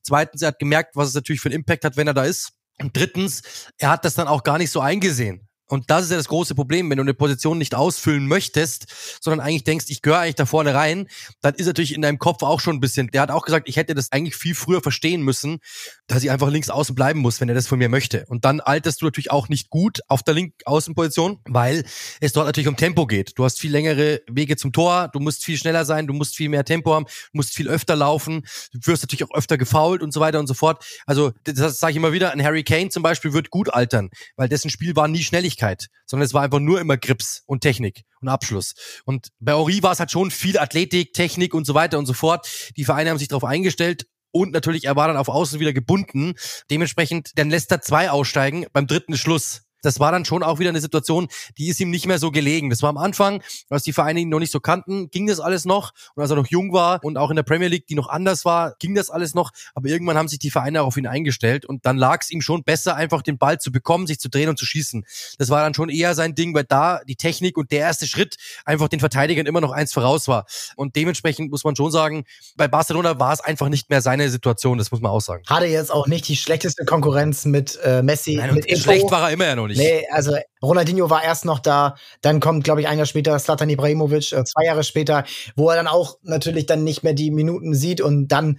Zweitens, 0.03 0.41
er 0.41 0.49
hat 0.49 0.59
gemerkt, 0.59 0.95
was 0.95 1.09
es 1.09 1.15
natürlich 1.15 1.41
für 1.41 1.49
einen 1.49 1.59
Impact 1.59 1.83
hat, 1.83 1.97
wenn 1.97 2.07
er 2.07 2.13
da 2.13 2.23
ist. 2.23 2.53
Und 2.79 2.95
drittens, 2.95 3.41
er 3.77 3.89
hat 3.89 4.05
das 4.05 4.13
dann 4.13 4.29
auch 4.29 4.43
gar 4.43 4.57
nicht 4.57 4.71
so 4.71 4.79
eingesehen. 4.79 5.49
Und 5.67 5.89
das 5.89 6.05
ist 6.05 6.11
ja 6.11 6.17
das 6.17 6.27
große 6.27 6.55
Problem, 6.55 6.89
wenn 6.89 6.97
du 6.97 7.03
eine 7.03 7.13
Position 7.13 7.57
nicht 7.57 7.75
ausfüllen 7.75 8.27
möchtest, 8.27 8.85
sondern 9.21 9.45
eigentlich 9.45 9.63
denkst, 9.63 9.85
ich 9.89 10.01
gehöre 10.01 10.19
eigentlich 10.19 10.35
da 10.35 10.45
vorne 10.45 10.73
rein, 10.73 11.07
dann 11.41 11.55
ist 11.55 11.65
natürlich 11.65 11.93
in 11.93 12.01
deinem 12.01 12.19
Kopf 12.19 12.43
auch 12.43 12.59
schon 12.59 12.75
ein 12.75 12.79
bisschen, 12.79 13.07
der 13.07 13.21
hat 13.21 13.31
auch 13.31 13.43
gesagt, 13.43 13.67
ich 13.67 13.77
hätte 13.77 13.95
das 13.95 14.11
eigentlich 14.11 14.35
viel 14.35 14.55
früher 14.55 14.81
verstehen 14.81 15.21
müssen, 15.21 15.59
dass 16.07 16.23
ich 16.23 16.29
einfach 16.29 16.49
links 16.49 16.69
außen 16.69 16.93
bleiben 16.93 17.19
muss, 17.19 17.41
wenn 17.41 17.49
er 17.49 17.55
das 17.55 17.67
von 17.67 17.79
mir 17.79 17.89
möchte. 17.89 18.25
Und 18.27 18.45
dann 18.45 18.59
alterst 18.59 19.01
du 19.01 19.05
natürlich 19.05 19.31
auch 19.31 19.49
nicht 19.49 19.69
gut 19.69 19.99
auf 20.07 20.21
der 20.23 20.35
linken 20.35 20.55
Außenposition, 20.65 21.39
weil 21.45 21.83
es 22.21 22.33
dort 22.33 22.45
natürlich 22.45 22.67
um 22.67 22.77
Tempo 22.77 23.07
geht. 23.07 23.33
Du 23.35 23.43
hast 23.43 23.59
viel 23.59 23.71
längere 23.71 24.21
Wege 24.29 24.57
zum 24.57 24.71
Tor, 24.71 25.09
du 25.11 25.19
musst 25.19 25.43
viel 25.43 25.57
schneller 25.57 25.85
sein, 25.85 26.07
du 26.07 26.13
musst 26.13 26.35
viel 26.35 26.49
mehr 26.49 26.65
Tempo 26.65 26.93
haben, 26.93 27.05
musst 27.33 27.55
viel 27.55 27.67
öfter 27.67 27.95
laufen, 27.95 28.45
du 28.71 28.79
wirst 28.85 29.03
natürlich 29.03 29.23
auch 29.23 29.35
öfter 29.35 29.57
gefault 29.57 30.03
und 30.03 30.13
so 30.13 30.19
weiter 30.19 30.39
und 30.39 30.47
so 30.47 30.53
fort. 30.53 30.85
Also 31.05 31.31
das 31.43 31.79
sage 31.79 31.91
ich 31.91 31.97
immer 31.97 32.13
wieder, 32.13 32.31
ein 32.31 32.43
Harry 32.43 32.63
Kane 32.63 32.89
zum 32.89 33.03
Beispiel 33.03 33.33
wird 33.33 33.49
gut 33.49 33.73
altern, 33.73 34.09
weil 34.35 34.49
dessen 34.49 34.69
Spiel 34.69 34.95
war 34.95 35.07
nie 35.07 35.23
schnellig 35.23 35.54
Schnelligkeit, 35.55 35.87
sondern 36.05 36.25
es 36.25 36.33
war 36.33 36.43
einfach 36.43 36.59
nur 36.59 36.79
immer 36.79 36.97
Grips 36.97 37.43
und 37.45 37.61
Technik 37.61 38.03
und 38.21 38.27
Abschluss. 38.27 38.73
Und 39.05 39.29
bei 39.39 39.55
Ori 39.55 39.81
war 39.83 39.91
es 39.91 39.99
halt 39.99 40.11
schon 40.11 40.31
viel 40.31 40.57
Athletik, 40.57 41.13
Technik 41.13 41.53
und 41.53 41.65
so 41.65 41.73
weiter 41.73 41.97
und 41.97 42.05
so 42.05 42.13
fort. 42.13 42.47
Die 42.77 42.85
Vereine 42.85 43.09
haben 43.09 43.17
sich 43.17 43.27
darauf 43.27 43.43
eingestellt 43.43 44.05
und 44.31 44.51
natürlich, 44.51 44.85
er 44.85 44.95
war 44.95 45.07
dann 45.07 45.17
auf 45.17 45.29
Außen 45.29 45.59
wieder 45.59 45.73
gebunden. 45.73 46.33
Dementsprechend, 46.69 47.31
dann 47.35 47.49
lässt 47.49 47.71
er 47.71 47.81
zwei 47.81 48.11
aussteigen, 48.11 48.65
beim 48.73 48.87
dritten 48.87 49.17
Schluss 49.17 49.61
das 49.85 49.99
war 49.99 50.11
dann 50.11 50.25
schon 50.25 50.43
auch 50.43 50.59
wieder 50.59 50.69
eine 50.69 50.81
Situation, 50.81 51.27
die 51.57 51.67
ist 51.69 51.79
ihm 51.79 51.89
nicht 51.89 52.07
mehr 52.07 52.19
so 52.19 52.31
gelegen. 52.31 52.69
Das 52.69 52.81
war 52.81 52.89
am 52.89 52.97
Anfang, 52.97 53.41
als 53.69 53.83
die 53.83 53.93
Vereine 53.93 54.19
ihn 54.19 54.29
noch 54.29 54.39
nicht 54.39 54.51
so 54.51 54.59
kannten, 54.59 55.09
ging 55.09 55.27
das 55.27 55.39
alles 55.39 55.65
noch. 55.65 55.93
Und 56.15 56.23
als 56.23 56.31
er 56.31 56.35
noch 56.35 56.47
jung 56.47 56.73
war 56.73 57.03
und 57.03 57.17
auch 57.17 57.29
in 57.29 57.35
der 57.35 57.43
Premier 57.43 57.67
League, 57.67 57.87
die 57.87 57.95
noch 57.95 58.09
anders 58.09 58.45
war, 58.45 58.75
ging 58.79 58.95
das 58.95 59.09
alles 59.09 59.35
noch. 59.35 59.51
Aber 59.73 59.87
irgendwann 59.87 60.17
haben 60.17 60.27
sich 60.27 60.39
die 60.39 60.51
Vereine 60.51 60.81
auch 60.81 60.87
auf 60.87 60.97
ihn 60.97 61.07
eingestellt 61.07 61.65
und 61.65 61.85
dann 61.85 61.97
lag 61.97 62.21
es 62.21 62.31
ihm 62.31 62.41
schon 62.41 62.63
besser, 62.63 62.95
einfach 62.95 63.21
den 63.21 63.37
Ball 63.37 63.59
zu 63.59 63.71
bekommen, 63.71 64.07
sich 64.07 64.19
zu 64.19 64.29
drehen 64.29 64.49
und 64.49 64.57
zu 64.57 64.65
schießen. 64.65 65.05
Das 65.37 65.49
war 65.49 65.61
dann 65.61 65.73
schon 65.73 65.89
eher 65.89 66.15
sein 66.15 66.35
Ding, 66.35 66.53
weil 66.55 66.63
da 66.63 67.01
die 67.07 67.15
Technik 67.15 67.57
und 67.57 67.71
der 67.71 67.79
erste 67.79 68.07
Schritt 68.07 68.35
einfach 68.65 68.87
den 68.87 68.99
Verteidigern 68.99 69.45
immer 69.45 69.61
noch 69.61 69.71
eins 69.71 69.93
voraus 69.93 70.27
war. 70.27 70.45
Und 70.75 70.95
dementsprechend 70.95 71.51
muss 71.51 71.63
man 71.63 71.75
schon 71.75 71.91
sagen, 71.91 72.25
bei 72.55 72.67
Barcelona 72.67 73.19
war 73.19 73.33
es 73.33 73.41
einfach 73.41 73.69
nicht 73.69 73.89
mehr 73.89 74.01
seine 74.01 74.29
Situation, 74.29 74.77
das 74.77 74.91
muss 74.91 75.01
man 75.01 75.11
auch 75.11 75.21
sagen. 75.21 75.43
Hatte 75.47 75.65
jetzt 75.65 75.91
auch 75.91 76.07
nicht 76.07 76.27
die 76.27 76.35
schlechteste 76.35 76.85
Konkurrenz 76.85 77.45
mit 77.45 77.79
äh, 77.83 78.01
Messi. 78.01 78.35
Nein, 78.35 78.55
mit 78.55 78.77
schlecht 78.77 79.11
war 79.11 79.29
er 79.29 79.33
immer 79.33 79.45
ja 79.45 79.55
noch 79.55 79.67
nicht 79.67 79.74
nicht. 79.75 79.85
Nee, 79.85 80.07
also 80.11 80.37
Ronaldinho 80.61 81.09
war 81.09 81.23
erst 81.23 81.45
noch 81.45 81.59
da, 81.59 81.95
dann 82.21 82.39
kommt, 82.39 82.63
glaube 82.63 82.81
ich, 82.81 82.87
ein 82.87 82.97
Jahr 82.97 83.05
später 83.05 83.37
Slatan 83.37 83.69
Ibrahimovic, 83.69 84.31
äh, 84.31 84.43
zwei 84.43 84.65
Jahre 84.65 84.83
später, 84.83 85.23
wo 85.55 85.69
er 85.69 85.75
dann 85.75 85.87
auch 85.87 86.17
natürlich 86.23 86.65
dann 86.65 86.83
nicht 86.83 87.03
mehr 87.03 87.13
die 87.13 87.31
Minuten 87.31 87.73
sieht 87.73 88.01
und 88.01 88.29
dann 88.29 88.57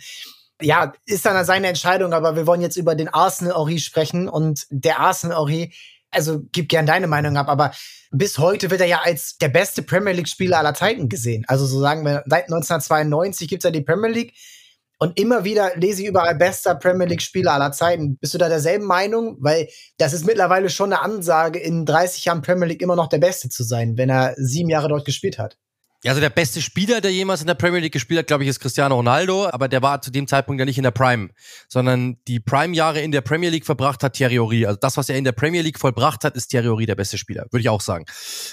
ja, 0.61 0.95
ist 1.05 1.27
dann 1.27 1.45
seine 1.45 1.69
Entscheidung, 1.69 2.13
aber 2.13 2.37
wir 2.37 2.47
wollen 2.47 2.63
jetzt 2.63 2.77
über 2.77 2.95
den 2.95 3.09
Arsenal-Ori 3.09 3.79
sprechen 3.79 4.29
und 4.29 4.67
der 4.71 5.01
Arsenal-Ori, 5.01 5.73
also 6.11 6.41
gib 6.53 6.69
gern 6.69 6.87
deine 6.87 7.07
Meinung 7.07 7.37
ab, 7.37 7.49
aber 7.49 7.73
bis 8.11 8.39
heute 8.39 8.71
wird 8.71 8.81
er 8.81 8.87
ja 8.87 9.01
als 9.03 9.37
der 9.37 9.49
beste 9.49 9.83
Premier 9.83 10.15
League-Spieler 10.15 10.59
aller 10.59 10.75
Zeiten 10.75 11.09
gesehen. 11.09 11.45
Also 11.49 11.67
so 11.67 11.81
sagen 11.81 12.05
wir, 12.05 12.23
seit 12.27 12.45
1992 12.45 13.49
gibt's 13.49 13.65
ja 13.65 13.71
die 13.71 13.83
Premier 13.83 14.11
League 14.11 14.33
und 14.99 15.19
immer 15.19 15.45
wieder 15.45 15.73
lese 15.77 16.03
ich 16.03 16.09
überall 16.09 16.35
bester 16.35 16.75
Premier 16.75 17.07
League-Spieler 17.07 17.53
aller 17.53 17.73
Zeiten. 17.73 18.17
Bist 18.19 18.35
du 18.35 18.39
da 18.39 18.49
derselben 18.49 18.87
Meinung? 18.87 19.37
Weil 19.41 19.69
das 19.99 20.13
ist 20.13 20.25
mittlerweile 20.27 20.71
schon 20.71 20.93
eine 20.93 21.03
Ansage, 21.03 21.59
in 21.59 21.85
30 21.85 22.25
Jahren 22.25 22.43
Premier 22.43 22.67
League 22.67 22.83
immer 22.83 22.97
noch 22.97 23.09
der 23.09 23.19
Beste 23.19 23.49
zu 23.49 23.63
sein, 23.63 23.99
wenn 23.99 24.09
er 24.09 24.35
sieben 24.37 24.71
Jahre 24.71 24.89
dort 24.89 25.05
gespielt 25.05 25.39
hat. 25.39 25.59
Ja, 26.07 26.13
also 26.13 26.21
der 26.21 26.31
beste 26.31 26.63
Spieler, 26.63 27.01
der 27.01 27.11
jemals 27.11 27.41
in 27.41 27.49
der 27.49 27.55
Premier 27.55 27.81
League 27.81 27.93
gespielt 27.93 28.21
hat, 28.21 28.27
glaube 28.29 28.45
ich, 28.45 28.49
ist 28.49 28.61
Cristiano 28.61 28.95
Ronaldo, 28.95 29.49
aber 29.49 29.67
der 29.67 29.83
war 29.83 30.01
zu 30.01 30.13
dem 30.13 30.29
Zeitpunkt 30.29 30.61
ja 30.61 30.65
nicht 30.65 30.77
in 30.77 30.85
der 30.85 30.93
Prime, 30.93 31.31
sondern 31.67 32.17
die 32.29 32.39
Prime-Jahre 32.39 33.01
in 33.01 33.11
der 33.11 33.23
Premier 33.23 33.51
League 33.51 33.67
verbracht 33.67 34.05
hat 34.05 34.13
Thierry 34.13 34.35
Henry. 34.35 34.67
Also 34.67 34.79
das, 34.81 34.97
was 34.97 35.09
er 35.09 35.17
in 35.19 35.25
der 35.25 35.33
Premier 35.33 35.63
League 35.63 35.81
vollbracht 35.81 36.23
hat, 36.23 36.37
ist 36.37 36.47
Thierry 36.47 36.67
Henry 36.67 36.87
der 36.87 36.95
beste 36.95 37.19
Spieler, 37.19 37.47
würde 37.51 37.61
ich 37.61 37.69
auch 37.71 37.81
sagen. 37.81 38.05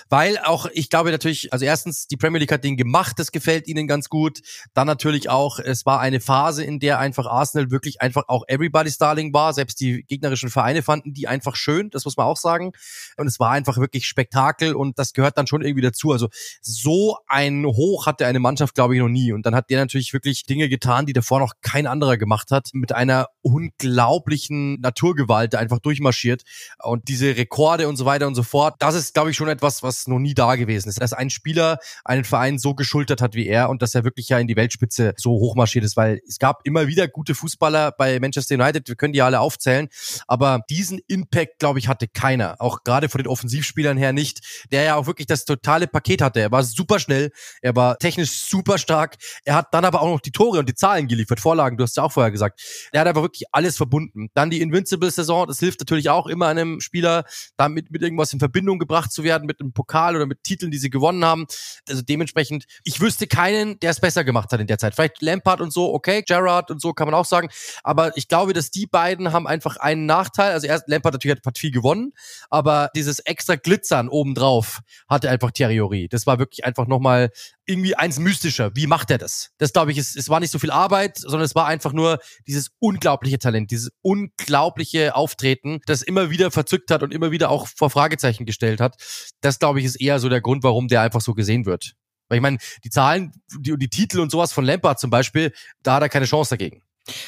Weil 0.10 0.39
auch, 0.39 0.66
ich 0.74 0.89
glaube 0.89 1.12
natürlich, 1.12 1.54
also 1.54 1.64
erstens, 1.64 2.08
die 2.08 2.18
Premier 2.18 2.39
League 2.39 2.51
hat 2.51 2.64
den 2.64 2.76
gemacht, 2.76 3.20
das 3.20 3.32
gefällt 3.32 3.68
ihnen 3.68 3.86
ganz 3.88 4.10
gut. 4.10 4.39
Dann 4.74 4.88
natürlich 4.88 5.30
auch, 5.30 5.60
es 5.60 5.86
war 5.86 5.99
eine 5.99 6.22
Phase, 6.22 6.64
in 6.64 6.80
der 6.80 6.97
einfach 6.97 7.28
Arsenal 7.28 7.70
wirklich 7.70 8.01
einfach 8.01 8.24
auch 8.30 8.45
Everybody's 8.47 8.97
Darling 8.97 9.32
war. 9.32 9.54
Selbst 9.54 9.80
die 9.80 10.04
gegnerischen 10.08 10.49
Vereine 10.49 10.82
fanden 10.82 11.14
die 11.14 11.28
einfach 11.28 11.56
schön, 11.56 11.91
das 11.91 12.04
muss 12.06 12.18
man 12.18 12.26
auch 12.26 12.38
sagen. 12.38 12.72
Und 13.18 13.28
es 13.28 13.39
war 13.39 13.51
einfach 13.51 13.78
wirklich 13.78 14.08
Spektakel 14.08 14.74
und 14.74 14.97
das 14.97 15.14
gehört 15.14 15.38
dann 15.38 15.45
schon 15.45 15.62
irgendwie 15.62 15.84
dazu. 15.84 16.12
Also 16.12 16.30
so 16.60 17.20
ein 17.28 17.43
ein 17.44 17.66
Hoch 17.66 18.06
hatte 18.06 18.26
eine 18.26 18.39
Mannschaft, 18.39 18.76
glaube 18.76 18.96
ich, 18.96 19.02
noch 19.02 19.10
nie. 19.10 19.32
Und 19.34 19.46
dann 19.46 19.56
hat 19.56 19.70
der 19.70 19.80
natürlich 19.80 20.14
wirklich 20.14 20.44
Dinge 20.44 20.70
getan, 20.70 21.06
die 21.06 21.14
davor 21.14 21.39
noch 21.39 21.54
kein 21.62 21.88
anderer 21.88 22.18
gemacht 22.18 22.52
hat, 22.52 22.70
mit 22.74 22.94
einer 22.94 23.28
unglaublichen 23.41 24.80
Naturgewalt 24.80 25.56
einfach 25.56 25.80
durchmarschiert. 25.80 26.44
Und 26.82 27.08
diese 27.08 27.36
Rekorde 27.36 27.88
und 27.88 27.98
so 27.98 28.06
weiter 28.06 28.28
und 28.28 28.36
so 28.36 28.44
fort, 28.44 28.76
das 28.80 28.96
ist, 28.96 29.14
glaube 29.14 29.32
ich, 29.32 29.38
schon 29.38 29.50
etwas, 29.50 29.84
was 29.84 30.08
noch 30.08 30.20
nie 30.20 30.34
da 30.34 30.56
gewesen 30.56 30.89
ist. 30.89 31.02
Dass 31.02 31.14
ein 31.14 31.30
Spieler 31.30 31.78
einen 32.06 32.24
Verein 32.24 32.58
so 32.58 32.74
geschultert 32.76 33.22
hat 33.22 33.36
wie 33.36 33.48
er 33.48 33.70
und 33.70 33.82
dass 33.82 33.96
er 33.96 34.04
wirklich 34.04 34.30
ja 34.30 34.39
in 34.39 34.48
die 34.48 34.56
Weltspitze 34.56 35.14
so 35.18 35.32
hochmarschiert 35.32 35.84
ist, 35.84 35.98
weil 35.98 36.22
es 36.28 36.39
gab 36.39 36.62
immer 36.66 36.88
wieder 36.88 37.08
gute 37.08 37.36
Fußballer 37.36 37.91
bei 37.98 38.20
Manchester 38.20 38.56
United, 38.56 38.88
wir 38.88 38.96
können 38.96 39.14
die 39.14 39.22
alle 39.22 39.39
aufzählen, 39.39 39.89
aber 40.28 40.62
diesen 40.70 41.00
Impact, 41.08 41.60
glaube 41.60 41.80
ich, 41.80 41.88
hatte 41.88 42.08
keiner. 42.08 42.56
Auch 42.60 42.84
gerade 42.84 43.10
von 43.10 43.20
den 43.20 43.28
Offensivspielern 43.28 43.98
her 43.98 44.14
nicht, 44.14 44.66
der 44.72 44.84
ja 44.84 44.96
auch 44.96 45.08
wirklich 45.08 45.28
das 45.28 45.46
totale 45.46 45.88
Paket 45.88 46.22
hatte. 46.22 46.39
Er 46.39 46.52
war 46.52 46.64
super 46.64 47.00
schnell, 47.00 47.22
er 47.61 47.76
war 47.76 47.97
technisch 47.97 48.32
super 48.32 48.78
stark. 48.78 49.15
Er 49.45 49.55
hat 49.55 49.74
dann 49.74 49.86
aber 49.86 50.01
auch 50.01 50.09
noch 50.09 50.21
die 50.21 50.32
Tore 50.32 50.59
und 50.59 50.69
die 50.69 50.76
Zahlen 50.76 51.07
geliefert, 51.07 51.39
Vorlagen, 51.39 51.78
du 51.78 51.84
hast 51.84 51.97
ja 51.97 52.03
auch 52.03 52.11
vorher 52.11 52.32
gesagt. 52.32 52.61
Er 52.91 53.01
hat 53.01 53.07
aber 53.07 53.21
wirklich 53.21 53.43
alles 53.51 53.78
verbunden. 53.78 54.30
Dann 54.34 54.49
die 54.49 54.61
Invincible-Saison, 54.61 55.47
das 55.47 55.59
hilft 55.59 55.80
natürlich 55.80 56.09
auch 56.09 56.28
immer 56.28 56.47
einem 56.47 56.80
Spieler, 56.80 57.24
damit 57.57 57.91
mit 57.91 58.01
irgendwas 58.01 58.34
in 58.34 58.39
Verbindung 58.39 58.80
gebracht 58.80 59.11
zu 59.11 59.24
werden, 59.24 59.45
mit 59.45 59.59
einem 59.59 59.74
Pokal 59.74 60.15
oder 60.15 60.26
mit 60.26 60.43
Titeln, 60.43 60.71
die 60.71 60.78
sie 60.78 60.89
gewonnen 60.89 61.24
haben. 61.26 61.45
Also 61.88 62.01
dementsprechend, 62.01 62.65
ich 62.84 62.99
wüsste 62.99 63.28
keinen, 63.28 63.80
der 63.80 63.91
es 63.91 63.99
besser 63.99 64.24
gemacht 64.24 64.51
hat 64.51 64.59
in 64.59 64.67
der 64.67 64.78
Zeit. 64.78 64.95
Vielleicht 64.95 65.21
Lampard 65.21 65.61
und 65.61 65.71
so, 65.71 65.93
okay, 65.93 66.24
Gerrard 66.26 66.71
und 66.71 66.82
so 66.82 66.93
kann 66.93 67.07
man 67.07 67.13
auch 67.13 67.26
sagen. 67.26 67.49
Aber 67.84 68.15
ich 68.17 68.28
glaube, 68.28 68.53
dass 68.53 68.71
die 68.71 68.88
beiden 68.88 69.34
haben 69.34 69.47
einfach 69.47 69.78
einen 69.78 70.05
Nachteil. 70.05 70.51
Also 70.51 70.67
erst 70.67 70.88
Lampard 70.88 71.13
natürlich 71.13 71.38
hat, 71.45 71.57
viel 71.57 71.71
gewonnen, 71.71 72.13
aber 72.49 72.89
dieses 72.95 73.19
extra 73.19 73.55
Glitzern 73.55 74.09
obendrauf 74.09 74.82
hatte 75.07 75.30
einfach 75.30 75.51
Thierry. 75.51 76.07
Das 76.09 76.26
war 76.26 76.39
wirklich 76.39 76.65
einfach 76.65 76.88
nochmal 76.88 77.12
nochmal 77.14 77.30
irgendwie 77.66 77.95
eins 77.95 78.20
mystischer. 78.20 78.72
Wie 78.76 78.88
macht 78.88 79.09
er 79.09 79.18
das? 79.18 79.51
Das 79.57 79.72
glaube 79.72 79.91
ich, 79.91 79.97
es, 79.97 80.16
es 80.16 80.30
war 80.30 80.39
nicht 80.39 80.51
so 80.51 80.59
viel 80.59 80.72
Arbeit, 80.72 81.18
sondern 81.18 81.43
es 81.43 81.55
war 81.55 81.66
einfach 81.66 81.93
nur 81.93 82.20
dieses 82.45 82.72
unglaubliche 82.80 83.39
Talent, 83.39 83.72
dieses 83.72 83.91
unglaubliche 84.01 85.16
Auftreten, 85.16 85.80
das 85.86 86.01
immer 86.01 86.30
wieder 86.30 86.51
verzückt 86.51 86.91
hat 86.91 87.03
und 87.03 87.14
immer 87.14 87.32
wieder 87.32 87.49
auch 87.49 87.68
vor 87.68 87.89
Fragezeichen 87.89 88.45
gestellt 88.45 88.82
hat. 88.82 88.95
Das 89.41 89.59
glaube 89.59 89.80
ich 89.80 89.86
ist 89.86 89.95
eher 89.95 90.20
so 90.20 90.30
der 90.30 90.41
Grund, 90.41 90.64
warum 90.64 90.88
der 90.88 91.01
einfach 91.01 91.22
so 91.22 91.34
gesehen 91.34 91.66
wird. 91.66 91.93
Weil 92.28 92.38
ich 92.38 92.41
meine, 92.41 92.57
die 92.84 92.89
Zahlen 92.89 93.32
die, 93.57 93.78
die 93.78 93.89
Titel 93.89 94.20
und 94.20 94.32
sowas 94.32 94.51
von 94.51 94.66
Lampard 94.66 94.99
zum 94.99 95.09
Beispiel, 95.09 95.53
da 95.84 95.95
hat 95.95 96.03
er 96.03 96.09
keine 96.09 96.26
Chance 96.26 96.51
dagegen. 96.51 96.82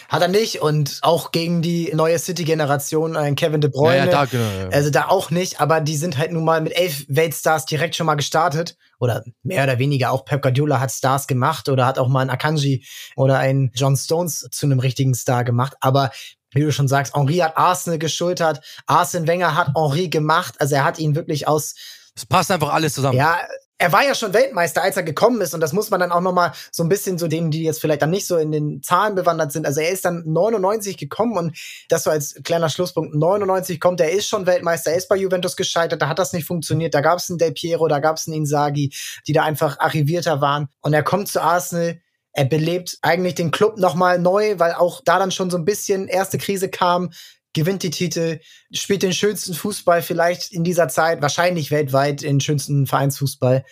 Hat 0.08 0.22
er 0.22 0.30
nicht 0.30 0.62
und 0.62 1.00
auch 1.02 1.32
gegen 1.32 1.62
die 1.62 1.92
neue 1.94 2.18
City-Generation, 2.18 3.18
ein 3.18 3.36
Kevin 3.36 3.60
De 3.60 3.70
Bruyne. 3.70 3.98
Ja, 3.98 4.06
ja, 4.06 4.12
da, 4.12 4.26
genau, 4.26 4.50
ja. 4.58 4.70
Also 4.70 4.90
da 4.90 5.10
auch 5.10 5.32
nicht, 5.32 5.60
aber 5.60 5.82
die 5.82 5.98
sind 5.98 6.18
halt 6.18 6.32
nun 6.32 6.46
mal 6.46 6.62
mit 6.62 6.78
elf 6.78 7.06
Weltstars 7.10 7.66
direkt 7.66 7.96
schon 7.96 8.06
mal 8.06 8.16
gestartet. 8.16 8.78
Oder 9.00 9.24
mehr 9.44 9.64
oder 9.64 9.80
weniger 9.80 10.12
auch 10.12 10.26
Pep 10.26 10.42
Guardiola 10.42 10.80
hat 10.80 10.92
Stars 10.92 11.28
gemacht 11.28 11.70
oder 11.70 11.86
hat 11.86 12.00
auch 12.00 12.08
mal 12.08 12.22
einen 12.22 12.30
Akanji 12.30 12.86
oder 13.16 13.40
einen 13.40 13.72
John 13.76 13.96
Stones 13.96 14.48
zu 14.52 14.66
einem 14.66 14.80
richtigen 14.80 15.14
Star 15.14 15.44
gemacht. 15.44 15.76
Aber 15.82 16.12
wie 16.54 16.62
du 16.62 16.72
schon 16.72 16.88
sagst, 16.88 17.16
Henri 17.16 17.38
hat 17.38 17.58
Arsenal 17.58 18.00
geschultert, 18.00 18.62
Arsene 18.86 19.28
Wenger 19.28 19.56
hat 19.56 19.72
Henri 19.76 20.10
gemacht. 20.10 20.56
Also 20.60 20.76
er 20.76 20.86
hat 20.86 21.00
ihn 21.00 21.16
wirklich 21.16 21.48
aus 21.48 21.76
es 22.16 22.26
passt 22.26 22.50
einfach 22.50 22.74
alles 22.74 22.94
zusammen. 22.94 23.18
Ja, 23.18 23.38
er 23.78 23.92
war 23.92 24.06
ja 24.06 24.16
schon 24.16 24.34
Weltmeister, 24.34 24.82
als 24.82 24.96
er 24.96 25.04
gekommen 25.04 25.42
ist. 25.42 25.54
Und 25.54 25.60
das 25.60 25.74
muss 25.74 25.90
man 25.90 26.00
dann 26.00 26.12
auch 26.12 26.22
noch 26.22 26.32
mal 26.34 26.54
so 26.72 26.84
ein 26.84 26.90
bisschen 26.90 27.18
so 27.18 27.28
denen, 27.28 27.52
die 27.52 27.64
jetzt 27.64 27.82
vielleicht 27.82 28.02
dann 28.02 28.10
nicht 28.10 28.26
so 28.26 28.38
in 28.38 28.52
den 28.52 28.82
Zahlen 28.82 29.16
bewandert 29.16 29.52
sind. 29.52 29.66
Also 29.66 29.82
er 29.82 29.90
ist 29.90 30.06
dann 30.06 30.24
99 30.26 30.98
gekommen 30.98 31.38
und 31.38 31.58
das 31.90 32.04
so 32.04 32.10
als 32.10 32.36
kleiner 32.44 32.70
Schlusspunkt. 32.70 33.16
99 33.16 33.80
kommt, 33.80 34.00
er 34.00 34.12
ist 34.12 34.28
schon 34.28 34.46
Weltmeister, 34.46 34.92
er 34.92 34.98
ist 34.98 35.10
bei 35.10 35.18
Juventus 35.18 35.58
gescheitert, 35.58 36.02
da 36.02 36.08
hat 36.08 36.20
das 36.20 36.32
nicht 36.32 36.46
funktioniert. 36.46 36.94
Da 36.94 37.02
gab 37.02 37.20
es 37.20 37.30
einen 37.30 37.38
Del 37.38 37.52
Piero, 37.52 37.88
da 37.88 38.00
gab 38.00 38.18
es 38.18 38.28
einen 38.28 38.38
Inzaghi, 38.38 38.94
die 39.28 39.34
da 39.34 39.44
einfach 39.44 39.80
arrivierter 39.80 40.40
waren. 40.40 40.70
Und 40.82 40.94
er 40.94 41.04
kommt 41.04 41.28
zu 41.28 41.42
Arsenal, 41.42 42.00
er 42.32 42.46
belebt 42.46 42.98
eigentlich 43.02 43.36
den 43.36 43.52
Club 43.52 43.78
nochmal 43.78 44.20
neu, 44.20 44.58
weil 44.58 44.74
auch 44.74 45.02
da 45.04 45.20
dann 45.20 45.32
schon 45.32 45.50
so 45.50 45.58
ein 45.58 45.66
bisschen 45.66 46.08
erste 46.08 46.38
Krise 46.38 46.70
kam 46.70 47.12
gewinnt 47.56 47.82
die 47.82 47.90
Titel, 47.90 48.40
spielt 48.72 49.02
den 49.02 49.14
schönsten 49.14 49.56
Fußball 49.56 50.04
vielleicht 50.04 50.52
in 50.52 50.64
dieser 50.64 50.88
Zeit, 50.88 51.24
wahrscheinlich 51.24 51.72
weltweit 51.72 52.22
den 52.22 52.40
schönsten 52.40 52.86
Vereinsfußball 52.86 53.66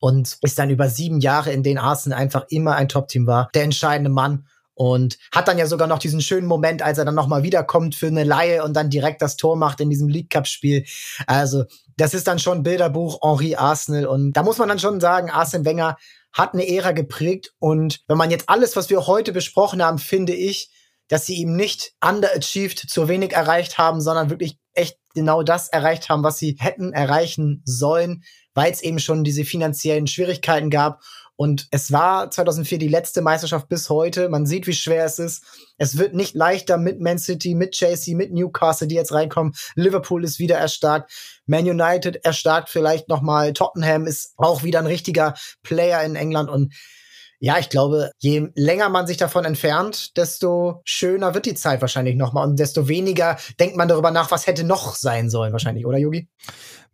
und 0.00 0.38
ist 0.42 0.58
dann 0.58 0.70
über 0.70 0.88
sieben 0.88 1.20
Jahre, 1.20 1.52
in 1.52 1.62
denen 1.62 1.78
Arsenal 1.78 2.18
einfach 2.18 2.46
immer 2.48 2.74
ein 2.74 2.88
Top-Team 2.88 3.26
war, 3.26 3.48
der 3.54 3.62
entscheidende 3.62 4.10
Mann 4.10 4.46
und 4.74 5.18
hat 5.32 5.48
dann 5.48 5.58
ja 5.58 5.66
sogar 5.66 5.88
noch 5.88 5.98
diesen 5.98 6.20
schönen 6.20 6.46
Moment, 6.46 6.82
als 6.82 6.98
er 6.98 7.04
dann 7.04 7.14
nochmal 7.14 7.42
wiederkommt 7.42 7.94
für 7.94 8.08
eine 8.08 8.24
Laie 8.24 8.62
und 8.62 8.74
dann 8.74 8.90
direkt 8.90 9.22
das 9.22 9.36
Tor 9.36 9.56
macht 9.56 9.80
in 9.80 9.88
diesem 9.88 10.08
League 10.08 10.30
Cup 10.30 10.46
Spiel. 10.46 10.84
Also, 11.26 11.64
das 11.96 12.12
ist 12.12 12.26
dann 12.26 12.38
schon 12.38 12.62
Bilderbuch 12.62 13.20
Henri 13.22 13.56
Arsenal 13.56 14.06
und 14.06 14.34
da 14.34 14.42
muss 14.42 14.58
man 14.58 14.68
dann 14.68 14.78
schon 14.78 15.00
sagen, 15.00 15.30
Arsene 15.30 15.64
Wenger 15.64 15.96
hat 16.32 16.52
eine 16.52 16.68
Ära 16.68 16.92
geprägt 16.92 17.54
und 17.58 18.00
wenn 18.06 18.18
man 18.18 18.30
jetzt 18.30 18.50
alles, 18.50 18.76
was 18.76 18.90
wir 18.90 19.06
heute 19.06 19.32
besprochen 19.32 19.82
haben, 19.82 19.98
finde 19.98 20.34
ich, 20.34 20.70
dass 21.08 21.26
sie 21.26 21.36
ihm 21.36 21.54
nicht 21.56 21.92
underachieved, 22.04 22.78
zu 22.78 23.08
wenig 23.08 23.32
erreicht 23.32 23.78
haben, 23.78 24.00
sondern 24.00 24.30
wirklich 24.30 24.58
echt 24.74 24.98
genau 25.14 25.42
das 25.42 25.68
erreicht 25.68 26.08
haben, 26.08 26.22
was 26.22 26.38
sie 26.38 26.56
hätten 26.58 26.92
erreichen 26.92 27.62
sollen, 27.64 28.22
weil 28.54 28.72
es 28.72 28.82
eben 28.82 28.98
schon 28.98 29.24
diese 29.24 29.44
finanziellen 29.44 30.06
Schwierigkeiten 30.06 30.70
gab. 30.70 31.00
Und 31.36 31.68
es 31.70 31.92
war 31.92 32.30
2004 32.30 32.78
die 32.78 32.88
letzte 32.88 33.20
Meisterschaft 33.20 33.68
bis 33.68 33.90
heute. 33.90 34.30
Man 34.30 34.46
sieht, 34.46 34.66
wie 34.66 34.72
schwer 34.72 35.04
es 35.04 35.18
ist. 35.18 35.44
Es 35.76 35.98
wird 35.98 36.14
nicht 36.14 36.34
leichter 36.34 36.78
mit 36.78 36.98
Man 37.00 37.18
City, 37.18 37.54
mit 37.54 37.72
Chelsea, 37.72 38.16
mit 38.16 38.32
Newcastle, 38.32 38.88
die 38.88 38.94
jetzt 38.94 39.12
reinkommen. 39.12 39.54
Liverpool 39.74 40.24
ist 40.24 40.38
wieder 40.38 40.56
erstarkt. 40.56 41.12
Man 41.44 41.68
United 41.68 42.24
erstarkt 42.24 42.70
vielleicht 42.70 43.08
nochmal. 43.08 43.52
Tottenham 43.52 44.06
ist 44.06 44.32
auch 44.38 44.62
wieder 44.62 44.78
ein 44.78 44.86
richtiger 44.86 45.34
Player 45.62 46.02
in 46.04 46.16
England. 46.16 46.48
Und 46.48 46.72
ja, 47.38 47.58
ich 47.58 47.68
glaube, 47.68 48.10
je 48.18 48.48
länger 48.54 48.88
man 48.88 49.06
sich 49.06 49.16
davon 49.16 49.44
entfernt, 49.44 50.16
desto 50.16 50.80
schöner 50.84 51.34
wird 51.34 51.46
die 51.46 51.54
Zeit 51.54 51.80
wahrscheinlich 51.80 52.16
nochmal 52.16 52.46
und 52.46 52.58
desto 52.58 52.88
weniger 52.88 53.36
denkt 53.60 53.76
man 53.76 53.88
darüber 53.88 54.10
nach, 54.10 54.30
was 54.30 54.46
hätte 54.46 54.64
noch 54.64 54.94
sein 54.94 55.30
sollen 55.30 55.52
wahrscheinlich, 55.52 55.86
oder 55.86 55.98
Yogi? 55.98 56.28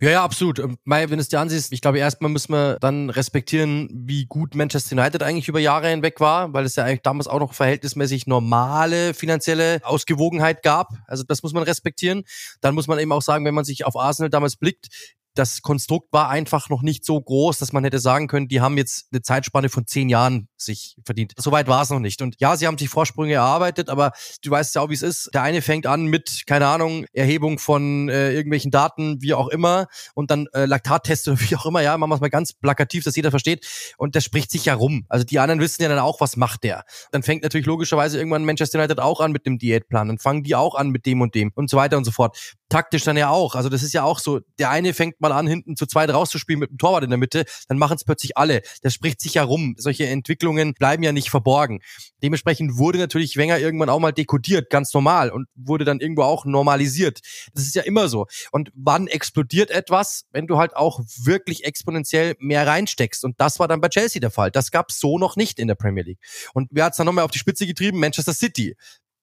Ja, 0.02 0.10
ja, 0.10 0.24
absolut. 0.24 0.58
Ähm, 0.58 0.78
wenn 0.84 1.10
du 1.10 1.16
es 1.18 1.28
dir 1.28 1.38
ansiehst, 1.38 1.72
ich 1.72 1.80
glaube, 1.80 2.00
erstmal 2.00 2.28
müssen 2.28 2.52
wir 2.52 2.76
dann 2.80 3.08
respektieren, 3.08 3.88
wie 3.92 4.26
gut 4.26 4.56
Manchester 4.56 4.96
United 4.96 5.22
eigentlich 5.22 5.46
über 5.46 5.60
Jahre 5.60 5.88
hinweg 5.88 6.18
war, 6.18 6.52
weil 6.52 6.64
es 6.64 6.74
ja 6.74 6.82
eigentlich 6.82 7.02
damals 7.02 7.28
auch 7.28 7.38
noch 7.38 7.54
verhältnismäßig 7.54 8.26
normale 8.26 9.14
finanzielle 9.14 9.80
Ausgewogenheit 9.84 10.64
gab. 10.64 10.88
Also 11.06 11.22
das 11.22 11.44
muss 11.44 11.52
man 11.52 11.62
respektieren. 11.62 12.24
Dann 12.60 12.74
muss 12.74 12.88
man 12.88 12.98
eben 12.98 13.12
auch 13.12 13.22
sagen, 13.22 13.44
wenn 13.44 13.54
man 13.54 13.64
sich 13.64 13.84
auf 13.86 13.96
Arsenal 13.96 14.28
damals 14.28 14.56
blickt, 14.56 14.88
das 15.34 15.62
Konstrukt 15.62 16.12
war 16.12 16.28
einfach 16.28 16.68
noch 16.68 16.82
nicht 16.82 17.04
so 17.04 17.20
groß, 17.20 17.58
dass 17.58 17.72
man 17.72 17.84
hätte 17.84 17.98
sagen 17.98 18.28
können, 18.28 18.48
die 18.48 18.60
haben 18.60 18.76
jetzt 18.76 19.08
eine 19.12 19.22
Zeitspanne 19.22 19.68
von 19.68 19.86
zehn 19.86 20.08
Jahren 20.08 20.48
sich 20.56 20.96
verdient. 21.04 21.32
Soweit 21.38 21.68
war 21.68 21.82
es 21.82 21.90
noch 21.90 22.00
nicht. 22.00 22.20
Und 22.22 22.36
ja, 22.38 22.56
sie 22.56 22.66
haben 22.66 22.78
sich 22.78 22.88
Vorsprünge 22.88 23.34
erarbeitet, 23.34 23.88
aber 23.88 24.12
du 24.42 24.50
weißt 24.50 24.74
ja 24.74 24.82
auch, 24.82 24.90
wie 24.90 24.94
es 24.94 25.02
ist. 25.02 25.30
Der 25.32 25.42
eine 25.42 25.62
fängt 25.62 25.86
an 25.86 26.04
mit, 26.04 26.42
keine 26.46 26.66
Ahnung, 26.66 27.06
Erhebung 27.12 27.58
von 27.58 28.08
äh, 28.08 28.32
irgendwelchen 28.32 28.70
Daten, 28.70 29.22
wie 29.22 29.34
auch 29.34 29.48
immer, 29.48 29.86
und 30.14 30.30
dann 30.30 30.46
äh, 30.52 30.66
Laktattest 30.66 31.28
oder 31.28 31.40
wie 31.50 31.56
auch 31.56 31.66
immer, 31.66 31.80
ja, 31.80 31.96
machen 31.96 32.10
wir 32.10 32.16
es 32.16 32.20
mal 32.20 32.30
ganz 32.30 32.52
plakativ, 32.52 33.04
dass 33.04 33.16
jeder 33.16 33.30
versteht. 33.30 33.66
Und 33.96 34.14
das 34.14 34.24
spricht 34.24 34.50
sich 34.50 34.66
ja 34.66 34.74
rum. 34.74 35.06
Also 35.08 35.24
die 35.24 35.38
anderen 35.38 35.60
wissen 35.60 35.82
ja 35.82 35.88
dann 35.88 35.98
auch, 35.98 36.20
was 36.20 36.36
macht 36.36 36.64
der. 36.64 36.84
Dann 37.10 37.22
fängt 37.22 37.42
natürlich 37.42 37.66
logischerweise 37.66 38.18
irgendwann 38.18 38.44
Manchester 38.44 38.78
United 38.78 39.00
auch 39.00 39.20
an 39.20 39.32
mit 39.32 39.46
dem 39.46 39.58
Diätplan. 39.58 40.08
Dann 40.08 40.18
fangen 40.18 40.42
die 40.42 40.54
auch 40.54 40.74
an 40.74 40.90
mit 40.90 41.06
dem 41.06 41.20
und 41.20 41.34
dem 41.34 41.52
und 41.54 41.70
so 41.70 41.76
weiter 41.76 41.96
und 41.96 42.04
so 42.04 42.10
fort. 42.10 42.36
Taktisch 42.72 43.04
dann 43.04 43.18
ja 43.18 43.28
auch. 43.28 43.54
Also 43.54 43.68
das 43.68 43.82
ist 43.82 43.92
ja 43.92 44.02
auch 44.02 44.18
so, 44.18 44.40
der 44.58 44.70
eine 44.70 44.94
fängt 44.94 45.20
mal 45.20 45.30
an, 45.30 45.46
hinten 45.46 45.76
zu 45.76 45.84
zweit 45.84 46.08
rauszuspielen 46.08 46.58
mit 46.58 46.70
dem 46.70 46.78
Torwart 46.78 47.04
in 47.04 47.10
der 47.10 47.18
Mitte, 47.18 47.44
dann 47.68 47.76
machen 47.76 47.96
es 47.96 48.04
plötzlich 48.04 48.38
alle. 48.38 48.62
Das 48.80 48.94
spricht 48.94 49.20
sich 49.20 49.34
ja 49.34 49.42
rum. 49.42 49.74
Solche 49.76 50.06
Entwicklungen 50.06 50.72
bleiben 50.72 51.02
ja 51.02 51.12
nicht 51.12 51.28
verborgen. 51.28 51.80
Dementsprechend 52.22 52.78
wurde 52.78 52.96
natürlich 52.96 53.36
Wenger 53.36 53.58
irgendwann 53.58 53.90
auch 53.90 53.98
mal 53.98 54.12
dekodiert, 54.12 54.70
ganz 54.70 54.94
normal 54.94 55.28
und 55.28 55.48
wurde 55.54 55.84
dann 55.84 56.00
irgendwo 56.00 56.22
auch 56.22 56.46
normalisiert. 56.46 57.20
Das 57.52 57.64
ist 57.64 57.74
ja 57.74 57.82
immer 57.82 58.08
so. 58.08 58.26
Und 58.52 58.70
wann 58.74 59.06
explodiert 59.06 59.70
etwas, 59.70 60.24
wenn 60.30 60.46
du 60.46 60.56
halt 60.56 60.74
auch 60.74 61.00
wirklich 61.24 61.64
exponentiell 61.64 62.36
mehr 62.38 62.66
reinsteckst? 62.66 63.22
Und 63.22 63.38
das 63.38 63.58
war 63.58 63.68
dann 63.68 63.82
bei 63.82 63.90
Chelsea 63.90 64.18
der 64.18 64.30
Fall. 64.30 64.50
Das 64.50 64.70
gab 64.70 64.88
es 64.88 64.98
so 64.98 65.18
noch 65.18 65.36
nicht 65.36 65.58
in 65.58 65.68
der 65.68 65.74
Premier 65.74 66.04
League. 66.04 66.20
Und 66.54 66.68
wer 66.70 66.86
hat 66.86 66.94
es 66.94 66.96
dann 66.96 67.04
nochmal 67.04 67.26
auf 67.26 67.32
die 67.32 67.38
Spitze 67.38 67.66
getrieben? 67.66 68.00
Manchester 68.00 68.32
City. 68.32 68.76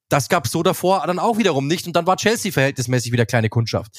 Das 0.09 0.27
gab 0.27 0.45
es 0.45 0.51
so 0.51 0.63
davor 0.63 1.03
dann 1.05 1.19
auch 1.19 1.37
wiederum 1.37 1.67
nicht 1.67 1.87
und 1.87 1.95
dann 1.95 2.07
war 2.07 2.17
Chelsea 2.17 2.51
verhältnismäßig 2.51 3.11
wieder 3.11 3.25
kleine 3.25 3.49
Kundschaft. 3.49 3.97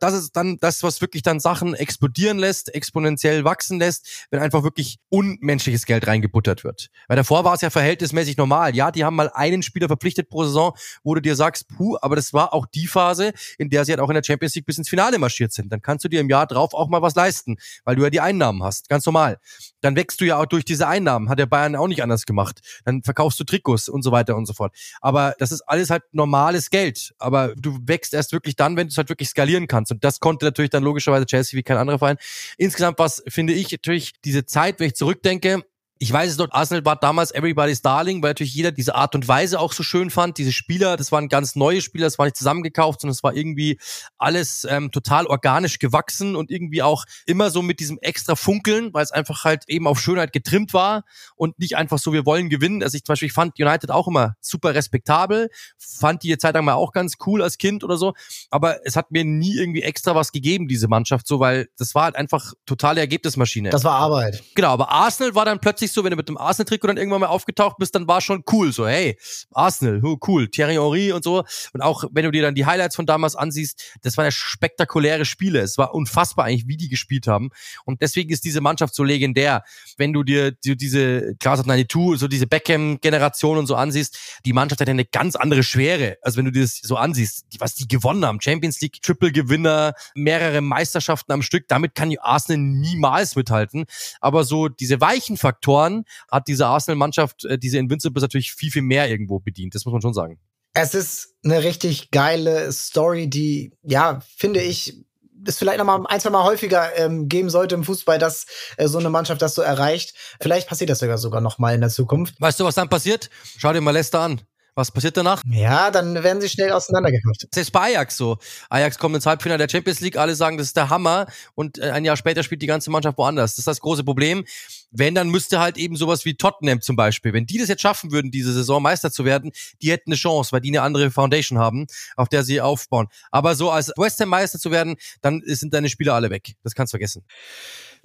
Das 0.00 0.12
ist 0.12 0.32
dann 0.36 0.58
das, 0.60 0.82
was 0.82 1.00
wirklich 1.00 1.22
dann 1.22 1.38
Sachen 1.38 1.72
explodieren 1.74 2.38
lässt, 2.38 2.74
exponentiell 2.74 3.44
wachsen 3.44 3.78
lässt, 3.78 4.26
wenn 4.30 4.40
einfach 4.40 4.64
wirklich 4.64 4.98
unmenschliches 5.08 5.86
Geld 5.86 6.06
reingebuttert 6.06 6.64
wird. 6.64 6.90
Weil 7.06 7.16
davor 7.16 7.44
war 7.44 7.54
es 7.54 7.60
ja 7.60 7.70
verhältnismäßig 7.70 8.36
normal. 8.36 8.74
Ja, 8.74 8.90
die 8.90 9.04
haben 9.04 9.14
mal 9.14 9.30
einen 9.32 9.62
Spieler 9.62 9.86
verpflichtet 9.86 10.28
pro 10.28 10.44
Saison, 10.44 10.76
wo 11.04 11.14
du 11.14 11.22
dir 11.22 11.36
sagst, 11.36 11.68
puh, 11.68 11.96
aber 12.02 12.16
das 12.16 12.32
war 12.32 12.52
auch 12.52 12.66
die 12.66 12.88
Phase, 12.88 13.32
in 13.56 13.70
der 13.70 13.84
sie 13.84 13.92
halt 13.92 14.00
auch 14.00 14.10
in 14.10 14.14
der 14.14 14.24
Champions 14.24 14.54
League 14.56 14.66
bis 14.66 14.78
ins 14.78 14.88
Finale 14.88 15.18
marschiert 15.18 15.52
sind. 15.52 15.72
Dann 15.72 15.80
kannst 15.80 16.04
du 16.04 16.08
dir 16.08 16.20
im 16.20 16.28
Jahr 16.28 16.46
drauf 16.46 16.74
auch 16.74 16.88
mal 16.88 17.00
was 17.00 17.14
leisten, 17.14 17.56
weil 17.84 17.94
du 17.94 18.02
ja 18.02 18.10
die 18.10 18.20
Einnahmen 18.20 18.64
hast. 18.64 18.88
Ganz 18.88 19.06
normal. 19.06 19.38
Dann 19.80 19.94
wächst 19.96 20.20
du 20.20 20.24
ja 20.24 20.38
auch 20.38 20.46
durch 20.46 20.64
diese 20.64 20.88
Einnahmen. 20.88 21.28
Hat 21.28 21.38
der 21.38 21.46
Bayern 21.46 21.76
auch 21.76 21.88
nicht 21.88 22.02
anders 22.02 22.26
gemacht. 22.26 22.60
Dann 22.84 23.02
verkaufst 23.02 23.38
du 23.38 23.44
Trikots 23.44 23.88
und 23.88 24.02
so 24.02 24.10
weiter 24.10 24.36
und 24.36 24.46
so 24.46 24.54
fort. 24.54 24.74
Aber 25.00 25.34
das 25.44 25.52
ist 25.52 25.62
alles 25.62 25.90
halt 25.90 26.02
normales 26.12 26.70
Geld. 26.70 27.12
Aber 27.18 27.54
du 27.56 27.78
wächst 27.84 28.14
erst 28.14 28.32
wirklich 28.32 28.56
dann, 28.56 28.76
wenn 28.76 28.86
du 28.86 28.92
es 28.92 28.96
halt 28.96 29.10
wirklich 29.10 29.28
skalieren 29.28 29.66
kannst. 29.66 29.92
Und 29.92 30.02
das 30.02 30.20
konnte 30.20 30.46
natürlich 30.46 30.70
dann 30.70 30.82
logischerweise 30.82 31.26
Chelsea 31.26 31.58
wie 31.58 31.62
kein 31.62 31.76
anderer 31.76 31.98
Verein. 31.98 32.16
Insgesamt 32.56 32.98
was 32.98 33.22
finde 33.28 33.52
ich 33.52 33.70
natürlich 33.72 34.12
diese 34.24 34.46
Zeit, 34.46 34.80
wenn 34.80 34.86
ich 34.86 34.94
zurückdenke, 34.94 35.62
ich 35.98 36.12
weiß 36.12 36.32
es 36.32 36.38
noch, 36.38 36.50
Arsenal 36.50 36.84
war 36.84 36.96
damals 36.96 37.32
Everybody's 37.32 37.80
Darling, 37.80 38.22
weil 38.22 38.30
natürlich 38.30 38.54
jeder 38.54 38.72
diese 38.72 38.96
Art 38.96 39.14
und 39.14 39.28
Weise 39.28 39.60
auch 39.60 39.72
so 39.72 39.84
schön 39.84 40.10
fand. 40.10 40.38
Diese 40.38 40.52
Spieler, 40.52 40.96
das 40.96 41.12
waren 41.12 41.28
ganz 41.28 41.54
neue 41.54 41.80
Spieler, 41.80 42.06
das 42.06 42.18
war 42.18 42.26
nicht 42.26 42.36
zusammengekauft, 42.36 43.00
sondern 43.00 43.12
es 43.12 43.22
war 43.22 43.34
irgendwie 43.34 43.78
alles 44.18 44.66
ähm, 44.68 44.90
total 44.90 45.26
organisch 45.26 45.78
gewachsen 45.78 46.34
und 46.34 46.50
irgendwie 46.50 46.82
auch 46.82 47.04
immer 47.26 47.50
so 47.50 47.62
mit 47.62 47.78
diesem 47.78 47.98
extra 48.02 48.34
Funkeln, 48.34 48.92
weil 48.92 49.04
es 49.04 49.12
einfach 49.12 49.44
halt 49.44 49.64
eben 49.68 49.86
auf 49.86 50.00
Schönheit 50.00 50.32
getrimmt 50.32 50.74
war 50.74 51.04
und 51.36 51.58
nicht 51.60 51.76
einfach 51.76 51.98
so, 51.98 52.12
wir 52.12 52.26
wollen 52.26 52.50
gewinnen. 52.50 52.82
Also 52.82 52.96
ich 52.96 53.04
zum 53.04 53.12
Beispiel, 53.12 53.28
ich 53.28 53.32
fand 53.32 53.58
United 53.58 53.90
auch 53.90 54.08
immer 54.08 54.34
super 54.40 54.74
respektabel, 54.74 55.48
fand 55.78 56.24
die 56.24 56.36
Zeit 56.38 56.54
lang 56.54 56.64
mal 56.64 56.74
auch 56.74 56.92
ganz 56.92 57.14
cool 57.24 57.40
als 57.40 57.56
Kind 57.56 57.84
oder 57.84 57.96
so, 57.96 58.14
aber 58.50 58.84
es 58.84 58.96
hat 58.96 59.12
mir 59.12 59.24
nie 59.24 59.56
irgendwie 59.56 59.82
extra 59.82 60.16
was 60.16 60.32
gegeben, 60.32 60.66
diese 60.66 60.88
Mannschaft, 60.88 61.28
so, 61.28 61.38
weil 61.38 61.68
das 61.78 61.94
war 61.94 62.04
halt 62.04 62.16
einfach 62.16 62.52
totale 62.66 63.00
Ergebnismaschine. 63.00 63.70
Das 63.70 63.84
war 63.84 63.94
Arbeit. 63.94 64.42
Genau, 64.56 64.70
aber 64.70 64.90
Arsenal 64.90 65.34
war 65.36 65.44
dann 65.44 65.60
plötzlich 65.60 65.83
so, 65.92 66.04
wenn 66.04 66.10
du 66.10 66.16
mit 66.16 66.28
dem 66.28 66.38
Arsenal-Trikot 66.38 66.88
dann 66.88 66.96
irgendwann 66.96 67.20
mal 67.20 67.26
aufgetaucht 67.26 67.76
bist, 67.78 67.94
dann 67.94 68.08
war 68.08 68.20
schon 68.20 68.44
cool. 68.52 68.72
So, 68.72 68.86
hey, 68.86 69.18
Arsenal, 69.52 70.00
cool, 70.26 70.48
Thierry 70.48 70.74
Henry 70.74 71.12
und 71.12 71.24
so. 71.24 71.44
Und 71.72 71.80
auch 71.80 72.04
wenn 72.12 72.24
du 72.24 72.30
dir 72.30 72.42
dann 72.42 72.54
die 72.54 72.66
Highlights 72.66 72.96
von 72.96 73.06
damals 73.06 73.36
ansiehst, 73.36 73.98
das 74.02 74.16
waren 74.16 74.26
ja 74.26 74.30
spektakuläre 74.30 75.24
Spiele. 75.24 75.60
Es 75.60 75.78
war 75.78 75.94
unfassbar 75.94 76.46
eigentlich, 76.46 76.68
wie 76.68 76.76
die 76.76 76.88
gespielt 76.88 77.26
haben. 77.26 77.50
Und 77.84 78.02
deswegen 78.02 78.30
ist 78.30 78.44
diese 78.44 78.60
Mannschaft 78.60 78.94
so 78.94 79.04
legendär. 79.04 79.62
Wenn 79.96 80.12
du 80.12 80.22
dir 80.22 80.52
die, 80.52 80.76
diese 80.76 81.34
Class 81.36 81.60
of 81.60 81.66
92, 81.66 82.18
so 82.18 82.28
diese 82.28 82.46
Beckham-Generation 82.46 83.58
und 83.58 83.66
so 83.66 83.74
ansiehst, 83.74 84.16
die 84.44 84.52
Mannschaft 84.52 84.80
hat 84.80 84.88
ja 84.88 84.92
eine 84.92 85.04
ganz 85.04 85.36
andere 85.36 85.62
Schwere. 85.62 86.16
Also 86.22 86.38
wenn 86.38 86.46
du 86.46 86.52
dir 86.52 86.62
das 86.62 86.78
so 86.82 86.96
ansiehst, 86.96 87.46
was 87.58 87.74
die 87.74 87.88
gewonnen 87.88 88.24
haben. 88.24 88.40
Champions 88.40 88.80
League, 88.80 89.02
Triple-Gewinner, 89.02 89.94
mehrere 90.14 90.60
Meisterschaften 90.60 91.32
am 91.32 91.42
Stück. 91.42 91.68
Damit 91.68 91.94
kann 91.94 92.10
die 92.10 92.20
Arsenal 92.20 92.58
niemals 92.58 93.36
mithalten. 93.36 93.84
Aber 94.20 94.44
so 94.44 94.68
diese 94.68 95.00
weichen 95.00 95.36
Faktoren, 95.36 95.73
Jahren 95.80 96.04
hat 96.30 96.48
diese 96.48 96.66
Arsenal-Mannschaft, 96.66 97.44
äh, 97.44 97.58
diese 97.58 97.78
Invincibles 97.78 98.22
natürlich 98.22 98.52
viel, 98.52 98.70
viel 98.70 98.82
mehr 98.82 99.08
irgendwo 99.08 99.38
bedient. 99.40 99.74
Das 99.74 99.84
muss 99.84 99.92
man 99.92 100.02
schon 100.02 100.14
sagen. 100.14 100.38
Es 100.74 100.94
ist 100.94 101.34
eine 101.44 101.62
richtig 101.62 102.10
geile 102.10 102.72
Story, 102.72 103.28
die, 103.28 103.72
ja, 103.82 104.20
finde 104.36 104.60
ich, 104.60 105.04
es 105.46 105.58
vielleicht 105.58 105.78
noch 105.78 105.84
mal 105.84 106.04
ein, 106.06 106.20
zwei 106.20 106.30
Mal 106.30 106.44
häufiger 106.44 106.96
ähm, 106.96 107.28
geben 107.28 107.50
sollte 107.50 107.74
im 107.74 107.84
Fußball, 107.84 108.18
dass 108.18 108.46
äh, 108.76 108.88
so 108.88 108.98
eine 108.98 109.10
Mannschaft 109.10 109.42
das 109.42 109.54
so 109.54 109.62
erreicht. 109.62 110.14
Vielleicht 110.40 110.68
passiert 110.68 110.90
das 110.90 110.98
sogar 110.98 111.18
sogar 111.18 111.40
noch 111.40 111.58
mal 111.58 111.74
in 111.74 111.80
der 111.80 111.90
Zukunft. 111.90 112.40
Weißt 112.40 112.58
du, 112.58 112.64
was 112.64 112.74
dann 112.74 112.88
passiert? 112.88 113.30
Schau 113.58 113.72
dir 113.72 113.80
mal 113.80 113.90
Leicester 113.90 114.20
an. 114.20 114.40
Was 114.76 114.90
passiert 114.90 115.16
danach? 115.16 115.40
Ja, 115.48 115.92
dann 115.92 116.22
werden 116.24 116.40
sie 116.40 116.48
schnell 116.48 116.72
auseinandergekauft. 116.72 117.46
Das 117.50 117.62
ist 117.62 117.70
bei 117.70 117.94
Ajax 117.94 118.16
so. 118.16 118.38
Ajax 118.70 118.98
kommt 118.98 119.14
ins 119.14 119.24
Halbfinale 119.24 119.58
der 119.58 119.68
Champions 119.68 120.00
League, 120.00 120.16
alle 120.16 120.34
sagen, 120.34 120.58
das 120.58 120.68
ist 120.68 120.76
der 120.76 120.90
Hammer 120.90 121.26
und 121.54 121.78
äh, 121.78 121.90
ein 121.90 122.04
Jahr 122.04 122.16
später 122.16 122.42
spielt 122.42 122.60
die 122.60 122.66
ganze 122.66 122.90
Mannschaft 122.90 123.16
woanders. 123.16 123.52
Das 123.52 123.58
ist 123.58 123.68
das 123.68 123.80
große 123.80 124.02
Problem. 124.02 124.44
Wenn, 124.90 125.14
dann 125.14 125.28
müsste 125.28 125.60
halt 125.60 125.76
eben 125.76 125.96
sowas 125.96 126.24
wie 126.24 126.34
Tottenham 126.34 126.80
zum 126.80 126.96
Beispiel, 126.96 127.32
wenn 127.32 127.46
die 127.46 127.58
das 127.58 127.68
jetzt 127.68 127.82
schaffen 127.82 128.10
würden, 128.10 128.30
diese 128.30 128.52
Saison 128.52 128.82
Meister 128.82 129.12
zu 129.12 129.24
werden, 129.24 129.52
die 129.80 129.90
hätten 129.92 130.10
eine 130.10 130.16
Chance, 130.16 130.50
weil 130.52 130.60
die 130.60 130.70
eine 130.70 130.82
andere 130.82 131.10
Foundation 131.10 131.58
haben, 131.58 131.86
auf 132.16 132.28
der 132.28 132.42
sie 132.42 132.60
aufbauen. 132.60 133.08
Aber 133.30 133.54
so 133.54 133.70
als 133.70 133.92
West 133.96 134.20
Ham 134.20 134.28
Meister 134.28 134.58
zu 134.58 134.70
werden, 134.72 134.96
dann 135.20 135.42
sind 135.44 135.72
deine 135.72 135.88
Spieler 135.88 136.14
alle 136.14 136.30
weg. 136.30 136.54
Das 136.64 136.74
kannst 136.74 136.92
du 136.92 136.96
vergessen. 136.96 137.24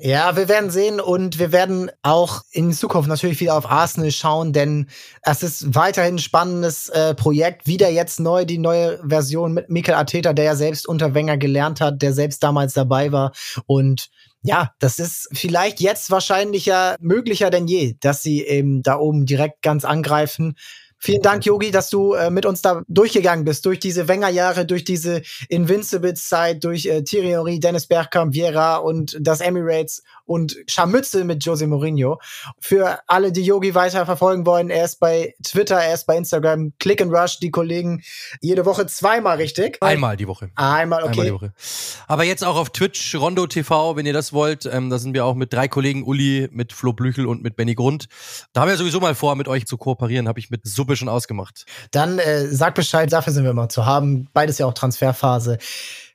Ja, 0.02 0.38
wir 0.38 0.48
werden 0.48 0.70
sehen 0.70 1.02
und 1.02 1.40
wir 1.40 1.52
werden 1.52 1.92
auch 2.04 2.44
in 2.52 2.72
Zukunft 2.72 3.10
natürlich 3.10 3.42
wieder 3.42 3.58
auf 3.58 3.70
Arsenal 3.70 4.12
schauen, 4.12 4.54
denn 4.54 4.88
es 5.24 5.44
ist 5.44 5.76
weiterhin 5.76 6.16
ein 6.16 6.20
spannendes 6.20 6.88
äh, 6.88 7.14
Projekt. 7.14 7.68
Wieder 7.68 7.90
jetzt 7.90 8.22
neu, 8.22 8.46
die 8.46 8.60
neue 8.60 8.98
Version 9.06 9.52
mit 9.54 9.70
Mikel 9.70 9.94
Arteta, 9.94 10.32
der 10.32 10.46
ja 10.46 10.56
selbst 10.56 10.88
unter 10.88 11.14
Wenger 11.16 11.36
gelernt 11.36 11.82
hat, 11.82 12.02
der 12.02 12.14
selbst 12.14 12.42
damals 12.44 12.72
dabei 12.72 13.12
war 13.12 13.34
und 13.66 14.10
ja, 14.42 14.72
das 14.80 15.00
ist 15.00 15.28
vielleicht 15.34 15.82
jetzt 15.82 16.12
wahrscheinlicher, 16.12 16.96
möglicher 17.02 17.50
denn 17.50 17.68
je, 17.68 17.98
dass 18.00 18.24
sie 18.24 18.46
eben 18.46 18.82
da 18.82 18.98
oben 18.98 19.26
direkt 19.26 19.62
ganz 19.62 19.84
angreifen. 19.84 20.56
Vielen 21.02 21.22
Dank, 21.22 21.46
Yogi, 21.46 21.72
dass 21.72 21.90
du 21.90 22.14
äh, 22.14 22.30
mit 22.30 22.46
uns 22.46 22.62
da 22.62 22.82
durchgegangen 22.90 23.46
bist, 23.46 23.66
durch 23.66 23.80
diese 23.80 24.10
Wenger-Jahre, 24.10 24.66
durch 24.66 24.84
diese 24.84 25.22
Invincibles-Zeit, 25.48 26.62
durch 26.66 26.86
äh, 26.88 27.04
Thierry 27.04 27.30
Henry, 27.30 27.60
Dennis 27.62 27.88
Bergkamp, 27.88 28.34
Viera 28.34 28.78
und 28.78 29.18
das 29.18 29.40
Emirates 29.40 30.04
und 30.26 30.58
Scharmützel 30.68 31.24
mit 31.24 31.46
Jose 31.46 31.68
Mourinho. 31.68 32.20
Für 32.60 33.00
alle, 33.08 33.32
die 33.32 33.44
Yogi 33.44 33.74
weiter 33.76 34.06
verfolgen 34.06 34.46
wollen, 34.46 34.70
er 34.70 34.84
ist 34.84 35.00
bei 35.00 35.36
Twitter, 35.42 35.78
er 35.78 35.94
ist 35.94 36.06
bei 36.06 36.18
Instagram, 36.18 36.74
Click 36.80 37.02
and 37.02 37.14
Rush, 37.14 37.40
die 37.40 37.50
Kollegen 37.50 38.04
jede 38.42 38.66
Woche 38.66 38.86
zweimal, 38.88 39.38
richtig? 39.38 39.78
Einmal 39.80 40.18
die 40.18 40.28
Woche. 40.28 40.52
Einmal, 40.56 41.04
okay. 41.04 41.12
Einmal 41.12 41.26
die 41.26 41.34
Woche. 41.34 41.54
Aber 42.08 42.26
jetzt 42.26 42.44
auch 42.44 42.58
auf 42.58 42.72
Twitch, 42.72 43.16
Rondo 43.16 43.48
TV, 43.48 43.96
wenn 43.96 44.06
ihr 44.06 44.14
das 44.14 44.34
wollt. 44.34 44.66
Ähm, 44.66 44.90
da 44.90 45.00
sind 45.00 45.14
wir 45.14 45.24
auch 45.24 45.36
mit 45.36 45.54
drei 45.54 45.70
Kollegen, 45.70 46.04
Uli, 46.04 46.50
mit 46.52 46.74
Flo 46.74 46.92
Blüchel 46.92 47.26
und 47.26 47.42
mit 47.42 47.56
Benny 47.56 47.74
Grund. 47.74 48.10
Da 48.52 48.62
haben 48.62 48.70
wir 48.70 48.76
sowieso 48.76 49.00
mal 49.00 49.16
vor, 49.16 49.36
mit 49.38 49.48
euch 49.48 49.66
zu 49.66 49.78
kooperieren, 49.78 50.28
habe 50.28 50.40
ich 50.40 50.50
mit 50.50 50.68
Sub 50.68 50.89
Gruppe 50.90 50.98
schon 50.98 51.10
ausgemacht. 51.10 51.66
Dann 51.92 52.18
äh, 52.18 52.48
sag 52.48 52.74
Bescheid, 52.74 53.12
dafür 53.14 53.32
sind 53.32 53.44
wir 53.44 53.52
immer 53.52 53.70
zu 53.70 53.86
haben. 53.86 54.28
Beides 54.34 54.58
ja 54.58 54.66
auch 54.66 54.74
Transferphase. 54.74 55.60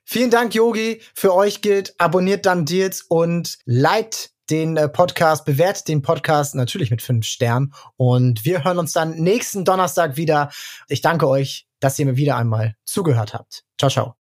Vielen 0.03 0.29
Dank, 0.29 0.53
Yogi. 0.53 1.01
Für 1.13 1.33
euch 1.33 1.61
gilt, 1.61 1.95
abonniert 1.97 2.45
dann 2.45 2.65
Deals 2.65 3.01
und 3.01 3.57
liked 3.65 4.31
den 4.49 4.77
äh, 4.77 4.89
Podcast, 4.89 5.45
bewertet 5.45 5.87
den 5.87 6.01
Podcast 6.01 6.55
natürlich 6.55 6.91
mit 6.91 7.01
fünf 7.01 7.25
Sternen. 7.25 7.73
Und 7.95 8.45
wir 8.45 8.63
hören 8.63 8.77
uns 8.77 8.91
dann 8.91 9.15
nächsten 9.15 9.65
Donnerstag 9.65 10.17
wieder. 10.17 10.51
Ich 10.89 11.01
danke 11.01 11.27
euch, 11.27 11.65
dass 11.79 11.97
ihr 11.97 12.05
mir 12.05 12.17
wieder 12.17 12.35
einmal 12.35 12.75
zugehört 12.83 13.33
habt. 13.33 13.63
Ciao, 13.79 13.89
ciao. 13.89 14.15